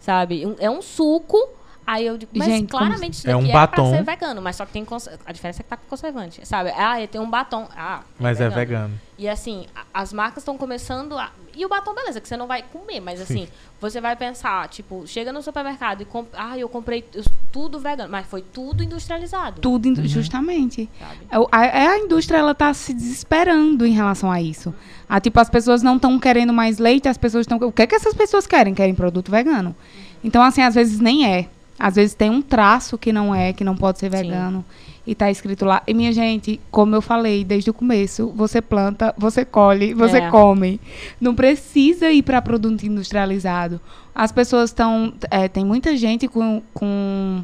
Sabe? 0.00 0.56
É 0.58 0.70
um 0.70 0.82
suco. 0.82 1.57
Aí 1.90 2.04
eu 2.06 2.18
digo, 2.18 2.30
mas 2.36 2.46
Gente, 2.48 2.68
claramente 2.68 3.14
isso 3.14 3.30
É 3.30 3.34
um 3.34 3.46
é 3.46 3.50
batom. 3.50 3.88
pra 3.88 3.96
ser 3.98 4.04
vegano, 4.04 4.42
mas 4.42 4.56
só 4.56 4.66
que 4.66 4.72
tem 4.72 4.86
a 5.24 5.32
diferença 5.32 5.62
é 5.62 5.64
que 5.64 5.70
tá 5.70 5.76
com 5.78 5.86
conservante, 5.88 6.46
sabe? 6.46 6.68
Ah, 6.76 6.96
tem 7.10 7.18
um 7.18 7.30
batom. 7.30 7.66
Ah, 7.74 8.02
Mas 8.20 8.42
é 8.42 8.50
vegano. 8.50 8.92
E 9.16 9.26
assim, 9.26 9.64
as 9.92 10.12
marcas 10.12 10.42
estão 10.42 10.58
começando 10.58 11.16
a. 11.18 11.30
E 11.56 11.64
o 11.64 11.68
batom, 11.68 11.94
beleza, 11.94 12.20
que 12.20 12.28
você 12.28 12.36
não 12.36 12.46
vai 12.46 12.62
comer, 12.62 13.00
mas 13.00 13.20
Sim. 13.20 13.24
assim, 13.24 13.48
você 13.80 14.02
vai 14.02 14.14
pensar, 14.16 14.68
tipo, 14.68 15.06
chega 15.06 15.32
no 15.32 15.40
supermercado 15.42 16.02
e 16.02 16.04
compra. 16.04 16.38
Ah, 16.38 16.58
eu 16.58 16.68
comprei 16.68 17.02
tudo 17.50 17.78
vegano, 17.80 18.12
mas 18.12 18.26
foi 18.26 18.42
tudo 18.42 18.84
industrializado. 18.84 19.58
Tudo, 19.62 19.86
Uhum. 19.86 19.92
indu- 19.92 20.06
justamente. 20.06 20.90
Sabe? 21.00 21.18
É 21.30 21.36
A, 21.50 21.64
é 21.66 21.86
a 21.88 21.98
indústria, 22.00 22.36
ela 22.36 22.54
tá 22.54 22.74
se 22.74 22.92
desesperando 22.92 23.86
em 23.86 23.92
relação 23.92 24.30
a 24.30 24.42
isso. 24.42 24.74
Ah, 25.08 25.18
tipo, 25.20 25.40
as 25.40 25.48
pessoas 25.48 25.82
não 25.82 25.96
estão 25.96 26.18
querendo 26.18 26.52
mais 26.52 26.76
leite, 26.78 27.08
as 27.08 27.16
pessoas 27.16 27.44
estão... 27.44 27.56
O 27.66 27.72
que 27.72 27.80
é 27.80 27.86
que 27.86 27.94
essas 27.94 28.12
pessoas 28.12 28.46
querem? 28.46 28.74
Querem 28.74 28.94
produto 28.94 29.30
vegano. 29.30 29.74
Então, 30.22 30.42
assim, 30.42 30.60
às 30.60 30.74
vezes 30.74 31.00
nem 31.00 31.26
é. 31.26 31.48
Às 31.78 31.94
vezes 31.96 32.14
tem 32.14 32.28
um 32.30 32.42
traço 32.42 32.98
que 32.98 33.12
não 33.12 33.34
é, 33.34 33.52
que 33.52 33.62
não 33.64 33.76
pode 33.76 33.98
ser 33.98 34.10
Sim. 34.10 34.22
vegano. 34.22 34.64
E 35.06 35.14
tá 35.14 35.30
escrito 35.30 35.64
lá. 35.64 35.82
E, 35.86 35.94
minha 35.94 36.12
gente, 36.12 36.60
como 36.70 36.94
eu 36.94 37.00
falei 37.00 37.42
desde 37.44 37.70
o 37.70 37.74
começo, 37.74 38.28
você 38.36 38.60
planta, 38.60 39.14
você 39.16 39.42
colhe, 39.44 39.94
você 39.94 40.18
É. 40.18 40.30
come. 40.30 40.78
Não 41.18 41.34
precisa 41.34 42.10
ir 42.10 42.22
para 42.22 42.42
produto 42.42 42.84
industrializado. 42.84 43.80
As 44.14 44.30
pessoas 44.32 44.68
estão... 44.70 45.12
tem 45.52 45.64
muita 45.64 45.96
gente 45.96 46.28
com... 46.28 46.60
com 46.74 47.42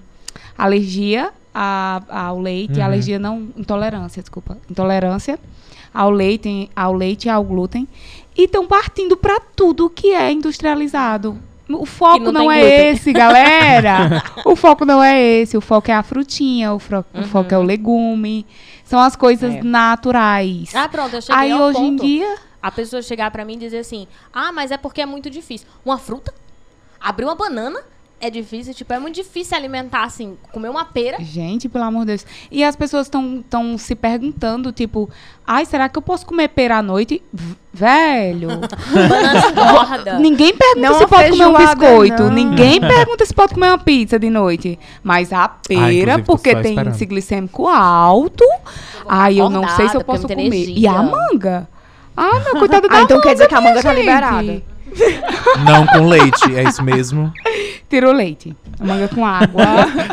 alergia 0.59 1.31
a- 1.55 2.03
ao 2.09 2.41
leite, 2.41 2.79
Uhum. 2.81 2.85
alergia 2.85 3.19
não, 3.19 3.49
intolerância, 3.57 4.21
desculpa, 4.21 4.59
intolerância 4.69 5.39
ao 5.93 6.11
leite, 6.11 6.69
ao 6.75 6.93
leite 6.93 7.27
e 7.27 7.31
ao 7.31 7.45
glúten, 7.45 7.87
e 8.37 8.45
estão 8.45 8.67
partindo 8.67 9.17
para 9.17 9.41
tudo 9.55 9.89
que 9.89 10.09
é 10.13 10.33
industrializado. 10.33 11.39
O 11.69 11.87
foco 11.87 12.25
não 12.31 12.33
não, 12.33 12.51
é 12.53 12.61
glúten. 12.61 12.89
esse, 12.89 13.13
galera. 13.13 14.23
o 14.45 14.55
foco 14.55 14.85
não 14.85 15.03
é 15.03 15.21
esse. 15.21 15.57
O 15.57 15.61
foco 15.61 15.91
é 15.91 15.95
a 15.95 16.03
frutinha, 16.03 16.73
o, 16.75 16.79
fro- 16.79 17.05
o 17.15 17.19
Uhum. 17.19 17.25
foco 17.25 17.55
é 17.55 17.59
o 17.59 17.63
legume. 17.63 18.47
São 18.85 19.01
as 19.01 19.17
coisas 19.17 19.55
É. 19.55 19.63
naturais. 19.63 20.75
Ah, 20.75 20.89
pronto, 20.89 21.15
eu 21.17 21.23
cheguei 21.23 21.41
Aí 21.41 21.55
hoje 21.55 21.81
em 21.81 21.97
ponto. 21.97 22.05
dia, 22.07 22.35
A 22.63 22.71
pessoa 22.71 23.01
chegar 23.03 23.31
pra 23.31 23.45
mim 23.45 23.55
e 23.55 23.59
dizer 23.59 23.79
assim: 23.79 24.07
Ah, 24.33 24.53
mas 24.53 24.71
é 24.71 24.77
porque 24.77 25.01
é 25.01 25.07
muito 25.07 25.31
difícil. 25.31 25.67
Uma 25.85 25.97
fruta? 25.99 26.35
Abrir 27.01 27.25
uma 27.25 27.35
banana 27.35 27.81
é 28.27 28.31
difícil. 28.31 28.75
Tipo, 28.75 28.93
é 28.93 28.99
muito 28.99 29.15
difícil 29.15 29.57
alimentar 29.57 30.05
assim, 30.05 30.37
comer 30.53 30.69
uma 30.69 30.85
pera. 30.85 31.19
Gente, 31.21 31.69
pelo 31.69 31.85
amor 31.85 32.01
de 32.01 32.07
Deus. 32.07 32.27
E 32.51 32.63
as 32.65 32.75
pessoas 32.77 33.07
estão 33.07 33.77
se 33.79 33.95
perguntando, 33.95 34.73
tipo, 34.73 35.09
ai, 35.47 35.65
será 35.65 35.89
que 35.89 35.97
eu 35.99 36.03
posso 36.03 36.25
comer 36.27 36.49
pera 36.49 36.79
à 36.79 36.83
noite? 36.83 37.23
V- 37.33 37.55
Velho. 37.73 38.49
Ninguém 40.21 40.55
pergunta 40.57 40.89
Não 40.89 40.99
se 40.99 41.05
a 41.05 41.09
pode 41.09 41.31
comer 41.31 41.47
um 41.47 41.57
biscoito. 41.57 42.23
não. 42.25 42.31
Ninguém 42.31 42.81
pergunta 42.81 43.25
se 43.27 43.35
pode 43.35 43.55
comer 43.55 43.69
uma 43.69 43.79
pizza 43.79 44.19
de 44.19 44.31
noite. 44.31 44.79
Mas 45.03 45.33
a 45.33 45.49
pera, 45.49 46.19
tô 46.19 46.25
porque 46.25 46.51
tem 46.55 46.63
esperando. 46.71 46.89
índice 46.89 47.07
glicêmico 47.07 47.67
alto. 47.69 48.45
Ai, 49.09 49.41
eu 49.41 49.51
não 49.51 49.67
sei 49.69 49.89
se 49.89 49.97
eu 49.97 50.05
posso 50.05 50.23
comer. 50.23 50.37
muita 50.49 50.57
E 50.57 50.87
a 50.87 50.93
energia. 50.93 51.03
manga? 51.03 51.69
Ah, 52.17 52.39
meu, 52.45 52.57
coitado 52.61 52.89
da 52.89 52.97
Ah, 52.99 53.03
então 53.03 53.21
quer 53.21 53.33
dizer 53.33 53.49
que 53.49 53.55
a 53.55 53.61
manga 53.61 53.83
tá 53.83 53.89
gente. 53.91 54.01
liberada. 54.01 54.63
Não 55.65 55.87
com 55.87 56.07
leite, 56.09 56.55
é 56.57 56.65
isso 56.65 56.83
mesmo. 56.83 57.33
Tirou 57.89 58.13
leite. 58.13 58.57
A 58.79 58.85
manga 58.85 59.09
com 59.09 59.25
água. 59.25 59.65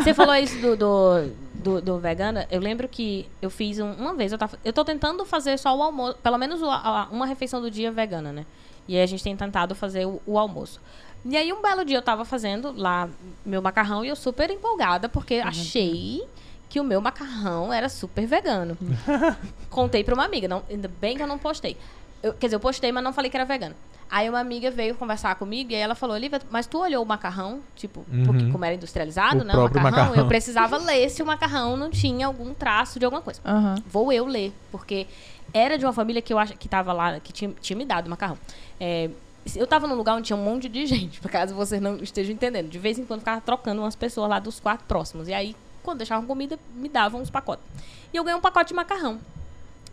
Você 0.02 0.14
falou 0.14 0.34
isso 0.36 0.58
do, 0.60 0.76
do, 0.76 1.30
do, 1.54 1.80
do 1.80 1.98
vegana. 1.98 2.46
Eu 2.50 2.60
lembro 2.60 2.88
que 2.88 3.26
eu 3.40 3.50
fiz 3.50 3.78
um- 3.78 3.92
uma 3.92 4.14
vez. 4.14 4.32
Eu, 4.32 4.38
tava, 4.38 4.58
eu 4.64 4.72
tô 4.72 4.84
tentando 4.84 5.24
fazer 5.24 5.58
só 5.58 5.76
o 5.76 5.82
almoço. 5.82 6.16
Pelo 6.22 6.38
menos 6.38 6.60
o- 6.62 6.70
a- 6.70 7.08
uma 7.10 7.26
refeição 7.26 7.60
do 7.60 7.70
dia 7.70 7.90
vegana, 7.90 8.32
né? 8.32 8.46
E 8.88 8.96
aí 8.96 9.02
a 9.02 9.06
gente 9.06 9.22
tem 9.22 9.36
tentado 9.36 9.74
fazer 9.74 10.06
o, 10.06 10.20
o 10.26 10.38
almoço. 10.38 10.80
E 11.24 11.36
aí 11.36 11.52
um 11.52 11.62
belo 11.62 11.84
dia 11.84 11.96
eu 11.98 12.02
tava 12.02 12.24
fazendo 12.24 12.72
lá 12.76 13.08
meu 13.46 13.62
macarrão 13.62 14.04
e 14.04 14.08
eu 14.08 14.16
super 14.16 14.50
empolgada 14.50 15.08
porque 15.08 15.34
achei 15.36 16.22
que 16.68 16.80
o 16.80 16.84
meu 16.84 17.00
macarrão 17.00 17.72
era 17.72 17.88
super 17.88 18.26
vegano. 18.26 18.76
Contei 19.70 20.02
pra 20.02 20.14
uma 20.14 20.24
amiga, 20.24 20.48
não, 20.48 20.62
ainda 20.68 20.90
bem 21.00 21.16
que 21.16 21.22
eu 21.22 21.26
não 21.26 21.38
postei. 21.38 21.76
Eu- 22.22 22.34
quer 22.34 22.46
dizer, 22.46 22.56
eu 22.56 22.60
postei, 22.60 22.90
mas 22.92 23.02
não 23.04 23.12
falei 23.12 23.30
que 23.30 23.36
era 23.36 23.44
vegano. 23.46 23.74
Aí 24.14 24.28
uma 24.28 24.40
amiga 24.40 24.70
veio 24.70 24.94
conversar 24.94 25.34
comigo 25.36 25.72
e 25.72 25.74
aí 25.74 25.80
ela 25.80 25.94
falou, 25.94 26.14
Olivia, 26.14 26.38
mas 26.50 26.66
tu 26.66 26.78
olhou 26.78 27.02
o 27.02 27.06
macarrão? 27.06 27.60
Tipo, 27.74 28.04
porque 28.26 28.44
Uhum. 28.44 28.52
como 28.52 28.62
era 28.62 28.74
industrializado, 28.74 29.40
O 29.40 29.44
né? 29.44 29.54
O 29.56 29.62
macarrão, 29.62 29.82
macarrão. 29.90 30.14
eu 30.14 30.26
precisava 30.26 30.76
ler 30.76 31.08
se 31.08 31.22
o 31.22 31.26
macarrão 31.26 31.78
não 31.78 31.88
tinha 31.90 32.26
algum 32.26 32.52
traço 32.52 32.98
de 32.98 33.06
alguma 33.06 33.22
coisa. 33.22 33.40
Aham. 33.42 33.76
Vou 33.86 34.12
eu 34.12 34.26
ler, 34.26 34.52
porque 34.70 35.06
era 35.54 35.78
de 35.78 35.86
uma 35.86 35.94
família 35.94 36.20
que 36.20 36.30
eu 36.30 36.38
acho 36.38 36.54
que 36.58 36.68
tava 36.68 36.92
lá, 36.92 37.18
que 37.20 37.32
tinha, 37.32 37.54
tinha 37.58 37.74
me 37.74 37.86
dado 37.86 38.10
macarrão. 38.10 38.36
É, 38.78 39.08
eu 39.56 39.66
tava 39.66 39.86
num 39.86 39.94
lugar 39.94 40.14
onde 40.14 40.26
tinha 40.26 40.36
um 40.36 40.44
monte 40.44 40.68
de 40.68 40.84
gente, 40.86 41.18
por 41.18 41.30
caso 41.30 41.54
vocês 41.54 41.80
não 41.80 41.96
estejam 41.96 42.34
entendendo. 42.34 42.68
De 42.68 42.78
vez 42.78 42.98
em 42.98 43.06
quando 43.06 43.20
ficava 43.20 43.40
trocando 43.40 43.80
umas 43.80 43.96
pessoas 43.96 44.28
lá 44.28 44.38
dos 44.38 44.60
quatro 44.60 44.84
próximos. 44.86 45.26
E 45.26 45.32
aí, 45.32 45.56
quando 45.82 45.96
deixavam 45.98 46.26
comida, 46.26 46.58
me 46.74 46.88
davam 46.90 47.22
uns 47.22 47.30
pacotes. 47.30 47.64
E 48.12 48.16
eu 48.18 48.22
ganhei 48.24 48.36
um 48.38 48.42
pacote 48.42 48.68
de 48.68 48.74
macarrão. 48.74 49.18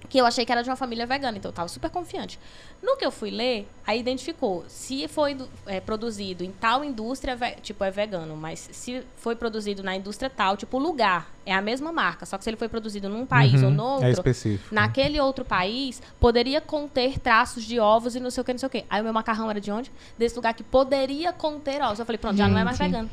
Que 0.07 0.17
eu 0.19 0.25
achei 0.25 0.45
que 0.45 0.51
era 0.51 0.63
de 0.63 0.69
uma 0.69 0.75
família 0.77 1.05
vegana, 1.05 1.37
então 1.37 1.49
eu 1.49 1.53
tava 1.53 1.67
super 1.67 1.89
confiante. 1.89 2.39
No 2.81 2.95
que 2.95 3.05
eu 3.05 3.11
fui 3.11 3.29
ler, 3.29 3.67
aí 3.85 3.99
identificou 3.99 4.63
se 4.67 5.07
foi 5.09 5.37
é, 5.67 5.79
produzido 5.81 6.43
em 6.43 6.51
tal 6.51 6.83
indústria, 6.85 7.37
tipo, 7.61 7.83
é 7.83 7.91
vegano, 7.91 8.35
mas 8.35 8.69
se 8.71 9.03
foi 9.17 9.35
produzido 9.35 9.83
na 9.83 9.95
indústria 9.95 10.29
tal, 10.29 10.55
tipo, 10.55 10.77
o 10.77 10.79
lugar 10.79 11.29
é 11.45 11.53
a 11.53 11.61
mesma 11.61 11.91
marca, 11.91 12.25
só 12.25 12.37
que 12.37 12.43
se 12.45 12.49
ele 12.49 12.55
foi 12.57 12.69
produzido 12.69 13.09
num 13.09 13.25
país 13.25 13.61
ou 13.61 13.69
Uhum, 13.69 13.75
no 13.75 13.83
outro, 13.83 14.07
É 14.07 14.11
específico. 14.11 14.73
naquele 14.73 15.19
outro 15.19 15.43
país, 15.43 16.01
poderia 16.19 16.61
conter 16.61 17.19
traços 17.19 17.63
de 17.65 17.77
ovos 17.79 18.15
e 18.15 18.19
não 18.21 18.31
sei 18.31 18.41
o 18.41 18.45
que, 18.45 18.53
não 18.53 18.59
sei 18.59 18.67
o 18.67 18.69
que. 18.69 18.85
Aí 18.89 19.01
o 19.01 19.03
meu 19.03 19.13
macarrão 19.13 19.49
era 19.49 19.59
de 19.59 19.69
onde? 19.69 19.91
Desse 20.17 20.35
lugar 20.35 20.53
que 20.53 20.63
poderia 20.63 21.33
conter 21.33 21.81
ovos. 21.81 21.99
Eu 21.99 22.05
falei, 22.05 22.17
pronto, 22.17 22.37
já 22.37 22.47
não 22.47 22.57
é 22.57 22.63
mais 22.63 22.77
Gente. 22.77 22.87
vegano. 22.91 23.09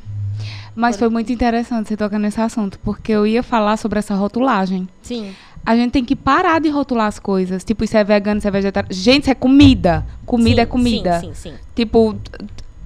Mas 0.75 0.95
foi 0.95 1.09
muito 1.09 1.31
interessante 1.33 1.87
você 1.89 1.97
tocar 1.97 2.19
nesse 2.19 2.39
assunto, 2.39 2.77
porque 2.79 3.11
eu 3.11 3.25
ia 3.25 3.41
falar 3.41 3.75
sobre 3.77 3.97
essa 3.99 4.13
rotulagem. 4.15 4.87
Sim. 5.01 5.35
A 5.67 5.75
gente 5.75 5.91
tem 5.91 6.05
que 6.05 6.15
parar 6.15 6.61
de 6.61 6.69
rotular 6.69 7.07
as 7.07 7.19
coisas. 7.19 7.61
Tipo, 7.61 7.83
isso 7.83 7.97
é 7.97 8.01
vegano, 8.01 8.37
isso 8.37 8.47
é 8.47 8.51
vegetariano. 8.51 8.93
Gente, 8.93 9.23
isso 9.23 9.31
é 9.31 9.35
comida. 9.35 10.07
Comida 10.25 10.55
Sim, 10.55 10.61
é 10.61 10.65
comida. 10.65 11.19
Sim, 11.19 11.33
sim, 11.33 11.49
sim. 11.49 11.57
Tipo, 11.75 12.15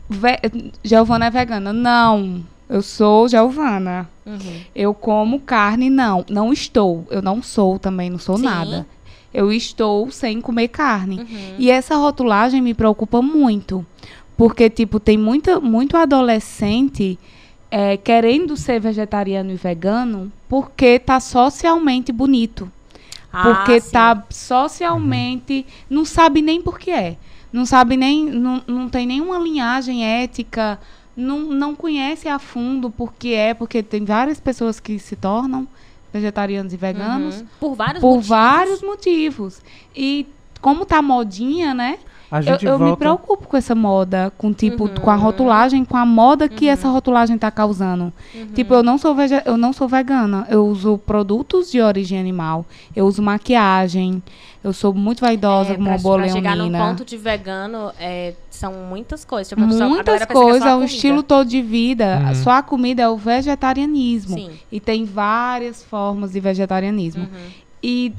ve 0.10 0.40
Giovana 0.84 1.28
é 1.28 1.30
vegana. 1.30 1.72
Não. 1.72 2.44
Eu 2.68 2.82
sou 2.82 3.30
Giovana. 3.30 4.10
Uhum. 4.26 4.62
Eu 4.74 4.96
como 4.96 5.40
carne, 5.42 5.92
não. 5.92 6.26
Não 6.28 6.52
estou. 6.52 7.06
Eu 7.12 7.22
não 7.22 7.44
sou 7.44 7.78
também, 7.78 8.10
não 8.10 8.18
sou 8.18 8.38
Sim. 8.38 8.46
nada. 8.46 8.88
Eu 9.32 9.54
estou 9.54 10.10
sem 10.10 10.42
comer 10.42 10.70
carne. 10.70 11.20
Uhum. 11.20 11.56
E 11.60 11.70
essa 11.70 11.96
rotulagem 11.96 12.62
me 12.62 12.74
preocupa 12.74 13.22
muito. 13.22 13.86
Porque, 14.36 14.72
tipo, 14.72 15.00
tem 15.00 15.20
muita, 15.20 15.60
muito 15.60 15.96
adolescente 15.96 17.20
é, 17.72 17.96
querendo 17.98 18.56
ser 18.58 18.80
vegetariano 18.80 19.52
e 19.52 19.56
vegano 19.56 20.32
porque 20.50 21.00
tá 21.00 21.20
socialmente 21.20 22.12
bonito. 22.12 22.70
Porque 23.32 23.74
Ah, 23.76 23.80
sim. 23.82 23.92
tá 23.92 24.24
socialmente. 24.30 25.66
Não 25.90 26.04
sabe 26.04 26.42
nem 26.42 26.62
por 26.62 26.78
que 26.78 26.92
é. 26.92 27.16
Não 27.52 27.66
sabe 27.66 27.96
nem. 27.96 28.26
Não, 28.26 28.62
não 28.68 28.90
tem 28.90 29.08
nenhuma 29.08 29.40
linhagem 29.40 30.06
ética. 30.06 30.78
Não, 31.16 31.40
não 31.40 31.74
conhece 31.76 32.28
a 32.28 32.38
fundo 32.40 32.90
por 32.90 33.14
que 33.14 33.34
é. 33.34 33.54
Porque 33.54 33.82
tem 33.82 34.04
várias 34.04 34.40
pessoas 34.40 34.80
que 34.82 35.00
se 35.00 35.16
tornam 35.16 35.66
vegetarianos 36.14 36.74
e 36.74 36.78
veganos 36.78 37.40
Uhum. 37.40 37.46
Por 37.58 37.76
vários 37.76 38.02
por 38.02 38.08
motivos. 38.16 38.28
vários 38.28 38.82
motivos. 38.82 39.62
E 39.96 40.28
como 40.62 40.86
tá 40.86 41.02
modinha, 41.02 41.74
né? 41.74 42.00
A 42.32 42.38
Eu, 42.38 42.44
gente 42.44 42.66
eu 42.66 42.80
me 42.80 42.86
volta. 42.86 42.98
preocupo 42.98 43.46
com 43.48 43.58
essa 43.58 43.76
moda, 43.76 44.32
com 44.38 44.54
tipo, 44.54 44.86
Uhum. 44.86 44.96
com 44.96 45.10
a 45.10 45.16
rotulagem, 45.16 45.84
com 45.84 45.98
a 45.98 46.06
moda 46.06 46.48
que 46.48 46.70
essa 46.70 46.88
rotulagem 46.88 47.38
tá 47.38 47.52
causando. 47.52 48.14
Uhum. 48.34 48.48
Tipo, 48.54 48.74
eu 48.74 48.82
não 48.84 48.98
sou 48.98 49.14
eu 49.46 49.58
não 49.58 49.74
sou 49.74 49.88
vegana, 49.88 50.48
eu 50.50 50.66
uso 50.66 50.98
produtos 51.00 51.70
de 51.70 51.82
origem 51.82 52.18
animal, 52.18 52.66
eu 52.96 53.06
uso 53.06 53.22
maquiagem, 53.22 54.24
eu 54.64 54.72
sou 54.72 54.94
muito 54.94 55.20
vaidosa 55.20 55.74
É, 55.74 55.76
como 55.76 55.88
pra, 55.90 55.98
uma 55.98 56.18
pra 56.20 56.30
chegar 56.30 56.52
num 56.56 56.64
boleonina. 56.66 56.88
ponto 56.90 57.04
de 57.04 57.18
vegano, 57.18 57.92
é, 58.00 58.34
são 58.50 58.72
muitas 58.74 59.26
coisas. 59.26 59.50
Tipo, 59.50 59.62
Muitas 59.62 60.22
é 60.22 60.26
coisas, 60.26 60.66
é 60.66 60.74
o 60.76 60.84
estilo 60.84 61.24
todo 61.24 61.48
de 61.50 61.62
vida. 61.62 62.22
Uhum. 62.28 62.36
Só 62.36 62.52
a 62.52 62.62
comida 62.64 63.02
é 63.02 63.10
o 63.10 63.18
vegetarianismo. 63.18 64.36
Sim. 64.38 64.52
E 64.72 64.80
tem 64.80 65.04
várias 65.04 65.84
formas 65.84 66.32
de 66.32 66.40
vegetarianismo. 66.40 67.24
Uhum. 67.24 67.50
E 67.84 68.14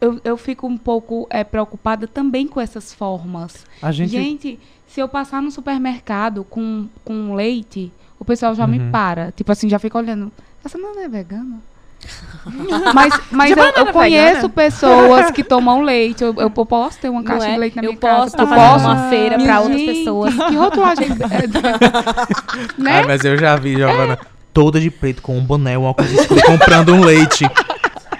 eu, 0.00 0.20
eu 0.24 0.36
fico 0.36 0.66
um 0.66 0.76
pouco 0.76 1.26
é, 1.30 1.42
preocupada 1.44 2.06
também 2.06 2.46
com 2.46 2.60
essas 2.60 2.92
formas. 2.92 3.64
A 3.82 3.90
gente. 3.92 4.10
Gente, 4.10 4.58
se 4.86 5.00
eu 5.00 5.08
passar 5.08 5.40
no 5.42 5.50
supermercado 5.50 6.44
com, 6.44 6.86
com 7.04 7.34
leite, 7.34 7.92
o 8.18 8.24
pessoal 8.24 8.54
já 8.54 8.66
me 8.66 8.78
Uhum. 8.78 8.90
para. 8.90 9.32
Tipo 9.32 9.52
assim, 9.52 9.68
já 9.68 9.78
fica 9.78 9.98
olhando. 9.98 10.30
Essa 10.64 10.78
não 10.78 11.00
é 11.00 11.08
vegana? 11.08 11.58
mas 12.94 13.12
mas 13.30 13.50
eu, 13.50 13.56
Giovana 13.56 13.78
eu 13.78 13.84
não 13.84 13.90
é 13.90 13.92
conheço 13.92 14.34
vegana? 14.34 14.48
pessoas 14.50 15.30
que 15.30 15.42
tomam 15.44 15.80
leite. 15.82 16.22
Eu, 16.22 16.34
eu 16.34 16.50
posso 16.50 16.98
ter 16.98 17.08
uma 17.08 17.22
caixa 17.22 17.48
é? 17.48 17.52
de 17.54 17.58
leite 17.58 17.76
na 17.76 17.82
eu 17.82 17.90
minha 17.90 18.00
casa. 18.00 18.36
posso 18.36 18.36
eu 18.42 18.46
posso. 18.48 18.84
uma 18.84 19.08
feira 19.08 19.36
Minha 19.38 19.48
pra 19.48 19.60
outras 19.60 19.82
pessoas. 19.82 20.34
Que 20.34 20.54
rotulagem. 20.56 21.08
né? 22.78 23.00
Ah, 23.00 23.04
mas 23.06 23.24
eu 23.24 23.36
já 23.38 23.56
vi, 23.56 23.76
Giovana, 23.76 24.18
toda 24.52 24.78
de 24.80 24.90
preto, 24.90 25.22
com 25.22 25.36
um 25.36 25.42
boné, 25.44 25.76
um 25.78 25.84
óculos 25.84 26.12
escuro, 26.12 26.40
comprando 26.44 26.94
um 26.94 27.00
leite. 27.02 27.44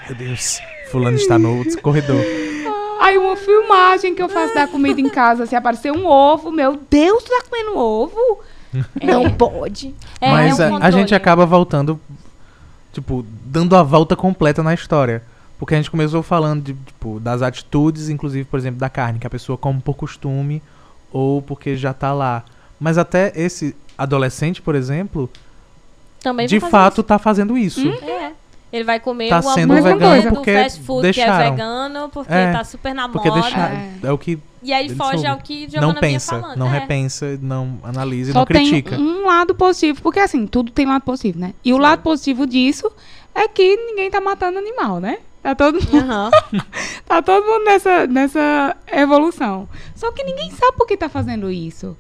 Meu 0.09 0.17
Deus, 0.17 0.59
fulano 0.91 1.17
está 1.17 1.39
no 1.39 1.65
corredor. 1.81 2.21
Aí 3.01 3.19
uma 3.19 3.37
filmagem 3.37 4.15
que 4.15 4.23
eu 4.23 4.29
faço 4.29 4.55
da 4.55 4.67
comida 4.67 5.01
em 5.01 5.09
casa, 5.09 5.47
se 5.47 5.55
aparecer 5.55 5.93
um 5.93 6.07
ovo, 6.07 6.51
meu 6.51 6.79
Deus, 6.91 7.23
tu 7.23 7.29
tá 7.31 7.45
comendo 7.49 7.79
ovo? 7.79 8.41
Não 9.03 9.31
pode. 9.31 9.95
É, 10.21 10.31
Mas 10.31 10.59
é 10.59 10.69
um 10.69 10.77
a- 10.77 10.87
a, 10.87 10.91
gente 10.91 11.15
acaba 11.15 11.47
voltando, 11.47 12.01
tipo, 12.93 13.25
dando 13.45 13.77
a 13.77 13.83
volta 13.83 14.17
completa 14.17 14.63
na 14.63 14.75
história. 14.75 15.23
Porque 15.59 15.75
a 15.75 15.79
gente 15.79 15.91
começou 15.91 16.23
falando 16.23 16.63
de, 16.65 16.75
tipo, 16.75 17.19
das 17.19 17.41
atitudes, 17.41 18.11
inclusive, 18.11 18.45
por 18.45 18.59
exemplo, 18.59 18.79
da 18.79 18.91
carne, 18.91 19.19
que 19.19 19.27
a 19.27 19.31
pessoa 19.31 19.57
come 19.57 19.81
por 19.81 19.95
costume 19.95 20.63
ou 21.11 21.41
porque 21.41 21.77
já 21.77 21.95
tá 21.95 22.13
lá. 22.13 22.45
Mas 22.79 22.99
até 22.99 23.33
esse 23.35 23.75
adolescente, 23.97 24.61
por 24.61 24.75
exemplo, 24.75 25.31
Também 26.23 26.47
de 26.47 26.61
fato 26.61 27.03
tá 27.03 27.19
fazendo 27.19 27.57
isso. 27.57 27.81
isso. 27.81 28.05
É. 28.05 28.33
Ele 28.73 28.85
vai 28.85 28.99
comer 28.99 29.29
Tá 29.29 29.39
o 29.39 29.43
sendo 29.43 29.75
vegano 29.75 30.23
do 30.31 30.35
porque 30.37 30.53
fast 30.53 30.81
food 30.83 31.01
que 31.13 31.21
é 31.21 31.25
deixaram. 31.25 31.51
vegano, 31.51 32.09
porque 32.09 32.33
É, 32.35 32.53
tá 32.53 32.65
super 32.65 32.95
na 32.95 33.09
Porque 33.09 33.31
moda. 33.31 33.49
É. 34.03 34.07
é 34.09 34.13
o 34.13 34.19
que 34.19 34.39
E 34.63 34.73
aí 34.73 34.87
Ele 34.87 34.95
foge 34.97 35.13
soube. 35.13 35.27
ao 35.29 35.39
que 35.39 35.69
Giovana 35.69 35.81
não 35.87 35.91
vinha 35.93 36.01
pensa, 36.01 36.41
falando. 36.41 36.59
não 36.59 36.67
é. 36.67 36.71
repensa, 36.81 37.39
não 37.41 37.79
analisa 37.85 38.31
e 38.31 38.33
Só 38.33 38.41
não 38.41 38.47
critica. 38.47 38.97
tem 38.97 39.05
um 39.05 39.25
lado 39.27 39.55
positivo, 39.55 40.03
porque 40.03 40.19
assim, 40.19 40.47
tudo 40.47 40.73
tem 40.73 40.85
lado 40.85 41.03
positivo, 41.03 41.39
né? 41.39 41.55
E 41.65 41.73
o 41.73 41.79
lado 41.79 42.03
positivo 42.03 42.47
disso 42.47 42.91
é 43.35 43.47
que 43.47 43.77
ninguém 43.77 44.11
tá 44.11 44.21
matando 44.21 44.59
animal, 44.59 44.99
né? 45.01 45.19
Tá 45.43 45.55
todo 45.55 45.75
mundo, 45.81 45.97
Aham. 46.11 46.31
tá 47.07 47.23
todo 47.23 47.47
mundo 47.47 47.65
nessa, 47.65 48.07
nessa 48.09 48.77
evolução. 48.93 49.69
Só 49.95 50.11
que 50.11 50.25
ninguém 50.25 50.51
sabe 50.51 50.77
por 50.77 50.89
que 50.89 50.97
tá 50.97 51.09
fazendo 51.09 51.49
isso. 51.51 51.97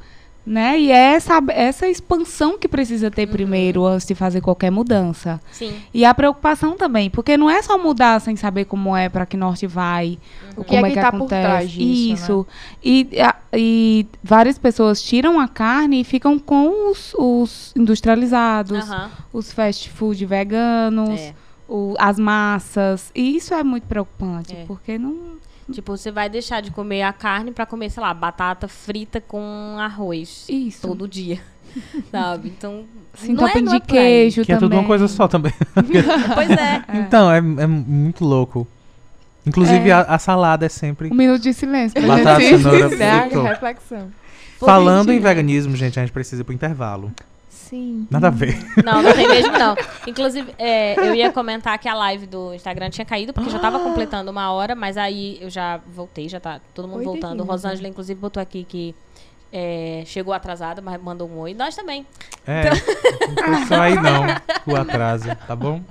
Né? 0.46 0.78
E 0.78 0.92
é 0.92 1.14
essa, 1.14 1.42
essa 1.48 1.88
expansão 1.88 2.56
que 2.56 2.68
precisa 2.68 3.10
ter 3.10 3.26
primeiro 3.26 3.84
antes 3.84 4.06
de 4.06 4.14
fazer 4.14 4.40
qualquer 4.40 4.70
mudança. 4.70 5.40
Sim. 5.50 5.74
E 5.92 6.04
a 6.04 6.14
preocupação 6.14 6.76
também, 6.76 7.10
porque 7.10 7.36
não 7.36 7.50
é 7.50 7.60
só 7.62 7.76
mudar 7.76 8.20
sem 8.20 8.36
saber 8.36 8.64
como 8.66 8.96
é, 8.96 9.08
para 9.08 9.26
que 9.26 9.36
norte 9.36 9.66
vai, 9.66 10.20
O 10.56 10.62
que 10.62 10.74
como 10.76 10.86
é 10.86 10.90
é 10.90 10.94
que 10.94 11.00
tá 11.00 11.10
por 11.10 11.16
acontece. 11.16 11.42
trás 11.42 11.70
disso, 11.72 11.82
né? 11.82 12.14
Isso. 12.14 12.46
E, 13.12 13.20
a- 13.20 13.34
e 13.52 14.06
várias 14.22 14.56
pessoas 14.56 15.02
tiram 15.02 15.40
a 15.40 15.48
carne 15.48 16.02
e 16.02 16.04
ficam 16.04 16.38
com 16.38 16.92
os, 16.92 17.12
os 17.18 17.72
industrializados, 17.74 18.88
Aham. 18.88 19.10
os 19.32 19.52
fast 19.52 19.90
food 19.90 20.24
veganos, 20.26 21.18
É. 21.20 21.34
o- 21.68 21.94
as 21.98 22.20
massas. 22.20 23.10
E 23.16 23.36
isso 23.36 23.52
é 23.52 23.64
muito 23.64 23.88
preocupante, 23.88 24.54
É. 24.54 24.64
porque 24.64 24.96
não. 24.96 25.36
Tipo, 25.72 25.96
você 25.96 26.10
vai 26.12 26.28
deixar 26.28 26.60
de 26.60 26.70
comer 26.70 27.02
a 27.02 27.12
carne 27.12 27.50
pra 27.50 27.66
comer, 27.66 27.90
sei 27.90 28.00
lá, 28.02 28.14
batata 28.14 28.68
frita 28.68 29.20
com 29.20 29.76
arroz 29.78 30.46
Isso. 30.48 30.86
todo 30.86 31.08
dia. 31.08 31.40
Sabe? 32.10 32.48
Então. 32.48 32.84
Sim, 33.14 33.32
não 33.34 33.48
é, 33.48 33.60
não 33.60 33.74
é 33.74 33.76
de 33.80 33.82
aí. 33.82 33.88
queijo 33.88 34.44
Que 34.44 34.52
é 34.52 34.56
também. 34.56 34.68
tudo 34.70 34.78
uma 34.80 34.86
coisa 34.86 35.08
só 35.08 35.26
também. 35.26 35.52
Pois 36.34 36.50
é. 36.50 36.84
Então, 37.00 37.30
é, 37.30 37.38
é 37.38 37.66
muito 37.66 38.24
louco. 38.24 38.66
Inclusive, 39.44 39.88
É. 39.90 39.92
a, 39.92 40.00
a 40.02 40.18
salada 40.18 40.66
é 40.66 40.68
sempre. 40.68 41.10
Um 41.10 41.14
minuto 41.14 41.42
de 41.42 41.52
silêncio. 41.52 42.00
Batata, 42.06 42.40
cenoura, 42.40 42.88
frito. 42.90 43.42
reflexão. 43.42 44.08
Falando 44.58 45.12
em 45.12 45.18
veganismo, 45.20 45.76
gente, 45.76 45.98
a 45.98 46.02
gente 46.02 46.12
precisa 46.12 46.42
ir 46.42 46.44
pro 46.44 46.54
intervalo. 46.54 47.12
Sim. 47.68 48.06
Nada 48.08 48.28
a 48.28 48.30
ver. 48.30 48.56
Não, 48.84 49.02
não 49.02 49.12
tem 49.12 49.28
mesmo, 49.28 49.58
não. 49.58 49.74
Inclusive, 50.06 50.54
é, 50.56 50.96
eu 51.00 51.12
ia 51.12 51.32
comentar 51.32 51.76
que 51.78 51.88
a 51.88 51.94
live 51.94 52.24
do 52.24 52.54
Instagram 52.54 52.90
tinha 52.90 53.04
caído, 53.04 53.32
porque 53.32 53.50
já 53.50 53.58
tava 53.58 53.80
completando 53.80 54.30
uma 54.30 54.52
hora, 54.52 54.76
mas 54.76 54.96
aí 54.96 55.36
eu 55.40 55.50
já 55.50 55.80
voltei, 55.88 56.28
já 56.28 56.38
tá 56.38 56.60
todo 56.72 56.86
mundo 56.86 56.98
Oi, 56.98 57.04
voltando. 57.04 57.38
Denise. 57.38 57.48
Rosângela, 57.48 57.88
inclusive, 57.88 58.20
botou 58.20 58.40
aqui 58.40 58.62
que 58.62 58.94
é, 59.52 60.04
chegou 60.06 60.32
atrasada, 60.32 60.80
mas 60.80 61.00
mandou 61.02 61.28
um 61.28 61.38
oi. 61.38 61.54
Nós 61.54 61.74
também. 61.74 62.06
É. 62.46 62.70
Não 62.70 63.66
foi 63.66 63.66
só 63.66 63.82
aí 63.82 63.96
não, 63.96 64.22
o 64.64 64.76
atraso, 64.76 65.28
tá 65.46 65.56
bom? 65.56 65.82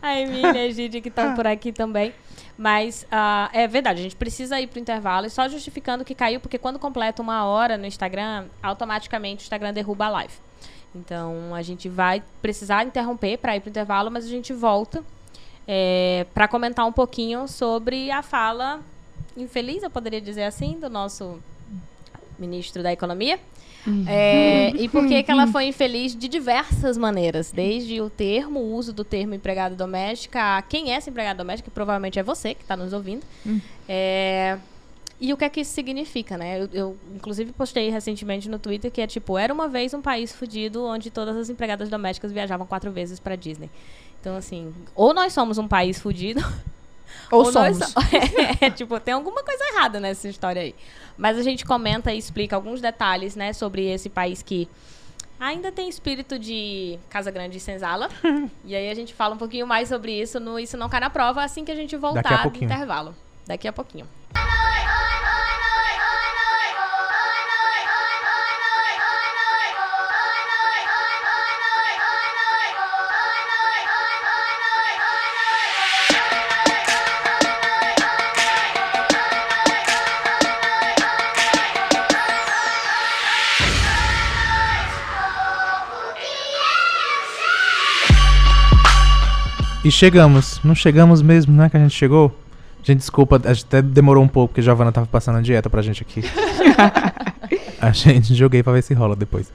A 0.00 0.20
Emília 0.20 0.66
e 0.66 0.68
a 0.68 0.70
Gide 0.70 1.00
que 1.00 1.08
estão 1.08 1.34
por 1.34 1.48
aqui 1.48 1.72
também. 1.72 2.14
Mas 2.56 3.04
ah, 3.10 3.50
é 3.52 3.66
verdade, 3.66 3.98
a 3.98 4.02
gente 4.04 4.14
precisa 4.14 4.60
ir 4.60 4.68
pro 4.68 4.78
intervalo 4.78 5.26
e 5.26 5.30
só 5.30 5.48
justificando 5.48 6.04
que 6.04 6.14
caiu, 6.14 6.38
porque 6.38 6.58
quando 6.58 6.78
completa 6.78 7.20
uma 7.20 7.44
hora 7.44 7.76
no 7.76 7.86
Instagram, 7.86 8.44
automaticamente 8.62 9.42
o 9.42 9.44
Instagram 9.44 9.72
derruba 9.72 10.06
a 10.06 10.10
live. 10.10 10.45
Então 10.96 11.54
a 11.54 11.62
gente 11.62 11.88
vai 11.88 12.22
precisar 12.40 12.84
interromper 12.84 13.38
para 13.38 13.56
ir 13.56 13.60
pro 13.60 13.70
intervalo, 13.70 14.10
mas 14.10 14.24
a 14.24 14.28
gente 14.28 14.52
volta 14.52 15.04
é, 15.66 16.26
para 16.32 16.46
comentar 16.46 16.86
um 16.86 16.92
pouquinho 16.92 17.46
sobre 17.48 18.10
a 18.10 18.22
fala 18.22 18.80
infeliz, 19.36 19.82
eu 19.82 19.90
poderia 19.90 20.20
dizer 20.20 20.44
assim, 20.44 20.78
do 20.78 20.88
nosso 20.88 21.38
ministro 22.38 22.82
da 22.82 22.92
Economia. 22.92 23.38
É, 24.08 24.70
e 24.70 24.88
por 24.88 25.06
que 25.06 25.24
ela 25.28 25.46
foi 25.46 25.66
infeliz 25.66 26.14
de 26.14 26.26
diversas 26.26 26.98
maneiras, 26.98 27.52
desde 27.52 28.00
o 28.00 28.10
termo, 28.10 28.58
o 28.58 28.74
uso 28.74 28.92
do 28.92 29.04
termo 29.04 29.32
empregada 29.34 29.76
doméstica, 29.76 30.56
a 30.56 30.62
quem 30.62 30.92
é 30.92 30.96
essa 30.96 31.08
empregada 31.08 31.38
doméstica, 31.38 31.70
que 31.70 31.74
provavelmente 31.74 32.18
é 32.18 32.22
você 32.22 32.54
que 32.54 32.62
está 32.62 32.76
nos 32.76 32.92
ouvindo. 32.92 33.24
É, 33.88 34.58
e 35.20 35.32
o 35.32 35.36
que 35.36 35.44
é 35.44 35.48
que 35.48 35.60
isso 35.60 35.72
significa, 35.72 36.36
né? 36.36 36.60
Eu, 36.62 36.68
eu, 36.72 36.96
inclusive, 37.14 37.52
postei 37.52 37.88
recentemente 37.90 38.48
no 38.48 38.58
Twitter 38.58 38.90
que 38.90 39.00
é 39.00 39.06
tipo, 39.06 39.38
era 39.38 39.52
uma 39.52 39.68
vez 39.68 39.94
um 39.94 40.02
país 40.02 40.32
fudido 40.34 40.84
onde 40.84 41.10
todas 41.10 41.36
as 41.36 41.48
empregadas 41.48 41.88
domésticas 41.88 42.32
viajavam 42.32 42.66
quatro 42.66 42.90
vezes 42.90 43.18
para 43.18 43.34
Disney. 43.36 43.70
Então, 44.20 44.36
assim, 44.36 44.74
ou 44.94 45.14
nós 45.14 45.32
somos 45.32 45.56
um 45.58 45.68
país 45.68 45.98
fudido, 46.00 46.40
Ou, 47.30 47.50
nós 47.52 47.76
somos. 47.76 47.92
so- 47.92 47.98
é, 48.60 48.70
tipo, 48.70 48.98
tem 49.00 49.14
alguma 49.14 49.42
coisa 49.42 49.64
errada 49.72 49.98
nessa 50.00 50.28
história 50.28 50.62
aí. 50.62 50.74
Mas 51.16 51.38
a 51.38 51.42
gente 51.42 51.64
comenta 51.64 52.12
e 52.12 52.18
explica 52.18 52.54
alguns 52.56 52.80
detalhes, 52.80 53.34
né, 53.36 53.52
sobre 53.52 53.86
esse 53.86 54.08
país 54.08 54.42
que 54.42 54.68
ainda 55.38 55.70
tem 55.70 55.88
espírito 55.88 56.38
de 56.38 56.98
Casa 57.08 57.30
Grande 57.30 57.56
e 57.58 57.60
Senzala. 57.60 58.08
e 58.64 58.74
aí 58.74 58.90
a 58.90 58.94
gente 58.94 59.14
fala 59.14 59.34
um 59.34 59.38
pouquinho 59.38 59.66
mais 59.66 59.88
sobre 59.88 60.12
isso 60.20 60.38
no 60.40 60.58
Isso 60.58 60.76
Não 60.76 60.88
Cai 60.88 61.00
na 61.00 61.10
Prova, 61.10 61.42
assim 61.42 61.64
que 61.64 61.70
a 61.72 61.76
gente 61.76 61.96
voltar 61.96 62.42
do 62.42 62.64
intervalo. 62.64 63.14
Daqui 63.46 63.68
a 63.68 63.72
pouquinho. 63.72 64.06
E 89.86 89.90
chegamos. 89.92 90.60
Não 90.64 90.74
chegamos 90.74 91.22
mesmo, 91.22 91.54
não 91.54 91.62
é 91.62 91.70
que 91.70 91.76
a 91.76 91.80
gente 91.80 91.94
chegou? 91.94 92.45
Gente, 92.86 93.00
desculpa, 93.00 93.40
a 93.44 93.52
gente 93.52 93.66
até 93.66 93.82
demorou 93.82 94.22
um 94.22 94.28
pouco, 94.28 94.52
porque 94.52 94.60
a 94.60 94.62
Giovana 94.62 94.92
tava 94.92 95.08
passando 95.08 95.38
a 95.38 95.40
dieta 95.40 95.68
pra 95.68 95.82
gente 95.82 96.02
aqui. 96.02 96.22
a 97.82 97.90
gente 97.90 98.32
joguei 98.32 98.62
pra 98.62 98.72
ver 98.72 98.82
se 98.82 98.94
rola 98.94 99.16
depois. 99.16 99.52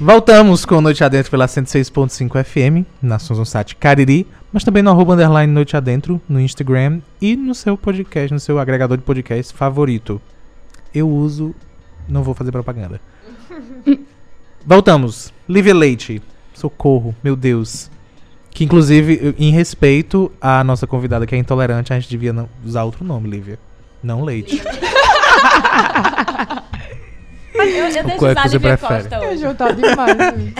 Voltamos 0.00 0.64
com 0.64 0.80
Noite 0.80 1.04
Adentro 1.04 1.30
pela 1.30 1.46
106.5 1.46 2.42
FM, 2.42 2.84
na 3.00 3.20
Sonsat 3.20 3.76
Cariri, 3.76 4.26
mas 4.52 4.64
também 4.64 4.82
no 4.82 4.90
arroba 4.90 5.14
underline 5.14 5.52
Noite 5.52 5.76
Adentro, 5.76 6.20
no 6.28 6.40
Instagram 6.40 7.00
e 7.22 7.36
no 7.36 7.54
seu 7.54 7.78
podcast, 7.78 8.34
no 8.34 8.40
seu 8.40 8.58
agregador 8.58 8.96
de 8.96 9.04
podcast 9.04 9.54
favorito. 9.54 10.20
Eu 10.92 11.08
uso, 11.08 11.54
não 12.08 12.24
vou 12.24 12.34
fazer 12.34 12.50
propaganda. 12.50 13.00
Voltamos. 14.66 15.32
Lívia 15.48 15.72
Leite. 15.72 16.20
Socorro, 16.52 17.14
meu 17.22 17.36
Deus. 17.36 17.92
Que, 18.56 18.64
inclusive, 18.64 19.34
em 19.38 19.50
respeito 19.50 20.32
à 20.40 20.64
nossa 20.64 20.86
convidada 20.86 21.26
que 21.26 21.34
é 21.34 21.38
intolerante, 21.38 21.92
a 21.92 22.00
gente 22.00 22.08
devia 22.08 22.34
usar 22.64 22.84
outro 22.84 23.04
nome, 23.04 23.28
Lívia. 23.28 23.58
Não 24.02 24.24
leite. 24.24 24.60
Eu, 27.54 27.64
eu 27.64 28.04
deixo 28.04 28.26
é 28.26 28.30
usar 28.30 28.48
você 28.48 28.58
Lívia? 28.58 28.76
Costa 28.76 29.16
Eu 29.16 29.30
hoje. 29.30 29.54
tá 29.54 29.72
demais. 29.72 30.16
né? 30.16 30.52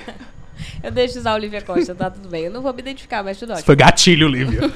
Eu 0.82 0.90
deixo 0.90 1.18
usar 1.18 1.34
Olivia 1.34 1.62
Costa, 1.62 1.94
tá 1.94 2.10
tudo 2.10 2.28
bem. 2.28 2.44
Eu 2.44 2.50
não 2.50 2.60
vou 2.60 2.74
me 2.74 2.80
identificar, 2.80 3.22
mas 3.22 3.38
tudo 3.38 3.52
ótimo. 3.52 3.66
foi 3.66 3.76
gatilho, 3.76 4.28
Lívia. 4.28 4.60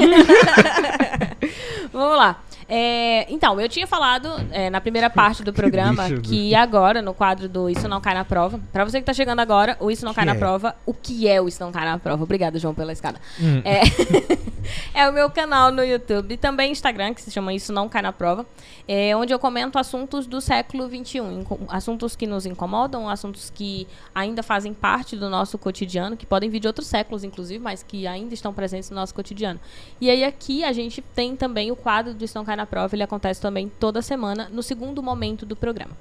Vamos 1.93 2.17
lá. 2.17 2.43
É, 2.69 3.27
então, 3.33 3.61
eu 3.61 3.69
tinha 3.69 3.87
falado 3.87 4.29
é, 4.51 4.71
na 4.71 4.81
primeira 4.81 5.11
parte 5.11 5.43
do 5.43 5.53
programa 5.55 6.09
bicho. 6.09 6.23
que 6.23 6.55
agora, 6.55 7.03
no 7.03 7.15
quadro 7.15 7.49
do 7.49 7.69
Isso 7.69 7.89
Não 7.89 8.01
Cai 8.01 8.15
na 8.15 8.25
Prova, 8.25 8.61
pra 8.73 8.85
você 8.85 8.99
que 9.01 9.07
tá 9.07 9.13
chegando 9.13 9.41
agora, 9.41 9.77
o 9.81 9.91
Isso 9.91 10.05
Não 10.05 10.13
Que 10.13 10.17
Cai 10.17 10.25
na 10.25 10.35
é? 10.35 10.39
Prova, 10.39 10.75
o 10.87 10.95
que 10.95 11.29
é 11.29 11.41
o 11.41 11.49
Isso 11.49 11.63
Não 11.63 11.73
Cai 11.73 11.85
na 11.85 11.99
Prova? 11.99 12.23
Obrigada, 12.23 12.59
João, 12.59 12.75
pela 12.75 12.93
escada. 12.93 13.19
Hum. 13.41 13.61
É, 13.65 13.83
é 14.95 15.09
o 15.09 15.13
meu 15.13 15.31
canal 15.31 15.71
no 15.71 15.85
YouTube 15.85 16.35
e 16.35 16.37
também 16.37 16.73
Instagram, 16.73 17.15
que 17.15 17.23
se 17.23 17.31
chama 17.31 17.53
Isso 17.53 17.73
Não 17.73 17.89
Cai 17.89 18.03
na 18.03 18.13
Prova, 18.13 18.47
é, 18.87 19.15
onde 19.17 19.33
eu 19.33 19.39
comento 19.39 19.79
assuntos 19.79 20.27
do 20.27 20.41
século 20.41 20.89
XXI, 20.89 21.21
assuntos 21.69 22.17
que 22.17 22.27
nos 22.27 22.47
incomodam, 22.47 23.09
assuntos 23.09 23.51
que 23.51 23.87
ainda 24.15 24.43
fazem 24.43 24.73
parte 24.73 25.17
do 25.17 25.29
nosso 25.29 25.59
cotidiano, 25.59 26.17
que 26.17 26.27
podem 26.27 26.51
vir 26.51 26.61
de 26.61 26.67
outros 26.67 26.87
séculos, 26.87 27.25
inclusive, 27.25 27.63
mas 27.63 27.83
que 27.83 28.07
ainda 28.07 28.35
estão 28.35 28.53
presentes 28.53 28.91
no 28.91 28.97
nosso 28.97 29.15
cotidiano. 29.15 29.61
E 30.01 30.11
aí 30.11 30.25
aqui 30.25 30.65
a 30.65 30.73
gente 30.73 31.01
tem 31.01 31.37
também 31.37 31.71
o 31.71 31.77
quadro 31.77 32.15
do 32.15 32.25
Isso 32.25 32.37
Não 32.37 32.45
Cai 32.45 32.57
na 32.57 32.67
Prova, 32.67 32.95
ele 32.95 33.03
acontece 33.03 33.41
também 33.41 33.71
toda 33.81 34.03
semana, 34.03 34.49
no 34.53 34.63
segundo 34.63 35.03
momento 35.03 35.47
do 35.47 35.57
programa. 35.57 35.97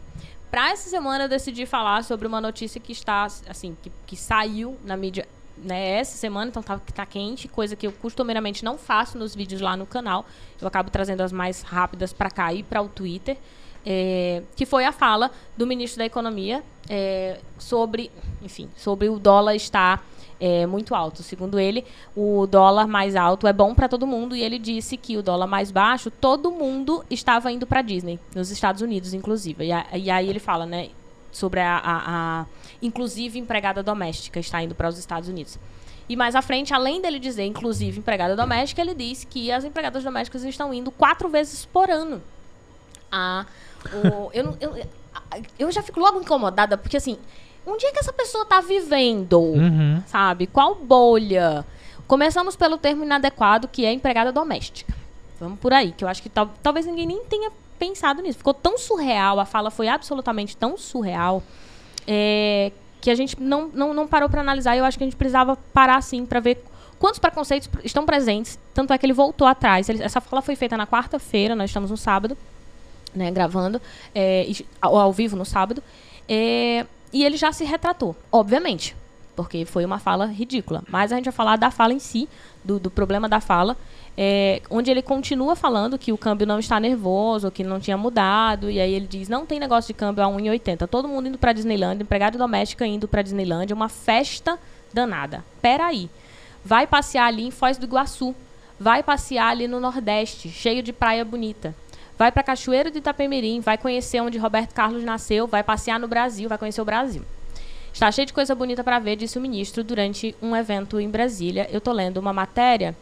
Pra 0.50 0.70
essa 0.70 0.88
semana 0.88 1.24
eu 1.24 1.30
decidi 1.30 1.66
falar 1.66 2.04
sobre 2.04 2.28
uma 2.28 2.40
notícia 2.40 2.80
que 2.80 2.92
está, 2.92 3.24
assim, 3.24 3.76
que, 3.82 3.92
que 4.06 4.16
saiu 4.16 4.78
na 4.86 4.96
mídia 4.96 5.28
né, 5.58 6.00
essa 6.00 6.18
semana, 6.18 6.50
então 6.50 6.64
tá, 6.64 6.80
tá 6.94 7.06
quente, 7.06 7.48
coisa 7.48 7.76
que 7.76 7.86
eu 7.88 7.92
costumeiramente 7.92 8.64
não 8.66 8.78
faço 8.78 9.18
nos 9.18 9.36
vídeos 9.36 9.62
lá 9.62 9.76
no 9.78 9.86
canal. 9.86 10.26
Eu 10.62 10.68
acabo 10.68 10.90
trazendo 10.90 11.22
as 11.22 11.32
mais 11.32 11.62
rápidas 11.62 12.12
pra 12.14 12.30
cá 12.30 12.54
e 12.54 12.64
para 12.64 12.82
o 12.82 12.88
Twitter. 12.88 13.38
é, 13.86 14.42
que 14.56 14.66
foi 14.66 14.86
a 14.86 14.94
fala 14.94 15.30
do 15.58 15.68
ministro 15.68 16.00
da 16.00 16.06
Economia 16.06 16.64
é, 16.90 17.40
sobre, 17.60 18.10
enfim, 18.42 18.70
sobre 18.78 19.10
o 19.10 19.20
dólar 19.20 19.56
estar 19.56 20.06
é, 20.40 20.66
muito 20.66 20.96
alto. 20.96 21.22
Segundo 21.22 21.60
ele, 21.60 21.84
o 22.16 22.48
dólar 22.48 22.88
mais 22.88 23.14
alto 23.16 23.46
é 23.46 23.52
bom 23.52 23.76
para 23.76 23.90
todo 23.90 24.08
mundo 24.08 24.36
e 24.38 24.42
ele 24.42 24.58
disse 24.58 24.96
que 24.96 25.18
o 25.18 25.22
dólar 25.22 25.48
mais 25.48 25.70
baixo, 25.70 26.10
todo 26.10 26.50
mundo 26.50 27.04
estava 27.10 27.52
indo 27.52 27.68
para 27.68 27.82
Disney, 27.82 28.20
nos 28.34 28.50
Estados 28.52 28.82
Unidos, 28.82 29.14
inclusive. 29.14 29.66
E, 29.66 29.72
a- 29.74 29.86
e 29.94 30.10
aí 30.10 30.30
ele 30.30 30.40
fala, 30.40 30.66
né, 30.66 30.90
sobre 31.34 31.60
a, 31.60 31.78
a- 31.78 32.04
a- 32.42 32.46
inclusive 32.82 33.38
empregada 33.40 33.84
doméstica 33.84 34.40
está 34.40 34.62
indo 34.64 34.74
para 34.76 34.88
os 34.88 34.98
Estados 34.98 35.28
Unidos. 35.30 35.60
E 36.08 36.16
mais 36.16 36.36
à 36.36 36.42
frente, 36.42 36.74
além 36.74 37.02
dele 37.02 37.18
dizer 37.20 37.46
inclusive 37.46 38.00
empregada 38.00 38.36
doméstica, 38.36 38.82
ele 38.82 38.94
diz 38.94 39.24
que 39.24 39.52
as 39.52 39.64
empregadas 39.64 40.04
domésticas 40.04 40.44
estão 40.44 40.74
indo 40.74 40.92
quatro 40.92 41.30
vezes 41.30 41.66
por 41.66 41.90
ano. 41.90 42.22
A, 43.12 43.46
o, 43.94 44.30
eu, 44.34 44.58
eu, 44.60 44.86
eu 45.60 45.72
já 45.72 45.82
fico 45.82 46.00
logo 46.00 46.20
incomodada, 46.20 46.78
porque 46.78 46.98
assim, 46.98 47.18
onde 47.66 47.86
é 47.86 47.92
que 47.92 48.00
essa 48.00 48.12
pessoa 48.14 48.44
está 48.44 48.60
vivendo? 48.62 49.40
Uhum. 49.40 50.04
sabe? 50.08 50.48
Qual 50.48 50.76
bolha? 50.76 51.66
Começamos 52.08 52.56
pelo 52.56 52.78
termo 52.78 53.04
inadequado, 53.04 53.68
que 53.68 53.86
é 53.86 53.94
empregada 53.94 54.32
doméstica. 54.32 54.94
Vamos 55.40 55.60
por 55.60 55.74
aí, 55.74 55.92
que 55.94 56.04
eu 56.04 56.08
acho 56.08 56.22
que 56.22 56.30
tal- 56.30 56.52
talvez 56.62 56.86
ninguém 56.86 57.06
nem 57.08 57.24
tenha 57.26 57.50
pensado 57.80 58.22
nisso. 58.22 58.38
Ficou 58.38 58.54
tão 58.54 58.78
surreal, 58.78 59.40
a 59.40 59.46
fala 59.46 59.70
foi 59.72 59.88
absolutamente 59.88 60.56
tão 60.56 60.78
surreal, 60.78 61.42
é, 62.08 62.72
que 63.02 63.10
a 63.10 63.16
gente 63.16 63.40
não, 63.42 63.68
não, 63.74 63.94
não 63.94 64.08
parou 64.08 64.30
para 64.30 64.42
analisar. 64.42 64.78
Eu 64.78 64.86
acho 64.86 64.98
que 64.98 65.04
a 65.04 65.08
gente 65.08 65.16
precisava 65.16 65.56
parar, 65.74 66.02
sim, 66.02 66.26
para 66.26 66.40
ver 66.40 66.64
quantos 67.00 67.20
preconceitos 67.20 67.70
estão 67.84 68.06
presentes. 68.06 68.58
Tanto 68.74 68.94
é 68.94 68.98
que 68.98 69.06
ele 69.06 69.14
voltou 69.14 69.46
atrás. 69.48 69.90
Ele- 69.90 70.02
essa 70.04 70.22
fala 70.22 70.42
foi 70.42 70.56
feita 70.56 70.78
na 70.78 70.88
quarta-feira, 70.88 71.56
nós 71.56 71.70
estamos 71.70 71.92
no 71.92 71.98
sábado, 71.98 72.38
né, 73.14 73.30
gravando, 73.30 73.82
é, 74.16 74.50
ao, 74.82 74.98
ao 74.98 75.12
vivo 75.14 75.36
no 75.36 75.46
sábado. 75.46 75.84
É, 76.28 76.86
e 77.12 77.24
ele 77.24 77.38
já 77.38 77.52
se 77.52 77.64
retratou, 77.66 78.16
obviamente, 78.32 78.96
porque 79.36 79.66
foi 79.66 79.84
uma 79.86 80.00
fala 80.00 80.26
ridícula. 80.26 80.84
Mas 80.88 81.12
a 81.12 81.16
gente 81.18 81.26
vai 81.26 81.34
falar 81.34 81.58
da 81.58 81.70
fala 81.70 81.94
em 81.94 82.00
si, 82.00 82.28
do, 82.64 82.80
do 82.80 82.90
problema 82.90 83.28
da 83.28 83.40
fala, 83.40 83.78
é, 84.18 84.62
onde 84.70 84.92
ele 84.92 85.02
continua 85.02 85.56
falando 85.56 85.98
que 85.98 86.12
o 86.12 86.18
câmbio 86.18 86.46
não 86.46 86.60
está 86.60 86.80
nervoso, 86.80 87.50
que 87.52 87.64
não 87.64 87.80
tinha 87.80 87.98
mudado, 87.98 88.70
e 88.70 88.80
aí 88.80 88.94
ele 88.94 89.08
diz, 89.08 89.28
não 89.28 89.46
tem 89.46 89.60
negócio 89.60 89.88
de 89.88 89.94
câmbio 89.94 90.24
a 90.24 90.28
1,80. 90.28 90.88
Todo 90.88 91.08
mundo 91.08 91.28
indo 91.28 91.38
para 91.38 91.54
Disneyland, 91.54 92.02
empregado 92.02 92.38
doméstica 92.38 92.86
indo 92.86 93.08
para 93.08 93.22
Disneyland, 93.22 93.72
é 93.72 93.76
uma 93.76 93.90
festa 93.90 94.60
danada. 94.94 95.44
Peraí, 95.62 96.10
vai 96.64 96.86
passear 96.86 97.28
ali 97.28 97.46
em 97.46 97.52
Foz 97.52 97.78
do 97.78 97.86
Iguaçu, 97.86 98.36
vai 98.80 99.02
passear 99.02 99.50
ali 99.50 99.68
no 99.68 99.80
Nordeste, 99.80 100.50
cheio 100.50 100.84
de 100.84 100.94
praia 100.94 101.26
bonita. 101.26 101.76
Vai 102.18 102.32
para 102.32 102.44
Cachoeiro 102.44 102.92
de 102.92 103.00
Itapemirim, 103.00 103.60
vai 103.60 103.78
conhecer 103.78 104.22
onde 104.22 104.38
Roberto 104.38 104.74
Carlos 104.74 105.04
nasceu, 105.04 105.48
vai 105.48 105.64
passear 105.64 106.00
no 106.00 106.08
Brasil, 106.08 106.48
vai 106.48 106.58
conhecer 106.58 106.82
o 106.82 106.86
Brasil. 106.86 107.24
Está 107.94 108.12
cheio 108.12 108.26
de 108.26 108.34
coisa 108.34 108.56
bonita 108.56 108.84
para 108.84 108.98
ver, 108.98 109.16
disse 109.16 109.38
o 109.38 109.42
ministro 109.42 109.84
durante 109.84 110.36
um 110.42 110.56
evento 110.56 111.00
em 111.00 111.08
Brasília. 111.08 111.70
Eu 111.72 111.80
tô 111.80 111.92
lendo 111.92 112.18
uma 112.18 112.34
matéria 112.34 112.96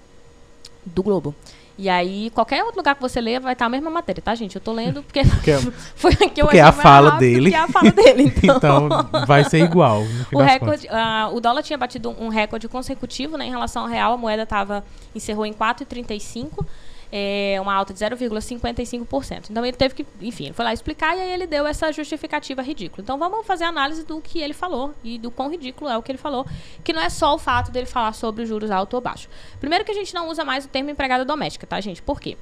do 0.86 1.02
Globo. 1.02 1.34
E 1.78 1.90
aí, 1.90 2.30
qualquer 2.32 2.64
outro 2.64 2.78
lugar 2.78 2.94
que 2.94 3.02
você 3.02 3.20
lê 3.20 3.40
vai 3.40 3.54
estar 3.54 3.66
a 3.66 3.70
mesma 3.70 3.90
matéria, 3.90 4.22
tá, 4.22 4.36
gente? 4.36 4.56
Eu 4.56 4.62
tô 4.62 4.74
lendo 4.74 5.02
porque 5.02 5.24
Porque, 5.26 5.54
foi 5.96 6.12
a 6.12 6.30
que 6.30 6.42
eu 6.42 6.46
Porque 6.46 6.60
achei 6.60 6.60
é 6.60 6.62
a 6.62 6.72
fala 6.72 7.12
dele. 7.12 7.50
Que 7.50 7.56
é 7.56 7.60
a 7.60 7.68
fala 7.68 7.92
dele, 7.92 8.34
então. 8.44 8.86
então, 8.86 9.26
vai 9.26 9.44
ser 9.46 9.64
igual. 9.64 10.04
O 10.32 10.40
recorde, 10.40 10.88
ah, 10.90 11.30
o 11.32 11.40
dólar 11.40 11.64
tinha 11.64 11.78
batido 11.78 12.10
um 12.20 12.28
recorde 12.28 12.68
consecutivo, 12.68 13.38
né, 13.38 13.46
em 13.46 13.50
relação 13.50 13.84
ao 13.84 13.88
real, 13.88 14.14
a 14.14 14.18
moeda 14.18 14.46
tava 14.46 14.84
encerrou 15.16 15.46
em 15.46 15.54
4,35, 15.54 16.66
é, 17.12 17.58
uma 17.62 17.74
alta 17.74 17.94
de 17.94 18.00
0,55%. 18.00 19.50
Então 19.50 19.66
ele 19.66 19.76
teve 19.76 19.96
que, 19.96 20.06
enfim, 20.22 20.46
ele 20.46 20.54
foi 20.54 20.64
lá 20.64 20.74
explicar 20.74 21.16
e 21.18 21.20
aí 21.20 21.34
ele 21.34 21.46
deu 21.46 21.68
essa 21.68 21.92
justificativa 21.92 22.62
ridícula. 22.62 23.04
Então 23.04 23.18
vamos 23.18 23.46
fazer 23.46 23.66
a 23.66 23.68
análise 23.68 24.06
do 24.06 24.22
que 24.22 24.40
ele 24.40 24.54
falou 24.54 24.94
e 25.04 25.18
do 25.18 25.30
quão 25.30 25.50
ridículo 25.50 25.90
é 25.90 25.98
o 25.98 26.02
que 26.02 26.12
ele 26.12 26.18
falou, 26.18 26.46
que 26.84 26.94
não 26.94 27.02
é 27.02 27.10
só 27.10 27.36
o 27.36 27.38
fato 27.38 27.72
dele 27.72 27.86
falar 27.86 28.14
sobre 28.14 28.44
os 28.44 28.50
juros 28.50 28.72
alto 28.72 28.94
ou 28.94 29.02
baixo. 29.02 29.28
Primeiro 29.60 29.84
que 29.84 29.92
a 29.92 29.96
gente 29.96 30.14
não 30.14 30.30
usa 30.30 30.46
mais 30.46 30.66
o 30.66 30.68
termo 30.70 30.90
empregada 30.90 31.26
doméstica, 31.26 31.68
tá, 31.68 31.82
gente? 31.82 32.02
Por 32.02 32.22
quê? 32.22 32.38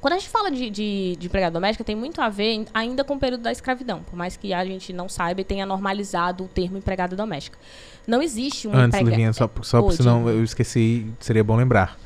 Quando 0.00 0.12
a 0.12 0.18
gente 0.18 0.28
fala 0.28 0.48
de, 0.48 0.70
de, 0.70 1.16
de 1.18 1.26
empregada 1.26 1.54
doméstica, 1.54 1.82
tem 1.82 1.96
muito 1.96 2.20
a 2.20 2.28
ver 2.28 2.64
ainda 2.72 3.02
com 3.02 3.14
o 3.14 3.18
período 3.18 3.42
da 3.42 3.50
escravidão, 3.50 4.04
por 4.04 4.14
mais 4.14 4.36
que 4.36 4.54
a 4.54 4.64
gente 4.64 4.92
não 4.92 5.08
saiba 5.08 5.40
e 5.40 5.44
tenha 5.44 5.66
normalizado 5.66 6.44
o 6.44 6.48
termo 6.48 6.78
empregada 6.78 7.16
doméstica. 7.16 7.58
Não 8.06 8.22
existe 8.22 8.68
um 8.68 8.74
Antes, 8.74 9.00
Livinha, 9.00 9.32
só, 9.32 9.50
só 9.62 9.80
Oi, 9.80 9.96
senão 9.96 10.28
eu 10.28 10.44
esqueci, 10.44 11.06
seria 11.18 11.42
bom 11.42 11.56
lembrar. 11.56 11.98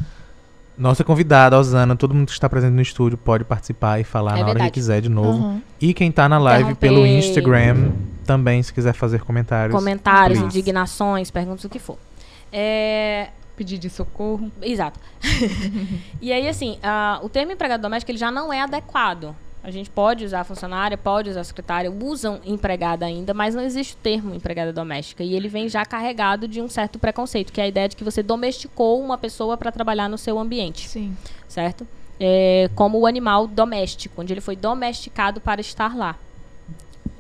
Nossa 0.83 1.05
convidada, 1.05 1.57
Osana, 1.57 1.95
todo 1.95 2.13
mundo 2.13 2.27
que 2.27 2.33
está 2.33 2.49
presente 2.49 2.73
no 2.73 2.83
estúdio 2.83 3.17
pode 3.17 3.45
participar 3.45 4.01
e 4.01 4.05
falar 4.05 4.33
É 4.33 4.35
na 4.35 4.41
hora 4.41 4.47
verdade. 4.55 4.71
que 4.71 4.75
quiser 4.75 5.01
de 5.01 5.09
novo. 5.09 5.39
Uhum. 5.39 5.63
E 5.81 5.95
quem 5.95 6.11
tá 6.11 6.29
na 6.29 6.39
live 6.39 6.75
pelo 6.75 7.07
Interromper. 7.07 7.19
Instagram, 7.29 7.93
também, 8.27 8.61
se 8.61 8.75
quiser 8.75 8.93
fazer 8.93 9.21
comentários. 9.21 9.73
comentários, 9.73 10.41
Please. 10.41 10.59
indignações, 10.59 11.31
perguntas, 11.31 11.65
o 11.65 11.69
que 11.69 11.79
for. 11.79 11.97
É, 12.53 13.29
Pedir 13.57 13.79
de 13.79 13.89
socorro. 13.89 14.51
Exato. 14.61 14.99
e 16.21 16.33
aí, 16.33 16.49
assim, 16.49 16.79
ah, 16.83 17.21
o 17.23 17.29
termo 17.29 17.53
empregado 17.53 17.81
doméstico 17.81 18.11
ele 18.11 18.19
já 18.19 18.33
não 18.33 18.53
é 18.53 18.61
adequado. 18.61 19.37
A 19.65 19.71
gente 19.71 19.89
pode 19.89 20.25
usar 20.25 20.43
funcionária, 20.43 20.99
pode 20.99 21.31
usar 21.31 21.45
secretária, 21.45 21.91
usam 21.91 22.41
empregada 22.45 23.07
ainda, 23.07 23.33
mas 23.33 23.55
não 23.55 23.63
existe 23.63 23.95
o 23.95 23.97
termo 23.99 24.35
empregada 24.35 24.73
doméstica. 24.73 25.23
E 25.23 25.35
ele 25.35 25.49
vem 25.49 25.69
já 25.69 25.85
carregado 25.85 26.49
de 26.49 26.61
um 26.61 26.69
certo 26.69 26.99
preconceito, 26.99 27.53
que 27.53 27.61
é 27.61 27.65
a 27.65 27.69
ideia 27.69 27.89
de 27.89 27.95
que 27.95 28.03
você 28.03 28.23
domesticou 28.25 29.01
uma 29.01 29.17
pessoa 29.17 29.57
para 29.57 29.71
trabalhar 29.71 30.09
no 30.09 30.19
seu 30.19 30.39
ambiente, 30.39 30.89
Sim. 30.89 31.17
certo? 31.47 31.87
É, 32.19 32.69
como 32.75 32.99
o 32.99 33.07
animal 33.07 33.47
doméstico, 33.47 34.21
onde 34.21 34.33
ele 34.33 34.41
foi 34.41 34.57
domesticado 34.57 35.41
para 35.41 35.61
estar 35.61 35.97
lá. 35.97 36.17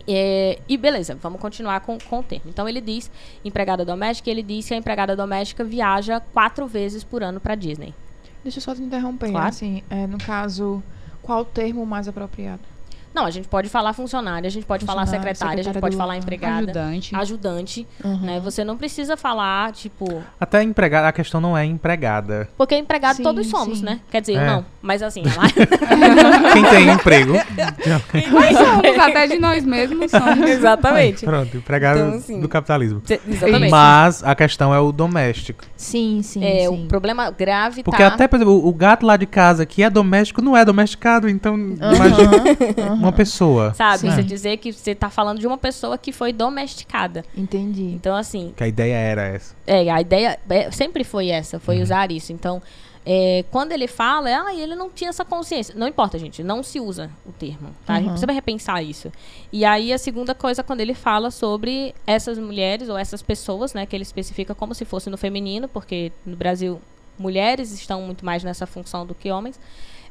É, 0.06 0.58
e 0.68 0.76
beleza, 0.76 1.16
vamos 1.22 1.40
continuar 1.40 1.80
com, 1.80 1.96
com 1.96 2.18
o 2.18 2.22
termo. 2.24 2.46
Então 2.48 2.68
ele 2.68 2.80
diz, 2.80 3.08
empregada 3.44 3.84
doméstica, 3.84 4.28
ele 4.28 4.42
diz 4.42 4.66
que 4.66 4.74
a 4.74 4.76
empregada 4.76 5.14
doméstica 5.14 5.62
viaja 5.62 6.18
quatro 6.18 6.66
vezes 6.66 7.04
por 7.04 7.22
ano 7.22 7.38
para 7.38 7.54
Disney. 7.54 7.94
Deixa 8.42 8.58
eu 8.58 8.62
só 8.62 8.74
te 8.74 8.82
interromper. 8.82 9.30
Claro. 9.30 9.48
Assim, 9.48 9.84
é, 9.88 10.08
no 10.08 10.18
caso, 10.18 10.82
qual 11.22 11.40
o 11.42 11.44
termo 11.46 11.86
mais 11.86 12.08
apropriado? 12.08 12.68
Não, 13.14 13.24
a 13.26 13.30
gente 13.30 13.46
pode 13.48 13.68
falar 13.68 13.92
funcionária, 13.92 14.46
a 14.46 14.50
gente 14.50 14.64
pode 14.66 14.84
falar 14.84 15.06
secretária, 15.06 15.60
a 15.60 15.64
gente 15.64 15.78
pode 15.78 15.94
do 15.94 15.98
falar 15.98 16.14
lar. 16.14 16.18
empregada, 16.18 16.62
Ajudante. 16.62 17.14
ajudante, 17.16 17.86
Uhum. 18.04 18.18
né? 18.20 18.40
Você 18.40 18.64
não 18.64 18.76
precisa 18.76 19.16
falar, 19.16 19.72
tipo... 19.72 20.22
Até 20.40 20.62
empregada, 20.62 21.08
a 21.08 21.12
questão 21.12 21.40
não 21.40 21.56
é 21.56 21.64
empregada. 21.64 22.48
Porque 22.56 22.74
empregado 22.76 23.16
Sim, 23.16 23.22
todos 23.22 23.46
somos, 23.48 23.78
sim. 23.78 23.84
né? 23.84 24.00
Quer 24.10 24.20
dizer, 24.20 24.34
É. 24.36 24.46
não, 24.46 24.64
mas 24.80 25.02
assim, 25.02 25.22
lá... 25.24 25.44
Quem 26.52 26.64
tem 26.64 26.88
emprego. 26.90 27.32
Nós 27.32 28.56
somos, 28.56 28.98
até 28.98 29.26
de 29.26 29.38
nós 29.38 29.64
mesmos 29.64 30.10
somos. 30.10 30.48
Exatamente. 30.48 31.24
Pronto, 31.24 31.56
empregado 31.56 31.98
Então, 32.00 32.14
assim, 32.18 32.40
do 32.40 32.48
capitalismo. 32.48 33.02
Exatamente. 33.08 33.70
Mas 33.70 34.22
a 34.24 34.34
questão 34.34 34.74
é 34.74 34.80
o 34.80 34.92
doméstico. 34.92 35.64
Sim, 35.76 36.20
sim, 36.22 36.44
é, 36.44 36.60
sim. 36.60 36.68
o 36.68 36.88
problema 36.88 37.30
grave 37.30 37.82
Porque 37.82 38.02
tá... 38.02 38.08
até, 38.08 38.26
por 38.28 38.36
exemplo, 38.36 38.66
o 38.66 38.72
gato 38.72 39.04
lá 39.06 39.16
de 39.16 39.26
casa 39.26 39.64
que 39.66 39.82
é 39.82 39.90
doméstico 39.90 40.40
não 40.42 40.56
é 40.56 40.64
domesticado, 40.64 41.28
então 41.28 41.56
imagina. 41.56 42.42
Aham, 42.78 43.01
Uma 43.02 43.12
pessoa. 43.12 43.74
Sabe? 43.74 43.98
Sim. 44.00 44.10
Você 44.10 44.22
dizer 44.22 44.56
que 44.58 44.72
você 44.72 44.94
tá 44.94 45.10
falando 45.10 45.38
de 45.38 45.46
uma 45.46 45.58
pessoa 45.58 45.96
que 45.98 46.12
foi 46.12 46.32
domesticada. 46.32 47.24
Entendi. 47.36 47.82
Então, 47.84 48.14
assim, 48.16 48.52
Que 48.56 48.64
a 48.64 48.68
ideia 48.68 48.94
era 48.96 49.22
essa. 49.22 49.54
é, 49.66 49.90
a 49.90 50.00
ideia 50.00 50.38
é, 50.48 50.70
sempre 50.70 51.04
foi 51.04 51.28
essa, 51.28 51.58
foi 51.60 51.76
Uhum. 51.76 51.82
usar 51.82 52.10
isso. 52.12 52.32
Então, 52.32 52.62
é, 53.04 53.44
quando 53.50 53.72
ele 53.72 53.88
fala, 53.88 54.28
ah, 54.30 54.54
ele 54.54 54.76
não 54.76 54.88
tinha 54.88 55.10
essa 55.10 55.24
consciência. 55.24 55.74
Não 55.76 55.88
importa, 55.88 56.16
gente, 56.18 56.42
não 56.44 56.62
se 56.62 56.78
usa 56.78 57.10
o 57.26 57.32
termo. 57.32 57.70
Tá? 57.84 57.94
A 57.94 57.96
gente 57.96 58.04
Uhum. 58.06 58.12
precisa 58.12 58.32
repensar 58.32 58.80
isso. 58.82 59.10
E 59.52 59.64
aí, 59.64 59.92
a 59.92 59.98
segunda 59.98 60.34
coisa, 60.34 60.62
quando 60.62 60.80
ele 60.80 60.94
fala 60.94 61.30
sobre 61.32 61.94
essas 62.06 62.38
mulheres 62.38 62.88
ou 62.88 62.96
essas 62.96 63.20
pessoas, 63.20 63.74
né, 63.74 63.86
que 63.86 63.96
ele 63.96 64.04
especifica 64.04 64.54
como 64.54 64.72
se 64.74 64.84
fosse 64.84 65.10
no 65.10 65.18
feminino, 65.18 65.66
porque 65.68 66.12
no 66.24 66.36
Brasil 66.36 66.80
mulheres 67.18 67.72
estão 67.72 68.02
muito 68.02 68.24
mais 68.24 68.42
nessa 68.44 68.66
função 68.66 69.04
do 69.04 69.14
que 69.14 69.30
homens, 69.30 69.58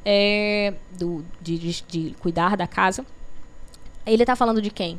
é, 0.04 0.74
do, 0.98 1.24
de, 1.40 1.58
de- 1.58 1.84
de 1.88 2.14
cuidar 2.20 2.56
da 2.56 2.66
casa. 2.66 3.04
Ele 4.06 4.24
tá 4.24 4.34
falando 4.36 4.60
de 4.60 4.70
quem? 4.70 4.98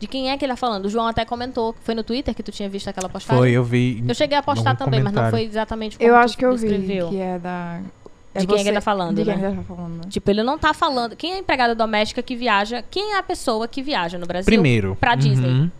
De 0.00 0.06
quem 0.06 0.30
é 0.30 0.36
que 0.36 0.44
ele 0.44 0.52
tá 0.52 0.56
falando? 0.56 0.86
O 0.86 0.88
João 0.88 1.06
até 1.06 1.24
comentou, 1.24 1.74
foi 1.82 1.94
no 1.94 2.02
Twitter 2.02 2.34
que 2.34 2.42
tu 2.42 2.50
tinha 2.50 2.68
visto 2.68 2.88
aquela 2.88 3.08
postagem? 3.08 3.38
Foi, 3.40 3.50
eu 3.52 3.62
vi. 3.64 4.02
Eu 4.06 4.14
cheguei 4.14 4.36
a 4.36 4.42
postar 4.42 4.74
também, 4.76 5.00
mas 5.02 5.12
não 5.12 5.22
comentário. 5.22 5.30
foi 5.46 5.46
exatamente 5.50 5.96
como 5.98 6.08
Eu 6.08 6.14
tu 6.14 6.18
acho 6.18 6.36
que 6.36 6.44
eu 6.44 6.56
vi 6.56 6.68
descreveu. 6.68 7.08
que 7.10 7.18
é 7.20 7.38
da... 7.38 7.80
é 8.34 8.40
De 8.40 8.46
quem 8.46 8.54
é 8.54 8.58
que 8.58 8.62
você- 8.64 8.68
ele 8.70 8.74
tá 8.74 8.80
falando, 8.80 9.16
De 9.16 9.24
quem 9.24 9.36
né? 9.36 9.46
ele 9.48 9.56
tá 9.56 9.62
falando, 9.62 9.94
né? 9.96 10.02
Tipo, 10.10 10.30
ele 10.30 10.42
não 10.42 10.58
tá 10.58 10.74
falando. 10.74 11.14
Quem 11.16 11.32
é 11.32 11.36
a 11.36 11.38
empregada 11.38 11.74
doméstica 11.74 12.22
que 12.22 12.34
viaja? 12.34 12.82
Quem 12.90 13.12
é 13.14 13.18
a 13.18 13.22
pessoa 13.22 13.68
que 13.68 13.82
viaja 13.82 14.18
no 14.18 14.26
Brasil? 14.26 14.46
Primeiro. 14.46 14.96
Pra 15.00 15.14
Disney. 15.14 15.48
Uhum. 15.48 15.70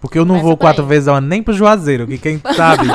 Porque 0.00 0.16
eu 0.16 0.24
não 0.24 0.36
Começa 0.36 0.46
vou 0.46 0.56
quatro 0.56 0.82
aí. 0.84 0.88
vezes 0.88 1.08
ao 1.08 1.16
ano 1.16 1.26
nem 1.26 1.42
pro 1.42 1.52
Juazeiro, 1.52 2.06
que 2.06 2.18
quem 2.18 2.40
sabe 2.56 2.86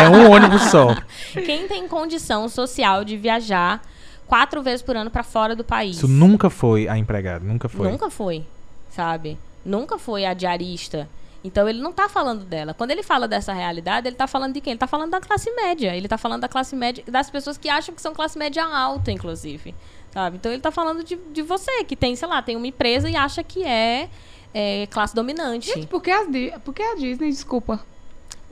é 0.00 0.08
um 0.08 0.30
ônibus 0.30 0.62
só. 0.70 0.96
Quem 1.44 1.66
tem 1.68 1.86
condição 1.88 2.48
social 2.48 3.04
de 3.04 3.16
viajar 3.16 3.82
quatro 4.26 4.62
vezes 4.62 4.82
por 4.82 4.96
ano 4.96 5.10
pra 5.10 5.22
fora 5.22 5.54
do 5.54 5.64
país? 5.64 5.96
Isso 5.96 6.08
nunca 6.08 6.50
foi 6.50 6.88
a 6.88 6.96
empregada, 6.96 7.44
nunca 7.44 7.68
foi. 7.68 7.90
Nunca 7.90 8.10
foi, 8.10 8.44
sabe? 8.90 9.38
Nunca 9.64 9.98
foi 9.98 10.24
a 10.24 10.34
diarista. 10.34 11.08
Então 11.42 11.68
ele 11.68 11.80
não 11.80 11.92
tá 11.92 12.08
falando 12.08 12.44
dela. 12.44 12.72
Quando 12.72 12.90
ele 12.90 13.02
fala 13.02 13.28
dessa 13.28 13.52
realidade, 13.52 14.08
ele 14.08 14.16
tá 14.16 14.26
falando 14.26 14.54
de 14.54 14.62
quem? 14.62 14.72
Ele 14.72 14.78
tá 14.78 14.86
falando 14.86 15.10
da 15.10 15.20
classe 15.20 15.50
média. 15.52 15.94
Ele 15.94 16.08
tá 16.08 16.16
falando 16.16 16.40
da 16.40 16.48
classe 16.48 16.74
média, 16.74 17.04
das 17.06 17.28
pessoas 17.28 17.58
que 17.58 17.68
acham 17.68 17.94
que 17.94 18.00
são 18.00 18.14
classe 18.14 18.38
média 18.38 18.64
alta, 18.64 19.12
inclusive. 19.12 19.74
Sabe? 20.10 20.36
Então 20.36 20.50
ele 20.50 20.62
tá 20.62 20.70
falando 20.70 21.04
de, 21.04 21.16
de 21.16 21.42
você, 21.42 21.84
que 21.84 21.94
tem, 21.94 22.16
sei 22.16 22.28
lá, 22.28 22.40
tem 22.40 22.56
uma 22.56 22.66
empresa 22.66 23.10
e 23.10 23.16
acha 23.16 23.42
que 23.44 23.62
é, 23.62 24.08
é, 24.54 24.86
classe 24.86 25.14
dominante. 25.14 25.66
Gente, 25.66 25.86
por 25.86 26.00
que, 26.00 26.10
as 26.10 26.26
por 26.64 26.72
que 26.72 26.82
a 26.82 26.94
Disney, 26.94 27.28
desculpa? 27.28 27.80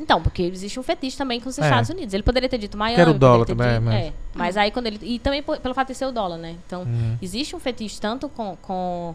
Então, 0.03 0.20
porque 0.20 0.43
existe 0.43 0.79
um 0.81 0.83
fetiche 0.83 1.16
também 1.16 1.41
com 1.41 1.49
os 1.49 1.59
É. 1.59 1.62
Estados 1.62 1.89
Unidos. 1.91 2.12
Ele 2.12 2.23
poderia 2.23 2.49
ter 2.49 2.59
dito 2.59 2.77
Miami. 2.77 2.97
Quero 2.97 3.12
o 3.12 3.15
dólar 3.19 3.47
também, 3.47 3.69
dito- 3.69 3.83
mas- 3.83 3.95
É, 3.95 4.12
mas 4.35 4.57
aí 4.57 4.70
quando 4.70 4.87
ele... 4.89 4.99
E 5.03 5.19
também 5.19 5.43
por- 5.43 5.59
pelo 5.61 5.74
fato 5.74 5.89
de 5.89 5.95
ser 5.95 6.07
o 6.07 6.12
dólar, 6.12 6.37
né? 6.39 6.57
Então, 6.66 6.83
Uhum. 6.83 7.16
existe 7.23 7.55
um 7.55 7.61
fetiche 7.61 8.01
tanto 8.01 8.29
com, 8.29 8.57
com, 8.61 9.15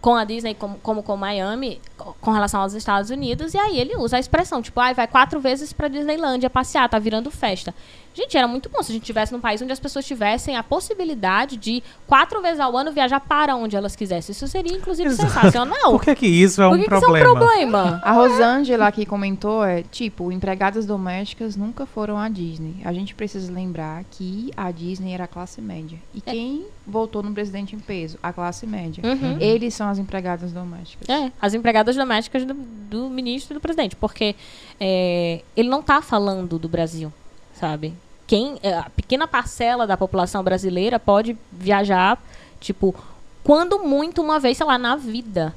com 0.00 0.14
a 0.16 0.24
Disney 0.24 0.54
como, 0.54 0.78
como 0.78 1.02
com 1.02 1.16
Miami 1.16 1.80
co- 1.96 2.16
com 2.20 2.30
relação 2.32 2.60
aos 2.62 2.72
Estados 2.74 3.10
Unidos. 3.10 3.54
E 3.54 3.58
aí 3.58 3.78
ele 3.78 3.96
usa 3.96 4.16
a 4.16 4.20
expressão, 4.20 4.60
tipo, 4.60 4.78
ai, 4.80 4.92
vai 4.94 5.06
quatro 5.06 5.40
vezes 5.40 5.72
pra 5.72 5.88
Disneylândia 5.88 6.50
passear, 6.50 6.88
tá 6.88 6.98
virando 6.98 7.30
festa. 7.30 7.72
Gente, 8.18 8.36
era 8.36 8.48
muito 8.48 8.68
bom 8.68 8.82
se 8.82 8.90
a 8.90 8.94
gente 8.94 9.04
tivesse 9.04 9.32
num 9.32 9.38
país 9.38 9.62
onde 9.62 9.72
as 9.72 9.78
pessoas 9.78 10.04
tivessem 10.04 10.56
a 10.56 10.62
possibilidade 10.64 11.56
de 11.56 11.84
quatro 12.04 12.42
vezes 12.42 12.58
ao 12.58 12.76
ano 12.76 12.90
viajar 12.90 13.20
para 13.20 13.54
onde 13.54 13.76
elas 13.76 13.94
quisessem. 13.94 14.32
Isso 14.32 14.48
seria, 14.48 14.76
inclusive, 14.76 15.08
Exato. 15.08 15.30
sensacional. 15.30 15.92
Por 15.94 16.02
que 16.02 16.16
que 16.16 16.26
isso 16.26 16.60
é 16.60 16.68
Por 16.68 16.76
um 16.76 16.82
que 16.82 16.88
que 16.88 16.94
isso 16.94 17.00
problema? 17.00 17.28
é 17.28 17.30
um 17.30 17.36
problema? 17.36 18.00
A 18.02 18.10
Rosângela 18.10 18.90
que 18.90 19.06
comentou 19.06 19.64
é, 19.64 19.84
tipo, 19.84 20.32
empregadas 20.32 20.84
domésticas 20.84 21.54
nunca 21.54 21.86
foram 21.86 22.18
à 22.18 22.28
Disney. 22.28 22.78
A 22.84 22.92
gente 22.92 23.14
precisa 23.14 23.52
lembrar 23.52 24.02
que 24.10 24.50
a 24.56 24.72
Disney 24.72 25.12
era 25.12 25.22
a 25.22 25.28
classe 25.28 25.60
média. 25.60 25.96
E 26.12 26.20
quem 26.20 26.66
votou 26.84 27.22
no 27.22 27.32
presidente 27.32 27.76
em 27.76 27.78
peso? 27.78 28.18
A 28.20 28.32
classe 28.32 28.66
média. 28.66 29.00
Uhum. 29.06 29.36
Eles 29.38 29.74
são 29.74 29.88
as 29.88 29.96
empregadas 29.96 30.50
domésticas. 30.50 31.08
É, 31.08 31.30
as 31.40 31.54
empregadas 31.54 31.94
domésticas 31.94 32.44
do, 32.44 32.54
do 32.54 33.08
ministro 33.08 33.52
e 33.52 33.54
do 33.54 33.60
presidente. 33.60 33.94
Porque 33.94 34.34
é, 34.80 35.40
ele 35.56 35.68
não 35.68 35.80
tá 35.80 36.02
falando 36.02 36.58
do 36.58 36.68
Brasil, 36.68 37.12
sabe? 37.54 37.94
Quem, 38.28 38.58
é, 38.62 38.74
a 38.74 38.88
pequena 38.90 39.26
parcela 39.26 39.86
da 39.86 39.96
população 39.96 40.44
brasileira 40.44 41.00
pode 41.00 41.36
viajar, 41.50 42.22
tipo, 42.60 42.94
quando 43.42 43.80
muito 43.80 44.22
uma 44.22 44.38
vez, 44.38 44.56
sei 44.58 44.66
lá, 44.66 44.78
na 44.78 44.94
vida. 44.94 45.52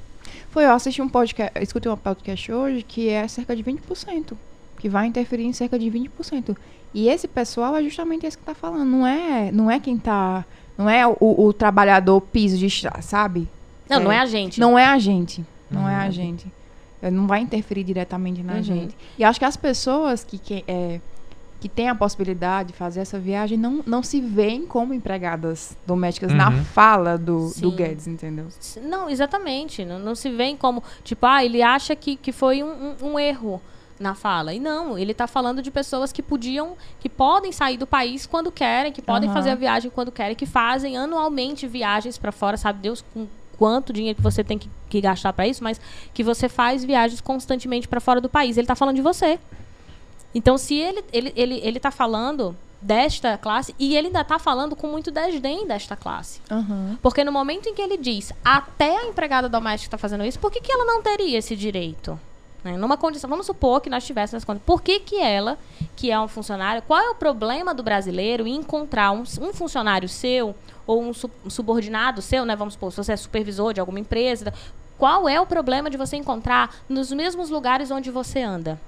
Foi, 0.50 0.66
eu 0.66 0.72
assisti 0.72 1.02
um 1.02 1.08
podcast, 1.10 1.52
escutei 1.62 1.92
um 1.92 1.96
podcast 1.98 2.52
hoje 2.52 2.82
que 2.82 3.10
é 3.10 3.28
cerca 3.28 3.56
de 3.56 3.64
20%. 3.64 4.34
Que 4.80 4.90
vai 4.90 5.06
interferir 5.06 5.44
em 5.46 5.54
cerca 5.54 5.78
de 5.78 5.92
20%. 5.92 6.58
E 6.94 7.08
esse 7.08 7.28
pessoal 7.28 7.76
é 7.76 7.84
justamente 7.84 8.26
esse 8.26 8.38
que 8.38 8.44
tá 8.44 8.56
falando. 8.56 8.86
Não 8.86 9.06
é, 9.06 9.52
não 9.52 9.70
é 9.70 9.80
quem 9.80 9.98
tá. 9.98 10.44
Não 10.78 10.90
é 10.90 11.06
o, 11.06 11.16
o 11.20 11.54
trabalhador 11.54 12.20
piso 12.22 12.58
de 12.58 12.70
chá, 12.70 13.00
sabe? 13.02 13.48
Não, 13.90 13.98
É. 13.98 14.00
não 14.00 14.12
é 14.12 14.18
a 14.20 14.26
gente. 14.26 14.60
Não 14.60 14.80
é 14.80 14.86
a 14.86 14.98
gente. 14.98 15.46
Não 15.70 15.88
é 15.88 15.96
a 16.02 16.06
Uhum. 16.06 16.12
gente. 16.12 16.48
Não 17.02 17.28
vai 17.28 17.42
interferir 17.42 17.84
diretamente 17.84 18.42
na 18.42 18.56
Uhum. 18.56 18.64
gente. 18.64 18.96
E 19.20 19.24
acho 19.24 19.38
que 19.40 19.46
as 19.46 19.56
pessoas 19.58 20.24
que, 20.24 20.38
que, 20.38 20.64
é, 20.68 21.00
que 21.62 21.70
têm 21.70 21.88
a 21.88 21.96
possibilidade 21.96 22.72
de 22.72 22.76
fazer 22.78 23.00
essa 23.02 23.18
viagem 23.20 23.58
não, 23.58 23.82
não 23.86 24.02
se 24.04 24.20
veem 24.20 24.66
como 24.66 24.94
empregadas 24.94 25.78
domésticas 25.86 26.34
na 26.34 26.50
Uhum. 26.50 26.64
fala 26.66 27.18
do, 27.18 27.54
do. 27.56 27.72
Guedes, 27.72 28.08
entendeu? 28.08 28.48
Não, 28.82 29.08
exatamente. 29.10 29.86
Não, 29.86 30.00
não 30.00 30.16
se 30.16 30.30
vê 30.30 30.54
como, 30.56 30.84
tipo, 31.04 31.24
ah, 31.26 31.46
ele 31.46 31.62
acha 31.62 31.96
que, 31.96 32.16
que 32.16 32.32
foi 32.32 32.64
um, 32.64 32.96
um- 33.00 33.12
um 33.12 33.20
erro 33.20 33.62
na 34.00 34.16
fala. 34.16 34.52
E 34.56 34.60
não, 34.60 34.98
ele 34.98 35.14
tá 35.14 35.28
falando 35.28 35.62
de 35.62 35.70
pessoas 35.70 36.12
que 36.12 36.24
podiam, 36.24 36.76
que 37.00 37.08
podem 37.08 37.52
sair 37.52 37.78
do 37.78 37.86
país 37.86 38.26
quando 38.26 38.52
querem, 38.52 38.92
que 38.92 39.02
podem 39.02 39.30
Aham. 39.30 39.34
fazer 39.38 39.52
a 39.52 39.56
viagem 39.56 39.92
quando 39.92 40.12
querem, 40.12 40.36
que 40.36 40.48
fazem 40.48 40.98
anualmente 40.98 41.68
viagens 41.68 42.18
para 42.18 42.32
fora, 42.32 42.58
sabe 42.58 42.80
Deus 42.82 43.06
com 43.14 43.28
quanto 43.56 43.94
dinheiro 43.94 44.16
que 44.18 44.24
você 44.24 44.44
tem 44.44 44.58
que, 44.58 44.68
que 44.90 45.00
gastar 45.00 45.32
para 45.34 45.48
isso, 45.48 45.64
mas 45.64 45.80
que 46.16 46.24
você 46.24 46.50
faz 46.50 46.84
viagens 46.84 47.22
constantemente 47.22 47.88
para 47.88 48.00
fora 48.02 48.20
do 48.20 48.28
país. 48.28 48.58
Ele 48.58 48.66
tá 48.66 48.74
falando 48.76 48.96
de 48.96 49.04
você. 49.04 49.38
Então, 50.34 50.58
se 50.58 50.76
ele, 50.76 51.04
ele, 51.12 51.34
ele, 51.36 51.60
ele 51.64 51.80
tá 51.80 51.92
falando 51.92 52.56
desta 52.82 53.38
classe, 53.38 53.76
e 53.78 53.96
ele 53.96 54.08
ainda 54.08 54.24
tá 54.24 54.40
falando 54.40 54.76
com 54.76 54.88
muito 54.88 55.12
desdém 55.12 55.68
desta 55.68 55.96
classe. 55.96 56.42
Aham. 56.50 56.98
Porque 57.02 57.24
no 57.24 57.32
momento 57.32 57.70
em 57.70 57.76
que 57.76 57.82
ele 57.82 57.96
diz 57.98 58.34
até 58.44 58.98
a 58.98 59.06
empregada 59.06 59.48
doméstica 59.48 59.88
está 59.88 59.98
fazendo 60.00 60.26
isso, 60.26 60.40
por 60.40 60.52
que, 60.52 60.60
que 60.60 60.72
ela 60.72 60.84
não 60.86 61.02
teria 61.02 61.38
esse 61.38 61.56
direito? 61.56 62.20
Né? 62.64 62.78
Numa 62.78 62.98
condição, 62.98 63.30
vamos 63.30 63.46
supor 63.46 63.82
que 63.82 63.90
nós 63.90 64.04
tivéssemos 64.04 64.44
condições. 64.44 64.66
Por 64.66 64.82
que, 64.82 65.00
que 65.00 65.20
ela, 65.20 65.60
que 65.96 66.10
é 66.10 66.20
um 66.20 66.28
funcionário, 66.28 66.82
qual 66.82 67.00
é 67.00 67.10
o 67.12 67.16
problema 67.16 67.74
do 67.74 67.84
brasileiro 67.84 68.48
em 68.48 68.56
encontrar 68.56 69.12
um, 69.12 69.22
um 69.42 69.54
funcionário 69.54 70.10
seu 70.10 70.56
ou 70.88 71.04
um, 71.04 71.14
su- 71.14 71.30
um 71.46 71.50
subordinado 71.52 72.20
seu, 72.22 72.46
né? 72.46 72.56
Vamos 72.56 72.74
supor, 72.74 72.92
se 72.92 72.98
você 72.98 73.14
é 73.14 73.18
supervisor 73.18 73.74
de 73.74 73.80
alguma 73.80 74.00
empresa, 74.00 74.52
qual 74.98 75.30
é 75.30 75.40
o 75.40 75.46
problema 75.46 75.88
de 75.90 75.98
você 75.98 76.16
encontrar 76.18 76.76
nos 76.90 77.12
mesmos 77.12 77.50
lugares 77.52 77.92
onde 77.92 78.10
você 78.10 78.42
anda? 78.42 78.80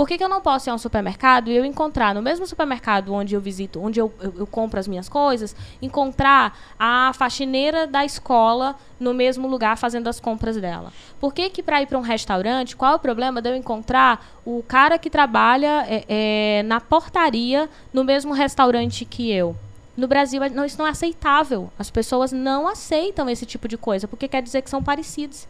Por 0.00 0.08
que, 0.08 0.16
que 0.16 0.24
eu 0.24 0.30
não 0.30 0.40
posso 0.40 0.66
ir 0.66 0.70
a 0.70 0.74
um 0.74 0.78
supermercado 0.78 1.50
e 1.50 1.54
eu 1.54 1.62
encontrar 1.62 2.14
no 2.14 2.22
mesmo 2.22 2.46
supermercado 2.46 3.12
onde 3.12 3.34
eu 3.34 3.40
visito, 3.40 3.78
onde 3.84 4.00
eu, 4.00 4.10
eu, 4.18 4.32
eu 4.38 4.46
compro 4.46 4.80
as 4.80 4.88
minhas 4.88 5.10
coisas, 5.10 5.54
encontrar 5.82 6.58
a 6.78 7.12
faxineira 7.12 7.86
da 7.86 8.02
escola 8.02 8.76
no 8.98 9.12
mesmo 9.12 9.46
lugar 9.46 9.76
fazendo 9.76 10.08
as 10.08 10.18
compras 10.18 10.56
dela? 10.56 10.90
Por 11.20 11.34
que 11.34 11.50
que 11.50 11.62
para 11.62 11.82
ir 11.82 11.86
para 11.86 11.98
um 11.98 12.00
restaurante, 12.00 12.76
qual 12.76 12.94
é 12.94 12.96
o 12.96 12.98
problema 12.98 13.42
de 13.42 13.50
eu 13.50 13.54
encontrar 13.54 14.26
o 14.42 14.64
cara 14.66 14.96
que 14.96 15.10
trabalha 15.10 15.84
é, 15.86 16.04
é, 16.08 16.62
na 16.62 16.80
portaria 16.80 17.68
no 17.92 18.02
mesmo 18.02 18.32
restaurante 18.32 19.04
que 19.04 19.30
eu? 19.30 19.54
No 19.94 20.08
Brasil, 20.08 20.40
não, 20.54 20.64
isso 20.64 20.78
não 20.78 20.86
é 20.86 20.90
aceitável. 20.92 21.70
As 21.78 21.90
pessoas 21.90 22.32
não 22.32 22.66
aceitam 22.66 23.28
esse 23.28 23.44
tipo 23.44 23.68
de 23.68 23.76
coisa, 23.76 24.08
porque 24.08 24.28
quer 24.28 24.40
dizer 24.40 24.62
que 24.62 24.70
são 24.70 24.82
parecidos. 24.82 25.46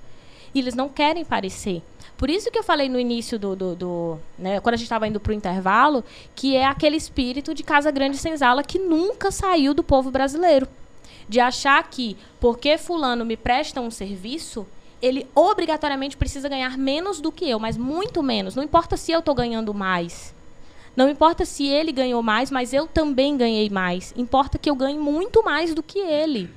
E 0.55 0.59
eles 0.59 0.75
não 0.75 0.89
querem 0.89 1.25
parecer. 1.25 1.83
Por 2.17 2.29
isso 2.29 2.51
que 2.51 2.59
eu 2.59 2.63
falei 2.63 2.89
no 2.89 3.01
início 3.01 3.39
do. 3.39 3.57
do, 3.57 3.75
do 3.75 4.19
né, 4.39 4.61
quando 4.61 4.75
a 4.75 4.77
gente 4.77 4.85
estava 4.85 5.09
indo 5.09 5.19
para 5.19 5.31
o 5.31 5.35
intervalo, 5.35 6.05
que 6.35 6.55
é 6.55 6.67
aquele 6.67 6.97
espírito 6.97 7.55
de 7.55 7.63
Casa 7.63 7.91
Grande 7.91 8.19
Senzala 8.19 8.63
que 8.63 8.79
nunca 8.79 9.31
saiu 9.31 9.73
do 9.73 9.83
povo 9.83 10.11
brasileiro. 10.11 10.69
De 11.29 11.41
achar 11.41 11.83
que, 11.89 12.17
porque 12.39 12.77
Fulano 12.77 13.25
me 13.25 13.37
presta 13.37 13.81
um 13.81 13.91
serviço, 13.91 14.67
ele 15.01 15.27
obrigatoriamente 15.35 16.17
precisa 16.17 16.49
ganhar 16.49 16.77
menos 16.77 17.21
do 17.21 17.33
que 17.33 17.49
eu, 17.49 17.59
mas 17.59 17.77
muito 17.77 18.23
menos. 18.23 18.55
Não 18.55 18.63
importa 18.63 18.97
se 18.97 19.13
eu 19.13 19.21
estou 19.21 19.35
ganhando 19.35 19.73
mais. 19.73 20.35
Não 20.95 21.09
importa 21.09 21.45
se 21.45 21.67
ele 21.67 21.93
ganhou 21.93 22.23
mais, 22.23 22.51
mas 22.51 22.75
eu 22.75 22.87
também 22.87 23.37
ganhei 23.37 23.71
mais. 23.71 24.13
Importa 24.17 24.59
que 24.59 24.69
eu 24.69 24.75
ganhe 24.75 24.99
muito 24.99 25.43
mais 25.43 25.73
do 25.73 25.83
que 25.83 25.99
ele, 25.99 26.51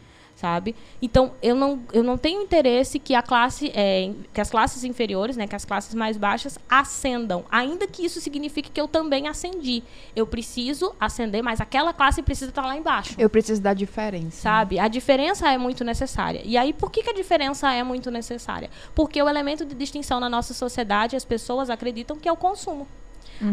sabe? 0.43 0.75
Então 1.01 1.31
eu 1.41 1.55
não, 1.55 1.83
eu 1.93 2.03
não 2.03 2.17
tenho 2.17 2.41
interesse 2.41 2.99
que 2.99 3.15
a 3.15 3.21
classe, 3.21 3.71
é, 3.73 4.11
que 4.33 4.41
as 4.41 4.49
classes 4.49 4.83
inferiores, 4.83 5.37
né, 5.37 5.47
que 5.47 5.55
as 5.55 5.63
classes 5.63 5.95
mais 5.95 6.17
baixas 6.17 6.59
ascendam, 6.69 7.45
ainda 7.49 7.87
que 7.87 8.03
isso 8.03 8.19
signifique 8.19 8.69
que 8.69 8.81
eu 8.81 8.85
também 8.85 9.29
ascendi. 9.29 9.81
Eu 10.13 10.27
preciso 10.27 10.93
ascender, 10.99 11.41
mas 11.41 11.61
aquela 11.61 11.93
classe 11.93 12.21
precisa 12.21 12.51
estar 12.51 12.63
lá 12.63 12.75
embaixo. 12.75 13.15
Eu 13.17 13.29
preciso 13.29 13.61
da 13.61 13.73
diferença. 13.73 14.41
Sabe? 14.41 14.79
A 14.79 14.89
diferença 14.89 15.49
é 15.49 15.57
muito 15.57 15.81
necessária. 15.85 16.41
E 16.43 16.57
aí, 16.57 16.73
por 16.73 16.91
que, 16.91 17.01
que 17.01 17.11
a 17.11 17.13
diferença 17.13 17.71
é 17.71 17.81
muito 17.81 18.11
necessária? 18.11 18.69
Porque 18.93 19.23
o 19.23 19.29
elemento 19.29 19.63
de 19.63 19.73
distinção 19.73 20.19
na 20.19 20.27
nossa 20.27 20.53
sociedade, 20.53 21.15
as 21.15 21.23
pessoas 21.23 21.69
acreditam 21.69 22.17
que 22.17 22.27
é 22.27 22.31
o 22.31 22.35
consumo. 22.35 22.85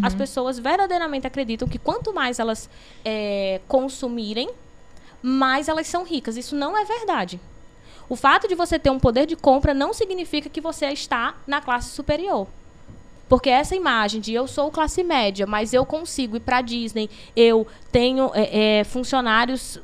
As 0.03 0.15
pessoas 0.15 0.59
verdadeiramente 0.59 1.27
acreditam 1.27 1.67
que 1.67 1.79
quanto 1.79 2.13
mais 2.13 2.39
elas 2.39 2.71
é, 3.05 3.61
consumirem, 3.67 4.49
mais 5.23 5.69
elas 5.69 5.87
são 5.87 6.05
ricas. 6.05 6.37
Isso 6.37 6.55
não 6.55 6.77
é 6.77 6.85
verdade. 6.85 7.41
O 8.09 8.17
fato 8.17 8.49
de 8.49 8.55
você 8.55 8.79
ter 8.79 8.91
um 8.91 8.99
poder 8.99 9.27
de 9.27 9.37
compra 9.37 9.73
não 9.73 9.93
significa 9.93 10.49
que 10.49 10.61
você 10.61 10.87
está 10.87 11.37
na 11.47 11.61
classe 11.61 11.91
superior. 11.91 12.49
Porque 13.29 13.49
essa 13.49 13.77
imagem 13.77 14.21
de 14.21 14.35
eu 14.35 14.49
sou 14.49 14.73
classe 14.73 15.05
média, 15.05 15.47
mas 15.47 15.73
eu 15.73 15.87
consigo 15.87 16.37
ir 16.37 16.41
para 16.41 16.61
Disney, 16.61 17.09
eu 17.37 17.65
tenho 17.93 18.33
é, 18.35 18.81
é, 18.81 18.85
funcionários, 18.85 19.81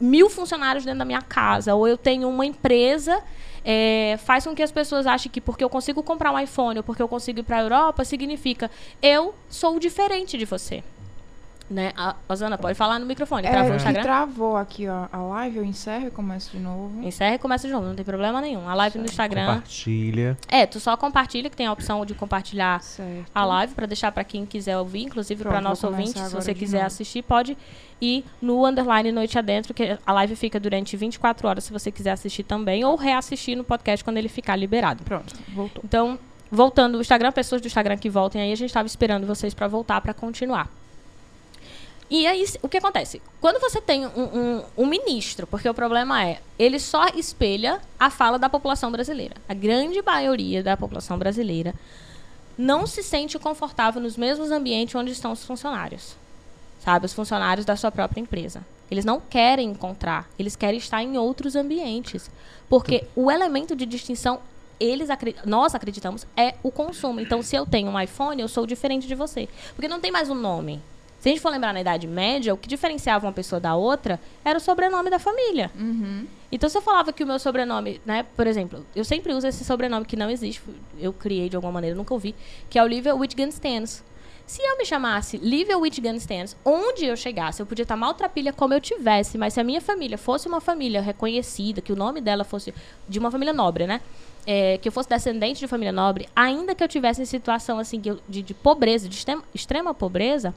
mil 0.00 0.28
funcionários 0.28 0.84
dentro 0.84 0.98
da 0.98 1.04
minha 1.04 1.22
casa, 1.22 1.76
ou 1.76 1.86
eu 1.86 1.96
tenho 1.96 2.28
uma 2.28 2.44
empresa, 2.44 3.22
é, 3.64 4.18
faz 4.24 4.44
com 4.44 4.52
que 4.56 4.62
as 4.62 4.72
pessoas 4.72 5.06
achem 5.06 5.30
que 5.30 5.40
porque 5.40 5.62
eu 5.62 5.70
consigo 5.70 6.02
comprar 6.02 6.32
um 6.32 6.38
iPhone 6.38 6.78
ou 6.78 6.82
porque 6.82 7.00
eu 7.00 7.06
consigo 7.06 7.38
ir 7.38 7.44
para 7.44 7.58
a 7.58 7.62
Europa, 7.62 8.04
significa 8.04 8.68
eu 9.00 9.32
sou 9.48 9.78
diferente 9.78 10.36
de 10.36 10.44
você. 10.44 10.82
Né? 11.70 11.92
A 11.96 12.14
Osana, 12.28 12.58
pode 12.58 12.74
falar 12.76 12.98
no 12.98 13.06
microfone. 13.06 13.48
Travou 13.48 13.62
o 13.62 13.64
É, 13.64 13.70
que 13.70 13.76
Instagram? 13.76 14.02
travou 14.02 14.56
aqui 14.56 14.86
ó, 14.86 15.06
a 15.10 15.16
live, 15.16 15.56
eu 15.56 15.64
encerro 15.64 16.06
e 16.08 16.10
começo 16.10 16.50
de 16.50 16.58
novo. 16.58 17.02
Encerra 17.02 17.36
e 17.36 17.38
começa 17.38 17.66
de 17.66 17.72
novo, 17.72 17.86
não 17.86 17.94
tem 17.94 18.04
problema 18.04 18.38
nenhum. 18.42 18.68
A 18.68 18.74
live 18.74 18.98
no 18.98 19.06
Instagram. 19.06 19.46
Compartilha. 19.46 20.36
É, 20.46 20.66
tu 20.66 20.78
só 20.78 20.94
compartilha, 20.94 21.48
que 21.48 21.56
tem 21.56 21.66
a 21.66 21.72
opção 21.72 22.04
de 22.04 22.12
compartilhar 22.14 22.82
Certo. 22.82 23.30
a 23.34 23.44
live 23.46 23.74
para 23.74 23.86
deixar 23.86 24.12
para 24.12 24.22
quem 24.24 24.44
quiser 24.44 24.76
ouvir, 24.76 25.04
inclusive 25.04 25.42
para 25.42 25.58
nosso 25.60 25.86
ouvinte, 25.86 26.18
se 26.18 26.34
você 26.34 26.52
quiser 26.54 26.78
novo. 26.78 26.86
assistir, 26.88 27.22
pode 27.22 27.56
ir 27.98 28.24
no 28.42 28.66
underline 28.66 29.10
Noite 29.10 29.38
Adentro, 29.38 29.72
que 29.72 29.98
a 30.04 30.12
live 30.12 30.36
fica 30.36 30.60
durante 30.60 30.94
24 30.98 31.48
horas, 31.48 31.64
se 31.64 31.72
você 31.72 31.90
quiser 31.90 32.10
assistir 32.10 32.42
também, 32.42 32.84
ou 32.84 32.94
reassistir 32.94 33.56
no 33.56 33.64
podcast 33.64 34.04
quando 34.04 34.18
ele 34.18 34.28
ficar 34.28 34.54
liberado. 34.56 35.02
Pronto, 35.02 35.34
voltou. 35.54 35.82
Então, 35.82 36.18
voltando, 36.50 36.98
o 36.98 37.00
Instagram, 37.00 37.32
pessoas 37.32 37.62
do 37.62 37.66
Instagram 37.66 37.96
que 37.96 38.10
voltem 38.10 38.42
aí, 38.42 38.52
a 38.52 38.56
gente 38.56 38.68
estava 38.68 38.86
esperando 38.86 39.26
vocês 39.26 39.54
para 39.54 39.66
voltar, 39.66 40.00
para 40.02 40.12
continuar. 40.12 40.68
E 42.10 42.26
aí, 42.26 42.44
o 42.62 42.68
que 42.68 42.76
acontece? 42.76 43.20
Quando 43.40 43.58
você 43.60 43.80
tem 43.80 44.06
um, 44.06 44.10
um- 44.22 44.62
um 44.78 44.86
ministro, 44.86 45.46
porque 45.46 45.68
o 45.68 45.74
problema 45.74 46.22
é, 46.24 46.40
ele 46.58 46.78
só 46.78 47.06
espelha 47.16 47.80
a 47.98 48.10
fala 48.10 48.38
da 48.38 48.48
população 48.48 48.92
brasileira. 48.92 49.34
A 49.48 49.54
grande 49.54 50.00
maioria 50.02 50.62
da 50.62 50.76
população 50.76 51.18
brasileira 51.18 51.74
não 52.58 52.86
se 52.86 53.02
sente 53.02 53.38
confortável 53.38 54.00
nos 54.00 54.16
mesmos 54.16 54.50
ambientes 54.50 54.94
onde 54.94 55.12
estão 55.12 55.32
os 55.32 55.44
funcionários. 55.44 56.14
Sabe? 56.80 57.06
Os 57.06 57.14
funcionários 57.14 57.64
da 57.64 57.74
sua 57.74 57.90
própria 57.90 58.20
empresa. 58.20 58.64
Eles 58.90 59.04
não 59.06 59.18
querem 59.18 59.70
encontrar, 59.70 60.28
eles 60.38 60.54
querem 60.54 60.76
estar 60.78 61.02
em 61.02 61.16
outros 61.16 61.56
ambientes. 61.56 62.30
Porque 62.68 63.04
o 63.16 63.30
elemento 63.30 63.74
de 63.74 63.86
distinção, 63.86 64.40
eles 64.78 65.08
nós 65.46 65.74
acreditamos, 65.74 66.26
é 66.36 66.54
o 66.62 66.70
consumo. 66.70 67.18
Então, 67.18 67.42
se 67.42 67.56
eu 67.56 67.64
tenho 67.64 67.90
um 67.90 67.98
iPhone, 67.98 68.42
eu 68.42 68.46
sou 68.48 68.66
diferente 68.66 69.06
de 69.08 69.14
você. 69.14 69.48
Porque 69.74 69.88
não 69.88 69.98
tem 70.00 70.12
mais 70.12 70.28
um 70.28 70.34
nome. 70.34 70.80
Se 71.24 71.30
a 71.30 71.32
gente 71.32 71.40
for 71.40 71.48
lembrar 71.48 71.72
na 71.72 71.80
Idade 71.80 72.06
Média, 72.06 72.52
o 72.52 72.56
que 72.58 72.68
diferenciava 72.68 73.26
uma 73.26 73.32
pessoa 73.32 73.58
da 73.58 73.74
outra 73.74 74.20
era 74.44 74.58
o 74.58 74.60
sobrenome 74.60 75.08
da 75.08 75.18
família. 75.18 75.70
Então, 76.52 76.68
se 76.68 76.76
eu 76.76 76.82
falava 76.82 77.14
que 77.14 77.24
o 77.24 77.26
meu 77.26 77.38
sobrenome, 77.38 77.98
né, 78.04 78.26
por 78.36 78.46
exemplo, 78.46 78.84
eu 78.94 79.06
sempre 79.06 79.32
uso 79.32 79.46
esse 79.46 79.64
sobrenome 79.64 80.04
que 80.04 80.16
não 80.16 80.28
existe, 80.28 80.60
eu 81.00 81.14
criei 81.14 81.48
de 81.48 81.56
alguma 81.56 81.72
maneira, 81.72 81.96
nunca 81.96 82.12
ouvi, 82.12 82.34
que 82.68 82.78
é 82.78 82.82
Olivia 82.82 83.14
Wittgenstein. 83.14 83.86
Se 83.86 84.60
eu 84.60 84.76
me 84.76 84.84
chamasse 84.84 85.38
Lívia 85.38 85.78
Wittgenstein, 85.78 86.44
onde 86.62 87.06
eu 87.06 87.16
chegasse, 87.16 87.62
eu 87.62 87.64
podia 87.64 87.84
estar 87.84 87.96
maltrapilha 87.96 88.52
como 88.52 88.74
eu 88.74 88.80
tivesse, 88.80 89.38
mas 89.38 89.54
se 89.54 89.60
a 89.60 89.64
minha 89.64 89.80
família 89.80 90.18
fosse 90.18 90.46
uma 90.46 90.60
família 90.60 91.00
reconhecida, 91.00 91.80
que 91.80 91.90
o 91.90 91.96
nome 91.96 92.20
dela 92.20 92.44
fosse 92.44 92.74
de 93.08 93.18
uma 93.18 93.30
família 93.30 93.54
nobre, 93.54 93.86
né? 93.86 94.02
É, 94.46 94.76
que 94.76 94.86
eu 94.86 94.92
fosse 94.92 95.08
descendente 95.08 95.58
de 95.58 95.66
família 95.66 95.90
nobre, 95.90 96.28
ainda 96.36 96.74
que 96.74 96.84
eu 96.84 96.88
tivesse 96.88 97.22
em 97.22 97.24
situação 97.24 97.78
assim 97.78 97.98
de, 97.98 98.42
de 98.42 98.52
pobreza, 98.52 99.08
de 99.08 99.14
extrema, 99.14 99.42
extrema 99.54 99.94
pobreza, 99.94 100.54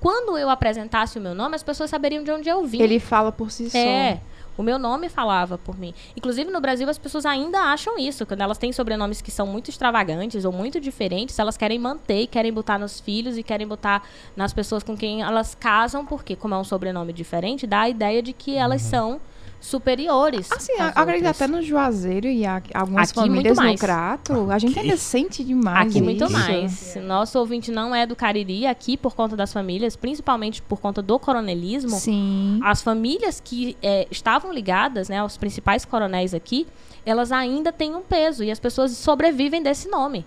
quando 0.00 0.38
eu 0.38 0.48
apresentasse 0.48 1.18
o 1.18 1.22
meu 1.22 1.34
nome, 1.34 1.54
as 1.54 1.62
pessoas 1.62 1.90
saberiam 1.90 2.24
de 2.24 2.30
onde 2.30 2.48
eu 2.48 2.64
vim. 2.64 2.80
Ele 2.80 2.98
fala 2.98 3.30
por 3.30 3.50
si 3.50 3.68
só. 3.68 3.78
É. 3.78 4.20
O 4.56 4.62
meu 4.62 4.78
nome 4.78 5.08
falava 5.08 5.56
por 5.56 5.78
mim. 5.78 5.94
Inclusive, 6.16 6.50
no 6.50 6.60
Brasil, 6.60 6.88
as 6.88 6.98
pessoas 6.98 7.24
ainda 7.24 7.58
acham 7.72 7.98
isso. 7.98 8.26
Quando 8.26 8.42
elas 8.42 8.58
têm 8.58 8.72
sobrenomes 8.72 9.22
que 9.22 9.30
são 9.30 9.46
muito 9.46 9.70
extravagantes 9.70 10.44
ou 10.44 10.52
muito 10.52 10.80
diferentes, 10.80 11.38
elas 11.38 11.56
querem 11.56 11.78
manter, 11.78 12.26
querem 12.26 12.52
botar 12.52 12.78
nos 12.78 13.00
filhos 13.00 13.38
e 13.38 13.42
querem 13.42 13.66
botar 13.66 14.02
nas 14.36 14.52
pessoas 14.52 14.82
com 14.82 14.96
quem 14.96 15.22
elas 15.22 15.54
casam, 15.54 16.04
porque, 16.04 16.36
como 16.36 16.54
é 16.54 16.58
um 16.58 16.64
sobrenome 16.64 17.12
diferente, 17.12 17.66
dá 17.66 17.82
a 17.82 17.88
ideia 17.88 18.22
de 18.22 18.32
que 18.32 18.54
elas 18.54 18.82
são 18.82 19.20
superiores. 19.60 20.50
Assim, 20.50 20.72
acredito 20.78 21.26
outras. 21.26 21.42
até 21.42 21.46
no 21.46 21.62
Juazeiro 21.62 22.26
e 22.26 22.44
a- 22.46 22.62
algumas 22.74 23.10
Aqui, 23.10 23.20
muito 23.20 23.30
famílias 23.32 23.56
no 23.58 23.64
mais. 23.64 23.80
Crato. 23.80 24.50
A 24.50 24.58
gente 24.58 24.78
ainda 24.78 24.96
sente 24.96 25.44
demais 25.44 25.90
Aqui 25.90 26.02
muito 26.02 26.24
isso. 26.24 26.32
mais. 26.32 26.72
Se 26.72 26.98
Nosso 27.00 27.38
ouvinte 27.38 27.70
não 27.70 27.94
é 27.94 28.06
do 28.06 28.16
Cariri, 28.16 28.66
aqui 28.66 28.96
por 28.96 29.14
conta 29.14 29.36
das 29.36 29.52
famílias, 29.52 29.94
principalmente 29.96 30.62
por 30.62 30.80
conta 30.80 31.02
do 31.02 31.18
coronelismo, 31.18 31.90
Sim. 31.90 32.58
as 32.64 32.82
famílias 32.82 33.40
que 33.44 33.76
é, 33.82 34.06
estavam 34.10 34.52
ligadas, 34.52 35.08
né, 35.08 35.18
aos 35.18 35.36
principais 35.36 35.84
coronéis 35.84 36.32
aqui, 36.34 36.66
elas 37.04 37.30
ainda 37.32 37.72
têm 37.72 37.94
um 37.94 38.00
peso 38.02 38.42
e 38.42 38.50
as 38.50 38.58
pessoas 38.58 38.92
sobrevivem 38.92 39.62
desse 39.62 39.88
nome. 39.88 40.24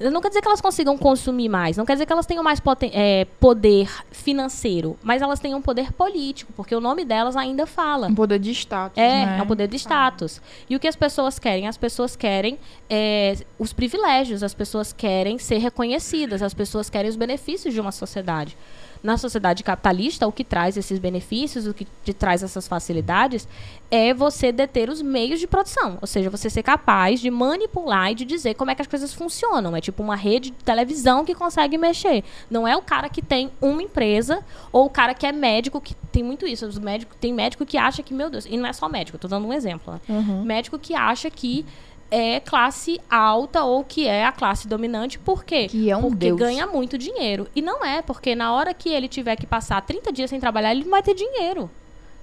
Não 0.00 0.20
quer 0.22 0.28
dizer 0.28 0.40
que 0.40 0.48
elas 0.48 0.60
consigam 0.62 0.96
consumir 0.96 1.48
mais, 1.48 1.76
não 1.76 1.84
quer 1.84 1.92
dizer 1.92 2.06
que 2.06 2.12
elas 2.12 2.24
tenham 2.24 2.42
mais 2.42 2.60
é, 2.92 3.26
poder 3.38 3.90
financeiro, 4.10 4.98
mas 5.02 5.20
elas 5.20 5.38
têm 5.40 5.54
um 5.54 5.60
poder 5.60 5.92
político, 5.92 6.52
porque 6.56 6.74
o 6.74 6.80
nome 6.80 7.04
delas 7.04 7.36
ainda 7.36 7.66
fala. 7.66 8.06
Um 8.06 8.14
poder 8.14 8.38
de 8.38 8.50
status, 8.50 8.96
É, 8.96 9.26
né? 9.26 9.38
é 9.38 9.42
um 9.42 9.46
poder 9.46 9.68
de 9.68 9.76
status. 9.76 10.40
E 10.68 10.74
o 10.74 10.80
que 10.80 10.88
as 10.88 10.96
pessoas 10.96 11.38
querem? 11.38 11.68
As 11.68 11.76
pessoas 11.76 12.16
querem 12.16 12.58
é, 12.88 13.36
os 13.58 13.72
privilégios, 13.72 14.42
as 14.42 14.54
pessoas 14.54 14.92
querem 14.92 15.38
ser 15.38 15.58
reconhecidas, 15.58 16.42
as 16.42 16.54
pessoas 16.54 16.88
querem 16.88 17.10
os 17.10 17.16
benefícios 17.16 17.74
de 17.74 17.80
uma 17.80 17.92
sociedade. 17.92 18.56
Na 19.02 19.16
sociedade 19.16 19.62
capitalista, 19.62 20.26
o 20.26 20.32
que 20.32 20.44
traz 20.44 20.76
esses 20.76 20.98
benefícios, 20.98 21.66
o 21.66 21.72
que 21.72 21.86
te 22.04 22.12
traz 22.12 22.42
essas 22.42 22.68
facilidades, 22.68 23.48
é 23.90 24.12
você 24.12 24.52
deter 24.52 24.90
os 24.90 25.00
meios 25.00 25.40
de 25.40 25.46
produção. 25.46 25.98
Ou 26.00 26.06
seja, 26.06 26.28
você 26.28 26.50
ser 26.50 26.62
capaz 26.62 27.20
de 27.20 27.30
manipular 27.30 28.12
e 28.12 28.14
de 28.14 28.24
dizer 28.24 28.54
como 28.54 28.70
é 28.70 28.74
que 28.74 28.82
as 28.82 28.88
coisas 28.88 29.12
funcionam. 29.14 29.74
É 29.74 29.80
tipo 29.80 30.02
uma 30.02 30.16
rede 30.16 30.50
de 30.50 30.56
televisão 30.64 31.24
que 31.24 31.34
consegue 31.34 31.78
mexer. 31.78 32.22
Não 32.50 32.68
é 32.68 32.76
o 32.76 32.82
cara 32.82 33.08
que 33.08 33.22
tem 33.22 33.50
uma 33.60 33.82
empresa 33.82 34.44
ou 34.70 34.86
o 34.86 34.90
cara 34.90 35.14
que 35.14 35.26
é 35.26 35.32
médico, 35.32 35.80
que 35.80 35.94
tem 36.12 36.22
muito 36.22 36.46
isso. 36.46 36.66
Os 36.66 36.78
médicos, 36.78 37.16
tem 37.20 37.32
médico 37.32 37.64
que 37.64 37.78
acha 37.78 38.02
que, 38.02 38.12
meu 38.12 38.28
Deus, 38.28 38.46
e 38.46 38.56
não 38.56 38.66
é 38.66 38.72
só 38.72 38.88
médico, 38.88 39.18
tô 39.18 39.28
dando 39.28 39.46
um 39.46 39.52
exemplo. 39.52 39.94
Né? 39.94 40.00
Uhum. 40.08 40.44
Médico 40.44 40.78
que 40.78 40.94
acha 40.94 41.30
que 41.30 41.64
é 42.10 42.40
classe 42.40 43.00
alta 43.08 43.62
ou 43.62 43.84
que 43.84 44.06
é 44.06 44.24
a 44.24 44.32
classe 44.32 44.66
dominante, 44.66 45.18
por 45.18 45.44
quê? 45.44 45.68
Que 45.68 45.90
é 45.90 45.96
um 45.96 46.02
porque 46.02 46.16
deus. 46.26 46.38
ganha 46.38 46.66
muito 46.66 46.98
dinheiro. 46.98 47.46
E 47.54 47.62
não 47.62 47.84
é, 47.84 48.02
porque 48.02 48.34
na 48.34 48.52
hora 48.52 48.74
que 48.74 48.88
ele 48.88 49.08
tiver 49.08 49.36
que 49.36 49.46
passar 49.46 49.80
30 49.80 50.12
dias 50.12 50.30
sem 50.30 50.40
trabalhar, 50.40 50.72
ele 50.72 50.82
não 50.82 50.90
vai 50.90 51.02
ter 51.02 51.14
dinheiro, 51.14 51.70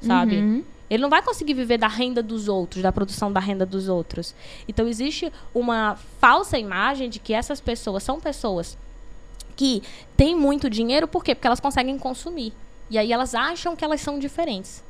sabe? 0.02 0.38
Uhum. 0.38 0.64
Ele 0.90 1.02
não 1.02 1.10
vai 1.10 1.22
conseguir 1.22 1.54
viver 1.54 1.78
da 1.78 1.88
renda 1.88 2.24
dos 2.24 2.48
outros, 2.48 2.82
da 2.82 2.92
produção 2.92 3.32
da 3.32 3.40
renda 3.40 3.66
dos 3.66 3.90
outros. 3.90 4.34
Então 4.68 4.88
existe 4.88 5.32
uma 5.54 5.98
falsa 6.20 6.58
imagem 6.58 7.10
de 7.10 7.20
que 7.20 7.34
essas 7.34 7.60
pessoas 7.60 8.04
são 8.04 8.20
pessoas 8.20 8.78
que 9.56 9.82
têm 10.16 10.36
muito 10.36 10.70
dinheiro, 10.70 11.08
por 11.08 11.24
quê? 11.24 11.34
Porque 11.34 11.48
elas 11.48 11.60
conseguem 11.60 11.98
consumir. 11.98 12.54
E 12.90 12.98
aí 12.98 13.12
elas 13.12 13.36
acham 13.36 13.76
que 13.76 13.84
elas 13.84 14.00
são 14.00 14.18
diferentes. 14.20 14.84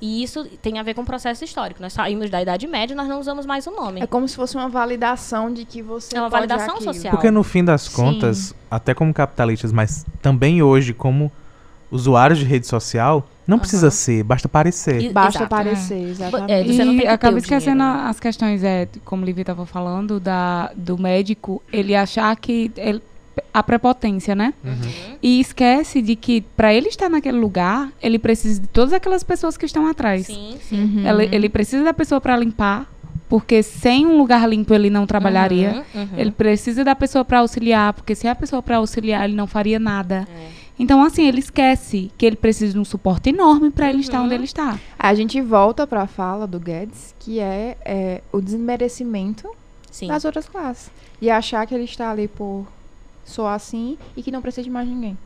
E 0.00 0.22
isso 0.22 0.44
tem 0.60 0.78
a 0.78 0.82
ver 0.82 0.94
com 0.94 1.02
o 1.02 1.04
processo 1.04 1.44
histórico. 1.44 1.80
Nós 1.80 1.92
saímos 1.92 2.28
da 2.30 2.42
Idade 2.42 2.66
Média, 2.66 2.94
nós 2.94 3.08
não 3.08 3.20
usamos 3.20 3.46
mais 3.46 3.66
o 3.66 3.70
nome. 3.70 4.00
É 4.02 4.06
como 4.06 4.28
se 4.28 4.36
fosse 4.36 4.54
uma 4.56 4.68
validação 4.68 5.52
de 5.52 5.64
que 5.64 5.80
você 5.82 6.16
É 6.16 6.20
uma 6.20 6.28
pode 6.30 6.46
validação 6.46 6.74
aquilo. 6.76 6.92
social. 6.92 7.10
Porque 7.12 7.30
no 7.30 7.42
fim 7.42 7.64
das 7.64 7.82
Sim. 7.82 7.96
contas, 7.96 8.54
até 8.70 8.92
como 8.92 9.14
capitalistas, 9.14 9.72
mas 9.72 10.04
também 10.20 10.62
hoje 10.62 10.92
como 10.92 11.30
usuários 11.90 12.38
de 12.40 12.44
rede 12.44 12.66
social, 12.66 13.28
não 13.46 13.58
precisa 13.58 13.90
ser, 13.90 14.22
basta 14.24 14.48
parecer. 14.48 15.00
E- 15.00 15.10
Basta 15.12 15.38
Exato. 15.40 15.54
aparecer, 15.54 15.94
É, 15.94 16.08
exatamente. 16.10 16.72
você 16.72 16.84
não 16.84 16.92
tem 16.92 16.98
e 16.98 17.02
que 17.02 17.06
acaba 17.06 17.34
o 17.36 17.38
esquecendo 17.38 17.78
dinheiro, 17.82 18.02
né? 18.02 18.08
as 18.10 18.18
questões, 18.20 18.64
é, 18.64 18.88
como 19.04 19.24
Lívia 19.24 19.42
estava 19.42 19.64
falando, 19.64 20.18
da, 20.18 20.72
do 20.74 20.98
médico, 20.98 21.62
ele 21.72 21.94
achar 21.94 22.34
que 22.36 22.72
ele- 22.76 23.02
a 23.52 23.62
prepotência, 23.62 24.34
né? 24.34 24.54
Uhum. 24.64 25.16
E 25.22 25.40
esquece 25.40 26.00
de 26.02 26.16
que 26.16 26.40
para 26.40 26.72
ele 26.74 26.88
estar 26.88 27.08
naquele 27.08 27.38
lugar, 27.38 27.92
ele 28.02 28.18
precisa 28.18 28.60
de 28.60 28.66
todas 28.68 28.92
aquelas 28.92 29.22
pessoas 29.22 29.56
que 29.56 29.66
estão 29.66 29.86
atrás. 29.86 30.26
Sim, 30.26 30.56
sim. 30.68 30.82
Uhum. 30.82 31.08
Ele, 31.08 31.34
ele 31.34 31.48
precisa 31.48 31.84
da 31.84 31.94
pessoa 31.94 32.20
para 32.20 32.36
limpar, 32.36 32.86
porque 33.28 33.62
sem 33.62 34.06
um 34.06 34.18
lugar 34.18 34.48
limpo 34.48 34.74
ele 34.74 34.90
não 34.90 35.06
trabalharia. 35.06 35.84
Uhum, 35.94 36.02
uhum. 36.02 36.08
Ele 36.16 36.30
precisa 36.30 36.84
da 36.84 36.94
pessoa 36.94 37.24
para 37.24 37.38
auxiliar, 37.40 37.92
porque 37.92 38.14
sem 38.14 38.30
a 38.30 38.34
pessoa 38.34 38.62
para 38.62 38.76
auxiliar 38.76 39.24
ele 39.24 39.34
não 39.34 39.46
faria 39.46 39.78
nada. 39.78 40.26
É. 40.30 40.64
Então 40.78 41.02
assim 41.02 41.26
ele 41.26 41.38
esquece 41.38 42.10
que 42.18 42.26
ele 42.26 42.34
precisa 42.36 42.72
de 42.72 42.78
um 42.78 42.84
suporte 42.84 43.30
enorme 43.30 43.70
para 43.70 43.88
ele 43.88 44.00
estar 44.00 44.18
Uhum. 44.18 44.24
onde 44.24 44.34
ele 44.34 44.44
está. 44.44 44.78
A 44.98 45.14
gente 45.14 45.40
volta 45.40 45.86
pra 45.86 46.06
fala 46.06 46.46
do 46.46 46.58
Guedes, 46.58 47.14
que 47.20 47.38
é, 47.38 47.76
é, 47.84 48.20
o 48.32 48.40
desmerecimento 48.40 49.48
Sim. 49.90 50.08
das 50.08 50.24
outras 50.24 50.48
classes. 50.48 50.90
E 51.22 51.30
achar 51.30 51.64
que 51.66 51.74
ele 51.74 51.84
está 51.84 52.10
ali 52.10 52.26
por 52.26 52.66
sou 53.24 53.46
assim 53.46 53.96
e 54.16 54.22
que 54.22 54.30
não 54.30 54.40
precisa 54.42 54.62
de 54.64 54.70
mais 54.70 54.88
ninguém. 54.88 55.16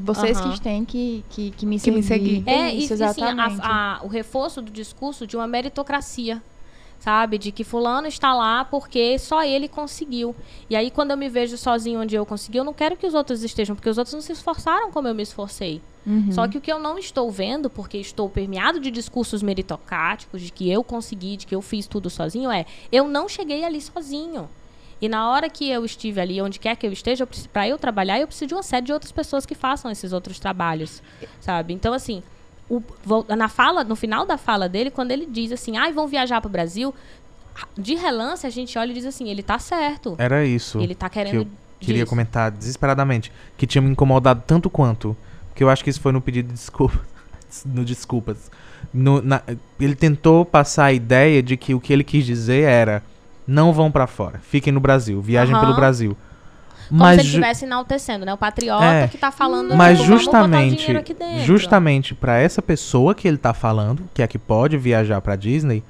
Vocês 0.00 0.36
Aham. 0.38 0.52
que 0.52 0.60
têm 0.60 0.84
que, 0.84 1.24
que, 1.30 1.50
que 1.52 1.64
me 1.66 1.80
Que 1.80 1.90
me 1.90 2.02
seguir. 2.02 2.42
É, 2.46 2.70
isso, 2.74 2.92
e, 2.92 2.98
e, 2.98 3.02
assim, 3.02 3.22
a- 3.22 3.30
exatamente. 3.32 3.60
a- 3.62 4.00
o 4.04 4.08
reforço 4.08 4.60
do 4.60 4.70
discurso 4.70 5.26
de 5.26 5.34
uma 5.36 5.46
meritocracia. 5.46 6.42
Sabe? 7.00 7.38
De 7.38 7.52
que 7.52 7.62
fulano 7.62 8.08
está 8.08 8.34
lá 8.34 8.64
porque 8.64 9.18
só 9.20 9.44
ele 9.44 9.68
conseguiu. 9.68 10.34
E 10.68 10.74
aí, 10.74 10.90
quando 10.90 11.12
eu 11.12 11.16
me 11.16 11.28
vejo 11.28 11.56
sozinho 11.56 12.00
onde 12.00 12.16
eu 12.16 12.26
consegui, 12.26 12.58
eu 12.58 12.64
não 12.64 12.74
quero 12.74 12.96
que 12.96 13.06
os 13.06 13.14
outros 13.14 13.44
estejam, 13.44 13.76
porque 13.76 13.88
os 13.88 13.96
outros 13.98 14.12
não 14.14 14.20
se 14.20 14.32
esforçaram 14.32 14.90
como 14.90 15.06
eu 15.06 15.14
me 15.14 15.22
esforcei. 15.22 15.80
Uhum. 16.04 16.32
Só 16.32 16.48
que 16.48 16.58
o 16.58 16.60
que 16.60 16.72
eu 16.72 16.78
não 16.80 16.98
estou 16.98 17.30
vendo, 17.30 17.70
porque 17.70 17.98
estou 17.98 18.28
permeado 18.28 18.80
de 18.80 18.90
discursos 18.90 19.44
meritocráticos, 19.44 20.42
de 20.42 20.50
que 20.50 20.68
eu 20.68 20.82
consegui, 20.82 21.36
de 21.36 21.46
que 21.46 21.54
eu 21.54 21.62
fiz 21.62 21.86
tudo 21.86 22.10
sozinho, 22.10 22.50
é 22.50 22.66
eu 22.90 23.06
não 23.06 23.28
cheguei 23.28 23.62
ali 23.64 23.80
sozinho. 23.80 24.48
E 25.00 25.08
na 25.08 25.30
hora 25.30 25.48
que 25.48 25.68
eu 25.70 25.84
estive 25.84 26.20
ali, 26.20 26.40
onde 26.42 26.58
quer 26.58 26.76
que 26.76 26.86
eu 26.86 26.92
esteja, 26.92 27.26
para 27.52 27.68
eu 27.68 27.78
trabalhar, 27.78 28.18
eu 28.18 28.26
preciso 28.26 28.48
de 28.48 28.54
uma 28.54 28.62
série 28.62 28.86
de 28.86 28.92
outras 28.92 29.12
pessoas 29.12 29.46
que 29.46 29.54
façam 29.54 29.90
esses 29.90 30.12
outros 30.12 30.38
trabalhos, 30.40 31.02
sabe? 31.40 31.72
Então, 31.72 31.92
assim, 31.92 32.22
o, 32.68 32.82
na 33.36 33.48
fala, 33.48 33.84
no 33.84 33.94
final 33.94 34.26
da 34.26 34.36
fala 34.36 34.68
dele, 34.68 34.90
quando 34.90 35.12
ele 35.12 35.24
diz 35.24 35.52
assim, 35.52 35.76
ai, 35.76 35.90
ah, 35.90 35.92
vão 35.92 36.08
viajar 36.08 36.40
para 36.40 36.48
o 36.48 36.50
Brasil, 36.50 36.92
de 37.76 37.94
relance 37.94 38.46
a 38.46 38.50
gente 38.50 38.78
olha 38.78 38.90
e 38.90 38.94
diz 38.94 39.06
assim, 39.06 39.28
ele 39.28 39.42
tá 39.42 39.58
certo. 39.58 40.16
Era 40.18 40.44
isso. 40.44 40.80
Ele 40.80 40.94
tá 40.94 41.08
querendo. 41.08 41.44
Que 41.44 41.86
queria 41.86 42.02
disso. 42.02 42.10
comentar 42.10 42.50
desesperadamente, 42.50 43.32
que 43.56 43.66
tinha 43.66 43.80
me 43.80 43.90
incomodado 43.90 44.42
tanto 44.46 44.68
quanto, 44.68 45.16
que 45.54 45.62
eu 45.62 45.70
acho 45.70 45.84
que 45.84 45.90
isso 45.90 46.00
foi 46.00 46.10
no 46.10 46.20
pedido 46.20 46.48
de 46.48 46.54
desculpa, 46.54 47.00
no 47.64 47.84
desculpas. 47.84 48.50
No, 48.92 49.22
na, 49.22 49.42
ele 49.78 49.94
tentou 49.94 50.44
passar 50.44 50.86
a 50.86 50.92
ideia 50.92 51.42
de 51.42 51.56
que 51.56 51.74
o 51.74 51.80
que 51.80 51.92
ele 51.92 52.04
quis 52.04 52.24
dizer 52.24 52.62
era 52.62 53.02
não 53.48 53.72
vão 53.72 53.90
para 53.90 54.06
fora, 54.06 54.38
fiquem 54.42 54.72
no 54.72 54.78
Brasil, 54.78 55.22
viajem 55.22 55.54
uhum. 55.54 55.60
pelo 55.60 55.74
Brasil. 55.74 56.16
Como 56.88 57.00
mas 57.00 57.16
se 57.16 57.20
ele 57.20 57.28
estivesse 57.28 57.64
enaltecendo, 57.64 58.24
né? 58.24 58.32
O 58.32 58.38
patriota 58.38 58.84
é, 58.84 59.08
que 59.08 59.18
tá 59.18 59.30
falando 59.30 59.76
Mas 59.76 59.98
tipo, 59.98 60.10
justamente, 60.10 60.86
justamente 61.44 62.14
para 62.14 62.38
essa 62.38 62.62
pessoa 62.62 63.14
que 63.14 63.26
ele 63.26 63.36
tá 63.36 63.52
falando, 63.52 64.08
que 64.14 64.22
é 64.22 64.26
que 64.26 64.38
pode 64.38 64.76
viajar 64.78 65.20
para 65.20 65.36
Disney, 65.36 65.82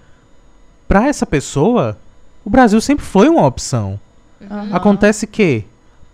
para 0.89 1.07
essa 1.07 1.27
pessoa, 1.27 1.99
o 2.45 2.51
Brasil 2.51 2.81
sempre 2.81 3.05
foi 3.05 3.29
uma 3.29 3.47
opção. 3.47 3.99
Uhum. 4.41 4.75
Acontece 4.75 5.27
que 5.27 5.65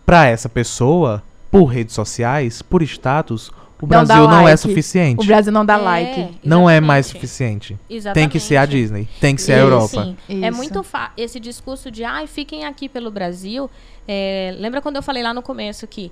para 0.04 0.26
essa 0.26 0.48
pessoa, 0.48 1.22
por 1.50 1.64
redes 1.64 1.94
sociais, 1.94 2.60
por 2.60 2.82
status, 2.82 3.50
o 3.84 3.86
Brasil 3.86 4.16
não, 4.16 4.28
não 4.28 4.48
é 4.48 4.56
suficiente. 4.56 5.22
O 5.22 5.24
Brasil 5.26 5.52
não 5.52 5.64
dá 5.64 5.74
é, 5.74 5.78
like. 5.78 6.10
Exatamente. 6.10 6.40
Não 6.42 6.70
é 6.70 6.80
mais 6.80 7.06
suficiente. 7.06 7.78
Exatamente. 7.88 8.14
Tem 8.14 8.28
que 8.28 8.40
ser 8.40 8.56
a 8.56 8.66
Disney, 8.66 9.08
tem 9.20 9.34
que 9.34 9.42
ser 9.42 9.52
a 9.52 9.58
Europa. 9.58 10.16
Sim, 10.26 10.44
é 10.44 10.50
muito 10.50 10.84
esse 11.16 11.38
discurso 11.38 11.90
de 11.90 12.04
ai, 12.04 12.26
fiquem 12.26 12.64
aqui 12.64 12.88
pelo 12.88 13.10
Brasil. 13.10 13.70
É, 14.06 14.54
lembra 14.58 14.80
quando 14.80 14.96
eu 14.96 15.02
falei 15.02 15.22
lá 15.22 15.32
no 15.32 15.42
começo 15.42 15.86
que 15.86 16.10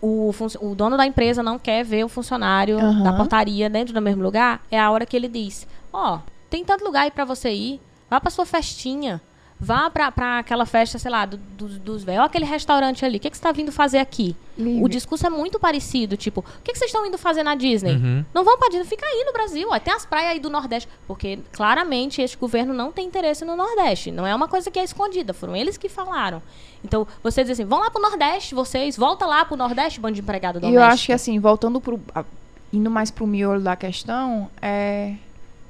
o, 0.00 0.34
o, 0.60 0.74
dono 0.74 0.96
da 0.96 1.06
empresa 1.06 1.42
não 1.42 1.58
quer 1.58 1.84
ver 1.84 2.04
o 2.04 2.08
funcionário 2.08 2.78
uhum. 2.78 3.02
da 3.02 3.12
portaria 3.12 3.70
dentro 3.70 3.94
do 3.94 4.02
mesmo 4.02 4.22
lugar? 4.22 4.62
É 4.70 4.78
a 4.78 4.90
hora 4.90 5.06
que 5.06 5.16
ele 5.16 5.28
diz: 5.28 5.66
Ó, 5.92 6.16
oh, 6.16 6.18
tem 6.50 6.64
tanto 6.64 6.84
lugar 6.84 7.02
aí 7.02 7.10
para 7.10 7.24
você 7.24 7.50
ir, 7.50 7.80
vá 8.10 8.20
para 8.20 8.30
sua 8.30 8.44
festinha. 8.44 9.20
Vá 9.64 9.88
para 9.88 10.38
aquela 10.38 10.66
festa, 10.66 10.98
sei 10.98 11.10
lá, 11.10 11.24
do, 11.24 11.38
do, 11.38 11.68
dos 11.78 12.04
velhos. 12.04 12.22
Aquele 12.22 12.44
restaurante 12.44 13.02
ali. 13.02 13.16
O 13.16 13.20
que, 13.20 13.30
que 13.30 13.36
você 13.36 13.40
está 13.40 13.50
vindo 13.50 13.72
fazer 13.72 13.96
aqui? 13.96 14.36
Livre. 14.58 14.84
O 14.84 14.88
discurso 14.88 15.26
é 15.26 15.30
muito 15.30 15.58
parecido. 15.58 16.18
Tipo, 16.18 16.40
o 16.40 16.62
que, 16.62 16.72
que 16.72 16.78
vocês 16.78 16.90
estão 16.90 17.06
indo 17.06 17.16
fazer 17.16 17.42
na 17.42 17.54
Disney? 17.54 17.94
Uhum. 17.94 18.24
Não 18.34 18.44
vão 18.44 18.58
para 18.58 18.68
Disney, 18.68 18.84
fica 18.84 19.06
aí 19.06 19.24
no 19.24 19.32
Brasil. 19.32 19.68
Ó, 19.70 19.78
tem 19.78 19.94
as 19.94 20.04
praias 20.04 20.32
aí 20.32 20.38
do 20.38 20.50
Nordeste. 20.50 20.86
Porque, 21.06 21.38
claramente, 21.50 22.20
este 22.20 22.36
governo 22.36 22.74
não 22.74 22.92
tem 22.92 23.06
interesse 23.06 23.42
no 23.42 23.56
Nordeste. 23.56 24.10
Não 24.10 24.26
é 24.26 24.34
uma 24.34 24.48
coisa 24.48 24.70
que 24.70 24.78
é 24.78 24.84
escondida. 24.84 25.32
Foram 25.32 25.56
eles 25.56 25.78
que 25.78 25.88
falaram. 25.88 26.42
Então, 26.84 27.06
você 27.22 27.42
diz 27.42 27.52
assim, 27.52 27.64
vão 27.64 27.80
lá 27.80 27.90
pro 27.90 28.02
Nordeste, 28.02 28.54
vocês. 28.54 28.98
Volta 28.98 29.24
lá 29.24 29.46
pro 29.46 29.56
Nordeste, 29.56 29.98
bando 29.98 30.14
de 30.14 30.20
empregado 30.20 30.60
doméstico. 30.60 30.78
E 30.78 30.84
eu 30.84 30.84
acho 30.84 31.06
que, 31.06 31.12
assim, 31.12 31.38
voltando 31.38 31.80
pro... 31.80 31.98
A, 32.14 32.22
indo 32.70 32.90
mais 32.90 33.10
pro 33.10 33.26
miolo 33.26 33.60
da 33.60 33.76
questão, 33.76 34.50
é... 34.60 35.14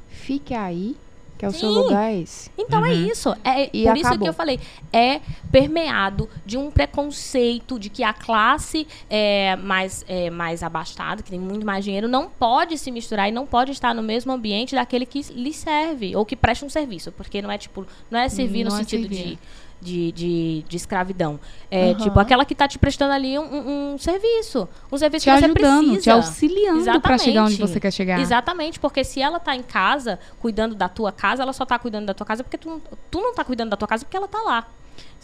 Fique 0.09 0.53
aí 0.53 0.97
que 1.37 1.45
é 1.45 1.49
o 1.49 1.53
Sim. 1.53 1.59
seu 1.59 1.71
lugar 1.71 2.13
é 2.13 2.21
esse. 2.21 2.51
Então 2.57 2.85
é 2.85 2.89
uhum. 2.89 2.95
é 2.95 2.95
isso. 2.95 3.37
É 3.45 3.71
e 3.73 3.83
por 3.83 3.91
acabou. 3.91 3.97
isso 3.97 4.19
que 4.19 4.29
eu 4.29 4.35
falei. 4.35 4.61
É 4.93 5.21
permeado 5.51 6.29
de 6.47 6.57
um 6.57 6.71
preconceito 6.71 7.79
de 7.79 7.89
que 7.89 8.03
a 8.03 8.13
classe 8.13 8.87
é 9.11 9.57
mais, 9.57 10.05
é, 10.09 10.31
mais 10.31 10.63
abastada, 10.63 11.23
que 11.23 11.31
tem 11.31 11.41
muito 11.41 11.67
mais 11.67 11.85
dinheiro, 11.85 12.09
não 12.09 12.29
pode 12.29 12.79
se 12.79 12.91
misturar 12.91 13.29
e 13.29 13.33
não 13.33 13.47
pode 13.47 13.73
estar 13.73 13.95
no 13.95 14.03
mesmo 14.03 14.33
ambiente 14.33 14.75
daquele 14.75 15.07
que 15.07 15.21
lhe 15.33 15.53
serve 15.53 16.15
ou 16.15 16.25
que 16.25 16.37
presta 16.37 16.65
um 16.65 16.71
serviço. 16.71 17.11
Porque 17.13 17.43
não 17.43 17.51
é 17.51 17.59
tipo, 17.59 17.87
não 18.11 18.21
é 18.21 18.29
servir 18.29 18.65
não 18.65 18.71
no 18.71 18.77
é 18.77 18.81
sentido 18.81 19.03
servir. 19.03 19.35
de 19.35 19.39
de, 19.85 20.11
de, 20.13 20.65
de 20.67 20.77
escravidão. 20.77 21.39
É 21.71 21.89
uhum. 21.89 21.97
tipo 21.97 22.19
aquela 22.19 22.45
que 22.45 22.55
está 22.55 22.67
te 22.67 22.79
prestando 22.79 23.13
ali 23.13 23.39
um, 23.39 23.93
um, 23.93 23.99
serviço. 23.99 24.67
Um 24.91 24.97
serviço 24.97 25.25
te 25.25 25.31
que 25.31 25.31
ajudando, 25.31 25.55
você 25.55 25.83
precisa. 25.83 26.01
Te 26.03 26.11
auxiliando 26.11 27.01
para 27.01 27.19
chegar 27.19 27.45
onde 27.45 27.57
você 27.57 27.79
quer 27.79 27.91
chegar. 27.93 28.19
Exatamente, 28.19 28.81
porque 28.81 29.05
se 29.05 29.21
ela 29.21 29.37
está 29.37 29.55
em 29.55 29.63
casa, 29.63 30.19
cuidando 30.41 30.75
da 30.75 30.89
tua 30.89 31.13
casa, 31.13 31.43
ela 31.43 31.53
só 31.53 31.65
está 31.65 31.79
cuidando 31.79 32.07
da 32.07 32.15
tua 32.15 32.27
casa 32.27 32.43
porque 32.43 32.57
tu, 32.57 32.81
tu 33.11 33.21
não 33.21 33.31
está 33.31 33.45
cuidando 33.45 33.71
da 33.71 33.77
tua 33.77 33.87
casa 33.87 34.05
porque 34.05 34.17
ela 34.17 34.27
está 34.27 34.41
lá 34.41 34.67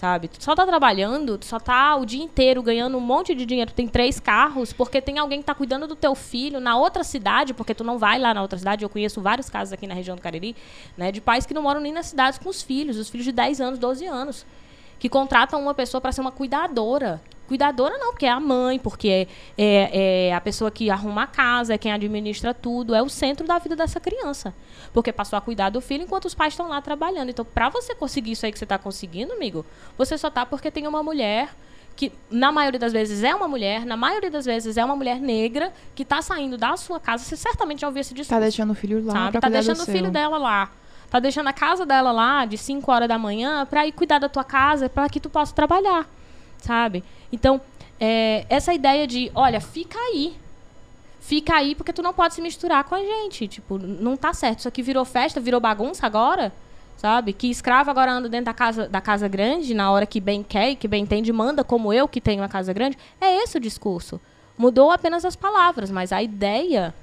sabe? 0.00 0.28
Tu 0.28 0.42
só 0.42 0.54
tá 0.54 0.66
trabalhando, 0.66 1.36
tu 1.36 1.44
só 1.44 1.60
tá 1.60 1.94
o 1.94 2.06
dia 2.06 2.22
inteiro 2.24 2.62
ganhando 2.62 2.96
um 2.96 3.00
monte 3.00 3.34
de 3.34 3.44
dinheiro, 3.44 3.70
tem 3.70 3.86
três 3.86 4.18
carros, 4.18 4.72
porque 4.72 4.98
tem 4.98 5.18
alguém 5.18 5.40
que 5.40 5.44
tá 5.44 5.54
cuidando 5.54 5.86
do 5.86 5.94
teu 5.94 6.14
filho 6.14 6.58
na 6.58 6.74
outra 6.74 7.04
cidade, 7.04 7.52
porque 7.52 7.74
tu 7.74 7.84
não 7.84 7.98
vai 7.98 8.18
lá 8.18 8.32
na 8.32 8.40
outra 8.40 8.58
cidade. 8.58 8.82
Eu 8.82 8.88
conheço 8.88 9.20
vários 9.20 9.50
casos 9.50 9.74
aqui 9.74 9.86
na 9.86 9.92
região 9.92 10.16
do 10.16 10.22
Cariri, 10.22 10.56
né, 10.96 11.12
de 11.12 11.20
pais 11.20 11.44
que 11.44 11.52
não 11.52 11.60
moram 11.62 11.82
nem 11.82 11.92
nas 11.92 12.06
cidades 12.06 12.38
com 12.38 12.48
os 12.48 12.62
filhos, 12.62 12.96
os 12.96 13.10
filhos 13.10 13.26
de 13.26 13.32
10 13.32 13.60
anos, 13.60 13.78
12 13.78 14.06
anos, 14.06 14.46
que 14.98 15.06
contratam 15.06 15.60
uma 15.60 15.74
pessoa 15.74 16.00
para 16.00 16.12
ser 16.12 16.22
uma 16.22 16.32
cuidadora. 16.32 17.20
Cuidadora 17.50 17.98
não, 17.98 18.12
porque 18.12 18.26
é 18.26 18.30
a 18.30 18.38
mãe, 18.38 18.78
porque 18.78 19.08
é, 19.08 19.26
é, 19.58 20.28
é, 20.28 20.32
a 20.32 20.40
pessoa 20.40 20.70
que 20.70 20.88
arruma 20.88 21.24
a 21.24 21.26
casa, 21.26 21.74
é 21.74 21.78
quem 21.78 21.90
administra 21.90 22.54
tudo, 22.54 22.94
é 22.94 23.02
o 23.02 23.08
centro 23.08 23.44
da 23.44 23.58
vida 23.58 23.74
dessa 23.74 23.98
criança. 23.98 24.54
Porque 24.92 25.12
passou 25.12 25.36
a 25.36 25.40
cuidar 25.40 25.68
do 25.68 25.80
filho 25.80 26.04
enquanto 26.04 26.26
os 26.26 26.34
pais 26.34 26.52
estão 26.52 26.68
lá 26.68 26.80
trabalhando. 26.80 27.28
Então, 27.28 27.44
para 27.44 27.68
você 27.68 27.92
conseguir 27.92 28.30
isso 28.30 28.46
aí 28.46 28.52
que 28.52 28.58
você 28.58 28.64
está 28.64 28.78
conseguindo, 28.78 29.32
amigo, 29.32 29.66
você 29.98 30.16
só 30.16 30.30
tá 30.30 30.46
porque 30.46 30.70
tem 30.70 30.86
uma 30.86 31.02
mulher 31.02 31.52
que 31.96 32.12
na 32.30 32.52
maioria 32.52 32.78
das 32.78 32.92
vezes 32.92 33.24
é 33.24 33.34
uma 33.34 33.48
mulher, 33.48 33.84
na 33.84 33.96
maioria 33.96 34.30
das 34.30 34.44
vezes 34.44 34.76
é 34.76 34.84
uma 34.84 34.94
mulher 34.94 35.18
negra 35.18 35.72
que 35.92 36.04
está 36.04 36.22
saindo 36.22 36.56
da 36.56 36.76
sua 36.76 37.00
casa. 37.00 37.24
Você 37.24 37.36
certamente 37.36 37.80
já 37.80 37.88
ouviu 37.88 38.00
esse 38.00 38.14
discurso. 38.14 38.30
Tá 38.30 38.38
deixando 38.38 38.70
o 38.70 38.76
filho 38.76 39.04
lá. 39.04 39.12
Sabe? 39.12 39.40
Tá 39.40 39.48
deixando 39.48 39.80
o 39.80 39.86
filho 39.86 40.12
dela 40.12 40.38
lá. 40.38 40.70
Tá 41.10 41.18
deixando 41.18 41.48
a 41.48 41.52
casa 41.52 41.84
dela 41.84 42.12
lá 42.12 42.44
de 42.44 42.56
5 42.56 42.92
horas 42.92 43.08
da 43.08 43.18
manhã 43.18 43.66
para 43.66 43.84
ir 43.88 43.90
cuidar 43.90 44.20
da 44.20 44.28
tua 44.28 44.44
casa, 44.44 44.88
para 44.88 45.08
que 45.08 45.18
tu 45.18 45.28
possa 45.28 45.52
trabalhar, 45.52 46.08
sabe? 46.62 47.02
Então, 47.32 47.60
é, 47.98 48.46
essa 48.48 48.72
ideia 48.72 49.06
de, 49.06 49.30
olha, 49.34 49.60
fica 49.60 49.98
aí. 49.98 50.34
Fica 51.20 51.54
aí 51.54 51.74
porque 51.74 51.92
tu 51.92 52.02
não 52.02 52.14
pode 52.14 52.34
se 52.34 52.40
misturar 52.40 52.84
com 52.84 52.94
a 52.94 53.00
gente. 53.00 53.46
Tipo, 53.46 53.78
não 53.78 54.16
tá 54.16 54.32
certo. 54.32 54.60
Isso 54.60 54.68
aqui 54.68 54.82
virou 54.82 55.04
festa, 55.04 55.38
virou 55.38 55.60
bagunça 55.60 56.06
agora, 56.06 56.52
sabe? 56.96 57.32
Que 57.32 57.50
escravo 57.50 57.90
agora 57.90 58.12
anda 58.12 58.28
dentro 58.28 58.46
da 58.46 58.54
casa, 58.54 58.88
da 58.88 59.00
casa 59.00 59.28
grande, 59.28 59.74
na 59.74 59.90
hora 59.92 60.06
que 60.06 60.20
bem 60.20 60.42
quer 60.42 60.70
e 60.70 60.76
que 60.76 60.88
bem 60.88 61.02
entende, 61.02 61.32
manda 61.32 61.62
como 61.62 61.92
eu 61.92 62.08
que 62.08 62.20
tenho 62.20 62.40
uma 62.40 62.48
casa 62.48 62.72
grande. 62.72 62.98
É 63.20 63.42
esse 63.42 63.58
o 63.58 63.60
discurso. 63.60 64.20
Mudou 64.56 64.90
apenas 64.90 65.24
as 65.24 65.36
palavras, 65.36 65.90
mas 65.90 66.12
a 66.12 66.22
ideia, 66.22 66.94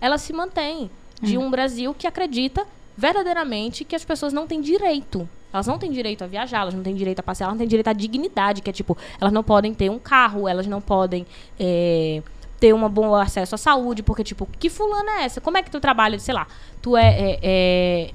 ela 0.00 0.18
se 0.18 0.32
mantém. 0.32 0.90
De 1.20 1.38
hum. 1.38 1.46
um 1.46 1.50
Brasil 1.50 1.94
que 1.94 2.06
acredita 2.06 2.66
verdadeiramente 2.96 3.84
que 3.84 3.94
as 3.94 4.04
pessoas 4.04 4.32
não 4.32 4.46
têm 4.46 4.60
direito. 4.60 5.28
Elas 5.54 5.68
não 5.68 5.78
têm 5.78 5.92
direito 5.92 6.24
a 6.24 6.26
viajar, 6.26 6.62
elas 6.62 6.74
não 6.74 6.82
têm 6.82 6.96
direito 6.96 7.20
a 7.20 7.22
passear, 7.22 7.46
elas 7.46 7.54
não 7.54 7.58
têm 7.60 7.68
direito 7.68 7.86
à 7.86 7.92
dignidade, 7.92 8.60
que 8.60 8.68
é 8.68 8.72
tipo, 8.72 8.98
elas 9.20 9.32
não 9.32 9.44
podem 9.44 9.72
ter 9.72 9.88
um 9.88 10.00
carro, 10.00 10.48
elas 10.48 10.66
não 10.66 10.80
podem 10.80 11.24
é, 11.60 12.20
ter 12.58 12.74
um 12.74 12.88
bom 12.88 13.14
acesso 13.14 13.54
à 13.54 13.58
saúde, 13.58 14.02
porque, 14.02 14.24
tipo, 14.24 14.48
que 14.58 14.68
fulana 14.68 15.20
é 15.20 15.24
essa? 15.26 15.40
Como 15.40 15.56
é 15.56 15.62
que 15.62 15.70
tu 15.70 15.78
trabalha? 15.78 16.18
Sei 16.18 16.34
lá, 16.34 16.48
tu 16.82 16.96
é, 16.96 17.06
é, 17.06 17.38
é 17.42 18.10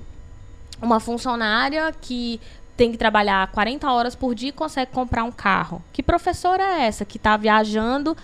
uma 0.81 0.99
funcionária 0.99 1.93
que 2.01 2.41
tem 2.79 2.93
que 2.93 2.97
trabalhar 2.97 3.45
40 3.51 3.91
horas 3.91 4.15
por 4.15 4.33
dia 4.33 4.47
e 4.47 4.51
consegue 4.53 4.89
comprar 4.93 5.25
um 5.25 5.31
carro. 5.33 5.83
Que 5.91 6.01
professora 6.01 6.63
é 6.63 6.85
essa 6.85 7.03
que 7.03 7.17
está 7.17 7.35
viajando? 7.35 8.15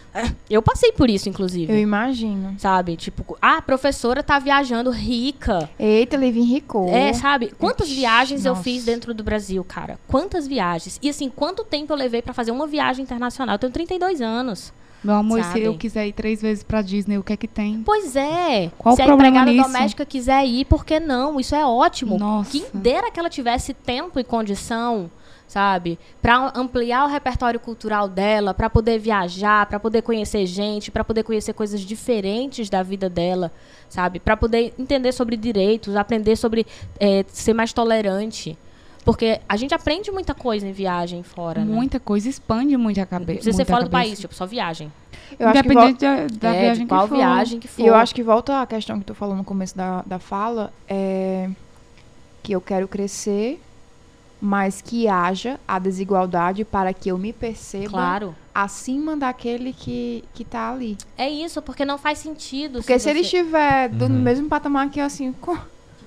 Eu 0.49 0.61
passei 0.61 0.93
por 0.93 1.09
isso, 1.09 1.27
inclusive. 1.27 1.73
Eu 1.73 1.77
imagino. 1.77 2.55
Sabe? 2.57 2.95
Tipo, 2.95 3.37
a 3.41 3.61
professora 3.61 4.21
está 4.21 4.39
viajando 4.39 4.91
rica. 4.91 5.69
Eita, 5.77 6.15
Levi 6.15 6.41
rico. 6.41 6.87
É, 6.89 7.11
sabe? 7.11 7.53
Quantas 7.59 7.87
Ixi, 7.87 7.97
viagens 7.97 8.45
nossa. 8.45 8.57
eu 8.57 8.63
fiz 8.63 8.85
dentro 8.85 9.13
do 9.13 9.25
Brasil, 9.25 9.61
cara? 9.65 9.99
Quantas 10.07 10.47
viagens? 10.47 10.97
E 11.01 11.09
assim, 11.09 11.29
quanto 11.29 11.65
tempo 11.65 11.91
eu 11.91 11.97
levei 11.97 12.21
para 12.21 12.33
fazer 12.33 12.51
uma 12.51 12.65
viagem 12.65 13.03
internacional? 13.03 13.55
Eu 13.55 13.59
tenho 13.59 13.73
32 13.73 14.21
anos. 14.21 14.71
Meu 15.05 15.15
amor, 15.15 15.43
sabe? 15.43 15.59
se 15.59 15.65
eu 15.65 15.77
quiser 15.77 16.07
ir 16.07 16.13
três 16.13 16.41
vezes 16.41 16.63
pra 16.63 16.81
Disney, 16.81 17.17
o 17.17 17.23
que 17.23 17.31
é 17.31 17.37
que 17.37 17.47
tem? 17.47 17.83
Pois 17.85 18.15
é. 18.15 18.71
Qual 18.77 18.95
se 18.95 19.03
o 19.03 19.05
problema 19.05 19.37
a 19.37 19.41
empregada 19.41 19.51
nisso? 19.51 19.71
doméstica 19.71 20.05
quiser 20.05 20.45
ir, 20.45 20.65
por 20.65 20.83
que 20.83 20.99
não? 20.99 21.39
Isso 21.39 21.53
é 21.53 21.63
ótimo. 21.65 22.17
Nossa. 22.17 22.51
Quem 22.51 22.65
dera 22.73 23.11
que 23.11 23.19
ela 23.19 23.29
tivesse 23.29 23.73
tempo 23.73 24.19
e 24.19 24.23
condição 24.23 25.11
sabe? 25.47 25.99
Para 26.21 26.51
ampliar 26.55 27.05
o 27.05 27.07
repertório 27.07 27.59
cultural 27.59 28.07
dela, 28.07 28.53
para 28.53 28.69
poder 28.69 28.99
viajar, 28.99 29.65
para 29.67 29.79
poder 29.79 30.01
conhecer 30.01 30.45
gente, 30.45 30.91
para 30.91 31.03
poder 31.03 31.23
conhecer 31.23 31.53
coisas 31.53 31.81
diferentes 31.81 32.69
da 32.69 32.81
vida 32.81 33.09
dela, 33.09 33.51
sabe? 33.87 34.19
Para 34.19 34.35
poder 34.35 34.73
entender 34.77 35.11
sobre 35.11 35.37
direitos, 35.37 35.95
aprender 35.95 36.35
sobre 36.35 36.65
é, 36.99 37.23
ser 37.27 37.53
mais 37.53 37.71
tolerante. 37.71 38.57
Porque 39.05 39.39
a 39.47 39.55
gente 39.55 39.73
aprende 39.73 40.09
muita 40.11 40.33
coisa 40.33 40.67
em 40.67 40.71
viagem 40.71 41.21
fora, 41.21 41.63
né? 41.63 41.71
Muita 41.71 41.97
né? 41.97 42.01
coisa, 42.03 42.27
expande 42.27 42.75
muito 42.75 42.99
a 42.99 43.05
cabeça. 43.05 43.33
Precisa 43.39 43.57
ser 43.57 43.65
fora 43.65 43.83
do 43.83 43.89
país, 43.91 44.19
tipo, 44.19 44.33
só 44.33 44.45
viagem. 44.47 44.91
Eu 45.39 45.49
Independente 45.49 45.99
da, 45.99 46.27
da 46.49 46.55
é, 46.55 46.61
viagem 46.63 46.83
de 46.85 46.89
qual 46.89 47.03
que 47.03 47.09
for. 47.09 47.15
viagem 47.15 47.59
que 47.59 47.67
for. 47.67 47.81
E 47.81 47.85
eu 47.85 47.95
acho 47.95 48.15
que 48.15 48.23
volta 48.23 48.61
à 48.61 48.65
questão 48.65 48.99
que 48.99 49.05
tu 49.05 49.13
falou 49.13 49.35
no 49.35 49.43
começo 49.43 49.77
da, 49.77 50.01
da 50.05 50.17
fala, 50.19 50.73
é 50.89 51.49
que 52.41 52.51
eu 52.53 52.61
quero 52.61 52.87
crescer, 52.87 53.59
mas 54.41 54.81
que 54.81 55.07
haja 55.07 55.59
a 55.67 55.79
desigualdade 55.79 56.63
para 56.65 56.93
que 56.93 57.09
eu 57.09 57.17
me 57.17 57.31
perceba 57.33 57.89
Claro. 57.89 58.35
acima 58.53 59.15
daquele 59.17 59.71
que, 59.73 60.23
que 60.33 60.43
tá 60.45 60.71
ali. 60.71 60.97
É 61.17 61.27
isso, 61.29 61.61
porque 61.61 61.83
não 61.85 61.97
faz 61.97 62.19
sentido. 62.19 62.79
Porque 62.79 62.99
se 62.99 63.09
ele 63.09 63.19
você- 63.23 63.37
estiver 63.37 63.89
do 63.89 64.05
Uhum. 64.05 64.11
mesmo 64.11 64.47
patamar 64.49 64.89
que 64.89 64.99
eu, 64.99 65.05
assim, 65.05 65.31
co- 65.41 65.57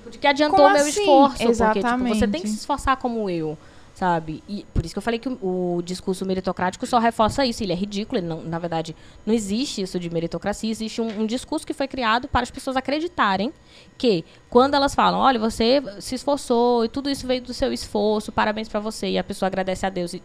De 0.09 0.17
que 0.17 0.27
adiantou 0.27 0.57
Como 0.57 0.73
meu 0.73 0.81
assim? 0.81 1.01
esforço. 1.01 1.37
Porque, 1.37 1.53
tipo, 1.53 1.55
você 1.55 1.73
tem 1.73 1.79
Exatamente. 1.81 2.41
que 2.41 2.47
se 2.47 2.55
esforçar 2.55 2.97
como 2.97 3.29
eu. 3.29 3.57
Sabe? 3.93 4.41
E 4.47 4.65
por 4.73 4.85
isso 4.85 4.93
que 4.93 4.97
eu 4.97 5.01
falei 5.01 5.19
que 5.19 5.27
o, 5.27 5.75
o 5.75 5.81
discurso 5.81 6.25
meritocrático 6.25 6.85
só 6.85 6.99
reforça 6.99 7.45
isso. 7.45 7.61
Ele 7.61 7.73
é 7.73 7.75
ridículo. 7.75 8.17
Ele 8.17 8.27
não, 8.27 8.41
na 8.41 8.57
verdade, 8.57 8.95
não 9.25 9.33
existe 9.33 9.81
isso 9.81 9.99
de 9.99 10.09
meritocracia. 10.09 10.71
Existe 10.71 11.01
um, 11.01 11.21
um 11.21 11.25
discurso 11.25 11.67
que 11.67 11.73
foi 11.73 11.85
criado 11.85 12.27
para 12.29 12.43
as 12.43 12.49
pessoas 12.49 12.77
acreditarem 12.77 13.51
que, 13.97 14.23
quando 14.49 14.75
elas 14.75 14.95
falam, 14.95 15.19
olha, 15.19 15.37
você 15.37 15.83
se 15.99 16.15
esforçou 16.15 16.85
e 16.85 16.87
tudo 16.87 17.09
isso 17.09 17.27
veio 17.27 17.41
do 17.41 17.53
seu 17.53 17.73
esforço, 17.73 18.31
parabéns 18.31 18.69
pra 18.69 18.79
você, 18.79 19.09
e 19.09 19.17
a 19.17 19.23
pessoa 19.23 19.47
agradece 19.47 19.85
a 19.85 19.89
Deus 19.89 20.13
e, 20.13 20.23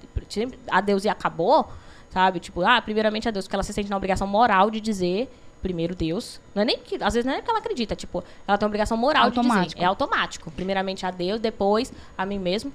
a 0.71 0.81
Deus 0.81 1.05
e 1.05 1.09
acabou, 1.09 1.69
sabe? 2.11 2.39
Tipo, 2.39 2.63
ah, 2.63 2.81
primeiramente 2.81 3.27
a 3.27 3.33
Deus, 3.33 3.47
porque 3.47 3.57
ela 3.57 3.65
se 3.65 3.73
sente 3.73 3.91
na 3.91 3.97
obrigação 3.97 4.29
moral 4.29 4.71
de 4.71 4.81
dizer 4.81 5.29
primeiro 5.65 5.95
Deus. 5.95 6.39
Não 6.55 6.61
é 6.63 6.65
nem 6.67 6.79
que, 6.79 6.97
às 7.03 7.15
vezes 7.15 7.25
não 7.27 7.33
é 7.33 7.41
que 7.41 7.49
ela 7.49 7.59
acredita, 7.59 7.97
tipo, 7.97 8.23
ela 8.47 8.59
tem 8.59 8.67
a 8.67 8.69
obrigação 8.69 8.97
moral 8.99 9.31
de 9.31 9.39
Automático. 9.39 9.73
dizer. 9.75 9.81
É 9.83 9.87
automático. 9.87 10.51
Primeiramente 10.51 11.07
a 11.07 11.11
Deus, 11.11 11.41
depois 11.41 11.91
a 12.19 12.27
mim 12.27 12.39
mesmo. 12.39 12.71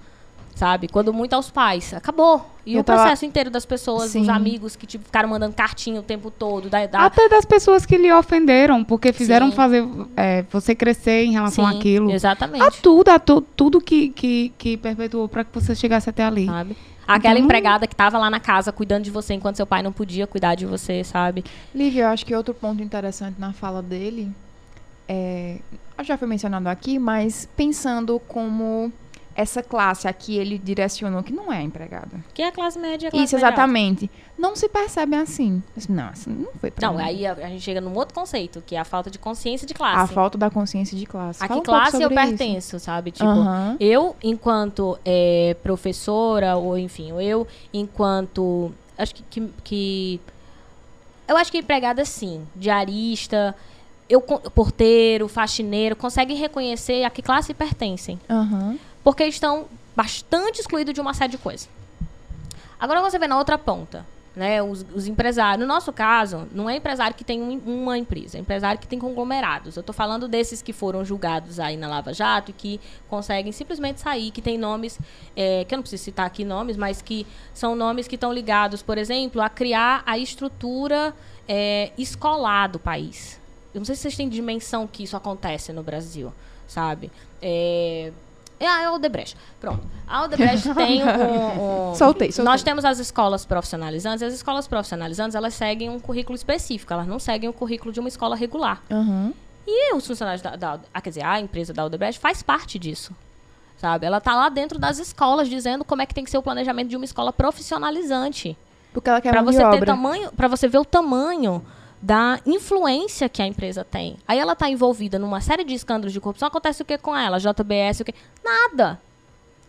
Sabe? 0.55 0.89
Quando 0.89 1.13
muito 1.13 1.33
aos 1.33 1.49
pais. 1.49 1.93
Acabou. 1.93 2.45
E 2.65 2.73
Eu 2.73 2.81
o 2.81 2.83
tava- 2.83 3.01
processo 3.03 3.23
inteiro 3.25 3.49
das 3.49 3.65
pessoas, 3.65 4.09
Sim. 4.11 4.23
os 4.23 4.29
amigos 4.29 4.75
que 4.75 4.85
tipo, 4.85 5.05
ficaram 5.05 5.29
mandando 5.29 5.55
cartinha 5.55 5.99
o 6.01 6.03
tempo 6.03 6.29
todo. 6.29 6.67
Da, 6.67 6.85
da... 6.85 7.05
Até 7.05 7.29
das 7.29 7.45
pessoas 7.45 7.85
que 7.85 7.95
lhe 7.95 8.11
ofenderam, 8.11 8.83
porque 8.83 9.13
fizeram 9.13 9.51
Sim. 9.51 9.55
fazer 9.55 9.87
é, 10.17 10.43
você 10.51 10.75
crescer 10.75 11.23
em 11.23 11.31
relação 11.31 11.69
Sim, 11.71 11.77
àquilo. 11.77 12.11
Exatamente. 12.11 12.61
A 12.65 12.71
tudo, 12.71 13.07
a 13.09 13.17
tu, 13.19 13.39
tudo 13.41 13.79
que, 13.79 14.09
que, 14.09 14.51
que 14.57 14.75
perpetuou 14.75 15.29
para 15.29 15.45
que 15.45 15.53
você 15.53 15.73
chegasse 15.73 16.09
até 16.09 16.23
ali. 16.25 16.47
sabe? 16.47 16.75
Aquela 17.09 17.33
Então- 17.35 17.45
empregada 17.45 17.87
que 17.87 17.95
tava 17.95 18.17
lá 18.17 18.29
na 18.29 18.39
casa 18.39 18.71
cuidando 18.71 19.03
de 19.03 19.11
você 19.11 19.33
enquanto 19.33 19.55
seu 19.55 19.65
pai 19.65 19.81
não 19.81 19.91
podia 19.91 20.27
cuidar 20.27 20.53
de 20.55 20.65
você, 20.65 21.03
sabe? 21.03 21.43
Lívia, 21.73 22.03
eu 22.03 22.07
acho 22.09 22.25
que 22.25 22.35
outro 22.35 22.53
ponto 22.53 22.83
interessante 22.83 23.39
na 23.39 23.51
fala 23.51 23.81
dele 23.81 24.31
é, 25.07 25.57
já 26.03 26.17
foi 26.17 26.27
mencionado 26.27 26.69
aqui, 26.69 26.99
mas 26.99 27.49
pensando 27.57 28.19
como 28.27 28.93
essa 29.39 29.63
classe 29.63 30.07
aqui 30.07 30.37
ele 30.37 30.57
direcionou 30.57 31.23
que 31.23 31.31
não 31.31 31.51
é 31.51 31.61
empregada. 31.61 32.11
Que 32.33 32.41
é 32.41 32.47
a 32.47 32.51
classe 32.51 32.77
média. 32.77 33.07
a 33.07 33.11
classe 33.11 33.23
Isso, 33.25 33.35
média 33.35 33.47
exatamente. 33.47 34.11
Não 34.37 34.55
se 34.55 34.67
percebem 34.67 35.17
assim. 35.19 35.63
Não, 35.87 36.09
assim, 36.09 36.31
não 36.31 36.51
foi 36.59 36.69
pra 36.71 36.87
Não, 36.87 36.97
mim. 36.97 37.03
aí 37.03 37.25
a, 37.25 37.33
a 37.33 37.47
gente 37.47 37.61
chega 37.61 37.79
num 37.79 37.95
outro 37.95 38.13
conceito, 38.13 38.61
que 38.65 38.75
é 38.75 38.79
a 38.79 38.83
falta 38.85 39.09
de 39.09 39.17
consciência 39.17 39.65
de 39.65 39.73
classe. 39.73 40.11
A 40.11 40.13
falta 40.13 40.37
da 40.37 40.49
consciência 40.49 40.97
de 40.97 41.05
classe. 41.05 41.43
A 41.43 41.47
Fala 41.47 41.61
que 41.61 41.69
um 41.69 41.73
classe 41.73 41.95
eu 41.95 42.01
sobre 42.01 42.15
isso. 42.21 42.27
pertenço, 42.37 42.79
sabe? 42.79 43.11
Tipo, 43.11 43.25
Aham. 43.29 43.77
eu, 43.79 44.15
enquanto 44.21 44.97
é, 45.05 45.55
professora, 45.63 46.55
ou 46.57 46.77
enfim, 46.77 47.11
eu, 47.21 47.47
enquanto. 47.73 48.71
Acho 48.97 49.15
que, 49.15 49.23
que, 49.29 49.49
que- 49.63 50.19
Eu 51.27 51.37
acho 51.37 51.51
que 51.51 51.57
empregada, 51.59 52.03
sim. 52.03 52.45
Diarista, 52.55 53.55
eu, 54.09 54.19
porteiro, 54.21 55.27
faxineiro, 55.27 55.95
conseguem 55.95 56.35
reconhecer 56.35 57.03
a 57.03 57.09
que 57.09 57.21
classe 57.21 57.53
pertencem. 57.53 58.19
Aham. 58.29 58.77
Porque 59.03 59.23
estão 59.25 59.65
bastante 59.95 60.59
excluídos 60.59 60.93
de 60.93 61.01
uma 61.01 61.13
série 61.13 61.31
de 61.31 61.37
coisas. 61.37 61.69
Agora 62.79 63.01
você 63.01 63.19
vê 63.19 63.27
na 63.27 63.37
outra 63.37 63.57
ponta, 63.57 64.05
né? 64.35 64.61
Os, 64.63 64.85
os 64.93 65.07
empresários. 65.07 65.59
No 65.59 65.67
nosso 65.73 65.91
caso, 65.91 66.47
não 66.53 66.69
é 66.69 66.77
empresário 66.77 67.15
que 67.15 67.23
tem 67.25 67.41
um- 67.41 67.57
uma 67.65 67.97
empresa, 67.97 68.37
é 68.37 68.39
empresário 68.41 68.79
que 68.79 68.87
tem 68.87 68.97
conglomerados. 68.97 69.75
Eu 69.75 69.81
estou 69.81 69.93
falando 69.93 70.27
desses 70.27 70.61
que 70.61 70.71
foram 70.71 71.03
julgados 71.03 71.59
aí 71.59 71.75
na 71.75 71.87
Lava 71.89 72.13
Jato 72.13 72.51
e 72.51 72.53
que 72.53 72.79
conseguem 73.09 73.51
simplesmente 73.51 73.99
sair, 73.99 74.31
que 74.31 74.41
tem 74.41 74.57
nomes, 74.57 74.97
é, 75.35 75.65
que 75.65 75.73
eu 75.73 75.77
não 75.77 75.81
preciso 75.83 76.03
citar 76.03 76.25
aqui 76.25 76.45
nomes, 76.45 76.77
mas 76.77 77.01
que 77.01 77.27
são 77.53 77.75
nomes 77.75 78.07
que 78.07 78.15
estão 78.15 78.31
ligados, 78.31 78.81
por 78.81 78.97
exemplo, 78.97 79.41
a 79.41 79.49
criar 79.49 80.03
a 80.05 80.17
estrutura 80.17 81.13
é, 81.47 81.91
escolar 81.97 82.67
do 82.67 82.79
país. 82.79 83.39
Eu 83.73 83.79
não 83.79 83.85
sei 83.85 83.95
se 83.95 84.03
vocês 84.03 84.15
têm 84.15 84.29
dimensão 84.29 84.87
que 84.87 85.03
isso 85.03 85.17
acontece 85.17 85.73
no 85.73 85.83
Brasil, 85.83 86.31
sabe? 86.67 87.11
É, 87.41 88.11
é 88.59 88.67
a 88.85 88.91
Odebrecht. 88.91 89.35
Pronto. 89.59 89.81
A 90.07 90.23
Odebrecht 90.23 90.71
tem 90.75 91.01
um, 91.03 91.91
um- 91.91 91.95
Soltei, 91.95 92.31
soltei. 92.31 92.43
Nós 92.51 92.63
temos 92.63 92.83
as 92.85 92.99
escolas 92.99 93.45
profissionalizantes. 93.45 94.21
e 94.21 94.25
As 94.25 94.33
escolas 94.33 94.67
profissionalizantes, 94.67 95.35
elas 95.35 95.53
seguem 95.53 95.89
um 95.89 95.99
currículo 95.99 96.35
específico. 96.35 96.91
Elas 96.93 97.07
não 97.07 97.19
seguem 97.19 97.49
o 97.49 97.53
currículo 97.53 97.91
de 97.91 97.99
uma 97.99 98.09
escola 98.09 98.35
regular. 98.35 98.81
Aham. 98.91 99.33
E 99.67 99.93
os 99.93 100.05
funcionários 100.07 100.41
da, 100.41 100.55
da 100.55 100.79
ah, 100.93 101.01
quer 101.01 101.09
dizer, 101.09 101.23
a 101.23 101.39
empresa 101.39 101.71
da 101.73 101.85
Odebrecht 101.85 102.19
faz 102.19 102.41
parte 102.41 102.79
disso. 102.79 103.13
Sabe? 103.77 104.05
Ela 104.05 104.19
tá 104.19 104.35
lá 104.35 104.49
dentro 104.49 104.77
das 104.79 104.99
escolas 104.99 105.47
dizendo 105.47 105.85
como 105.85 106.01
é 106.01 106.05
que 106.05 106.13
tem 106.13 106.23
que 106.23 106.31
ser 106.31 106.37
o 106.37 106.41
planejamento 106.43 106.89
de 106.89 106.95
uma 106.95 107.05
escola 107.05 107.31
profissionalizante. 107.31 108.57
Porque 108.91 109.09
ela 109.09 109.21
quer 109.21 109.31
de 109.37 109.43
você 109.43 109.59
ter 109.59 109.65
obra. 109.65 109.85
tamanho, 109.85 110.31
para 110.31 110.47
você 110.47 110.67
ver 110.67 110.79
o 110.79 110.85
tamanho 110.85 111.63
da 112.01 112.39
influência 112.45 113.27
que 113.27 113.41
a 113.41 113.47
empresa 113.47 113.83
tem. 113.83 114.17
Aí 114.27 114.39
ela 114.39 114.53
está 114.53 114.69
envolvida 114.69 115.19
numa 115.19 115.41
série 115.41 115.63
de 115.63 115.73
escândalos 115.73 116.13
de 116.13 116.19
corrupção. 116.19 116.47
Acontece 116.47 116.81
o 116.81 116.85
que 116.85 116.97
com 116.97 117.15
ela? 117.15 117.39
JBS, 117.39 117.99
o 117.99 118.05
que? 118.05 118.13
Nada. 118.43 118.99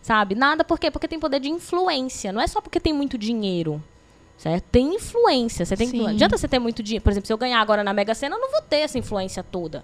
Sabe? 0.01 0.33
Nada 0.33 0.63
por 0.63 0.79
quê? 0.79 0.89
Porque 0.89 1.07
tem 1.07 1.19
poder 1.19 1.39
de 1.39 1.49
influência. 1.49 2.31
Não 2.31 2.41
é 2.41 2.47
só 2.47 2.61
porque 2.61 2.79
tem 2.79 2.93
muito 2.93 3.17
dinheiro. 3.17 3.81
Certo? 4.37 4.63
Tem 4.71 4.95
influência. 4.95 5.65
Você 5.65 5.77
tem 5.77 5.87
Sim. 5.87 5.99
não 5.99 6.07
adianta 6.07 6.37
você 6.37 6.47
ter 6.47 6.57
muito 6.57 6.81
dinheiro. 6.81 7.03
Por 7.03 7.11
exemplo, 7.11 7.27
se 7.27 7.33
eu 7.33 7.37
ganhar 7.37 7.61
agora 7.61 7.83
na 7.83 7.93
Mega 7.93 8.15
Sena, 8.15 8.35
eu 8.35 8.39
não 8.39 8.51
vou 8.51 8.61
ter 8.61 8.77
essa 8.77 8.97
influência 8.97 9.43
toda. 9.43 9.83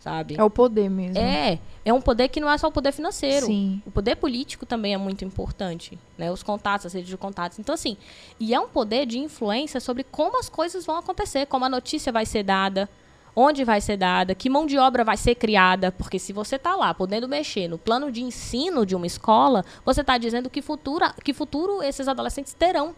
Sabe? 0.00 0.36
É 0.38 0.44
o 0.44 0.50
poder 0.50 0.88
mesmo. 0.88 1.18
É, 1.18 1.58
é 1.84 1.92
um 1.92 2.00
poder 2.00 2.28
que 2.28 2.40
não 2.40 2.50
é 2.50 2.56
só 2.56 2.68
o 2.68 2.72
poder 2.72 2.92
financeiro. 2.92 3.46
Sim. 3.46 3.82
O 3.84 3.90
poder 3.90 4.16
político 4.16 4.64
também 4.64 4.94
é 4.94 4.98
muito 4.98 5.24
importante, 5.24 5.98
né? 6.16 6.30
Os 6.30 6.42
contatos, 6.42 6.86
as 6.86 6.92
redes 6.92 7.08
de 7.08 7.16
contatos. 7.16 7.58
Então, 7.58 7.74
assim, 7.74 7.96
e 8.38 8.54
é 8.54 8.60
um 8.60 8.68
poder 8.68 9.06
de 9.06 9.18
influência 9.18 9.80
sobre 9.80 10.04
como 10.04 10.38
as 10.38 10.48
coisas 10.48 10.86
vão 10.86 10.96
acontecer, 10.96 11.46
como 11.46 11.64
a 11.64 11.68
notícia 11.68 12.12
vai 12.12 12.24
ser 12.24 12.44
dada, 12.44 12.88
onde 13.34 13.64
vai 13.64 13.80
ser 13.80 13.96
dada, 13.96 14.34
que 14.34 14.50
mão 14.50 14.66
de 14.66 14.76
obra 14.78 15.04
vai 15.04 15.16
ser 15.16 15.34
criada, 15.34 15.92
porque 15.92 16.18
se 16.18 16.32
você 16.32 16.56
está 16.56 16.74
lá 16.74 16.92
podendo 16.92 17.28
mexer 17.28 17.68
no 17.68 17.78
plano 17.78 18.10
de 18.10 18.22
ensino 18.22 18.84
de 18.84 18.96
uma 18.96 19.06
escola, 19.06 19.64
você 19.84 20.00
está 20.00 20.18
dizendo 20.18 20.50
que, 20.50 20.60
futura, 20.60 21.14
que 21.22 21.32
futuro 21.32 21.82
esses 21.82 22.08
adolescentes 22.08 22.52
terão. 22.52 22.94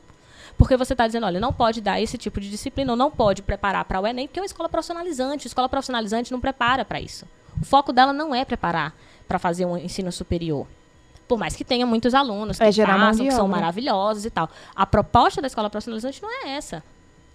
Porque 0.60 0.76
você 0.76 0.92
está 0.92 1.06
dizendo, 1.06 1.24
olha, 1.24 1.40
não 1.40 1.54
pode 1.54 1.80
dar 1.80 2.02
esse 2.02 2.18
tipo 2.18 2.38
de 2.38 2.50
disciplina, 2.50 2.92
ou 2.92 2.96
não 2.96 3.10
pode 3.10 3.40
preparar 3.40 3.82
para 3.86 3.98
o 3.98 4.06
Enem, 4.06 4.26
porque 4.26 4.38
é 4.38 4.42
uma 4.42 4.46
escola 4.46 4.68
profissionalizante. 4.68 5.46
Escola 5.46 5.70
profissionalizante 5.70 6.30
não 6.30 6.38
prepara 6.38 6.84
para 6.84 7.00
isso. 7.00 7.24
O 7.58 7.64
foco 7.64 7.94
dela 7.94 8.12
não 8.12 8.34
é 8.34 8.44
preparar 8.44 8.94
para 9.26 9.38
fazer 9.38 9.64
um 9.64 9.74
ensino 9.78 10.12
superior. 10.12 10.66
Por 11.26 11.38
mais 11.38 11.56
que 11.56 11.64
tenha 11.64 11.86
muitos 11.86 12.12
alunos 12.12 12.58
que 12.58 12.64
É 12.64 12.70
gerar 12.70 12.98
mão 12.98 13.08
passam, 13.08 13.24
que 13.24 13.32
são 13.32 13.48
maravilhosos 13.48 14.26
e 14.26 14.30
tal. 14.30 14.50
A 14.76 14.84
proposta 14.84 15.40
da 15.40 15.46
escola 15.46 15.70
profissionalizante 15.70 16.20
não 16.20 16.30
é 16.30 16.50
essa. 16.50 16.84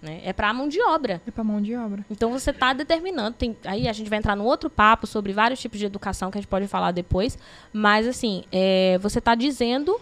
Né? 0.00 0.20
É 0.24 0.32
para 0.32 0.50
a 0.50 0.54
mão 0.54 0.68
de 0.68 0.80
obra. 0.80 1.20
É 1.26 1.30
pra 1.32 1.42
mão 1.42 1.60
de 1.60 1.74
obra. 1.74 2.06
Então 2.08 2.30
você 2.30 2.50
está 2.50 2.72
determinando. 2.72 3.36
Tem, 3.36 3.56
aí 3.64 3.88
a 3.88 3.92
gente 3.92 4.08
vai 4.08 4.20
entrar 4.20 4.36
num 4.36 4.44
outro 4.44 4.70
papo 4.70 5.04
sobre 5.04 5.32
vários 5.32 5.58
tipos 5.58 5.80
de 5.80 5.86
educação 5.86 6.30
que 6.30 6.38
a 6.38 6.40
gente 6.40 6.48
pode 6.48 6.68
falar 6.68 6.92
depois. 6.92 7.36
Mas 7.72 8.06
assim, 8.06 8.44
é, 8.52 8.98
você 9.02 9.18
está 9.18 9.34
dizendo. 9.34 10.00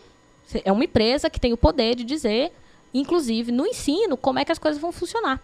É 0.63 0.71
uma 0.71 0.85
empresa 0.85 1.31
que 1.31 1.41
tem 1.41 1.55
o 1.55 1.57
poder 1.57 1.95
de 1.95 2.05
dizer, 2.05 2.53
inclusive 2.95 3.51
no 3.51 3.67
ensino, 3.67 4.17
como 4.17 4.39
é 4.39 4.45
que 4.45 4.53
as 4.53 4.59
coisas 4.59 4.81
vão 4.81 4.93
funcionar. 4.93 5.41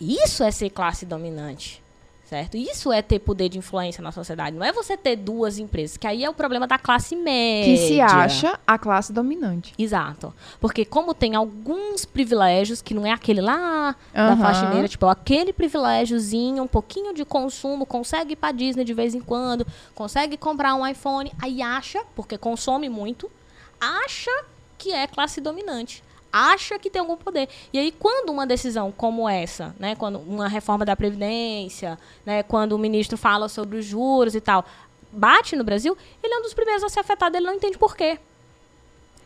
Isso 0.00 0.42
é 0.42 0.50
ser 0.50 0.70
classe 0.70 1.04
dominante. 1.04 1.82
Certo? 2.24 2.56
Isso 2.56 2.90
é 2.90 3.02
ter 3.02 3.18
poder 3.18 3.50
de 3.50 3.58
influência 3.58 4.02
na 4.02 4.10
sociedade. 4.10 4.56
Não 4.56 4.64
é 4.64 4.72
você 4.72 4.96
ter 4.96 5.16
duas 5.16 5.58
empresas, 5.58 5.98
que 5.98 6.06
aí 6.06 6.24
é 6.24 6.30
o 6.30 6.32
problema 6.32 6.66
da 6.66 6.78
classe 6.78 7.14
média. 7.14 7.70
Que 7.70 7.76
se 7.76 8.00
acha 8.00 8.58
a 8.66 8.78
classe 8.78 9.12
dominante. 9.12 9.74
Exato. 9.78 10.32
Porque 10.58 10.86
como 10.86 11.12
tem 11.12 11.34
alguns 11.34 12.06
privilégios, 12.06 12.80
que 12.80 12.94
não 12.94 13.04
é 13.04 13.10
aquele 13.10 13.42
lá 13.42 13.94
da 14.14 14.32
Aham. 14.32 14.36
faxineira, 14.36 14.88
tipo, 14.88 15.06
aquele 15.08 15.52
privilégiozinho, 15.52 16.62
um 16.62 16.66
pouquinho 16.66 17.12
de 17.12 17.22
consumo, 17.22 17.84
consegue 17.84 18.32
ir 18.32 18.36
pra 18.36 18.50
Disney 18.50 18.82
de 18.82 18.94
vez 18.94 19.14
em 19.14 19.20
quando, 19.20 19.66
consegue 19.94 20.38
comprar 20.38 20.74
um 20.74 20.86
iPhone, 20.86 21.30
aí 21.38 21.60
acha, 21.60 22.02
porque 22.16 22.38
consome 22.38 22.88
muito, 22.88 23.30
acha 23.78 24.30
que 24.78 24.90
é 24.90 25.06
classe 25.06 25.38
dominante. 25.38 26.02
Acha 26.32 26.78
que 26.78 26.88
tem 26.88 27.00
algum 27.00 27.16
poder. 27.16 27.48
E 27.72 27.78
aí, 27.78 27.92
quando 27.92 28.30
uma 28.30 28.46
decisão 28.46 28.90
como 28.90 29.28
essa, 29.28 29.74
né, 29.78 29.94
quando 29.94 30.18
uma 30.18 30.48
reforma 30.48 30.84
da 30.84 30.96
Previdência, 30.96 31.98
né, 32.24 32.42
quando 32.42 32.72
o 32.72 32.78
ministro 32.78 33.18
fala 33.18 33.48
sobre 33.48 33.78
os 33.78 33.84
juros 33.84 34.34
e 34.34 34.40
tal, 34.40 34.64
bate 35.12 35.54
no 35.54 35.64
Brasil, 35.64 35.96
ele 36.22 36.32
é 36.32 36.38
um 36.38 36.42
dos 36.42 36.54
primeiros 36.54 36.82
a 36.82 36.88
ser 36.88 37.00
afetado, 37.00 37.36
ele 37.36 37.46
não 37.46 37.54
entende 37.54 37.76
por 37.76 37.94
quê. 37.94 38.18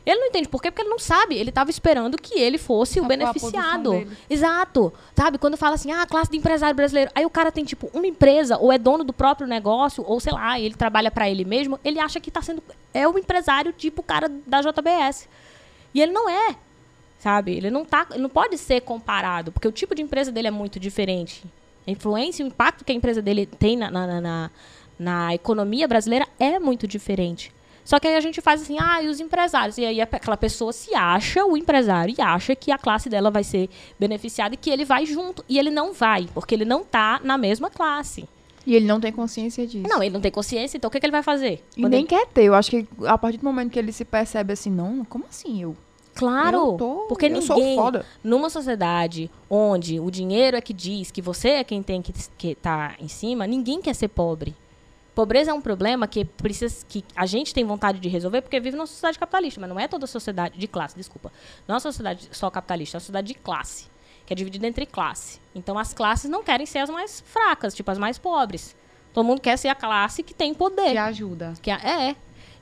Ele 0.06 0.20
não 0.20 0.26
entende 0.28 0.48
por 0.48 0.62
quê, 0.62 0.70
porque 0.70 0.82
ele 0.82 0.88
não 0.88 1.00
sabe. 1.00 1.36
Ele 1.36 1.48
estava 1.48 1.68
esperando 1.68 2.16
que 2.16 2.38
ele 2.38 2.58
fosse 2.58 3.00
o 3.00 3.04
beneficiado. 3.04 4.06
Exato. 4.30 4.92
Sabe? 5.16 5.36
Quando 5.36 5.56
fala 5.56 5.74
assim, 5.74 5.90
ah, 5.90 6.02
a 6.02 6.06
classe 6.06 6.30
de 6.30 6.36
empresário 6.36 6.76
brasileiro. 6.76 7.10
Aí 7.12 7.26
o 7.26 7.30
cara 7.30 7.50
tem, 7.50 7.64
tipo, 7.64 7.90
uma 7.92 8.06
empresa, 8.06 8.56
ou 8.56 8.72
é 8.72 8.78
dono 8.78 9.02
do 9.02 9.12
próprio 9.12 9.48
negócio, 9.48 10.04
ou 10.06 10.20
sei 10.20 10.32
lá, 10.32 10.60
ele 10.60 10.76
trabalha 10.76 11.10
para 11.10 11.28
ele 11.28 11.44
mesmo. 11.44 11.80
Ele 11.84 11.98
acha 11.98 12.20
que 12.20 12.30
tá 12.30 12.40
sendo. 12.40 12.62
É 12.94 13.06
o 13.08 13.18
empresário, 13.18 13.72
tipo 13.72 14.00
o 14.00 14.04
cara 14.04 14.30
da 14.46 14.60
JBS. 14.60 15.28
E 15.92 16.00
ele 16.00 16.12
não 16.12 16.30
é. 16.30 16.54
Sabe? 17.26 17.56
Ele 17.56 17.72
não, 17.72 17.84
tá, 17.84 18.06
ele 18.12 18.22
não 18.22 18.28
pode 18.28 18.56
ser 18.56 18.82
comparado, 18.82 19.50
porque 19.50 19.66
o 19.66 19.72
tipo 19.72 19.96
de 19.96 20.00
empresa 20.00 20.30
dele 20.30 20.46
é 20.46 20.50
muito 20.52 20.78
diferente. 20.78 21.42
A 21.84 21.90
influência 21.90 22.44
o 22.44 22.46
impacto 22.46 22.84
que 22.84 22.92
a 22.92 22.94
empresa 22.94 23.20
dele 23.20 23.46
tem 23.46 23.76
na, 23.76 23.90
na, 23.90 24.20
na- 24.20 24.50
na, 24.96 25.34
economia 25.34 25.88
brasileira 25.88 26.28
é 26.38 26.60
muito 26.60 26.86
diferente. 26.86 27.50
Só 27.84 27.98
que 27.98 28.06
aí 28.06 28.14
a 28.14 28.20
gente 28.20 28.40
faz 28.40 28.62
assim, 28.62 28.76
ah, 28.78 29.02
e 29.02 29.08
os 29.08 29.18
empresários? 29.18 29.76
E 29.76 29.84
aí 29.84 30.00
aquela 30.00 30.36
pessoa 30.36 30.72
se 30.72 30.94
acha 30.94 31.44
o 31.44 31.56
empresário 31.56 32.14
e 32.16 32.22
acha 32.22 32.54
que 32.54 32.70
a 32.70 32.78
classe 32.78 33.08
dela 33.08 33.28
vai 33.28 33.42
ser 33.42 33.68
beneficiada 33.98 34.54
e 34.54 34.56
que 34.56 34.70
ele 34.70 34.84
vai 34.84 35.04
junto. 35.04 35.44
E 35.48 35.58
ele 35.58 35.70
não 35.70 35.92
vai, 35.92 36.28
porque 36.32 36.54
ele 36.54 36.64
não 36.64 36.84
tá 36.84 37.20
na 37.24 37.36
mesma 37.36 37.68
classe. 37.70 38.24
E 38.64 38.72
ele 38.76 38.86
não 38.86 39.00
tem 39.00 39.10
consciência 39.10 39.66
disso. 39.66 39.88
Não, 39.88 40.00
ele 40.00 40.12
não 40.14 40.20
tem 40.20 40.30
consciência, 40.30 40.76
então 40.76 40.86
o 40.86 40.92
que, 40.92 41.00
que 41.00 41.06
ele 41.06 41.10
vai 41.10 41.24
fazer? 41.24 41.60
E 41.76 41.82
nem 41.88 42.00
ele- 42.02 42.08
quer 42.08 42.24
ter. 42.28 42.44
Eu 42.44 42.54
acho 42.54 42.70
que 42.70 42.86
a 43.04 43.18
partir 43.18 43.38
do 43.38 43.44
momento 43.44 43.72
que 43.72 43.80
ele 43.80 43.90
se 43.90 44.04
percebe 44.04 44.52
assim, 44.52 44.70
não, 44.70 45.04
como 45.04 45.24
assim 45.28 45.60
eu? 45.60 45.76
Claro, 46.16 46.76
tô, 46.78 47.06
porque 47.08 47.28
ninguém, 47.28 47.76
numa 48.24 48.48
sociedade 48.48 49.30
onde 49.50 50.00
o 50.00 50.10
dinheiro 50.10 50.56
é 50.56 50.60
que 50.60 50.72
diz 50.72 51.10
que 51.10 51.20
você 51.20 51.50
é 51.50 51.64
quem 51.64 51.82
tem 51.82 52.00
que 52.00 52.12
estar 52.48 52.96
em 52.98 53.08
cima, 53.08 53.46
ninguém 53.46 53.82
quer 53.82 53.94
ser 53.94 54.08
pobre. 54.08 54.54
Pobreza 55.14 55.50
é 55.50 55.54
um 55.54 55.60
problema 55.60 56.06
que 56.06 56.24
precisa 56.24 56.84
que 56.86 57.02
a 57.14 57.24
gente 57.24 57.54
tem 57.54 57.64
vontade 57.64 57.98
de 57.98 58.08
resolver 58.08 58.42
porque 58.42 58.60
vive 58.60 58.76
numa 58.76 58.86
sociedade 58.86 59.18
capitalista, 59.18 59.60
mas 59.60 59.70
não 59.70 59.80
é 59.80 59.88
toda 59.88 60.06
sociedade 60.06 60.58
de 60.58 60.66
classe, 60.66 60.94
desculpa. 60.94 61.32
Não 61.66 61.74
é 61.74 61.76
uma 61.76 61.80
sociedade 61.80 62.28
só 62.32 62.50
capitalista, 62.50 62.96
é 62.96 62.98
uma 62.98 63.00
sociedade 63.00 63.28
de 63.28 63.34
classe, 63.34 63.86
que 64.26 64.32
é 64.32 64.36
dividida 64.36 64.66
entre 64.66 64.84
classe. 64.84 65.40
Então 65.54 65.78
as 65.78 65.94
classes 65.94 66.30
não 66.30 66.42
querem 66.42 66.66
ser 66.66 66.80
as 66.80 66.90
mais 66.90 67.20
fracas, 67.20 67.74
tipo 67.74 67.90
as 67.90 67.98
mais 67.98 68.18
pobres. 68.18 68.76
Todo 69.14 69.24
mundo 69.24 69.40
quer 69.40 69.56
ser 69.56 69.68
a 69.68 69.74
classe 69.74 70.22
que 70.22 70.34
tem 70.34 70.52
poder. 70.52 70.90
Que 70.92 70.98
ajuda. 70.98 71.54
Que 71.62 71.70
é. 71.70 72.10
é. 72.10 72.16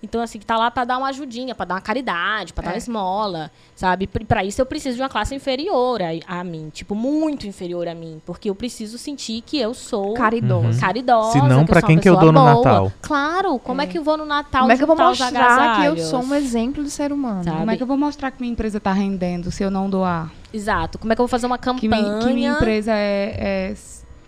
Então, 0.04 0.20
assim, 0.20 0.38
que 0.38 0.46
tá 0.46 0.56
lá 0.56 0.70
pra 0.70 0.84
dar 0.84 0.98
uma 0.98 1.08
ajudinha, 1.08 1.54
pra 1.54 1.64
dar 1.64 1.74
uma 1.76 1.80
caridade, 1.80 2.52
pra 2.52 2.62
dar 2.62 2.70
uma 2.70 2.74
É. 2.74 2.78
esmola, 2.78 3.50
sabe? 3.74 4.06
Pra 4.06 4.24
pra 4.24 4.44
isso 4.44 4.60
eu 4.60 4.66
preciso 4.66 4.96
de 4.96 5.02
uma 5.02 5.08
classe 5.08 5.34
inferior 5.34 6.00
a, 6.02 6.38
a 6.40 6.44
mim. 6.44 6.70
Tipo, 6.72 6.94
muito 6.94 7.46
inferior 7.46 7.88
a 7.88 7.94
mim. 7.94 8.20
Porque 8.26 8.48
eu 8.50 8.54
preciso 8.54 8.98
sentir 8.98 9.40
que 9.42 9.58
eu 9.58 9.72
sou 9.74 10.14
Caridosa. 10.14 10.80
caridosa. 10.80 11.32
Se 11.32 11.38
não, 11.42 11.64
que 11.64 11.70
pra 11.72 11.82
quem 11.82 11.98
que 11.98 12.08
eu 12.08 12.16
dou 12.16 12.30
no 12.32 12.40
boa. 12.40 12.54
Natal? 12.56 12.92
Claro, 13.02 13.58
como 13.58 13.80
é, 13.82 13.86
que 13.86 13.98
eu 13.98 14.04
vou 14.04 14.16
no 14.16 14.24
Natal 14.26 14.62
Como 14.62 14.72
é 14.72 14.76
que 14.76 14.82
eu 14.82 14.86
vou 14.86 14.96
mostrar 14.96 15.80
que 15.80 15.86
eu 15.86 15.96
sou 15.98 16.22
um 16.22 16.34
exemplo 16.34 16.82
de 16.84 16.90
ser 16.90 17.12
humano? 17.12 17.44
Sabe? 17.44 17.56
Como 17.58 17.70
é 17.70 17.76
que 17.76 17.82
eu 17.82 17.86
vou 17.86 17.96
mostrar 17.96 18.30
que 18.30 18.40
minha 18.40 18.52
empresa 18.52 18.78
tá 18.80 18.92
rendendo 18.92 19.50
se 19.50 19.62
eu 19.62 19.70
não 19.70 19.88
doar? 19.88 20.30
Exato. 20.52 20.98
Como 20.98 21.12
é 21.12 21.16
que 21.16 21.20
eu 21.20 21.24
vou 21.24 21.28
fazer 21.30 21.46
uma 21.46 21.58
Que, 21.58 21.64
campanha? 21.64 22.18
mi- 22.18 22.24
que 22.24 22.32
minha 22.32 22.52
empresa 22.52 22.92
é, 22.92 23.34
é, 23.70 23.74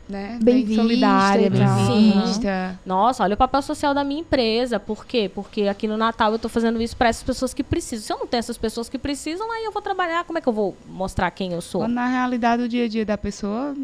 né, 0.08 0.38
Bem 0.42 0.64
bem 0.64 0.76
solidária, 0.76 1.50
vista 1.50 1.66
bem 1.66 2.08
e 2.08 2.12
tal. 2.12 2.26
vista. 2.26 2.80
Nossa, 2.86 3.22
olha 3.24 3.34
o 3.34 3.36
papel 3.36 3.60
social 3.62 3.92
da 3.92 4.04
minha 4.04 4.20
empresa. 4.20 4.78
Por 4.78 5.04
quê? 5.04 5.30
Porque 5.34 5.62
aqui 5.62 5.88
no 5.88 5.96
Natal 5.96 6.32
eu 6.32 6.38
tô 6.38 6.48
fazendo 6.48 6.80
isso 6.80 6.96
para 6.96 7.08
essas 7.08 7.22
pessoas 7.22 7.52
que 7.52 7.62
precisam. 7.64 8.04
Se 8.06 8.12
eu 8.12 8.18
não 8.18 8.26
tenho 8.26 8.38
essas 8.38 8.56
pessoas 8.58 8.88
que 8.88 8.98
precisam, 8.98 9.50
aí 9.52 9.64
eu 9.64 9.72
vou 9.72 9.82
trabalhar. 9.82 10.24
Como 10.24 10.38
é 10.38 10.40
que 10.40 10.48
eu 10.48 10.52
vou 10.52 10.76
mostrar 10.88 11.30
quem 11.30 11.52
eu 11.52 11.60
sou? 11.60 11.80
Quando 11.82 11.94
na 11.94 12.06
realidade 12.06 12.62
o 12.62 12.68
dia 12.68 12.84
a 12.84 12.88
dia 12.88 13.04
da 13.04 13.18
pessoa, 13.18 13.74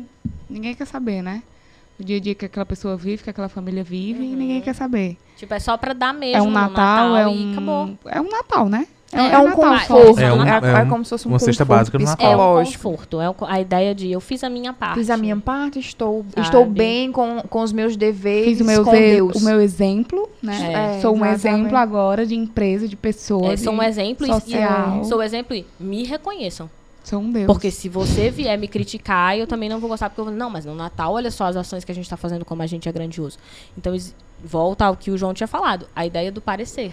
ninguém 0.49 0.75
quer 0.75 0.87
saber, 0.87 1.23
né? 1.23 1.43
O 2.01 2.05
dia 2.05 2.17
a 2.17 2.21
dia 2.21 2.35
que 2.35 2.47
aquela 2.47 2.65
pessoa 2.67 2.97
vive, 2.97 3.23
que 3.23 3.31
aquela 3.31 3.49
família 3.49 3.85
vive, 3.85 4.23
Uhum. 4.25 4.35
ninguém 4.37 4.61
quer 4.61 4.75
saber. 4.75 5.17
Tipo, 5.37 5.55
é 5.55 5.61
só 5.61 5.77
pra 5.77 5.93
dar 5.93 6.13
mesmo 6.15 6.37
É 6.37 6.43
um 6.43 6.47
no 6.47 6.51
Natal, 6.53 7.17
é 7.17 7.33
e 7.33 7.53
acabou. 7.53 7.85
um. 7.85 7.97
É 8.07 8.21
um 8.21 8.31
Natal, 8.31 8.69
né? 8.69 8.87
É, 9.13 9.21
um 9.21 9.45
Natal. 9.45 9.57
conforto. 9.57 10.21
É 10.21 10.25
É, 10.25 10.33
um- 10.33 10.43
é, 10.45 10.81
é 10.81 10.83
um- 10.85 10.89
como 10.89 11.05
se 11.05 11.11
fosse 11.11 11.29
um 11.29 11.33
uma 11.33 11.39
cesta 11.39 11.65
básica 11.65 11.99
no 11.99 12.05
Natal. 12.05 12.33
É 12.33 12.37
um 12.37 12.65
conforto. 12.65 13.21
É 13.21 13.27
a 13.47 13.61
ideia 13.61 13.95
de 13.95 14.11
eu 14.11 14.21
fiz 14.21 14.43
a 14.43 14.49
minha 14.49 14.73
parte. 14.73 14.95
Fiz 14.99 15.11
a 15.11 15.17
minha 15.17 15.37
parte, 15.37 15.79
estou, 15.79 16.25
Sabe? 16.35 16.47
estou 16.47 16.65
bem 16.65 17.13
com, 17.13 17.43
com 17.43 17.61
os 17.63 17.73
meus 17.73 17.95
deveres, 17.97 18.59
Fiz 18.59 18.61
o 18.61 18.65
meu, 18.65 18.85
Deus. 18.85 19.37
o 19.37 19.45
meu 19.45 19.61
exemplo, 19.61 20.29
né? 20.43 20.97
É, 20.97 21.01
Sou 21.01 21.15
um 21.15 21.25
exemplo 21.27 21.77
agora 21.77 22.25
de 22.27 22.35
empresa, 22.35 22.89
de 22.89 22.97
pessoa. 22.97 23.53
É, 23.53 23.57
sou 23.57 23.73
um 23.75 23.83
exemplo 23.83 24.27
e- 24.27 24.31
social. 24.33 25.01
e, 25.03 25.05
sou 25.07 25.19
um 25.19 25.23
exemplo 25.23 25.55
e 25.55 25.67
me 25.79 26.05
reconheçam. 26.05 26.71
Sou 27.05 27.19
um 27.21 27.31
Deus. 27.33 27.47
Porque 27.47 27.71
se 27.71 27.89
você 27.89 28.31
vier 28.31 28.57
me 28.57 28.69
criticar, 28.69 29.37
eu 29.37 29.47
também 29.47 29.69
não 29.69 29.81
vou 29.81 29.91
gostar, 29.91 30.09
porque 30.09 30.21
eu 30.21 30.25
vou, 30.25 30.33
não, 30.33 30.49
mas 30.49 30.65
no 30.65 30.75
Natal, 30.75 31.13
olha 31.13 31.33
só 31.33 31.47
as 31.47 31.57
ações 31.57 31.85
que 31.85 31.91
a 31.91 31.95
gente 31.95 32.09
tá 32.09 32.17
fazendo, 32.17 32.45
como 32.45 32.63
a 32.63 32.67
gente 32.67 32.89
é 32.89 32.93
grandioso. 32.93 33.39
Então, 33.77 33.93
volta 34.43 34.85
ao 34.87 34.97
que 34.97 35.11
o 35.11 35.19
João 35.19 35.35
tinha 35.35 35.49
falado, 35.49 35.87
a 35.97 36.07
ideia 36.07 36.31
do 36.31 36.41
parecer. 36.41 36.93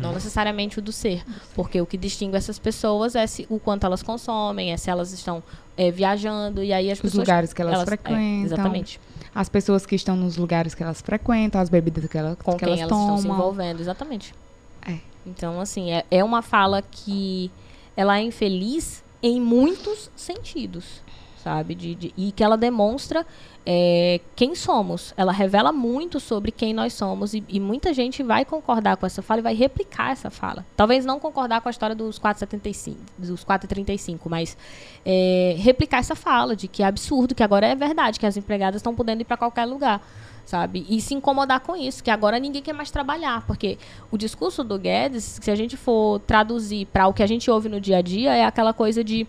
Não 0.00 0.12
necessariamente 0.12 0.78
o 0.78 0.82
do 0.82 0.90
ser. 0.90 1.22
Porque 1.54 1.80
o 1.80 1.84
que 1.86 1.96
distingue 1.96 2.36
essas 2.36 2.58
pessoas 2.58 3.14
é 3.14 3.26
se, 3.26 3.46
o 3.50 3.58
quanto 3.58 3.84
elas 3.84 4.02
consomem, 4.02 4.72
é 4.72 4.76
se 4.76 4.88
elas 4.88 5.12
estão 5.12 5.42
é, 5.76 5.90
viajando, 5.90 6.62
e 6.62 6.72
aí 6.72 6.90
as 6.90 6.98
Os 6.98 7.02
pessoas. 7.02 7.18
lugares 7.20 7.52
que 7.52 7.60
elas, 7.60 7.82
é, 7.82 7.84
frequentam. 7.84 8.44
exatamente. 8.44 9.00
As 9.34 9.48
pessoas 9.48 9.84
que 9.84 9.94
estão 9.94 10.16
nos 10.16 10.36
lugares 10.36 10.74
que 10.74 10.82
elas 10.82 11.00
frequentam, 11.02 11.60
as 11.60 11.68
bebidas 11.68 12.06
que, 12.06 12.16
ela, 12.16 12.36
Com 12.42 12.52
que 12.52 12.58
quem 12.60 12.68
elas, 12.68 12.80
elas, 12.80 12.88
tomam. 12.90 13.16
estão 13.16 13.18
se 13.18 13.28
envolvendo, 13.28 13.80
exatamente. 13.80 14.34
É. 14.86 14.98
Então, 15.26 15.60
assim, 15.60 15.90
é, 15.92 16.04
é 16.10 16.22
uma 16.24 16.40
fala 16.40 16.80
que 16.82 17.50
ela 17.96 18.18
é 18.18 18.22
infeliz 18.22 19.02
em 19.22 19.40
muitos 19.40 20.10
sentidos, 20.16 21.02
sabe? 21.44 21.74
De, 21.74 21.94
de- 21.94 22.14
e 22.16 22.32
que 22.32 22.42
ela 22.42 22.56
demonstra 22.56 23.26
é, 23.66 24.18
quem 24.34 24.54
somos. 24.54 25.12
Ela 25.14 25.30
revela 25.30 25.70
muito 25.72 26.18
sobre 26.18 26.50
quem 26.50 26.72
nós 26.72 26.94
somos 26.94 27.34
e, 27.34 27.44
e 27.48 27.60
muita 27.60 27.92
gente 27.92 28.22
vai 28.22 28.46
concordar 28.46 28.96
com 28.96 29.04
essa 29.04 29.20
fala 29.20 29.40
e 29.40 29.42
vai 29.42 29.54
replicar 29.54 30.10
essa 30.12 30.30
fala. 30.30 30.64
Talvez 30.74 31.04
não 31.04 31.20
concordar 31.20 31.60
com 31.60 31.68
a 31.68 31.70
história 31.70 31.94
dos 31.94 32.18
4,75, 32.18 32.96
dos 33.18 33.44
4,35, 33.44 34.20
mas 34.24 34.56
é, 35.04 35.54
replicar 35.58 35.98
essa 35.98 36.14
fala 36.16 36.56
de 36.56 36.66
que 36.66 36.82
é 36.82 36.86
absurdo, 36.86 37.34
que 37.34 37.42
agora 37.42 37.66
é 37.66 37.74
verdade, 37.74 38.18
que 38.18 38.24
as 38.26 38.36
empregadas 38.38 38.78
estão 38.80 38.94
podendo 38.94 39.20
ir 39.20 39.24
para 39.24 39.36
qualquer 39.36 39.66
lugar 39.66 40.00
sabe? 40.46 40.84
E 40.90 41.00
se 41.00 41.14
incomodar 41.14 41.60
com 41.60 41.74
isso, 41.74 42.04
que 42.04 42.10
agora 42.10 42.38
ninguém 42.38 42.60
quer 42.60 42.74
mais 42.74 42.90
trabalhar, 42.90 43.46
porque 43.46 43.78
o 44.10 44.18
discurso 44.18 44.62
do 44.62 44.78
Guedes, 44.78 45.38
se 45.40 45.50
a 45.50 45.54
gente 45.54 45.74
for 45.74 46.18
traduzir 46.20 46.84
para 46.92 47.06
o 47.08 47.14
que 47.14 47.22
a 47.22 47.26
gente 47.26 47.50
ouve 47.50 47.66
no 47.70 47.80
dia 47.80 47.96
a 47.96 48.02
dia, 48.02 48.34
é 48.36 48.44
aquela 48.44 48.74
coisa 48.74 49.02
de 49.02 49.26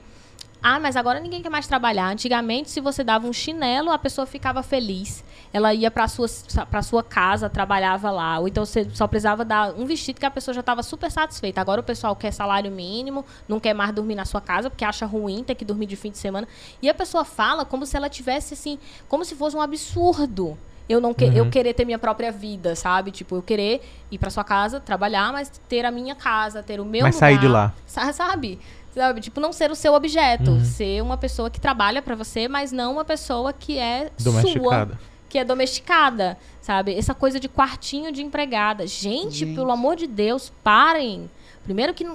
ah, 0.68 0.80
mas 0.80 0.96
agora 0.96 1.20
ninguém 1.20 1.44
quer 1.44 1.50
mais 1.52 1.68
trabalhar. 1.68 2.08
Antigamente, 2.08 2.72
se 2.72 2.82
você 2.82 3.04
dava 3.04 3.28
um 3.28 3.32
chinelo, 3.32 3.92
a 3.92 4.00
pessoa 4.00 4.26
ficava 4.26 4.64
feliz. 4.64 5.24
Ela 5.54 5.76
ia 5.76 5.92
para 5.92 6.08
sua 6.08 6.28
para 6.72 6.82
sua 6.82 7.04
casa, 7.04 7.48
trabalhava 7.48 8.10
lá, 8.10 8.40
ou 8.40 8.48
então 8.48 8.66
você 8.66 8.84
só 8.92 9.06
precisava 9.06 9.46
dar 9.46 9.76
um 9.78 9.86
vestido 9.86 10.20
que 10.20 10.26
a 10.26 10.32
pessoa 10.32 10.56
já 10.56 10.62
estava 10.62 10.82
super 10.82 11.12
satisfeita. 11.12 11.62
Agora 11.62 11.82
o 11.82 11.84
pessoal 11.84 12.16
quer 12.16 12.32
salário 12.32 12.72
mínimo, 12.72 13.24
não 13.48 13.60
quer 13.60 13.76
mais 13.76 13.92
dormir 13.94 14.16
na 14.16 14.26
sua 14.26 14.42
casa 14.42 14.68
porque 14.68 14.84
acha 14.84 15.06
ruim 15.06 15.44
ter 15.44 15.54
que 15.54 15.64
dormir 15.64 15.86
de 15.86 15.96
fim 15.96 16.10
de 16.10 16.18
semana. 16.18 16.48
E 16.82 16.90
a 16.90 16.94
pessoa 16.96 17.24
fala 17.24 17.64
como 17.64 17.86
se 17.86 17.96
ela 17.96 18.10
tivesse 18.10 18.56
assim, 18.56 18.80
como 19.08 19.24
se 19.24 19.36
fosse 19.36 19.56
um 19.56 19.62
absurdo 19.62 20.58
eu 20.88 21.02
não 21.02 21.16
que, 21.16 21.26
eu 21.26 21.50
querer 21.50 21.74
ter 21.74 21.84
minha 21.84 21.98
própria 21.98 22.32
vida, 22.32 22.76
sabe? 22.76 23.10
Tipo, 23.10 23.38
eu 23.38 23.42
querer 23.42 23.82
ir 24.12 24.20
para 24.20 24.30
sua 24.30 24.44
casa, 24.44 24.80
trabalhar, 24.80 25.34
mas 25.34 25.50
ter 25.68 25.84
a 25.84 25.90
minha 25.90 26.14
casa, 26.14 26.62
ter 26.62 26.80
o 26.80 26.86
meu 26.86 27.02
Mas 27.02 27.16
lugar. 27.16 27.28
sair 27.28 27.40
de 27.40 27.48
lá. 27.48 27.74
Sa- 27.88 28.14
Sabe? 28.14 28.60
Sabe? 28.95 29.19
Tipo, 29.19 29.41
não 29.41 29.51
ser 29.51 29.69
o 29.69 29.76
seu 29.76 29.93
objeto, 29.93 30.59
ser 30.63 31.03
uma 31.03 31.17
pessoa 31.17 31.49
que 31.49 31.59
trabalha 31.59 32.01
para 32.01 32.15
você, 32.15 32.47
mas 32.47 32.72
não 32.72 32.93
uma 32.93 33.03
pessoa 33.03 33.51
que 33.51 33.77
é 33.77 34.09
sua, 34.17 34.31
Domesticada. 34.31 34.99
que 35.27 35.38
é 35.38 35.43
domesticada, 35.43 36.38
sabe? 36.61 36.95
Essa 36.95 37.13
coisa 37.13 37.38
de 37.38 37.49
quartinho 37.49 38.09
de 38.11 38.22
empregada. 38.23 38.88
Gente, 38.88 39.39
Gente. 39.39 39.53
pelo 39.55 39.69
amor 39.69 39.97
de 39.97 40.07
Deus, 40.07 40.51
parem. 40.63 41.30
Primeiro 41.65 41.93
que 41.93 42.07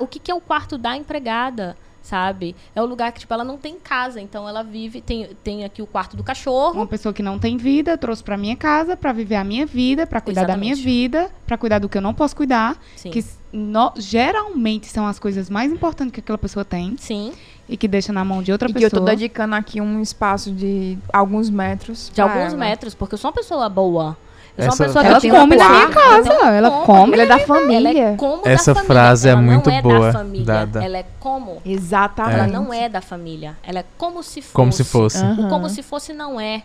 o 0.00 0.06
que 0.06 0.18
que 0.18 0.30
é 0.30 0.34
o 0.34 0.40
quarto 0.40 0.78
da 0.78 0.96
empregada? 0.96 1.76
Sabe? 2.00 2.56
É 2.74 2.80
o 2.80 2.86
lugar 2.86 3.12
que, 3.12 3.20
tipo, 3.20 3.34
ela 3.34 3.44
não 3.44 3.58
tem 3.58 3.78
casa. 3.78 4.18
Então 4.18 4.48
ela 4.48 4.62
vive. 4.62 5.02
Tem, 5.02 5.28
tem 5.44 5.62
aqui 5.64 5.82
o 5.82 5.86
quarto 5.86 6.16
do 6.16 6.24
cachorro. 6.24 6.72
Uma 6.76 6.86
pessoa 6.86 7.12
que 7.12 7.22
não 7.22 7.38
tem 7.38 7.58
vida, 7.58 7.90
eu 7.90 7.98
trouxe 7.98 8.22
pra 8.24 8.34
minha 8.38 8.56
casa 8.56 8.96
pra 8.96 9.12
viver 9.12 9.34
a 9.34 9.44
minha 9.44 9.66
vida, 9.66 10.06
pra 10.06 10.18
cuidar 10.22 10.44
da 10.46 10.56
minha 10.56 10.72
Exatamente. 10.72 10.98
vida, 11.00 11.30
pra 11.46 11.58
cuidar 11.58 11.80
do 11.80 11.88
que 11.88 11.98
eu 11.98 12.02
não 12.02 12.14
posso 12.14 12.34
cuidar, 12.34 12.78
Sim. 12.96 13.10
que 13.10 13.22
no- 13.52 13.92
geralmente 13.96 14.86
são 14.86 15.06
as 15.06 15.18
coisas 15.18 15.48
mais 15.48 15.72
importantes 15.72 16.12
que 16.12 16.20
aquela 16.20 16.38
pessoa 16.38 16.64
tem 16.64 16.96
Sim. 16.98 17.32
e 17.68 17.76
que 17.76 17.88
deixa 17.88 18.12
na 18.12 18.24
mão 18.24 18.42
de 18.42 18.52
outra 18.52 18.68
E 18.68 18.72
que 18.72 18.78
eu 18.84 18.90
pessoa. 18.90 19.00
tô 19.00 19.06
dedicando 19.10 19.54
aqui 19.54 19.80
um 19.80 20.00
espaço 20.02 20.50
de 20.50 20.98
alguns 21.12 21.48
metros. 21.50 22.10
De 22.14 22.20
alguns 22.20 22.52
ela. 22.52 22.56
metros, 22.56 22.94
porque 22.94 23.14
eu 23.14 23.18
sou 23.18 23.28
uma 23.30 23.34
pessoa 23.34 23.68
boa. 23.68 24.16
Eu 24.56 24.64
sou 24.64 24.72
uma 24.72 24.86
pessoa 24.86 25.04
Ela 25.06 25.20
que 25.20 25.30
um 25.30 25.36
come 25.36 25.56
na 25.56 25.68
minha 25.68 25.88
casa, 25.88 26.32
então 26.34 26.48
ela 26.48 26.70
como. 26.70 26.84
come. 26.84 27.12
Ela 27.12 27.22
é 27.22 27.26
da 27.26 27.34
Ela 27.36 27.46
família. 27.46 28.04
é 28.10 28.16
como 28.16 28.42
Essa 28.44 28.74
da 28.74 28.80
família. 28.80 28.86
frase 29.02 29.28
é 29.28 29.30
ela 29.30 29.40
muito 29.40 29.70
não 29.70 29.76
é 29.76 29.82
boa, 29.82 30.00
Da 30.00 30.12
família. 30.12 30.44
Dada. 30.46 30.84
Ela 30.84 30.98
é 30.98 31.06
como. 31.20 31.62
Exatamente. 31.64 32.34
Ela 32.34 32.46
não 32.48 32.74
é 32.74 32.88
da 32.88 33.00
família. 33.00 33.56
Ela 33.62 33.78
é 33.80 33.84
como 33.96 34.20
se 34.20 34.42
fosse. 34.42 34.54
Como 34.54 34.72
se 34.72 34.82
fosse. 34.82 35.18
Aham. 35.24 35.46
O 35.46 35.48
como 35.48 35.68
se 35.68 35.80
fosse 35.80 36.12
não 36.12 36.40
é. 36.40 36.64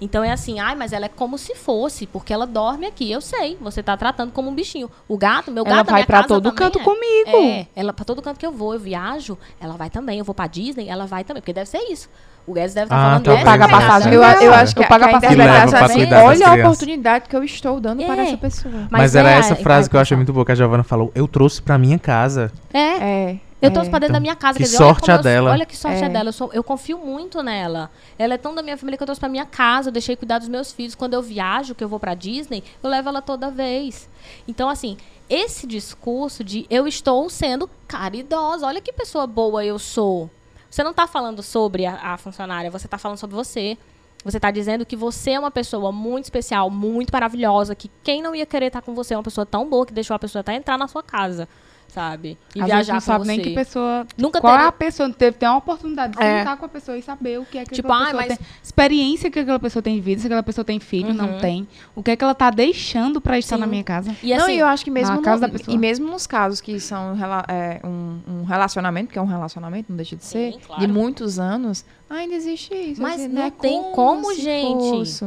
Então 0.00 0.22
é 0.24 0.30
assim, 0.32 0.60
ai, 0.60 0.74
mas 0.74 0.92
ela 0.92 1.06
é 1.06 1.08
como 1.08 1.36
se 1.38 1.54
fosse, 1.54 2.06
porque 2.06 2.32
ela 2.32 2.46
dorme 2.46 2.86
aqui. 2.86 3.10
Eu 3.10 3.20
sei, 3.20 3.56
você 3.60 3.82
tá 3.82 3.96
tratando 3.96 4.32
como 4.32 4.50
um 4.50 4.54
bichinho. 4.54 4.90
O 5.08 5.16
gato, 5.16 5.50
meu 5.50 5.64
Ela 5.64 5.76
gato, 5.76 5.86
da 5.86 5.92
vai 5.92 6.04
casa 6.06 6.28
todo 6.28 6.42
também 6.50 6.56
canto 6.56 6.78
é. 6.78 6.82
comigo. 6.82 7.36
É, 7.48 7.66
ela 7.76 7.92
pra 7.92 8.04
todo 8.04 8.20
canto 8.22 8.38
que 8.38 8.46
eu 8.46 8.52
vou, 8.52 8.74
eu 8.74 8.80
viajo, 8.80 9.38
ela 9.60 9.74
vai 9.74 9.90
também. 9.90 10.18
Eu 10.18 10.24
vou 10.24 10.34
pra 10.34 10.46
Disney, 10.46 10.88
ela 10.88 11.06
vai 11.06 11.24
também, 11.24 11.40
porque 11.40 11.52
deve 11.52 11.68
ser 11.68 11.78
isso. 11.90 12.08
O 12.46 12.52
Guedes 12.52 12.74
deve 12.74 12.86
estar 12.86 12.96
Ah, 12.96 13.04
falando 13.20 13.24
dessa 13.24 13.44
Paga 13.44 13.68
passagem 13.68 14.12
Eu, 14.12 14.20
dela. 14.20 14.42
eu 14.44 14.52
acho 14.54 14.74
que, 14.74 14.82
Eu 14.82 14.86
pago 14.86 15.04
a 15.04 15.08
passagem 15.08 15.40
é 15.40 16.04
assim, 16.04 16.14
olha 16.14 16.48
a 16.48 16.54
oportunidade 16.66 17.26
que 17.26 17.34
eu 17.34 17.42
estou 17.42 17.80
dando 17.80 18.04
para 18.04 18.22
É. 18.22 18.26
essa 18.26 18.36
pessoa. 18.36 18.74
Mas, 18.90 19.14
é 19.16 19.20
era 19.20 19.28
a- 19.30 19.32
essa 19.32 19.54
a 19.54 19.56
frase 19.56 19.88
que 19.88 19.96
eu 19.96 20.00
achei 20.00 20.14
muito 20.14 20.30
boa, 20.30 20.44
que 20.44 20.52
a 20.52 20.54
Giovana 20.54 20.82
falou. 20.84 21.10
Eu 21.14 21.26
trouxe 21.26 21.62
pra 21.62 21.78
minha 21.78 21.98
casa. 21.98 22.52
É, 22.72 22.78
É. 22.80 23.36
Eu 23.64 23.70
é. 23.70 23.72
trouxe 23.72 23.90
pra 23.90 23.98
dentro 23.98 24.12
da 24.12 24.20
minha 24.20 24.36
casa. 24.36 24.54
que 24.58 24.64
quer 24.64 24.70
dizer, 24.70 24.76
sorte 24.76 25.04
olha 25.10 25.14
a 25.14 25.18
eu- 25.18 25.22
dela. 25.22 25.50
olha 25.50 25.66
que 25.66 25.76
sorte 25.76 26.02
É. 26.02 26.06
a 26.06 26.08
dela. 26.08 26.28
Eu, 26.28 26.32
sou- 26.32 26.50
eu 26.52 26.62
confio 26.62 26.98
muito 26.98 27.42
nela. 27.42 27.90
Ela 28.18 28.34
é 28.34 28.38
tão 28.38 28.54
da 28.54 28.62
minha 28.62 28.76
família 28.76 28.96
que 28.96 29.02
eu 29.02 29.06
trouxe 29.06 29.20
pra 29.20 29.28
minha 29.28 29.44
casa. 29.46 29.88
Eu 29.88 29.92
deixei 29.92 30.16
cuidar 30.16 30.38
dos 30.38 30.48
meus 30.48 30.72
filhos. 30.72 30.94
Quando 30.94 31.14
eu 31.14 31.22
viajo, 31.22 31.74
que 31.74 31.82
eu 31.82 31.88
vou 31.88 31.98
pra 31.98 32.14
Disney, 32.14 32.62
eu 32.82 32.90
levo 32.90 33.08
ela 33.08 33.22
toda 33.22 33.50
vez. 33.50 34.08
Então, 34.46 34.68
assim, 34.68 34.96
esse 35.28 35.66
discurso 35.66 36.44
de 36.44 36.66
eu 36.68 36.86
estou 36.86 37.28
sendo 37.30 37.68
caridosa. 37.88 38.66
Olha 38.66 38.80
que 38.80 38.92
pessoa 38.92 39.26
boa 39.26 39.64
eu 39.64 39.78
sou. 39.78 40.28
Você 40.70 40.82
não 40.82 40.92
tá 40.92 41.06
falando 41.06 41.42
sobre 41.42 41.86
a, 41.86 41.94
a 42.14 42.16
funcionária, 42.18 42.70
você 42.70 42.86
tá 42.88 42.98
falando 42.98 43.18
sobre 43.18 43.36
você. 43.36 43.78
Você 44.24 44.40
tá 44.40 44.50
dizendo 44.50 44.86
que 44.86 44.96
você 44.96 45.32
é 45.32 45.38
uma 45.38 45.50
pessoa 45.50 45.92
muito 45.92 46.24
especial, 46.24 46.70
muito 46.70 47.10
maravilhosa, 47.12 47.74
que 47.74 47.90
quem 48.02 48.22
não 48.22 48.34
ia 48.34 48.46
querer 48.46 48.66
estar 48.68 48.80
com 48.80 48.94
você 48.94 49.12
é 49.12 49.16
uma 49.18 49.22
pessoa 49.22 49.44
tão 49.44 49.68
boa 49.68 49.84
que 49.84 49.92
deixou 49.92 50.14
a 50.14 50.18
pessoa 50.18 50.40
até 50.40 50.54
entrar 50.54 50.78
na 50.78 50.88
sua 50.88 51.02
casa, 51.02 51.46
sabe? 51.88 52.36
E 52.54 52.62
viajar 52.62 52.94
não 52.94 53.00
com 53.00 53.06
sabe 53.06 53.24
você. 53.24 53.30
nem 53.30 53.40
que 53.40 53.50
pessoa. 53.50 54.06
Nunca 54.18 54.40
qual 54.40 54.52
é 54.54 54.56
teria- 54.56 54.68
a 54.68 54.72
pessoa? 54.72 55.10
Teve 55.12 55.36
ter 55.36 55.46
uma 55.46 55.58
oportunidade 55.58 56.16
de 56.16 56.22
É. 56.22 56.38
sentar 56.40 56.56
com 56.56 56.64
a 56.66 56.68
pessoa 56.68 56.98
e 56.98 57.02
saber 57.02 57.38
o 57.40 57.44
que 57.44 57.58
é 57.58 57.64
que 57.64 57.74
Tipo, 57.74 57.92
aquela 57.92 58.04
pessoa 58.06 58.26
mas- 58.28 58.38
tem. 58.38 58.46
Experiência 58.62 59.30
que 59.30 59.38
aquela 59.38 59.58
pessoa 59.60 59.82
tem 59.82 59.94
de 59.94 60.00
vida, 60.00 60.20
se 60.20 60.26
aquela 60.26 60.42
pessoa 60.42 60.64
tem 60.64 60.80
filho, 60.80 61.08
Uhum. 61.08 61.14
não 61.14 61.38
tem. 61.38 61.66
O 61.94 62.02
que 62.02 62.10
é 62.10 62.16
que 62.16 62.24
ela 62.24 62.34
tá 62.34 62.50
deixando 62.50 63.20
pra 63.20 63.38
estar 63.38 63.56
Sim. 63.56 63.60
na 63.60 63.66
minha 63.66 63.84
casa? 63.84 64.14
E 64.22 64.34
não, 64.34 64.44
assim, 64.44 64.54
e 64.54 64.58
eu 64.58 64.66
acho 64.66 64.84
que 64.84 64.90
mesmo 64.90 65.20
no- 65.20 65.22
e 65.68 65.78
mesmo 65.78 66.10
nos 66.10 66.26
casos 66.26 66.60
que 66.60 66.78
são 66.80 67.14
é, 67.48 67.80
um, 67.84 68.18
um 68.28 68.43
relacionamento, 68.44 69.12
que 69.12 69.18
é 69.18 69.22
um 69.22 69.26
relacionamento, 69.26 69.86
não 69.90 69.96
deixa 69.96 70.14
de 70.16 70.24
Sim, 70.24 70.52
ser, 70.52 70.60
claro. 70.66 70.80
de 70.80 70.86
muitos 70.86 71.38
anos, 71.38 71.84
ainda 72.08 72.34
existe 72.34 72.72
isso. 72.72 73.02
Mas 73.02 73.20
assim, 73.20 73.28
não 73.28 73.42
é 73.42 73.50
tem 73.50 73.82
como, 73.92 74.32
se 74.32 74.40
gente. 74.42 75.24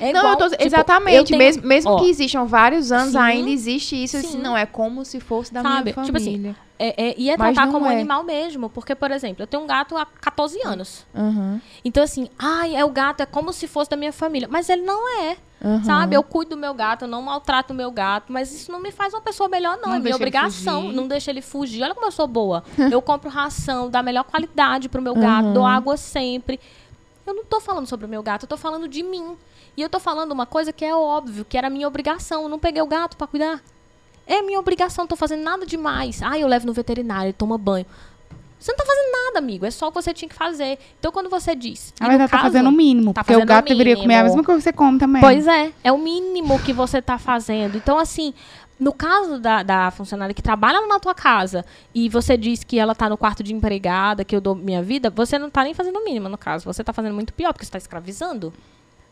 é 0.00 0.12
não, 0.12 0.20
igual, 0.20 0.32
eu 0.32 0.36
tô, 0.38 0.48
tipo, 0.50 0.62
eu 0.62 0.66
exatamente. 0.66 1.24
tenho- 1.26 1.38
mesmo 1.38 1.66
mesmo 1.66 1.90
ó, 1.92 1.98
que 1.98 2.08
existam 2.10 2.44
vários 2.44 2.90
anos, 2.92 3.12
Sim. 3.12 3.18
ainda 3.18 3.50
existe 3.50 4.02
isso. 4.02 4.16
Assim, 4.16 4.28
Sim. 4.32 4.38
não, 4.42 4.56
é 4.56 4.66
como 4.66 5.04
se 5.04 5.20
fosse 5.20 5.52
da 5.52 5.62
Sabe, 5.62 5.92
minha 5.92 6.04
tipo 6.04 6.16
assim, 6.16 6.32
família. 6.32 6.56
É, 6.78 7.08
é, 7.08 7.14
e 7.18 7.28
é 7.28 7.36
Mas 7.36 7.54
tratar 7.54 7.66
não 7.66 7.72
como 7.80 7.86
é. 7.90 7.94
animal 7.94 8.22
mesmo. 8.22 8.70
Porque, 8.70 8.94
por 8.94 9.10
exemplo, 9.10 9.42
eu 9.42 9.46
tenho 9.48 9.64
um 9.64 9.66
gato 9.66 9.96
há 9.96 10.06
14 10.06 10.60
anos. 10.64 11.04
Aham, 11.14 11.60
Então, 11.84 12.04
assim, 12.04 12.28
ai, 12.38 12.76
é 12.76 12.84
o 12.84 12.90
gato, 12.90 13.20
é 13.20 13.26
como 13.26 13.52
se 13.52 13.66
fosse 13.66 13.90
da 13.90 13.96
minha 13.96 14.12
família. 14.12 14.46
Mas 14.48 14.68
ele 14.68 14.82
não 14.82 15.22
é. 15.24 15.36
Aham. 15.64 15.84
Sabe? 15.84 16.16
Eu 16.16 16.22
cuido 16.22 16.50
do 16.50 16.56
meu 16.56 16.72
gato, 16.74 17.02
eu 17.02 17.08
não 17.08 17.22
maltrato 17.22 17.72
o 17.72 17.76
meu 17.76 17.90
gato, 17.90 18.32
mas 18.32 18.52
isso 18.52 18.70
não 18.70 18.80
me 18.80 18.90
faz 18.90 19.12
uma 19.12 19.20
pessoa 19.20 19.48
melhor, 19.48 19.76
não. 19.78 19.88
Não 19.90 19.96
é 19.96 19.98
minha 19.98 20.14
obrigação. 20.16 20.92
Não 20.92 21.08
deixa 21.08 21.30
ele 21.30 21.42
fugir. 21.42 21.82
Olha 21.82 21.94
como 21.94 22.06
eu 22.06 22.12
sou 22.12 22.26
boa. 22.26 22.62
eu 22.90 23.02
compro 23.02 23.28
ração 23.30 23.90
da 23.90 24.02
melhor 24.02 24.24
qualidade 24.24 24.88
pro 24.88 25.02
meu 25.02 25.14
gato, 25.14 25.52
dou 25.52 25.66
água 25.66 25.96
sempre. 25.96 26.60
Eu 27.26 27.34
não 27.34 27.44
tô 27.44 27.60
falando 27.60 27.86
sobre 27.86 28.06
o 28.06 28.08
meu 28.08 28.22
gato, 28.22 28.44
eu 28.44 28.48
tô 28.48 28.56
falando 28.56 28.88
de 28.88 29.02
mim. 29.02 29.36
E 29.76 29.82
eu 29.82 29.88
tô 29.88 30.00
falando 30.00 30.32
uma 30.32 30.46
coisa 30.46 30.72
que 30.72 30.84
é 30.84 30.94
óbvio, 30.94 31.44
que 31.44 31.56
era 31.56 31.70
minha 31.70 31.86
obrigação. 31.86 32.42
Eu 32.42 32.48
não 32.48 32.58
peguei 32.58 32.82
o 32.82 32.86
gato 32.86 33.16
pra 33.16 33.26
cuidar. 33.26 33.60
É 34.26 34.42
minha 34.42 34.58
obrigação, 34.58 35.04
não 35.04 35.08
tô 35.08 35.16
fazendo 35.16 35.42
nada 35.42 35.64
demais. 35.64 36.20
Ah, 36.22 36.38
eu 36.38 36.48
levo 36.48 36.66
no 36.66 36.72
veterinário, 36.72 37.26
ele 37.26 37.32
toma 37.32 37.56
banho. 37.56 37.86
Você 38.58 38.72
não 38.72 38.76
tá 38.78 38.84
fazendo 38.84 39.12
nada, 39.12 39.38
amigo. 39.38 39.64
É 39.64 39.70
só 39.70 39.88
o 39.88 39.92
que 39.92 40.02
você 40.02 40.12
tinha 40.12 40.28
que 40.28 40.34
fazer. 40.34 40.78
Então, 40.98 41.12
quando 41.12 41.30
você 41.30 41.54
diz. 41.54 41.90
e 41.90 42.00
Na 42.00 42.06
no 42.06 42.10
verdade, 42.10 42.30
tá 42.30 42.38
fazendo 42.40 42.68
o 42.68 42.72
mínimo. 42.72 43.14
tá 43.14 43.22
porque 43.22 43.32
o 43.32 43.36
fazendo 43.36 43.48
o 43.48 43.54
gato 43.54 43.68
deveria 43.68 43.96
comer 43.96 44.16
a 44.16 44.24
mesma 44.24 44.42
coisa 44.42 44.58
que 44.60 44.64
você 44.64 44.72
come 44.72 44.98
também. 44.98 45.20
Pois 45.20 45.46
é, 45.46 45.72
é 45.84 45.92
o 45.92 45.98
mínimo 45.98 46.58
que 46.60 46.72
você 46.72 47.00
tá 47.00 47.18
fazendo. 47.18 47.76
Então, 47.76 47.98
assim, 47.98 48.34
no 48.78 48.92
caso 48.92 49.38
da, 49.38 49.62
da 49.62 49.90
funcionária 49.90 50.34
que 50.34 50.42
trabalha 50.42 50.86
na 50.86 51.00
tua 51.00 51.14
casa 51.14 51.64
e 51.94 52.08
você 52.08 52.36
diz 52.36 52.62
que 52.62 52.78
ela 52.78 52.94
tá 52.94 53.08
no 53.08 53.16
quarto 53.16 53.42
de 53.42 53.52
empregada, 53.54 54.24
que 54.24 54.34
eu 54.34 54.40
dou 54.40 54.54
minha 54.54 54.82
vida, 54.82 55.10
você 55.10 55.38
não 55.38 55.50
tá 55.50 55.64
nem 55.64 55.74
fazendo 55.74 55.98
o 55.98 56.04
mínimo, 56.04 56.28
no 56.28 56.38
caso. 56.38 56.64
Você 56.64 56.82
tá 56.84 56.92
fazendo 56.92 57.14
muito 57.14 57.32
pior, 57.32 57.52
porque 57.52 57.64
você 57.64 57.72
tá 57.72 57.78
escravizando. 57.78 58.52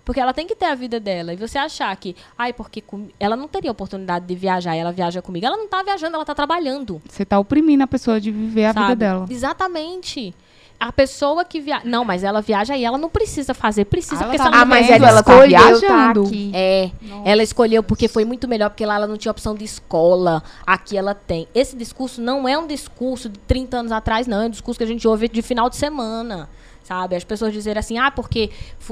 Porque 0.06 0.20
ela 0.20 0.32
tem 0.32 0.46
que 0.46 0.54
ter 0.54 0.66
a 0.66 0.74
vida 0.76 0.98
dela. 1.00 1.34
E 1.34 1.36
você 1.36 1.58
achar 1.58 1.94
que, 1.96 2.14
ai, 2.38 2.52
porque 2.52 2.80
com- 2.80 3.08
ela 3.18 3.34
não 3.36 3.48
teria 3.48 3.70
oportunidade 3.72 4.24
de 4.24 4.34
viajar 4.36 4.76
e 4.76 4.78
ela 4.78 4.92
viaja 4.92 5.20
comigo. 5.20 5.44
Ela 5.44 5.56
não 5.56 5.66
tá 5.66 5.82
viajando, 5.82 6.14
ela 6.14 6.24
tá 6.24 6.32
trabalhando. 6.34 7.02
Você 7.08 7.24
tá 7.24 7.38
oprimindo 7.40 7.82
a 7.82 7.88
pessoa 7.88 8.20
de 8.20 8.30
viver 8.30 8.66
a 8.66 8.72
sabe? 8.72 8.86
vida 8.86 8.96
dela. 8.96 9.26
Exatamente. 9.28 10.32
A 10.78 10.92
pessoa 10.92 11.44
que 11.44 11.58
viaja. 11.60 11.82
Não, 11.86 12.04
mas 12.04 12.22
ela 12.22 12.40
viaja 12.42 12.76
e 12.76 12.84
ela 12.84 12.98
não 12.98 13.08
precisa 13.08 13.52
fazer. 13.54 13.86
Precisa, 13.86 14.16
Ah, 14.16 14.24
porque 14.28 14.36
ela 14.36 14.44
se 14.44 14.50
tá 14.50 14.56
ela 14.56 14.62
Ah, 14.62 14.64
não 14.64 14.70
mas 14.76 14.90
ela, 14.90 15.08
ela 15.08 15.22
tá 15.22 15.32
escolheu 15.32 15.58
viajando. 15.58 16.22
tá 16.22 16.28
aqui. 16.28 16.50
é, 16.54 16.90
ela 17.24 17.42
escolheu 17.42 17.82
porque 17.82 18.06
foi 18.08 18.24
muito 18.26 18.46
melhor, 18.46 18.68
porque 18.70 18.84
lá 18.86 18.94
ela 18.96 19.06
não 19.08 19.16
tinha 19.16 19.32
opção 19.32 19.54
de 19.56 19.64
escola. 19.64 20.42
Aqui 20.66 20.96
ela 20.96 21.14
tem. 21.14 21.48
Esse 21.54 21.74
discurso 21.74 22.20
não 22.20 22.46
é 22.46 22.56
um 22.58 22.66
discurso 22.66 23.28
de 23.28 23.38
30 23.40 23.78
anos 23.78 23.90
atrás, 23.90 24.26
não. 24.28 24.42
É 24.42 24.46
um 24.46 24.50
discurso 24.50 24.78
que 24.78 24.84
a 24.84 24.86
gente 24.86 25.08
ouve 25.08 25.28
de 25.28 25.40
final 25.42 25.68
de 25.70 25.76
semana. 25.76 26.48
Sabe? 26.86 27.16
As 27.16 27.24
pessoas 27.24 27.52
dizerem 27.52 27.80
assim, 27.80 27.98
ah, 27.98 28.12
porque 28.12 28.48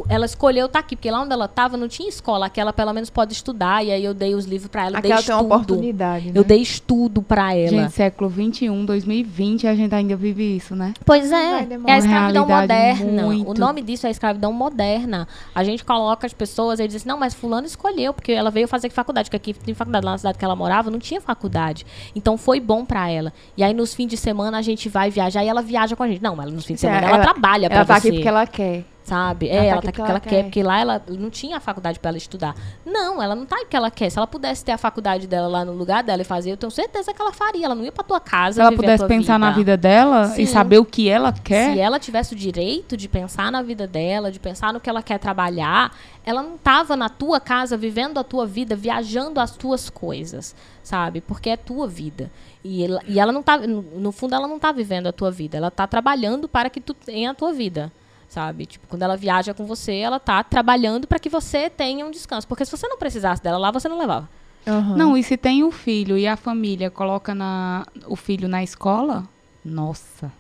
ela 0.09 0.27
escolheu 0.27 0.67
estar 0.67 0.81
aqui, 0.81 0.97
porque 0.97 1.09
lá 1.09 1.23
onde 1.23 1.33
ela 1.33 1.45
estava 1.45 1.77
não 1.77 1.87
tinha 1.87 2.09
escola. 2.09 2.47
Aqui 2.47 2.61
ela 2.61 2.73
pelo 2.73 2.93
menos 2.93 3.09
pode 3.09 3.33
estudar. 3.33 3.85
E 3.85 3.93
aí 3.93 4.05
eu 4.05 4.13
dei 4.13 4.35
os 4.35 4.47
livros 4.47 4.69
para 4.69 4.87
ela, 4.87 4.99
Aqui 4.99 5.03
dei 5.03 5.13
ela 5.13 5.23
tem 5.23 5.33
uma 5.33 5.43
oportunidade. 5.43 6.27
Né? 6.27 6.33
Eu 6.35 6.43
dei 6.43 6.61
estudo 6.61 7.23
para 7.23 7.55
ela. 7.55 7.69
Gente, 7.69 7.93
século 7.93 8.29
XXI, 8.29 8.69
2020, 8.85 9.69
a 9.69 9.75
gente 9.77 9.95
ainda 9.95 10.17
vive 10.17 10.57
isso, 10.57 10.75
né? 10.75 10.93
Pois 11.07 11.31
é, 11.31 11.69
é 11.87 11.93
a 11.93 11.99
escravidão 11.99 12.47
moderna. 12.49 13.23
muito. 13.23 13.51
O 13.51 13.55
nome 13.55 13.81
disso 13.81 14.09
é 14.09 14.11
escravidão 14.11 14.53
moderna. 14.53 15.29
A 15.55 15.63
gente 15.63 15.85
coloca 15.85 16.27
as 16.27 16.33
pessoas 16.33 16.81
e 16.81 16.87
diz 16.89 16.97
assim, 16.97 17.09
não, 17.09 17.19
mas 17.19 17.33
fulano 17.33 17.65
escolheu, 17.65 18.13
porque 18.13 18.33
ela 18.33 18.51
veio 18.51 18.67
fazer 18.67 18.91
faculdade, 18.91 19.31
porque 19.31 19.51
aqui 19.51 19.65
tem 19.65 19.73
faculdade 19.73 20.05
lá 20.05 20.13
na 20.13 20.19
cidade 20.19 20.37
que 20.37 20.45
ela 20.45 20.57
morava, 20.57 20.91
não 20.91 20.99
tinha 20.99 21.21
faculdade. 21.21 21.87
Então 22.17 22.37
foi 22.37 22.59
bom 22.59 22.85
pra 22.85 23.09
ela. 23.09 23.33
E 23.57 23.63
aí 23.63 23.73
nos 23.73 23.95
fins 23.95 24.09
de 24.09 24.17
semana 24.17 24.59
a 24.59 24.63
gente 24.63 24.89
vai 24.89 25.11
viajar 25.11 25.45
e 25.45 25.49
ela 25.49 25.63
viaja 25.63 25.95
com 25.95 26.03
a 26.03 26.09
gente. 26.09 26.21
Não, 26.21 26.35
ela 26.43 26.51
nos 26.51 26.65
fins 26.65 26.75
de 26.75 26.81
semana 26.81 27.07
ela, 27.07 27.17
ela- 27.17 27.23
trabalha 27.25 27.69
pra 27.71 27.84
Ela 27.85 27.87
tá 27.87 27.97
aqui 27.97 28.13
porque 28.13 28.29
ela 28.29 28.47
quer. 28.47 28.85
Sabe? 29.05 29.49
Ela 29.49 29.65
é, 29.65 29.69
tá 29.69 29.71
ela 29.71 29.79
aqui 29.79 29.85
tá 29.85 29.91
aqui 29.91 29.99
porque 29.99 30.01
ela 30.01 30.11
ela 30.11 30.21
quer, 30.21 30.31
quer. 30.31 30.43
porque 30.45 30.63
lá 30.63 30.81
ela 30.81 31.03
não 31.11 31.29
tinha 31.29 31.59
a 31.59 31.61
faculdade 31.61 31.99
pra 31.99 32.09
ela 32.09 32.17
estudar. 32.17 32.57
Não, 32.87 33.23
ela 33.23 33.35
não 33.35 33.45
tá 33.45 33.57
aí 33.57 33.65
porque 33.65 33.77
ela 33.77 33.91
quer. 33.91 34.09
Se 34.09 34.19
ela 34.19 34.27
pudesse 34.27 34.65
ter 34.65 34.73
a 34.73 34.79
faculdade 34.79 35.27
dela 35.27 35.47
lá 35.47 35.63
no 35.63 35.73
lugar 35.73 36.03
dela 36.03 36.23
e 36.23 36.25
fazer, 36.25 36.53
eu 36.53 36.57
tenho 36.57 36.71
certeza 36.71 37.13
que 37.13 37.21
ela 37.21 37.33
faria. 37.33 37.67
Ela 37.67 37.75
não 37.75 37.85
ia 37.85 37.93
pra 37.93 38.03
tua 38.03 38.19
casa 38.19 38.55
Se 38.55 38.61
ela 38.63 38.73
pudesse 38.73 39.07
pensar 39.07 39.39
na 39.39 39.51
vida 39.51 39.77
dela 39.77 40.29
Sim. 40.29 40.43
e 40.43 40.47
saber 40.47 40.79
o 40.79 40.87
que 40.87 41.07
ela 41.07 41.33
quer, 41.33 41.75
Se 41.75 41.81
ela 41.81 42.01
tivesse 42.01 42.33
o 42.33 42.37
direito 42.37 42.97
de 42.97 43.07
pensar 43.07 43.53
na 43.53 43.61
vida 43.61 43.87
dela, 43.87 44.33
de 44.33 44.41
pensar 44.41 44.73
no 44.73 44.81
que 44.81 44.89
ela 44.89 45.03
quer 45.03 45.19
trabalhar, 45.19 45.95
ela 46.25 46.43
não 46.43 46.57
tava 46.57 46.97
na 46.97 47.11
tua 47.11 47.39
casa 47.39 47.77
vivendo 47.77 48.17
a 48.17 48.25
tua 48.25 48.47
vida, 48.47 48.75
viajando 48.75 49.39
as 49.39 49.51
tuas 49.51 49.91
coisas, 49.91 50.57
sabe? 50.83 51.21
Porque 51.21 51.51
é 51.51 51.59
tua 51.59 51.87
vida. 51.87 52.31
E 52.65 52.83
ela, 52.83 53.01
e 53.07 53.21
ela 53.21 53.33
não 53.33 53.43
tá, 53.43 53.59
no 53.59 54.11
fundo, 54.11 54.35
ela 54.35 54.49
não 54.49 54.59
tá 54.59 54.73
vivendo 54.73 55.09
a 55.09 55.13
tua 55.13 55.31
vida, 55.31 55.59
ela 55.59 55.71
tá 55.71 55.87
trabalhando 55.87 56.49
para 56.49 56.71
que 56.71 56.81
tu 56.81 56.95
tenha 56.95 57.33
a 57.33 57.35
tua 57.35 57.53
vida. 57.53 57.93
Sabe? 58.35 58.67
Tipo, 58.67 58.89
quando 58.89 59.03
ela 59.03 59.17
viaja 59.17 59.55
com 59.55 59.65
você, 59.65 59.95
ela 59.99 60.19
tá 60.19 60.43
trabalhando 60.43 61.07
para 61.07 61.21
que 61.21 61.29
você 61.29 61.71
tenha 61.71 62.05
um 62.05 62.11
descanso. 62.11 62.49
Porque 62.49 62.65
se 62.65 62.71
você 62.73 62.89
não 62.89 62.99
precisasse 62.99 63.41
dela 63.41 63.59
lá, 63.59 63.71
você 63.71 63.89
não 63.89 63.97
levava. 63.97 64.29
Aham. 64.67 64.97
Não, 64.97 65.17
e 65.17 65.23
se 65.23 65.37
tem 65.37 65.63
o 65.63 65.71
filho 65.71 66.19
e 66.19 66.27
a 66.27 66.37
família 66.37 66.91
coloca 66.91 67.33
na, 67.33 67.87
o 68.09 68.17
filho 68.17 68.49
na 68.49 68.61
escola, 68.61 69.23
nossa. 69.65 70.33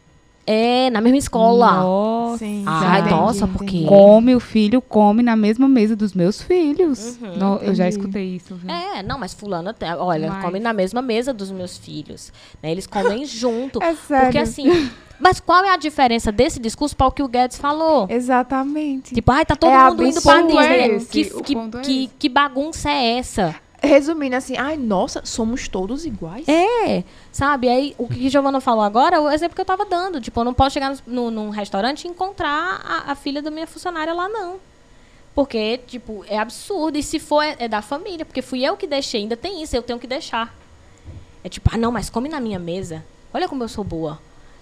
É, 0.46 0.90
na 0.90 1.00
mesma 1.00 1.18
escola. 1.18 1.72
Nossa. 1.72 2.38
Sim, 2.38 2.64
Ai, 2.66 3.00
entendi, 3.00 3.14
nossa, 3.14 3.46
porque- 3.46 3.84
Come, 3.86 4.34
o 4.34 4.40
filho 4.40 4.82
come 4.82 5.22
na 5.22 5.36
mesma 5.36 5.68
mesa 5.68 5.94
dos 5.94 6.12
meus 6.12 6.42
filhos. 6.42 7.16
Uhum. 7.22 7.36
No- 7.36 7.56
eu 7.62 7.74
já 7.76 7.88
escutei 7.88 8.34
isso. 8.36 8.56
viu? 8.56 8.68
É, 8.70 9.02
não, 9.04 9.18
mas 9.20 9.32
fulano, 9.32 9.70
até- 9.70 9.94
olha, 9.96 10.30
Mas- 10.32 10.44
come 10.44 10.58
na 10.58 10.72
mesma 10.72 11.00
mesa 11.00 11.32
dos 11.32 11.50
meus 11.52 11.78
filhos. 11.78 12.32
né? 12.62 12.72
Eles 12.72 12.86
comem 12.88 13.24
junto. 13.24 13.80
É 13.82 13.94
sério. 13.94 14.24
Porque 14.26 14.38
assim, 14.38 14.90
mas 15.20 15.40
qual 15.40 15.64
é 15.64 15.70
a 15.70 15.76
diferença 15.76 16.30
desse 16.32 16.58
discurso 16.60 16.96
para 16.96 17.06
o 17.06 17.12
que 17.12 17.22
o 17.22 17.28
Guedes 17.28 17.56
falou? 17.58 18.06
Exatamente. 18.10 19.14
Tipo, 19.14 19.32
ai, 19.32 19.44
tá 19.46 19.56
todo 19.56 19.70
É 19.70 19.84
mundo 19.90 20.04
indo 20.04 20.20
pra 20.22 20.38
absurdo 20.38 20.58
Disney. 20.58 20.96
esse, 20.96 21.08
Que, 21.08 21.24
que, 21.42 21.56
é 21.56 21.80
que, 21.82 22.10
que 22.18 22.28
bagunça 22.28 22.90
é 22.90 23.18
essa? 23.18 23.54
Resumindo 23.82 24.34
assim, 24.34 24.56
ai, 24.56 24.78
nossa, 24.78 25.20
somos 25.24 25.68
todos 25.68 26.06
iguais? 26.06 26.48
É, 26.48 27.04
sabe? 27.30 27.68
Aí 27.68 27.94
o 27.98 28.08
que 28.08 28.30
Giovana 28.30 28.58
falou 28.58 28.82
agora 28.82 29.16
é 29.16 29.20
o 29.20 29.30
exemplo 29.30 29.54
que 29.54 29.60
eu 29.60 29.64
tava 29.66 29.84
dando. 29.84 30.20
Tipo, 30.22 30.40
eu 30.40 30.44
não 30.44 30.54
posso 30.54 30.72
chegar 30.72 30.96
no, 31.06 31.30
num 31.30 31.50
restaurante 31.50 32.04
e 32.04 32.08
encontrar 32.08 32.80
a, 32.82 33.12
a 33.12 33.14
filha 33.14 33.42
da 33.42 33.50
minha 33.50 33.66
funcionária 33.66 34.14
lá, 34.14 34.26
não. 34.28 34.56
Porque, 35.34 35.78
tipo, 35.86 36.24
é 36.28 36.38
absurdo. 36.38 36.96
E 36.96 37.02
se 37.02 37.18
for, 37.18 37.42
é, 37.42 37.56
é 37.58 37.68
da 37.68 37.82
família. 37.82 38.24
Porque 38.24 38.40
fui 38.40 38.64
eu 38.64 38.74
que 38.76 38.86
deixei. 38.86 39.20
Ainda 39.22 39.36
tem 39.36 39.62
isso, 39.62 39.76
eu 39.76 39.82
tenho 39.82 39.98
que 39.98 40.06
deixar. 40.06 40.54
É 41.42 41.48
tipo, 41.50 41.68
ah, 41.70 41.76
não, 41.76 41.92
mas 41.92 42.08
come 42.08 42.28
na 42.28 42.40
minha 42.40 42.58
mesa. 42.58 43.04
Olha 43.34 43.48
como 43.48 43.62
eu 43.64 43.68
sou 43.68 43.84
boa, 43.84 44.18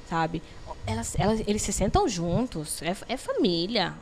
sabe? 0.09 0.43
Elas, 0.87 1.19
elas, 1.19 1.41
eles 1.47 1.62
se 1.62 1.73
sentam 1.73 2.09
juntos. 2.09 2.83
É, 2.83 2.97
é 3.09 3.16
família. 3.16 3.95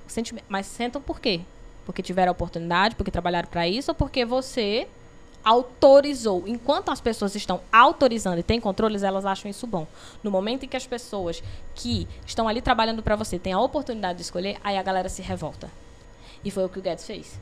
Mas 0.48 0.66
sentam 0.66 1.00
por 1.00 1.20
quê? 1.20 1.40
Porque 1.84 2.02
tiveram 2.02 2.32
oportunidade, 2.32 2.94
porque 2.94 3.10
trabalharam 3.10 3.48
para 3.48 3.68
isso, 3.68 3.90
ou 3.90 3.94
porque 3.94 4.24
você 4.24 4.88
autorizou. 5.44 6.44
Enquanto 6.46 6.90
as 6.90 7.00
pessoas 7.00 7.34
estão 7.34 7.60
autorizando 7.72 8.38
e 8.38 8.42
têm 8.42 8.60
controles, 8.60 9.02
elas 9.02 9.24
acham 9.24 9.50
isso 9.50 9.66
bom. 9.66 9.86
No 10.22 10.30
momento 10.30 10.64
em 10.64 10.68
que 10.68 10.76
as 10.76 10.86
pessoas 10.86 11.42
que 11.74 12.06
estão 12.26 12.46
ali 12.46 12.60
trabalhando 12.60 13.02
para 13.02 13.16
você 13.16 13.38
têm 13.38 13.52
a 13.52 13.60
oportunidade 13.60 14.18
de 14.18 14.22
escolher, 14.22 14.58
aí 14.62 14.76
a 14.76 14.82
galera 14.82 15.08
se 15.08 15.22
revolta. 15.22 15.70
E 16.44 16.50
foi 16.50 16.64
o 16.64 16.68
que 16.68 16.78
o 16.78 16.82
Guedes 16.82 17.06
fez. 17.06 17.38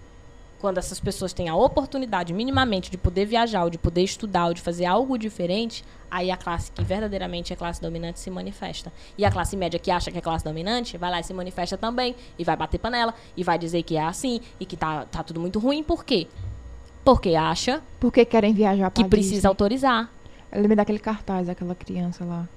Quando 0.60 0.78
essas 0.78 0.98
pessoas 0.98 1.32
têm 1.32 1.48
a 1.48 1.54
oportunidade, 1.54 2.32
minimamente, 2.32 2.90
de 2.90 2.98
poder 2.98 3.26
viajar, 3.26 3.62
ou 3.62 3.70
de 3.70 3.78
poder 3.78 4.02
estudar, 4.02 4.46
ou 4.46 4.54
de 4.54 4.60
fazer 4.60 4.86
algo 4.86 5.16
diferente, 5.16 5.84
aí 6.10 6.30
a 6.30 6.36
classe 6.36 6.72
que 6.72 6.82
verdadeiramente 6.82 7.52
é 7.52 7.56
classe 7.56 7.80
dominante 7.80 8.18
se 8.18 8.28
manifesta. 8.28 8.92
E 9.16 9.24
a 9.24 9.30
classe 9.30 9.56
média 9.56 9.78
que 9.78 9.90
acha 9.90 10.10
que 10.10 10.18
é 10.18 10.20
classe 10.20 10.44
dominante, 10.44 10.98
vai 10.98 11.10
lá 11.10 11.20
e 11.20 11.24
se 11.24 11.32
manifesta 11.32 11.76
também, 11.76 12.16
e 12.36 12.42
vai 12.42 12.56
bater 12.56 12.78
panela, 12.78 13.14
e 13.36 13.44
vai 13.44 13.58
dizer 13.58 13.82
que 13.84 13.96
é 13.96 14.02
assim, 14.02 14.40
e 14.58 14.66
que 14.66 14.76
tá, 14.76 15.04
tá 15.04 15.22
tudo 15.22 15.40
muito 15.40 15.60
ruim. 15.60 15.82
Por 15.82 16.04
quê? 16.04 16.26
Porque 17.04 17.36
acha 17.36 17.80
Porque 18.00 18.24
querem 18.24 18.52
viajar 18.52 18.90
pra 18.90 19.02
que 19.02 19.08
precisa 19.08 19.48
autorizar. 19.48 20.10
Eu 20.50 20.60
lembro 20.60 20.76
daquele 20.76 20.98
cartaz 20.98 21.46
daquela 21.46 21.74
criança 21.74 22.24
lá. 22.24 22.48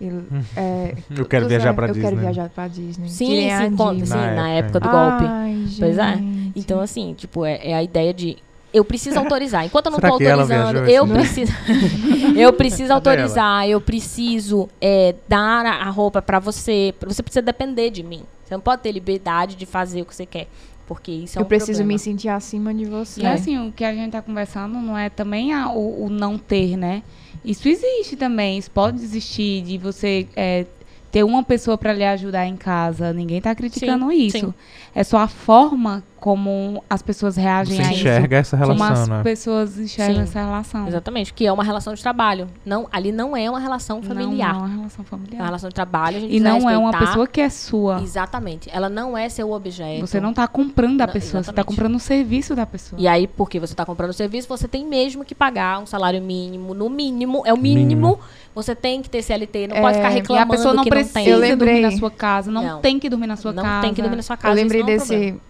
Ele, 0.00 0.24
é, 0.56 0.94
Eu 1.16 1.24
quero 1.24 1.46
tu 1.46 1.48
viajar 1.48 1.64
sabe, 1.66 1.76
pra 1.76 1.86
eu 1.88 1.92
Disney. 1.94 2.08
quero 2.10 2.20
viajar 2.20 2.48
pra 2.50 2.68
Disney. 2.68 3.08
Sim, 3.08 3.48
sim, 3.50 3.76
conta, 3.76 3.94
Disney. 3.96 4.06
sim, 4.18 4.24
Na 4.26 4.34
na 4.34 4.48
época, 4.50 4.78
época 4.78 4.80
do 4.80 4.88
Ai, 4.96 5.54
golpe. 5.54 5.76
Pois 5.78 5.98
é. 5.98 6.18
Então, 6.54 6.80
assim, 6.80 7.14
tipo, 7.14 7.44
é, 7.44 7.70
é 7.70 7.74
a 7.74 7.82
ideia 7.82 8.12
de. 8.12 8.36
Eu 8.74 8.84
preciso 8.84 9.18
autorizar. 9.18 9.64
Enquanto 9.64 9.86
eu 9.86 9.92
não 9.92 9.98
Será 9.98 10.10
tô 10.10 10.18
que 10.18 10.24
ela 10.24 10.42
autorizando, 10.42 10.84
eu 10.90 11.06
preciso. 11.06 11.52
eu 12.36 12.52
preciso 12.52 12.92
autorizar, 12.92 13.66
eu 13.68 13.80
preciso 13.80 14.68
é, 14.80 15.14
dar 15.26 15.64
a 15.64 15.88
roupa 15.90 16.20
pra 16.20 16.38
você. 16.38 16.94
Você 17.06 17.22
precisa 17.22 17.40
depender 17.42 17.90
de 17.90 18.02
mim. 18.02 18.22
Você 18.44 18.54
não 18.54 18.60
pode 18.60 18.82
ter 18.82 18.92
liberdade 18.92 19.56
de 19.56 19.64
fazer 19.64 20.02
o 20.02 20.04
que 20.04 20.14
você 20.14 20.26
quer. 20.26 20.46
Porque 20.86 21.10
isso 21.10 21.38
é 21.38 21.40
eu 21.40 21.44
um 21.44 21.48
preciso 21.48 21.78
problema. 21.78 21.92
me 21.94 21.98
sentir 21.98 22.28
acima 22.28 22.72
de 22.74 22.84
você. 22.84 23.22
E 23.22 23.26
assim, 23.26 23.66
o 23.66 23.72
que 23.72 23.82
a 23.84 23.92
gente 23.94 24.12
tá 24.12 24.22
conversando 24.22 24.74
não 24.78 24.96
é 24.96 25.08
também 25.08 25.52
a- 25.52 25.70
o, 25.70 26.04
o 26.04 26.10
não 26.10 26.38
ter, 26.38 26.76
né? 26.76 27.02
Isso 27.46 27.68
existe 27.68 28.16
também. 28.16 28.58
Isso 28.58 28.70
pode 28.72 29.02
existir 29.02 29.62
de 29.62 29.78
você 29.78 30.26
é, 30.34 30.66
ter 31.16 31.24
uma 31.24 31.42
pessoa 31.42 31.78
para 31.78 31.94
lhe 31.94 32.04
ajudar 32.04 32.44
em 32.46 32.56
casa. 32.58 33.10
Ninguém 33.10 33.40
tá 33.40 33.54
criticando 33.54 34.12
isso. 34.12 34.38
sim. 34.38 34.54
É 34.94 35.02
só 35.02 35.16
a 35.18 35.26
forma 35.28 36.02
como 36.18 36.82
as 36.90 37.00
pessoas 37.02 37.36
reagem 37.36 37.76
Você 37.76 37.82
a 37.82 37.84
isso. 37.84 37.94
enxerga 38.00 38.36
essa 38.38 38.56
Como 38.56 38.72
relação, 38.72 39.02
as 39.02 39.08
né? 39.08 39.22
pessoas 39.22 39.78
enxergam 39.78 40.16
Sim. 40.16 40.22
essa 40.22 40.40
relação. 40.40 40.88
Exatamente, 40.88 41.32
que 41.34 41.46
é 41.46 41.52
uma 41.52 41.62
relação 41.62 41.94
de 41.94 42.02
trabalho. 42.02 42.48
Não, 42.64 42.88
ali 42.90 43.12
não 43.12 43.36
é 43.36 43.48
uma 43.48 43.60
relação 43.60 44.02
familiar. 44.02 44.54
Não, 44.54 44.60
não 44.60 44.66
é 44.66 44.68
uma 44.68 44.76
relação 44.78 45.04
É 45.04 45.14
uma 45.14 45.18
familiar. 45.18 45.44
relação 45.44 45.68
de 45.68 45.74
trabalho, 45.74 46.16
a 46.16 46.20
gente 46.20 46.34
E 46.34 46.40
não 46.40 46.68
é 46.68 46.76
uma 46.78 46.90
respeitar. 46.90 47.06
pessoa 47.06 47.26
que 47.26 47.40
é 47.42 47.48
sua. 47.50 48.00
Exatamente. 48.02 48.68
Ela 48.72 48.88
não 48.88 49.16
é 49.16 49.28
seu 49.28 49.52
objeto. 49.52 50.00
Você 50.06 50.18
não 50.20 50.32
tá 50.34 50.48
comprando 50.48 51.00
a 51.02 51.06
Não, 51.06 51.12
pessoa, 51.12 51.42
você 51.42 51.52
tá 51.52 51.52
exatamente. 51.52 51.66
comprando 51.68 51.94
o 51.96 52.00
serviço 52.00 52.54
da 52.56 52.64
pessoa. 52.66 53.00
E 53.00 53.06
aí, 53.06 53.26
porque 53.26 53.60
você 53.60 53.74
está 53.74 53.84
comprando 53.84 54.10
o 54.10 54.14
serviço, 54.14 54.48
você 54.48 54.66
tem 54.66 54.84
mesmo 54.86 55.24
que 55.24 55.34
pagar 55.34 55.78
um 55.78 55.86
salário 55.86 56.20
mínimo, 56.22 56.72
no 56.74 56.88
mínimo, 56.90 57.42
é 57.46 57.52
o 57.52 57.56
mínimo. 57.58 57.86
Mínimo. 57.86 58.18
Você 58.56 58.74
tem 58.74 59.02
que 59.02 59.10
ter 59.10 59.20
CLT, 59.22 59.66
não 59.68 59.76
É, 59.76 59.80
pode 59.82 59.96
ficar 59.98 60.08
a 60.08 60.10
E 60.10 60.14
a 60.14 60.16
reclamando 60.16 60.50
pessoa 60.50 60.72
não 60.74 60.82
que 60.82 60.88
precisa 60.88 61.18
não 61.18 61.24
tem. 61.24 61.32
Eu 61.32 61.38
lembrei- 61.38 61.74
dormir 61.82 61.94
na 61.94 61.98
sua 62.00 62.10
casa, 62.10 62.50
não, 62.50 62.62
Não. 62.62 62.80
tem 62.80 62.98
que 62.98 63.08
dormir 63.10 63.26
na 63.26 63.36
sua 63.36 63.52
não 63.52 63.62
casa. 63.62 63.82
tem 63.82 63.92
que 63.94 64.00
dormir 64.00 64.16
na 64.16 64.22
sua 64.22 64.34
Eu 64.34 64.38
casa. 64.38 64.54
lembrei 64.54 64.80
isso 64.80 64.86
não 64.88 64.94
é 64.94 64.98
desse, 64.98 65.40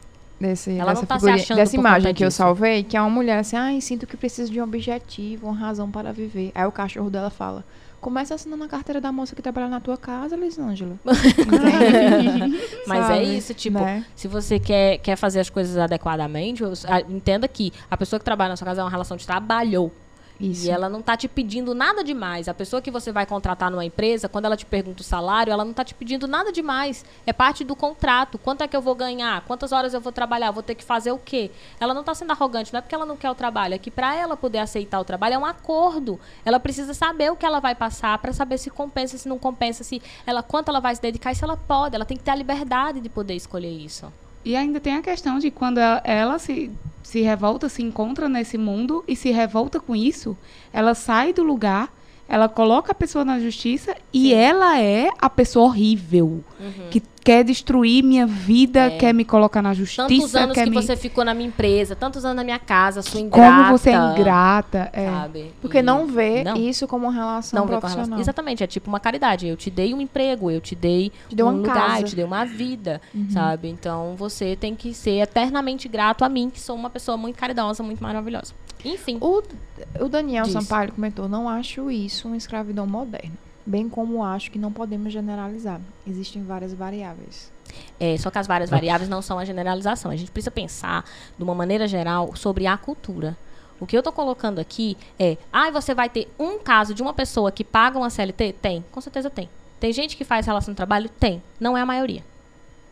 desse 0.40 0.70
Ela 0.72 0.90
dessa, 0.90 1.00
não 1.02 1.06
tá 1.06 1.14
figurinha- 1.20 1.56
dessa 1.56 1.76
imagem 1.76 2.12
que 2.12 2.24
eu 2.24 2.28
disso. 2.28 2.38
salvei, 2.38 2.82
que 2.82 2.96
é 2.96 3.00
uma 3.00 3.08
mulher 3.08 3.38
assim, 3.38 3.54
ai, 3.56 3.80
sinto 3.80 4.08
que 4.08 4.16
preciso 4.16 4.52
de 4.52 4.60
um 4.60 4.64
objetivo, 4.64 5.46
uma 5.46 5.56
razão 5.56 5.88
para 5.88 6.12
viver. 6.12 6.50
Aí 6.52 6.66
o 6.66 6.72
cachorro 6.72 7.08
dela 7.08 7.30
fala, 7.30 7.64
começa 8.00 8.34
assinando 8.34 8.64
a 8.64 8.68
carteira 8.68 9.00
da 9.00 9.12
moça 9.12 9.36
que 9.36 9.40
trabalha 9.42 9.68
na 9.68 9.78
tua 9.78 9.96
casa, 9.96 10.34
Lisângela. 10.34 10.96
Mas 12.86 13.10
é 13.10 13.22
isso, 13.22 13.54
tipo, 13.54 13.78
Né? 13.78 14.04
se 14.14 14.28
você 14.28 14.58
quer, 14.58 14.98
quer 14.98 15.14
fazer 15.16 15.40
as 15.40 15.48
coisas 15.50 15.76
adequadamente, 15.76 16.62
entenda 17.08 17.46
que 17.48 17.72
a 17.90 17.96
pessoa 17.96 18.18
que 18.18 18.24
trabalha 18.24 18.50
na 18.50 18.56
sua 18.56 18.64
casa 18.66 18.80
é 18.80 18.84
uma 18.84 18.90
relação 18.90 19.16
de 19.16 19.24
trabalho. 19.26 19.92
Isso. 20.38 20.66
E 20.66 20.70
ela 20.70 20.88
não 20.88 21.00
tá 21.00 21.16
te 21.16 21.28
pedindo 21.28 21.74
nada 21.74 22.04
demais. 22.04 22.48
A 22.48 22.54
pessoa 22.54 22.82
que 22.82 22.90
você 22.90 23.10
vai 23.10 23.24
contratar 23.24 23.70
numa 23.70 23.84
empresa, 23.84 24.28
quando 24.28 24.44
ela 24.44 24.56
te 24.56 24.66
pergunta 24.66 25.00
o 25.00 25.04
salário, 25.04 25.50
ela 25.50 25.64
não 25.64 25.72
tá 25.72 25.84
te 25.84 25.94
pedindo 25.94 26.28
nada 26.28 26.52
demais. 26.52 27.04
É 27.26 27.32
parte 27.32 27.64
do 27.64 27.74
contrato. 27.74 28.38
Quanto 28.38 28.62
é 28.62 28.68
que 28.68 28.76
eu 28.76 28.82
vou 28.82 28.94
ganhar? 28.94 29.42
Quantas 29.42 29.72
horas 29.72 29.94
eu 29.94 30.00
vou 30.00 30.12
trabalhar? 30.12 30.50
Vou 30.50 30.62
ter 30.62 30.74
que 30.74 30.84
fazer 30.84 31.10
o 31.12 31.18
quê? 31.18 31.50
Ela 31.80 31.94
não 31.94 32.04
tá 32.04 32.14
sendo 32.14 32.30
arrogante, 32.32 32.72
não 32.72 32.78
é 32.78 32.80
porque 32.82 32.94
ela 32.94 33.06
não 33.06 33.16
quer 33.16 33.30
o 33.30 33.34
trabalho, 33.34 33.74
é 33.74 33.78
que 33.78 33.90
para 33.90 34.14
ela 34.14 34.36
poder 34.36 34.58
aceitar 34.58 35.00
o 35.00 35.04
trabalho 35.04 35.34
é 35.34 35.38
um 35.38 35.46
acordo. 35.46 36.20
Ela 36.44 36.60
precisa 36.60 36.92
saber 36.92 37.32
o 37.32 37.36
que 37.36 37.46
ela 37.46 37.60
vai 37.60 37.74
passar 37.74 38.18
para 38.18 38.32
saber 38.32 38.58
se 38.58 38.70
compensa, 38.70 39.16
se 39.16 39.28
não 39.28 39.38
compensa, 39.38 39.82
se 39.84 40.02
ela 40.26 40.42
quanto 40.42 40.68
ela 40.68 40.80
vai 40.80 40.94
se 40.94 41.00
dedicar 41.00 41.32
e 41.32 41.34
se 41.34 41.44
ela 41.44 41.56
pode. 41.56 41.94
Ela 41.94 42.04
tem 42.04 42.16
que 42.16 42.22
ter 42.22 42.30
a 42.30 42.34
liberdade 42.34 43.00
de 43.00 43.08
poder 43.08 43.34
escolher 43.34 43.70
isso. 43.70 44.12
E 44.46 44.54
ainda 44.54 44.78
tem 44.78 44.94
a 44.94 45.02
questão 45.02 45.40
de 45.40 45.50
quando 45.50 45.78
ela, 45.78 46.00
ela 46.04 46.38
se, 46.38 46.70
se 47.02 47.20
revolta, 47.20 47.68
se 47.68 47.82
encontra 47.82 48.28
nesse 48.28 48.56
mundo 48.56 49.02
e 49.08 49.16
se 49.16 49.32
revolta 49.32 49.80
com 49.80 49.96
isso, 49.96 50.38
ela 50.72 50.94
sai 50.94 51.32
do 51.32 51.42
lugar, 51.42 51.92
ela 52.28 52.48
coloca 52.48 52.92
a 52.92 52.94
pessoa 52.94 53.24
na 53.24 53.38
justiça 53.38 53.94
e 54.12 54.34
ela 54.34 54.80
é 54.80 55.08
a 55.20 55.30
pessoa 55.30 55.66
horrível. 55.66 56.42
Que 56.90 57.00
quer 57.22 57.42
destruir 57.42 58.04
minha 58.04 58.24
vida, 58.26 58.86
É. 58.86 58.90
quer 58.98 59.12
me 59.12 59.24
colocar 59.24 59.60
na 59.60 59.74
justiça, 59.74 60.06
Tantos 60.06 60.34
anos 60.36 60.54
quer 60.54 60.62
que 60.64 60.70
me... 60.70 60.76
você 60.76 60.96
ficou 60.96 61.24
na 61.24 61.34
minha 61.34 61.48
empresa, 61.48 61.96
tantos 61.96 62.24
anos 62.24 62.36
na 62.36 62.44
minha 62.44 62.58
casa, 62.58 63.02
sua 63.02 63.20
ingrata. 63.20 63.56
Como 63.64 63.78
você 63.78 63.90
é 63.90 63.94
ingrata. 63.96 64.90
É. 64.92 65.10
Sabe? 65.10 65.52
Porque 65.60 65.78
E- 65.78 65.82
não 65.82 66.06
vê 66.06 66.44
não. 66.44 66.56
isso 66.56 66.86
como 66.86 67.06
uma 67.06 67.12
relação 67.12 67.60
Não 67.60 67.66
profissional. 67.66 68.04
relação. 68.04 68.20
Exatamente, 68.20 68.62
é 68.62 68.66
tipo 68.68 68.88
uma 68.88 69.00
caridade. 69.00 69.46
Eu 69.48 69.56
te 69.56 69.70
dei 69.70 69.92
um 69.92 70.00
emprego, 70.00 70.50
eu 70.50 70.60
te 70.60 70.74
dei 70.76 71.10
Te 71.28 71.42
um 71.42 71.46
uma 71.46 71.52
lugar, 71.52 71.74
casa. 71.74 71.92
Uhum. 71.94 72.00
eu 72.00 72.04
te 72.04 72.16
dei 72.16 72.24
uma 72.24 72.44
vida, 72.44 73.00
sabe? 73.30 73.68
Então 73.68 74.14
você 74.16 74.54
tem 74.54 74.74
que 74.76 74.94
ser 74.94 75.18
eternamente 75.20 75.88
grato 75.88 76.24
a 76.24 76.28
mim, 76.28 76.48
que 76.48 76.60
sou 76.60 76.76
uma 76.76 76.90
pessoa 76.90 77.16
muito 77.16 77.36
caridosa, 77.36 77.82
muito 77.82 78.02
maravilhosa. 78.02 78.54
Enfim. 78.84 79.18
O, 79.20 79.42
o 80.00 80.08
Daniel 80.08 80.44
Diz. 80.44 80.52
Sampaio 80.52 80.92
comentou: 80.92 81.28
não 81.28 81.48
acho 81.48 81.90
isso 81.90 82.28
uma 82.28 82.36
escravidão 82.36 82.86
moderna. 82.86 83.34
Bem 83.64 83.88
como 83.88 84.22
acho 84.22 84.50
que 84.50 84.58
não 84.58 84.72
podemos 84.72 85.12
generalizar. 85.12 85.80
Existem 86.06 86.44
várias 86.44 86.72
variáveis. 86.72 87.50
É, 87.98 88.16
só 88.16 88.30
que 88.30 88.38
as 88.38 88.46
várias 88.46 88.70
variáveis 88.70 89.08
não 89.08 89.20
são 89.20 89.38
a 89.38 89.44
generalização. 89.44 90.10
A 90.10 90.16
gente 90.16 90.30
precisa 90.30 90.52
pensar, 90.52 91.04
de 91.36 91.42
uma 91.42 91.54
maneira 91.54 91.88
geral, 91.88 92.34
sobre 92.36 92.66
a 92.66 92.76
cultura. 92.76 93.36
O 93.80 93.86
que 93.86 93.96
eu 93.96 94.02
tô 94.02 94.12
colocando 94.12 94.58
aqui 94.58 94.96
é, 95.18 95.36
ah, 95.52 95.70
você 95.70 95.94
vai 95.94 96.08
ter 96.08 96.32
um 96.38 96.58
caso 96.58 96.94
de 96.94 97.02
uma 97.02 97.12
pessoa 97.12 97.52
que 97.52 97.64
paga 97.64 97.98
uma 97.98 98.08
CLT? 98.08 98.54
Tem, 98.54 98.84
com 98.90 99.00
certeza 99.00 99.28
tem. 99.28 99.50
Tem 99.78 99.92
gente 99.92 100.16
que 100.16 100.24
faz 100.24 100.46
relação 100.46 100.72
de 100.72 100.76
trabalho? 100.76 101.08
Tem. 101.08 101.42
Não 101.60 101.76
é 101.76 101.82
a 101.82 101.86
maioria. 101.86 102.24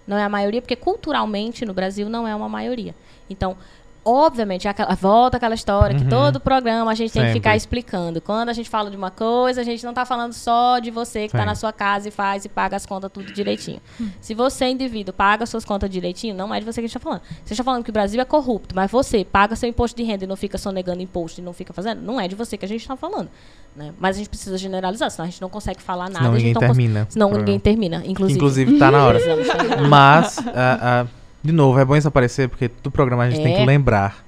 Não 0.06 0.18
é 0.18 0.22
a 0.22 0.28
maioria, 0.28 0.60
porque 0.60 0.76
culturalmente 0.76 1.64
no 1.64 1.72
Brasil 1.72 2.08
não 2.10 2.28
é 2.28 2.34
uma 2.34 2.48
maioria. 2.48 2.94
Então, 3.30 3.56
obviamente, 4.04 4.66
é 4.66 4.70
aquela, 4.70 4.94
volta 4.94 5.36
aquela 5.36 5.54
história 5.54 5.96
que 5.96 6.02
Uhum. 6.04 6.08
todo 6.10 6.38
programa 6.40 6.90
a 6.90 6.94
gente 6.94 7.12
tem 7.12 7.22
que 7.22 7.28
Sempre. 7.28 7.40
ficar 7.40 7.56
explicando. 7.56 8.20
Quando 8.20 8.48
a 8.48 8.52
gente 8.52 8.68
fala 8.68 8.90
de 8.90 8.96
uma 8.96 9.10
coisa, 9.10 9.60
a 9.60 9.64
gente 9.64 9.82
não 9.82 9.90
está 9.92 10.04
falando 10.04 10.32
só 10.32 10.78
de 10.78 10.90
você 10.90 11.20
que 11.28 11.34
está 11.36 11.44
na 11.44 11.54
sua 11.54 11.72
casa 11.72 12.08
e 12.08 12.10
faz 12.10 12.44
e 12.44 12.48
paga 12.48 12.76
as 12.76 12.84
contas 12.86 13.10
tudo 13.12 13.32
direitinho. 13.32 13.80
Se 14.20 14.34
você, 14.34 14.66
indivíduo, 14.66 15.12
paga 15.14 15.46
suas 15.46 15.64
contas 15.64 15.88
direitinho, 15.88 16.34
não 16.34 16.54
é 16.54 16.60
de 16.60 16.66
você 16.66 16.80
que 16.80 16.86
a 16.86 16.88
gente 16.88 16.96
está 16.96 17.00
falando. 17.00 17.22
Você 17.44 17.54
está 17.54 17.64
falando 17.64 17.82
que 17.84 17.90
o 17.90 17.92
Brasil 17.92 18.20
é 18.20 18.24
corrupto, 18.24 18.74
mas 18.76 18.90
você 18.90 19.24
paga 19.24 19.56
seu 19.56 19.68
imposto 19.68 19.96
de 19.96 20.02
renda 20.02 20.24
e 20.24 20.26
não 20.26 20.36
fica 20.36 20.58
sonegando 20.58 21.00
imposto 21.02 21.40
e 21.40 21.44
não 21.44 21.52
fica 21.52 21.72
fazendo, 21.72 22.02
não 22.02 22.20
é 22.20 22.28
de 22.28 22.34
você 22.34 22.56
que 22.56 22.64
a 22.64 22.68
gente 22.68 22.80
está 22.82 22.96
falando. 22.96 23.28
Né? 23.74 23.92
Mas 23.98 24.16
a 24.16 24.18
gente 24.18 24.28
precisa 24.28 24.56
generalizar, 24.56 25.10
senão 25.10 25.24
a 25.26 25.30
gente 25.30 25.40
não 25.42 25.48
consegue 25.48 25.82
falar 25.82 26.04
nada. 26.04 26.18
Senão 26.18 26.30
a 26.32 26.38
gente 26.38 26.46
ninguém 26.48 26.54
não 26.54 26.60
cons- 26.60 26.76
termina. 26.76 27.06
Senão 27.10 27.26
o 27.26 27.30
programa. 27.30 27.46
ninguém 27.46 27.58
termina, 27.60 28.02
inclusive. 28.06 28.36
Inclusive, 28.38 28.78
tá 28.78 28.90
na 28.90 29.04
hora. 29.04 29.18
Mas, 29.88 30.38
ah, 30.54 30.78
ah, 30.80 31.06
de 31.44 31.52
novo, 31.52 31.78
é 31.78 31.84
bom 31.84 31.94
isso 31.94 32.08
aparecer, 32.08 32.48
porque 32.48 32.70
do 32.82 32.90
programa 32.90 33.22
a 33.24 33.30
gente 33.30 33.42
tem 33.42 33.54
É. 33.54 33.58
que 33.58 33.66
lembrar. 33.66 34.24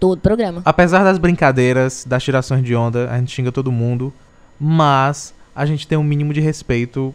Todo 0.00 0.20
programa. 0.20 0.60
Apesar 0.64 1.02
das 1.04 1.16
brincadeiras, 1.18 2.04
das 2.06 2.22
tirações 2.22 2.62
de 2.64 2.74
onda, 2.74 3.10
a 3.10 3.16
gente 3.18 3.32
xinga 3.32 3.50
todo 3.52 3.70
mundo, 3.72 4.12
mas 4.58 5.32
a 5.54 5.64
gente 5.64 5.86
tem 5.86 5.96
um 5.96 6.02
mínimo 6.04 6.32
de 6.32 6.40
respeito 6.40 7.14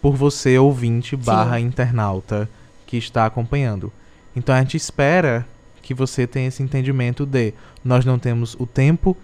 por 0.00 0.14
você, 0.16 0.58
ouvinte 0.58 1.14
barra 1.16 1.60
internauta, 1.60 2.48
que 2.86 2.96
está 2.96 3.24
acompanhando. 3.26 3.92
Então 4.34 4.54
a 4.54 4.58
gente 4.58 4.76
espera 4.76 5.46
que 5.80 5.94
você 5.94 6.26
tenha 6.26 6.48
esse 6.48 6.62
entendimento 6.62 7.24
de 7.24 7.54
nós 7.84 8.04
não 8.04 8.18
temos 8.18 8.54
o 8.58 8.66
tempo, 8.66 9.16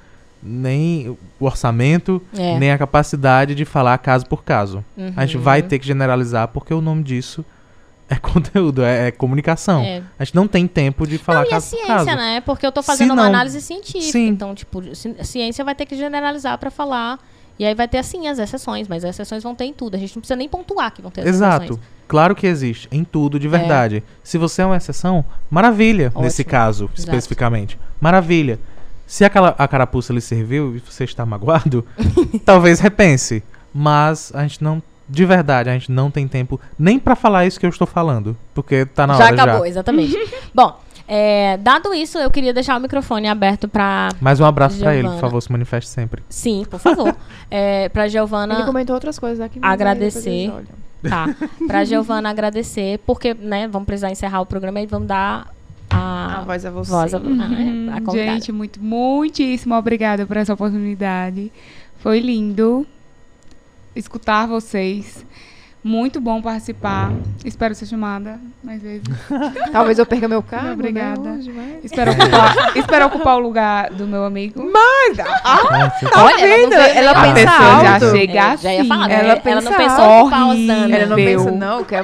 nem 0.43 1.09
o 1.09 1.45
orçamento, 1.45 2.23
É. 2.37 2.59
nem 2.59 2.71
a 2.71 2.79
capacidade 2.79 3.55
de 3.55 3.65
falar 3.65 3.99
caso 3.99 4.27
por 4.27 4.45
caso. 4.45 4.85
A 5.17 5.25
gente 5.27 5.37
Uhum. 5.37 5.43
vai 5.43 5.63
ter 5.63 5.79
que 5.79 5.87
generalizar 5.87 6.49
porque 6.49 6.73
o 6.73 6.81
nome 6.81 7.03
disso 7.03 7.45
é 8.09 8.17
conteúdo, 8.17 8.83
é, 8.83 9.09
é 9.09 9.11
comunicação. 9.11 9.83
É. 9.83 10.03
A 10.19 10.25
gente 10.25 10.35
não 10.35 10.47
tem 10.49 10.67
tempo 10.67 11.07
de 11.07 11.19
falar 11.19 11.41
Não, 11.41 11.45
e 11.45 11.49
a 11.49 11.51
caso 11.51 11.77
por 11.77 11.87
caso. 11.87 12.05
ciência, 12.05 12.17
né? 12.17 12.41
Porque 12.41 12.67
eu 12.67 12.73
tô 12.73 12.83
fazendo 12.83 13.11
uma 13.11 13.17
não- 13.23 13.25
análise 13.25 13.61
científica. 13.61 14.13
Sim. 14.13 14.29
Então, 14.29 14.55
tipo, 14.55 14.95
ci- 14.95 15.15
a 15.19 15.25
ciência 15.25 15.65
vai 15.65 15.75
ter 15.75 15.87
que 15.87 15.97
generalizar 15.97 16.57
pra 16.59 16.71
falar. 16.71 17.19
E 17.59 17.65
aí 17.65 17.75
vai 17.75 17.89
ter, 17.89 17.99
assim, 17.99 18.29
as 18.29 18.39
exceções. 18.39 18.87
Mas 18.89 19.05
as 19.05 19.11
exceções 19.11 19.43
vão 19.43 19.55
ter 19.55 19.65
em 19.65 19.73
tudo. 19.73 19.97
A 19.97 19.99
gente 19.99 20.15
não 20.15 20.21
precisa 20.21 20.37
nem 20.37 20.49
pontuar 20.49 20.93
que 20.93 21.03
vão 21.03 21.11
ter 21.11 21.23
as 21.23 21.27
Exato. 21.27 21.65
exceções. 21.65 21.81
Claro 22.07 22.35
que 22.35 22.47
existe, 22.47 22.89
em 22.91 23.05
tudo, 23.05 23.39
de 23.39 23.47
verdade. 23.49 24.03
Se 24.23 24.39
você 24.39 24.63
é 24.63 24.65
uma 24.67 24.77
exceção, 24.77 25.25
maravilha, 25.51 26.11
nesse 26.17 26.41
Ótimo. 26.43 26.51
caso, 26.53 26.85
Exato. 26.85 27.01
especificamente. 27.01 27.79
Maravilha. 28.01 28.59
Se 29.07 29.25
aquela, 29.25 29.55
a 29.59 29.67
carapuça 29.69 30.13
lhe 30.13 30.21
serviu 30.21 30.77
e 30.77 30.79
você 30.79 31.05
está 31.05 31.27
magoado, 31.27 31.85
talvez 32.47 32.79
repense. 32.81 33.43
Mas 33.75 34.33
a 34.35 34.43
gente 34.43 34.63
não, 34.63 34.83
de 35.09 35.25
verdade, 35.25 35.71
a 35.71 35.73
gente 35.73 35.91
não 35.91 36.11
tem 36.11 36.29
tempo 36.29 36.61
nem 36.79 36.99
pra 36.99 37.17
falar 37.17 37.47
isso 37.47 37.59
que 37.59 37.67
eu 37.67 37.71
estou 37.71 37.87
falando. 37.87 38.37
Porque 38.55 38.85
tá 38.87 39.07
na 39.07 39.15
já 39.15 39.25
hora 39.27 39.35
acabou, 39.35 39.61
já. 39.61 39.69
exatamente. 39.69 40.17
Bom, 40.55 40.79
é, 41.07 41.57
dado 41.57 41.95
isso, 41.95 42.19
eu 42.19 42.31
queria 42.31 42.53
deixar 42.53 42.77
o 42.77 42.81
microfone 42.81 43.27
aberto 43.29 43.67
pra. 43.67 44.11
Mais 44.21 44.39
um 44.41 44.45
abraço 44.45 44.79
pra 44.79 44.95
ele, 44.95 45.09
por 45.09 45.19
favor, 45.21 45.41
se 45.41 45.51
manifeste 45.51 45.89
sempre. 45.89 46.23
Sim, 46.29 46.67
por 46.69 46.79
favor. 46.79 47.17
é, 47.51 47.89
pra 47.89 48.03
Ele 48.05 48.11
Giovana. 48.11 48.65
comentou 48.67 48.95
outras 48.95 49.19
coisas 49.19 49.41
aqui. 49.41 49.59
agradecer. 49.63 50.53
Tá. 51.09 51.35
Pra 51.67 51.85
Giovana 51.85 52.29
agradecer, 52.29 52.99
porque, 53.07 53.33
né, 53.33 53.69
vamos 53.69 53.87
precisar 53.87 54.11
encerrar 54.11 54.41
o 54.41 54.47
programa 54.47 54.81
e 54.81 54.87
vamos 54.87 55.09
dar 55.09 55.47
a. 55.89 56.41
A 56.41 56.43
voz 56.43 56.65
é 56.65 56.71
você. 56.71 56.91
voz 56.91 57.15
a, 57.15 57.19
Uhum. 57.19 57.89
a. 58.07 58.13
Gente, 58.13 58.53
muito, 58.53 58.79
muitíssimo 58.83 59.75
obrigada 59.77 60.27
por 60.27 60.37
essa 60.37 60.53
oportunidade. 60.53 61.51
Foi 62.01 62.21
lindo 62.21 62.87
escutar 63.95 64.47
vocês. 64.47 65.25
Muito 65.83 66.21
bom 66.21 66.43
participar. 66.43 67.13
Espero 67.45 67.73
ser 67.75 67.87
chamada 67.87 68.39
mais 68.65 68.83
vezes. 68.83 69.05
Talvez 69.73 69.97
eu 69.99 70.05
perca 70.05 70.27
meu 70.27 70.43
carro. 70.43 70.73
Obrigada. 70.73 71.21
Né, 71.21 71.37
hoje, 71.39 71.53
mas- 71.55 71.85
Espero 71.85 72.11
ocupar, 72.13 72.77
espero 72.77 73.07
ocupar 73.07 73.37
o 73.37 73.39
lugar 73.39 73.91
do 73.91 74.05
meu 74.07 74.25
amigo. 74.25 74.71
Ah, 75.45 75.89
você- 75.99 76.09
Tá 76.11 76.25
Olha, 76.25 76.45
ela 76.45 76.57
vendo? 76.57 76.75
Ela 76.75 77.23
nem- 77.23 77.31
a 77.31 77.35
pensa 77.35 77.53
pessoa 77.53 77.81
já 77.85 77.95
alto. 77.95 78.11
chega 78.11 78.33
É, 78.33 78.41
assim. 78.41 78.63
já 78.65 78.75
ia 78.75 78.85
falar, 78.85 79.09
né? 79.09 79.15
Ela 79.15 79.23
ela 79.45 79.61
não 79.61 79.73
pensa 79.73 79.77
pensou 79.77 80.05
alto. 80.05 80.27
ocupar. 80.27 80.57
Ela 80.91 81.07
não 81.07 81.17
Meu. 81.17 81.39
pensa, 81.45 81.51
não. 81.53 81.85
Que 81.85 81.95
é- 81.95 82.03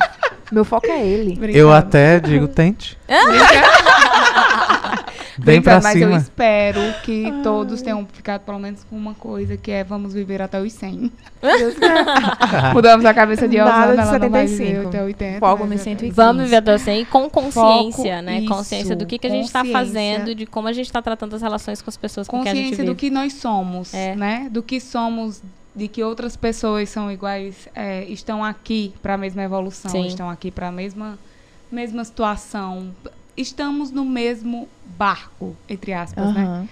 Meu 0.52 0.64
foco 0.64 0.86
é 0.86 1.04
ele. 1.04 1.38
Eu 1.52 1.72
até 1.72 2.20
digo, 2.20 2.46
tente. 2.46 2.96
Vem 5.38 5.60
pra 5.62 5.80
Mas 5.80 5.96
eu 5.96 6.08
cima. 6.08 6.18
espero 6.20 6.80
que 7.02 7.32
todos 7.42 7.82
tenham 7.82 8.06
ficado 8.12 8.42
pelo 8.42 8.58
menos 8.58 8.84
com 8.84 8.96
uma 8.96 9.14
coisa, 9.14 9.56
que 9.56 9.70
é 9.70 9.82
vamos 9.82 10.12
viver 10.14 10.40
até 10.42 10.60
os 10.60 10.72
100. 10.72 11.10
Mudamos 12.72 13.04
a 13.04 13.14
cabeça 13.14 13.46
de 13.48 13.54
de 13.54 13.58
ela 13.58 13.94
não 13.94 14.28
vai 14.30 14.46
75. 14.48 14.64
viver 14.64 14.86
até 14.88 15.02
80. 15.04 15.38
Foco 15.40 15.60
mas 15.60 15.68
no 15.68 15.74
até- 15.74 15.84
115. 15.84 16.10
Vamos 16.16 16.42
viver 16.44 16.56
até 16.56 16.74
o 16.74 16.78
100 16.78 17.00
e 17.00 17.04
com 17.06 17.30
consciência, 17.30 18.14
Foco, 18.16 18.22
né? 18.24 18.38
isso, 18.40 18.48
consciência 18.48 18.96
do 18.96 19.06
que, 19.06 19.18
que 19.18 19.26
a 19.26 19.30
gente 19.30 19.44
está 19.46 19.60
consciência. 19.60 19.86
fazendo, 19.86 20.34
de 20.34 20.46
como 20.46 20.66
a 20.68 20.72
gente 20.72 20.86
está 20.86 21.00
tratando 21.00 21.36
as 21.36 21.42
relações 21.42 21.80
com 21.80 21.88
as 21.90 21.96
pessoas 21.96 22.26
com 22.26 22.42
quem 22.42 22.50
a 22.50 22.54
gente 22.54 22.62
Consciência 22.70 22.84
vive. 22.84 22.94
do 22.94 22.98
que 22.98 23.10
nós 23.10 23.34
somos, 23.34 23.94
É. 23.94 24.14
né? 24.16 24.48
Do 24.50 24.62
que 24.62 24.80
somos, 24.80 25.42
de 25.74 25.86
que 25.88 26.02
outras 26.02 26.36
pessoas 26.36 26.88
são 26.88 27.10
iguais, 27.12 27.68
é, 27.74 28.04
estão 28.04 28.42
aqui 28.44 28.92
para 29.02 29.14
a 29.14 29.18
mesma 29.18 29.42
evolução, 29.42 29.90
Sim. 29.90 30.06
estão 30.06 30.28
aqui 30.28 30.50
para 30.50 30.68
a 30.68 30.72
mesma, 30.72 31.18
mesma 31.70 32.04
situação. 32.04 32.88
Estamos 33.36 33.90
no 33.90 34.04
mesmo 34.04 34.68
barco, 34.96 35.56
entre 35.68 35.92
aspas, 35.92 36.32
né? 36.32 36.44
Aham. 36.44 36.68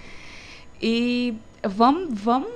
E 0.81 1.33
vamos, 1.63 2.09
vamos 2.19 2.49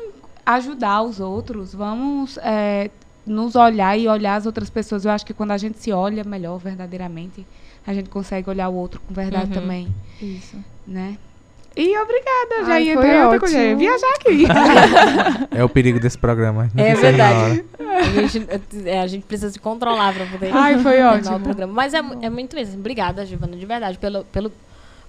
ajudar 0.46 1.02
os 1.02 1.20
outros, 1.20 1.74
vamos 1.74 2.38
é, 2.42 2.90
nos 3.26 3.56
olhar 3.56 3.98
e 3.98 4.08
olhar 4.08 4.36
as 4.36 4.46
outras 4.46 4.70
pessoas. 4.70 5.06
Eu 5.06 5.12
acho 5.12 5.26
que 5.26 5.34
quando 5.34 5.52
a 5.52 5.58
gente 5.58 5.78
se 5.80 5.92
olha 5.92 6.24
melhor, 6.24 6.58
verdadeiramente, 6.58 7.46
a 7.86 7.94
gente 7.94 8.10
consegue 8.10 8.50
olhar 8.50 8.70
o 8.70 8.74
outro 8.76 9.00
com 9.08 9.14
verdade 9.14 9.48
Uhum. 9.48 9.62
também, 9.62 9.88
Isso. 10.22 10.58
né? 10.86 11.18
E 11.76 11.96
obrigada, 12.00 12.66
já 12.66 12.74
Ai, 12.74 12.84
ia 12.88 13.00
ter 13.00 13.24
outra 13.24 13.40
coisa, 13.40 13.76
viajar 13.76 14.14
aqui. 14.20 14.46
É 15.58 15.64
o 15.64 15.70
perigo 15.70 16.00
desse 16.00 16.18
programa. 16.18 16.70
não 16.74 16.84
É 16.84 16.96
verdade. 16.96 17.64
A 17.98 18.28
gente, 18.28 18.48
é, 18.86 19.02
a 19.02 19.08
gente 19.08 19.26
precisa 19.26 19.52
se 19.52 19.60
controlar 19.60 20.14
para 20.14 20.26
poder 20.26 20.52
Ai, 20.54 20.78
foi 20.80 20.94
terminar 20.94 21.16
ótimo. 21.16 21.38
o 21.38 21.40
programa. 21.40 21.74
Mas 21.74 21.94
é, 21.94 21.98
é 21.98 22.30
muito 22.30 22.56
mesmo. 22.56 22.80
Obrigada, 22.80 23.26
Giovana, 23.26 23.56
de 23.56 23.66
verdade, 23.66 23.98
pelo, 23.98 24.24
pelo, 24.26 24.52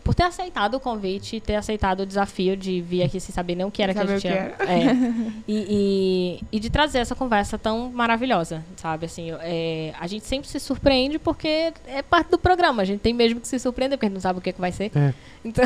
por 0.09 0.15
ter 0.15 0.23
aceitado 0.23 0.73
o 0.75 0.81
convite, 0.81 1.39
ter 1.39 1.57
aceitado 1.57 2.01
o 2.01 2.07
desafio 2.07 2.57
de 2.57 2.81
vir 2.81 3.03
aqui 3.03 3.21
sem 3.21 3.31
saber 3.35 3.55
nem 3.55 3.67
o 3.67 3.71
que 3.71 3.83
era 3.83 3.93
que 3.93 4.01
a 4.01 4.07
gente 4.07 4.23
que 4.23 4.29
É. 4.29 4.57
E, 5.47 6.41
e, 6.51 6.57
e 6.57 6.61
de 6.61 6.71
trazer 6.71 6.99
essa 6.99 7.15
conversa 7.15 7.59
tão 7.59 7.91
maravilhosa, 7.93 8.65
sabe? 8.77 9.07
Assim, 9.07 9.31
é, 9.41 9.93
a 10.01 10.07
gente 10.07 10.25
sempre 10.25 10.49
se 10.49 10.59
surpreende 10.59 11.19
porque 11.19 11.75
é 11.87 12.01
parte 12.01 12.31
do 12.31 12.39
programa. 12.39 12.81
A 12.81 12.85
gente 12.87 13.01
tem 13.01 13.13
mesmo 13.13 13.39
que 13.41 13.49
se 13.49 13.59
surpreender, 13.59 13.99
porque 13.99 14.07
a 14.07 14.09
gente 14.09 14.15
não 14.15 14.23
sabe 14.23 14.39
o 14.39 14.43
que, 14.43 14.53
que 14.53 14.61
vai 14.61 14.73
ser. 14.73 14.91
É. 14.95 15.13
Então, 15.45 15.65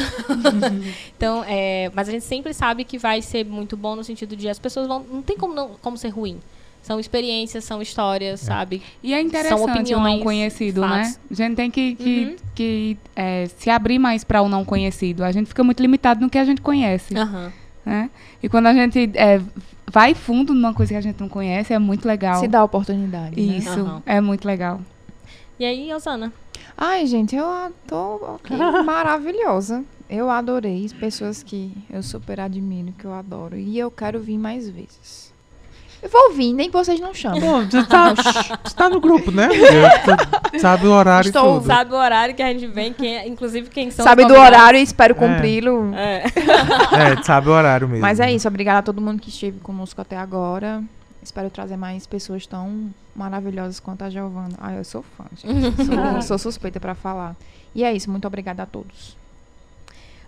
então 1.16 1.44
é, 1.46 1.90
mas 1.94 2.08
a 2.08 2.12
gente 2.12 2.24
sempre 2.24 2.52
sabe 2.52 2.84
que 2.84 2.98
vai 2.98 3.22
ser 3.22 3.44
muito 3.44 3.76
bom 3.76 3.94
no 3.94 4.02
sentido 4.02 4.34
de 4.34 4.48
as 4.48 4.58
pessoas 4.58 4.88
vão. 4.88 5.04
Não 5.08 5.22
tem 5.22 5.36
como, 5.36 5.54
não, 5.54 5.70
como 5.80 5.96
ser 5.96 6.08
ruim. 6.08 6.40
São 6.82 6.98
experiências, 6.98 7.62
são 7.64 7.80
histórias, 7.80 8.40
sabe? 8.40 8.82
E 9.02 9.14
é 9.14 9.20
interessante 9.20 9.60
o 9.62 9.66
não 9.66 9.72
opiniões, 10.04 10.22
conhecido, 10.22 10.80
né? 10.80 11.04
fatos. 11.04 11.18
A 11.30 11.34
gente 11.34 11.54
tem 11.56 11.70
que, 11.70 11.94
que, 11.94 12.24
Uhum. 12.24 12.36
que 12.56 12.98
é, 13.14 13.46
se 13.56 13.70
abrir 13.70 13.98
mais 14.00 14.24
para 14.24 14.42
o 14.42 14.48
não 14.48 14.64
conhecido. 14.64 15.22
A 15.22 15.30
gente 15.30 15.46
fica 15.46 15.62
muito 15.62 15.80
limitado 15.80 16.20
no 16.20 16.28
que 16.28 16.38
a 16.38 16.44
gente 16.44 16.60
conhece, 16.60 17.16
Aham. 17.16 17.52
né? 17.86 18.10
E 18.42 18.48
quando 18.48 18.66
a 18.66 18.74
gente 18.74 19.10
é, 19.14 19.40
vai 19.90 20.12
fundo 20.12 20.52
numa 20.52 20.74
coisa 20.74 20.92
que 20.92 20.96
a 20.96 21.00
gente 21.00 21.20
não 21.20 21.28
conhece, 21.28 21.72
é 21.72 21.78
muito 21.78 22.04
legal. 22.06 22.40
Se 22.40 22.48
dá 22.48 22.64
oportunidade. 22.64 23.40
né? 23.40 23.58
Isso, 23.58 23.70
Aham. 23.70 24.02
é 24.04 24.20
muito 24.20 24.44
legal. 24.44 24.80
E 25.60 25.64
aí, 25.64 25.94
Osana? 25.94 26.32
Ai, 26.76 27.06
gente, 27.06 27.36
eu 27.36 27.44
a- 27.46 27.70
tô 27.86 28.36
aqui 28.42 28.54
maravilhosa. 28.84 29.84
Eu 30.10 30.28
adorei. 30.28 30.90
Pessoas 30.98 31.42
que 31.44 31.72
eu 31.88 32.02
super 32.02 32.40
admiro, 32.40 32.92
que 32.98 33.04
eu 33.04 33.12
adoro. 33.12 33.56
E 33.56 33.78
eu 33.78 33.88
quero 33.90 34.18
vir 34.20 34.36
mais 34.38 34.68
vezes. 34.68 35.31
Eu 36.02 36.08
vou 36.10 36.32
vir, 36.32 36.52
nem 36.52 36.68
vocês 36.68 36.98
não 36.98 37.14
chamem. 37.14 37.40
Bom, 37.40 37.64
você 37.64 37.84
tá, 37.84 38.12
você 38.64 38.74
tá 38.74 38.88
no 38.88 39.00
grupo, 39.00 39.30
né? 39.30 39.48
Sabe 40.58 40.86
o 40.88 40.90
horário 40.92 41.28
Estou- 41.28 41.54
tudo. 41.60 41.66
Sabe 41.66 41.92
o 41.92 41.96
horário 41.96 42.34
que 42.34 42.42
a 42.42 42.52
gente 42.52 42.66
vem, 42.66 42.92
quem 42.92 43.16
é- 43.18 43.28
inclusive 43.28 43.70
quem 43.70 43.90
são 43.90 44.04
Sabe 44.04 44.22
os 44.22 44.28
do 44.28 44.34
horário 44.34 44.78
e 44.78 44.82
espero 44.82 45.14
cumpri-lo. 45.14 45.94
É. 45.94 46.24
É, 47.16 47.22
sabe 47.22 47.48
o 47.48 47.52
horário 47.52 47.86
mesmo. 47.88 48.02
Mas 48.02 48.18
é 48.18 48.32
isso. 48.32 48.48
Obrigada 48.48 48.80
a 48.80 48.82
todo 48.82 49.00
mundo 49.00 49.20
que 49.20 49.28
esteve 49.28 49.60
conosco 49.60 50.00
até 50.00 50.16
agora. 50.16 50.82
Espero 51.22 51.48
trazer 51.50 51.76
mais 51.76 52.04
pessoas 52.04 52.46
tão 52.46 52.90
maravilhosas 53.14 53.78
quanto 53.78 54.02
a 54.02 54.10
Giovana. 54.10 54.56
Ah, 54.60 54.72
eu 54.74 54.84
sou 54.84 55.04
fã, 55.16 55.24
gente. 55.36 55.76
Sou, 55.86 56.22
sou 56.22 56.38
suspeita 56.38 56.80
pra 56.80 56.96
falar. 56.96 57.36
E 57.74 57.84
é 57.84 57.92
isso. 57.94 58.10
Muito 58.10 58.26
obrigada 58.26 58.64
a 58.64 58.66
todos. 58.66 59.16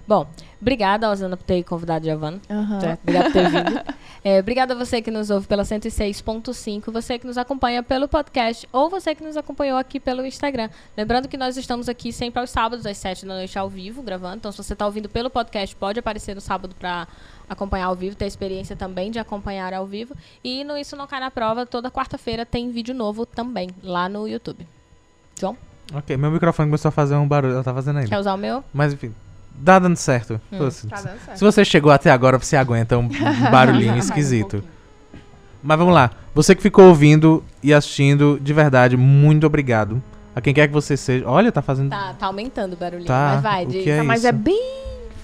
Bom, 0.07 0.27
obrigada, 0.61 1.11
Osana, 1.11 1.37
por 1.37 1.45
ter 1.45 1.63
convidado 1.65 2.07
a 2.07 2.11
Giovana. 2.11 2.41
Aham. 2.51 2.81
Certo? 2.81 3.01
Obrigada 3.03 3.25
por 3.31 3.33
ter 3.33 3.51
vindo. 3.51 3.95
É, 4.25 4.41
obrigada 4.41 4.73
a 4.75 4.77
você 4.77 5.03
que 5.03 5.11
nos 5.11 5.29
ouve 5.29 5.47
pela 5.47 5.65
106.5, 5.65 6.91
você 6.91 7.19
que 7.19 7.27
nos 7.27 7.37
acompanha 7.37 7.83
pelo 7.83 8.09
podcast 8.09 8.67
ou 8.73 8.89
você 8.89 9.15
que 9.15 9.23
nos 9.23 9.37
acompanhou 9.37 9.77
aqui 9.77 10.01
pelo 10.01 10.25
Instagram. 10.25 10.71
Lembrando 10.97 11.29
que 11.29 11.37
nós 11.37 11.57
estamos 11.57 11.89
aqui 11.89 12.13
sempre 12.13 12.41
aos 12.41 12.49
sábados, 12.51 12.87
às 12.87 12.97
7 12.97 13.27
da 13.27 13.35
noite, 13.35 13.59
ao 13.59 13.69
vivo, 13.69 14.03
gravando. 14.03 14.37
Então, 14.37 14.51
se 14.53 14.59
você 14.59 14.73
está 14.73 14.87
ouvindo 14.87 15.09
pelo 15.09 15.29
podcast, 15.29 15.77
pode 15.77 15.99
aparecer 15.99 16.35
no 16.35 16.41
sábado 16.41 16.75
para 16.79 17.07
acompanhar 17.49 17.87
ao 17.87 17.95
vivo, 17.95 18.17
ter 18.17 18.25
a 18.25 18.29
experiência 18.29 18.75
também 18.75 19.11
de 19.11 19.19
acompanhar 19.19 19.75
ao 19.75 19.87
vivo. 19.87 20.15
E 20.43 20.65
no 20.65 20.77
Isso 20.79 20.97
Não 20.97 21.07
Cai 21.07 21.21
na 21.21 21.31
Prova, 21.31 21.67
toda 21.67 21.91
quarta-feira 21.91 22.47
tem 22.47 22.71
vídeo 22.71 22.95
novo 22.95 23.27
também, 23.27 23.69
lá 23.83 24.09
no 24.09 24.27
YouTube. 24.27 24.67
João, 25.39 25.57
Ok, 25.93 26.17
meu 26.17 26.31
microfone 26.31 26.69
começou 26.69 26.89
a 26.89 26.93
fazer 26.93 27.15
um 27.15 27.29
barulho. 27.29 27.55
Ela 27.55 27.65
tá 27.65 27.75
fazendo 27.75 27.99
ainda. 27.99 28.09
quer 28.09 28.19
usar 28.19 28.33
o 28.33 28.39
meu? 28.39 28.65
Mas 28.73 28.95
enfim, 28.95 29.15
dá 29.55 29.79
dando 29.79 29.97
certo. 29.97 30.41
Hum. 30.53 30.59
Fosse. 30.59 30.87
Tá 30.87 30.97
dando 30.97 31.19
certo. 31.25 31.39
Se 31.39 31.45
você 31.45 31.65
chegou 31.65 31.91
até 31.93 32.11
agora, 32.11 32.39
você 32.39 32.57
aguenta 32.57 32.99
um 32.99 33.09
barulhinho 33.51 33.97
esquisito. 33.99 34.63
Mas 35.63 35.79
vamos 35.79 35.95
lá. 35.95 36.11
Você 36.35 36.55
que 36.55 36.61
ficou 36.63 36.87
ouvindo 36.89 37.43
e 37.63 37.73
assistindo, 37.73 38.39
de 38.43 38.53
verdade, 38.53 38.97
muito 38.97 39.47
obrigado. 39.47 40.03
A 40.37 40.41
quem 40.41 40.53
quer 40.53 40.67
que 40.67 40.75
você 40.75 40.97
seja. 40.97 41.27
Olha, 41.29 41.51
tá 41.53 41.63
fazendo. 41.63 41.91
Tá, 41.91 42.13
tá 42.19 42.27
aumentando 42.27 42.73
o 42.73 42.77
barulhinho, 42.77 43.07
Tá, 43.07 43.33
mas 43.35 43.43
vai. 43.43 43.65
o 43.65 43.69
de- 43.69 43.83
que 43.83 43.91
é 43.91 43.97
Tá, 43.99 44.05
mas 44.05 44.19
isso? 44.21 44.29
é 44.29 44.33
bem. 44.33 44.75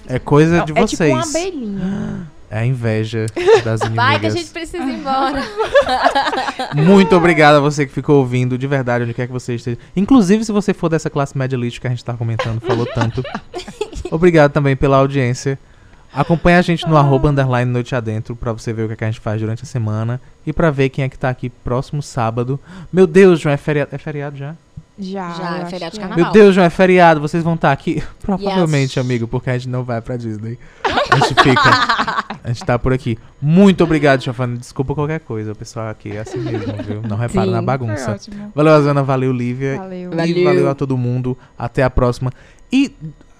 É 0.07 0.17
coisa 0.19 0.61
de 0.61 0.71
é 0.71 0.85
tipo 0.85 1.03
uma 1.03 1.21
vocês. 1.23 1.35
abelhinha. 1.35 2.27
É 2.53 2.59
a 2.59 2.65
inveja 2.65 3.27
das 3.63 3.79
inimigas. 3.79 3.95
Vai 4.11 4.19
que 4.19 4.25
a 4.25 4.29
gente 4.29 4.49
precisa 4.49 4.83
ir 4.83 4.95
embora. 4.99 5.41
Muito 6.75 7.15
obrigado 7.15 7.55
a 7.55 7.59
você 7.61 7.85
que 7.85 7.93
ficou 7.93 8.17
ouvindo, 8.17 8.57
de 8.57 8.67
verdade, 8.67 9.05
onde 9.05 9.13
quer 9.13 9.25
que 9.25 9.31
você 9.31 9.55
esteja. 9.55 9.77
Inclusive, 9.95 10.43
se 10.43 10.51
você 10.51 10.73
for 10.73 10.89
dessa 10.89 11.09
classe 11.09 11.37
média 11.37 11.55
elite 11.55 11.79
que 11.79 11.87
a 11.87 11.89
gente 11.89 12.03
tá 12.03 12.13
comentando, 12.13 12.59
falou 12.59 12.85
tanto. 12.87 13.23
Obrigado 14.11 14.51
também 14.51 14.75
pela 14.75 14.97
audiência. 14.97 15.57
Acompanhe 16.13 16.57
a 16.57 16.61
gente 16.61 16.85
no 16.87 16.97
arroba 16.97 17.29
underline 17.29 17.71
noite 17.71 17.95
adentro 17.95 18.35
pra 18.35 18.51
você 18.51 18.73
ver 18.73 18.83
o 18.83 18.87
que, 18.87 18.93
é 18.93 18.95
que 18.97 19.03
a 19.05 19.07
gente 19.07 19.21
faz 19.21 19.39
durante 19.39 19.63
a 19.63 19.65
semana 19.65 20.19
e 20.45 20.51
pra 20.51 20.69
ver 20.69 20.89
quem 20.89 21.05
é 21.05 21.09
que 21.09 21.17
tá 21.17 21.29
aqui 21.29 21.49
próximo 21.49 22.01
sábado. 22.01 22.59
Meu 22.91 23.07
Deus, 23.07 23.39
João, 23.39 23.53
é 23.53 23.57
feriado, 23.57 23.89
é 23.93 23.97
feriado 23.97 24.35
já? 24.37 24.53
Já. 24.99 25.31
Já, 25.31 25.57
é 25.59 25.65
feriado 25.65 25.93
de 25.93 25.99
é. 25.99 26.01
carnaval. 26.01 26.23
Meu 26.25 26.33
Deus, 26.33 26.53
João, 26.53 26.67
é 26.67 26.69
feriado, 26.69 27.21
vocês 27.21 27.41
vão 27.43 27.55
estar 27.55 27.71
aqui? 27.71 28.03
Provavelmente, 28.21 28.97
Yes. 28.99 29.05
amigo, 29.05 29.25
porque 29.25 29.49
a 29.49 29.53
gente 29.53 29.69
não 29.69 29.83
vai 29.85 30.01
pra 30.01 30.17
Disney. 30.17 30.59
A 30.83 31.15
gente 31.15 31.41
fica. 31.41 31.61
A 32.43 32.47
gente 32.47 32.65
tá 32.65 32.77
por 32.77 32.91
aqui. 32.91 33.17
Muito 33.41 33.81
obrigado, 33.83 34.21
Giovanni. 34.21 34.57
Desculpa 34.57 34.93
qualquer 34.93 35.21
coisa, 35.21 35.53
o 35.53 35.55
pessoal 35.55 35.87
aqui 35.89 36.11
é 36.11 36.19
assim 36.19 36.39
mesmo, 36.39 36.73
viu? 36.83 37.01
Não 37.07 37.15
repara 37.15 37.45
Sim. 37.47 37.51
na 37.53 37.61
bagunça. 37.61 38.19
Valeu, 38.53 38.73
Azana, 38.73 39.01
valeu, 39.01 39.31
Lívia. 39.31 39.77
Valeu. 39.77 40.11
E 40.11 40.15
Valeu. 40.15 40.43
valeu 40.43 40.69
a 40.69 40.75
todo 40.75 40.97
mundo. 40.97 41.37
Até 41.57 41.83
a 41.83 41.89
próxima. 41.89 42.31
E 42.71 42.93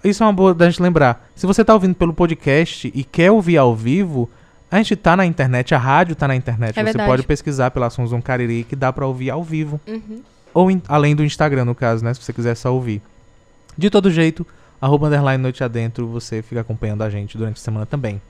isso 0.04 0.24
é 0.24 0.26
uma 0.26 0.34
boa 0.34 0.54
da 0.54 0.70
gente 0.70 0.82
lembrar. 0.82 1.30
Se 1.36 1.46
você 1.46 1.64
tá 1.64 1.74
ouvindo 1.74 1.96
pelo 1.96 2.14
podcast 2.14 2.92
e 2.94 3.04
quer 3.04 3.32
ouvir 3.32 3.58
ao 3.58 3.76
vivo, 3.76 4.30
a 4.70 4.78
gente 4.78 4.96
tá 4.96 5.16
na 5.18 5.26
internet, 5.26 5.76
a 5.76 5.78
rádio 5.78 6.16
tá 6.16 6.28
na 6.28 6.36
internet. 6.36 6.72
É 6.72 6.82
você 6.82 6.84
verdade. 6.86 7.10
pode 7.10 7.24
pesquisar 7.24 7.72
pela 7.72 7.90
Sons 7.90 8.12
um 8.12 8.22
Cariri 8.22 8.64
que 8.64 8.76
dá 8.76 8.92
pra 8.94 9.06
ouvir 9.06 9.30
ao 9.30 9.44
vivo. 9.44 9.80
Uhum. 9.88 10.22
Ou 10.54 10.72
em- 10.72 10.82
além 10.88 11.16
do 11.16 11.24
Instagram, 11.24 11.66
no 11.66 11.76
caso, 11.76 12.04
né? 12.04 12.14
Se 12.14 12.22
você 12.22 12.34
quiser 12.34 12.56
só 12.56 12.74
ouvir. 12.74 13.02
De 13.78 13.90
todo 13.90 14.10
jeito, 14.12 14.46
arroba 14.82 15.08
underline 15.08 15.42
noite 15.42 15.64
adentro, 15.64 16.08
você 16.08 16.42
fica 16.42 16.62
acompanhando 16.62 17.04
a 17.04 17.10
gente 17.10 17.38
durante 17.38 17.58
a 17.58 17.62
semana 17.64 17.86
também. 17.86 18.22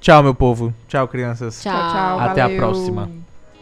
Tchau, 0.00 0.22
meu 0.22 0.34
povo. 0.34 0.72
Tchau, 0.88 1.06
crianças. 1.08 1.62
Tchau. 1.62 1.72
Tchau. 1.72 2.20
Até 2.20 2.40
a 2.42 2.44
valeu. 2.44 2.58
próxima. 2.58 3.25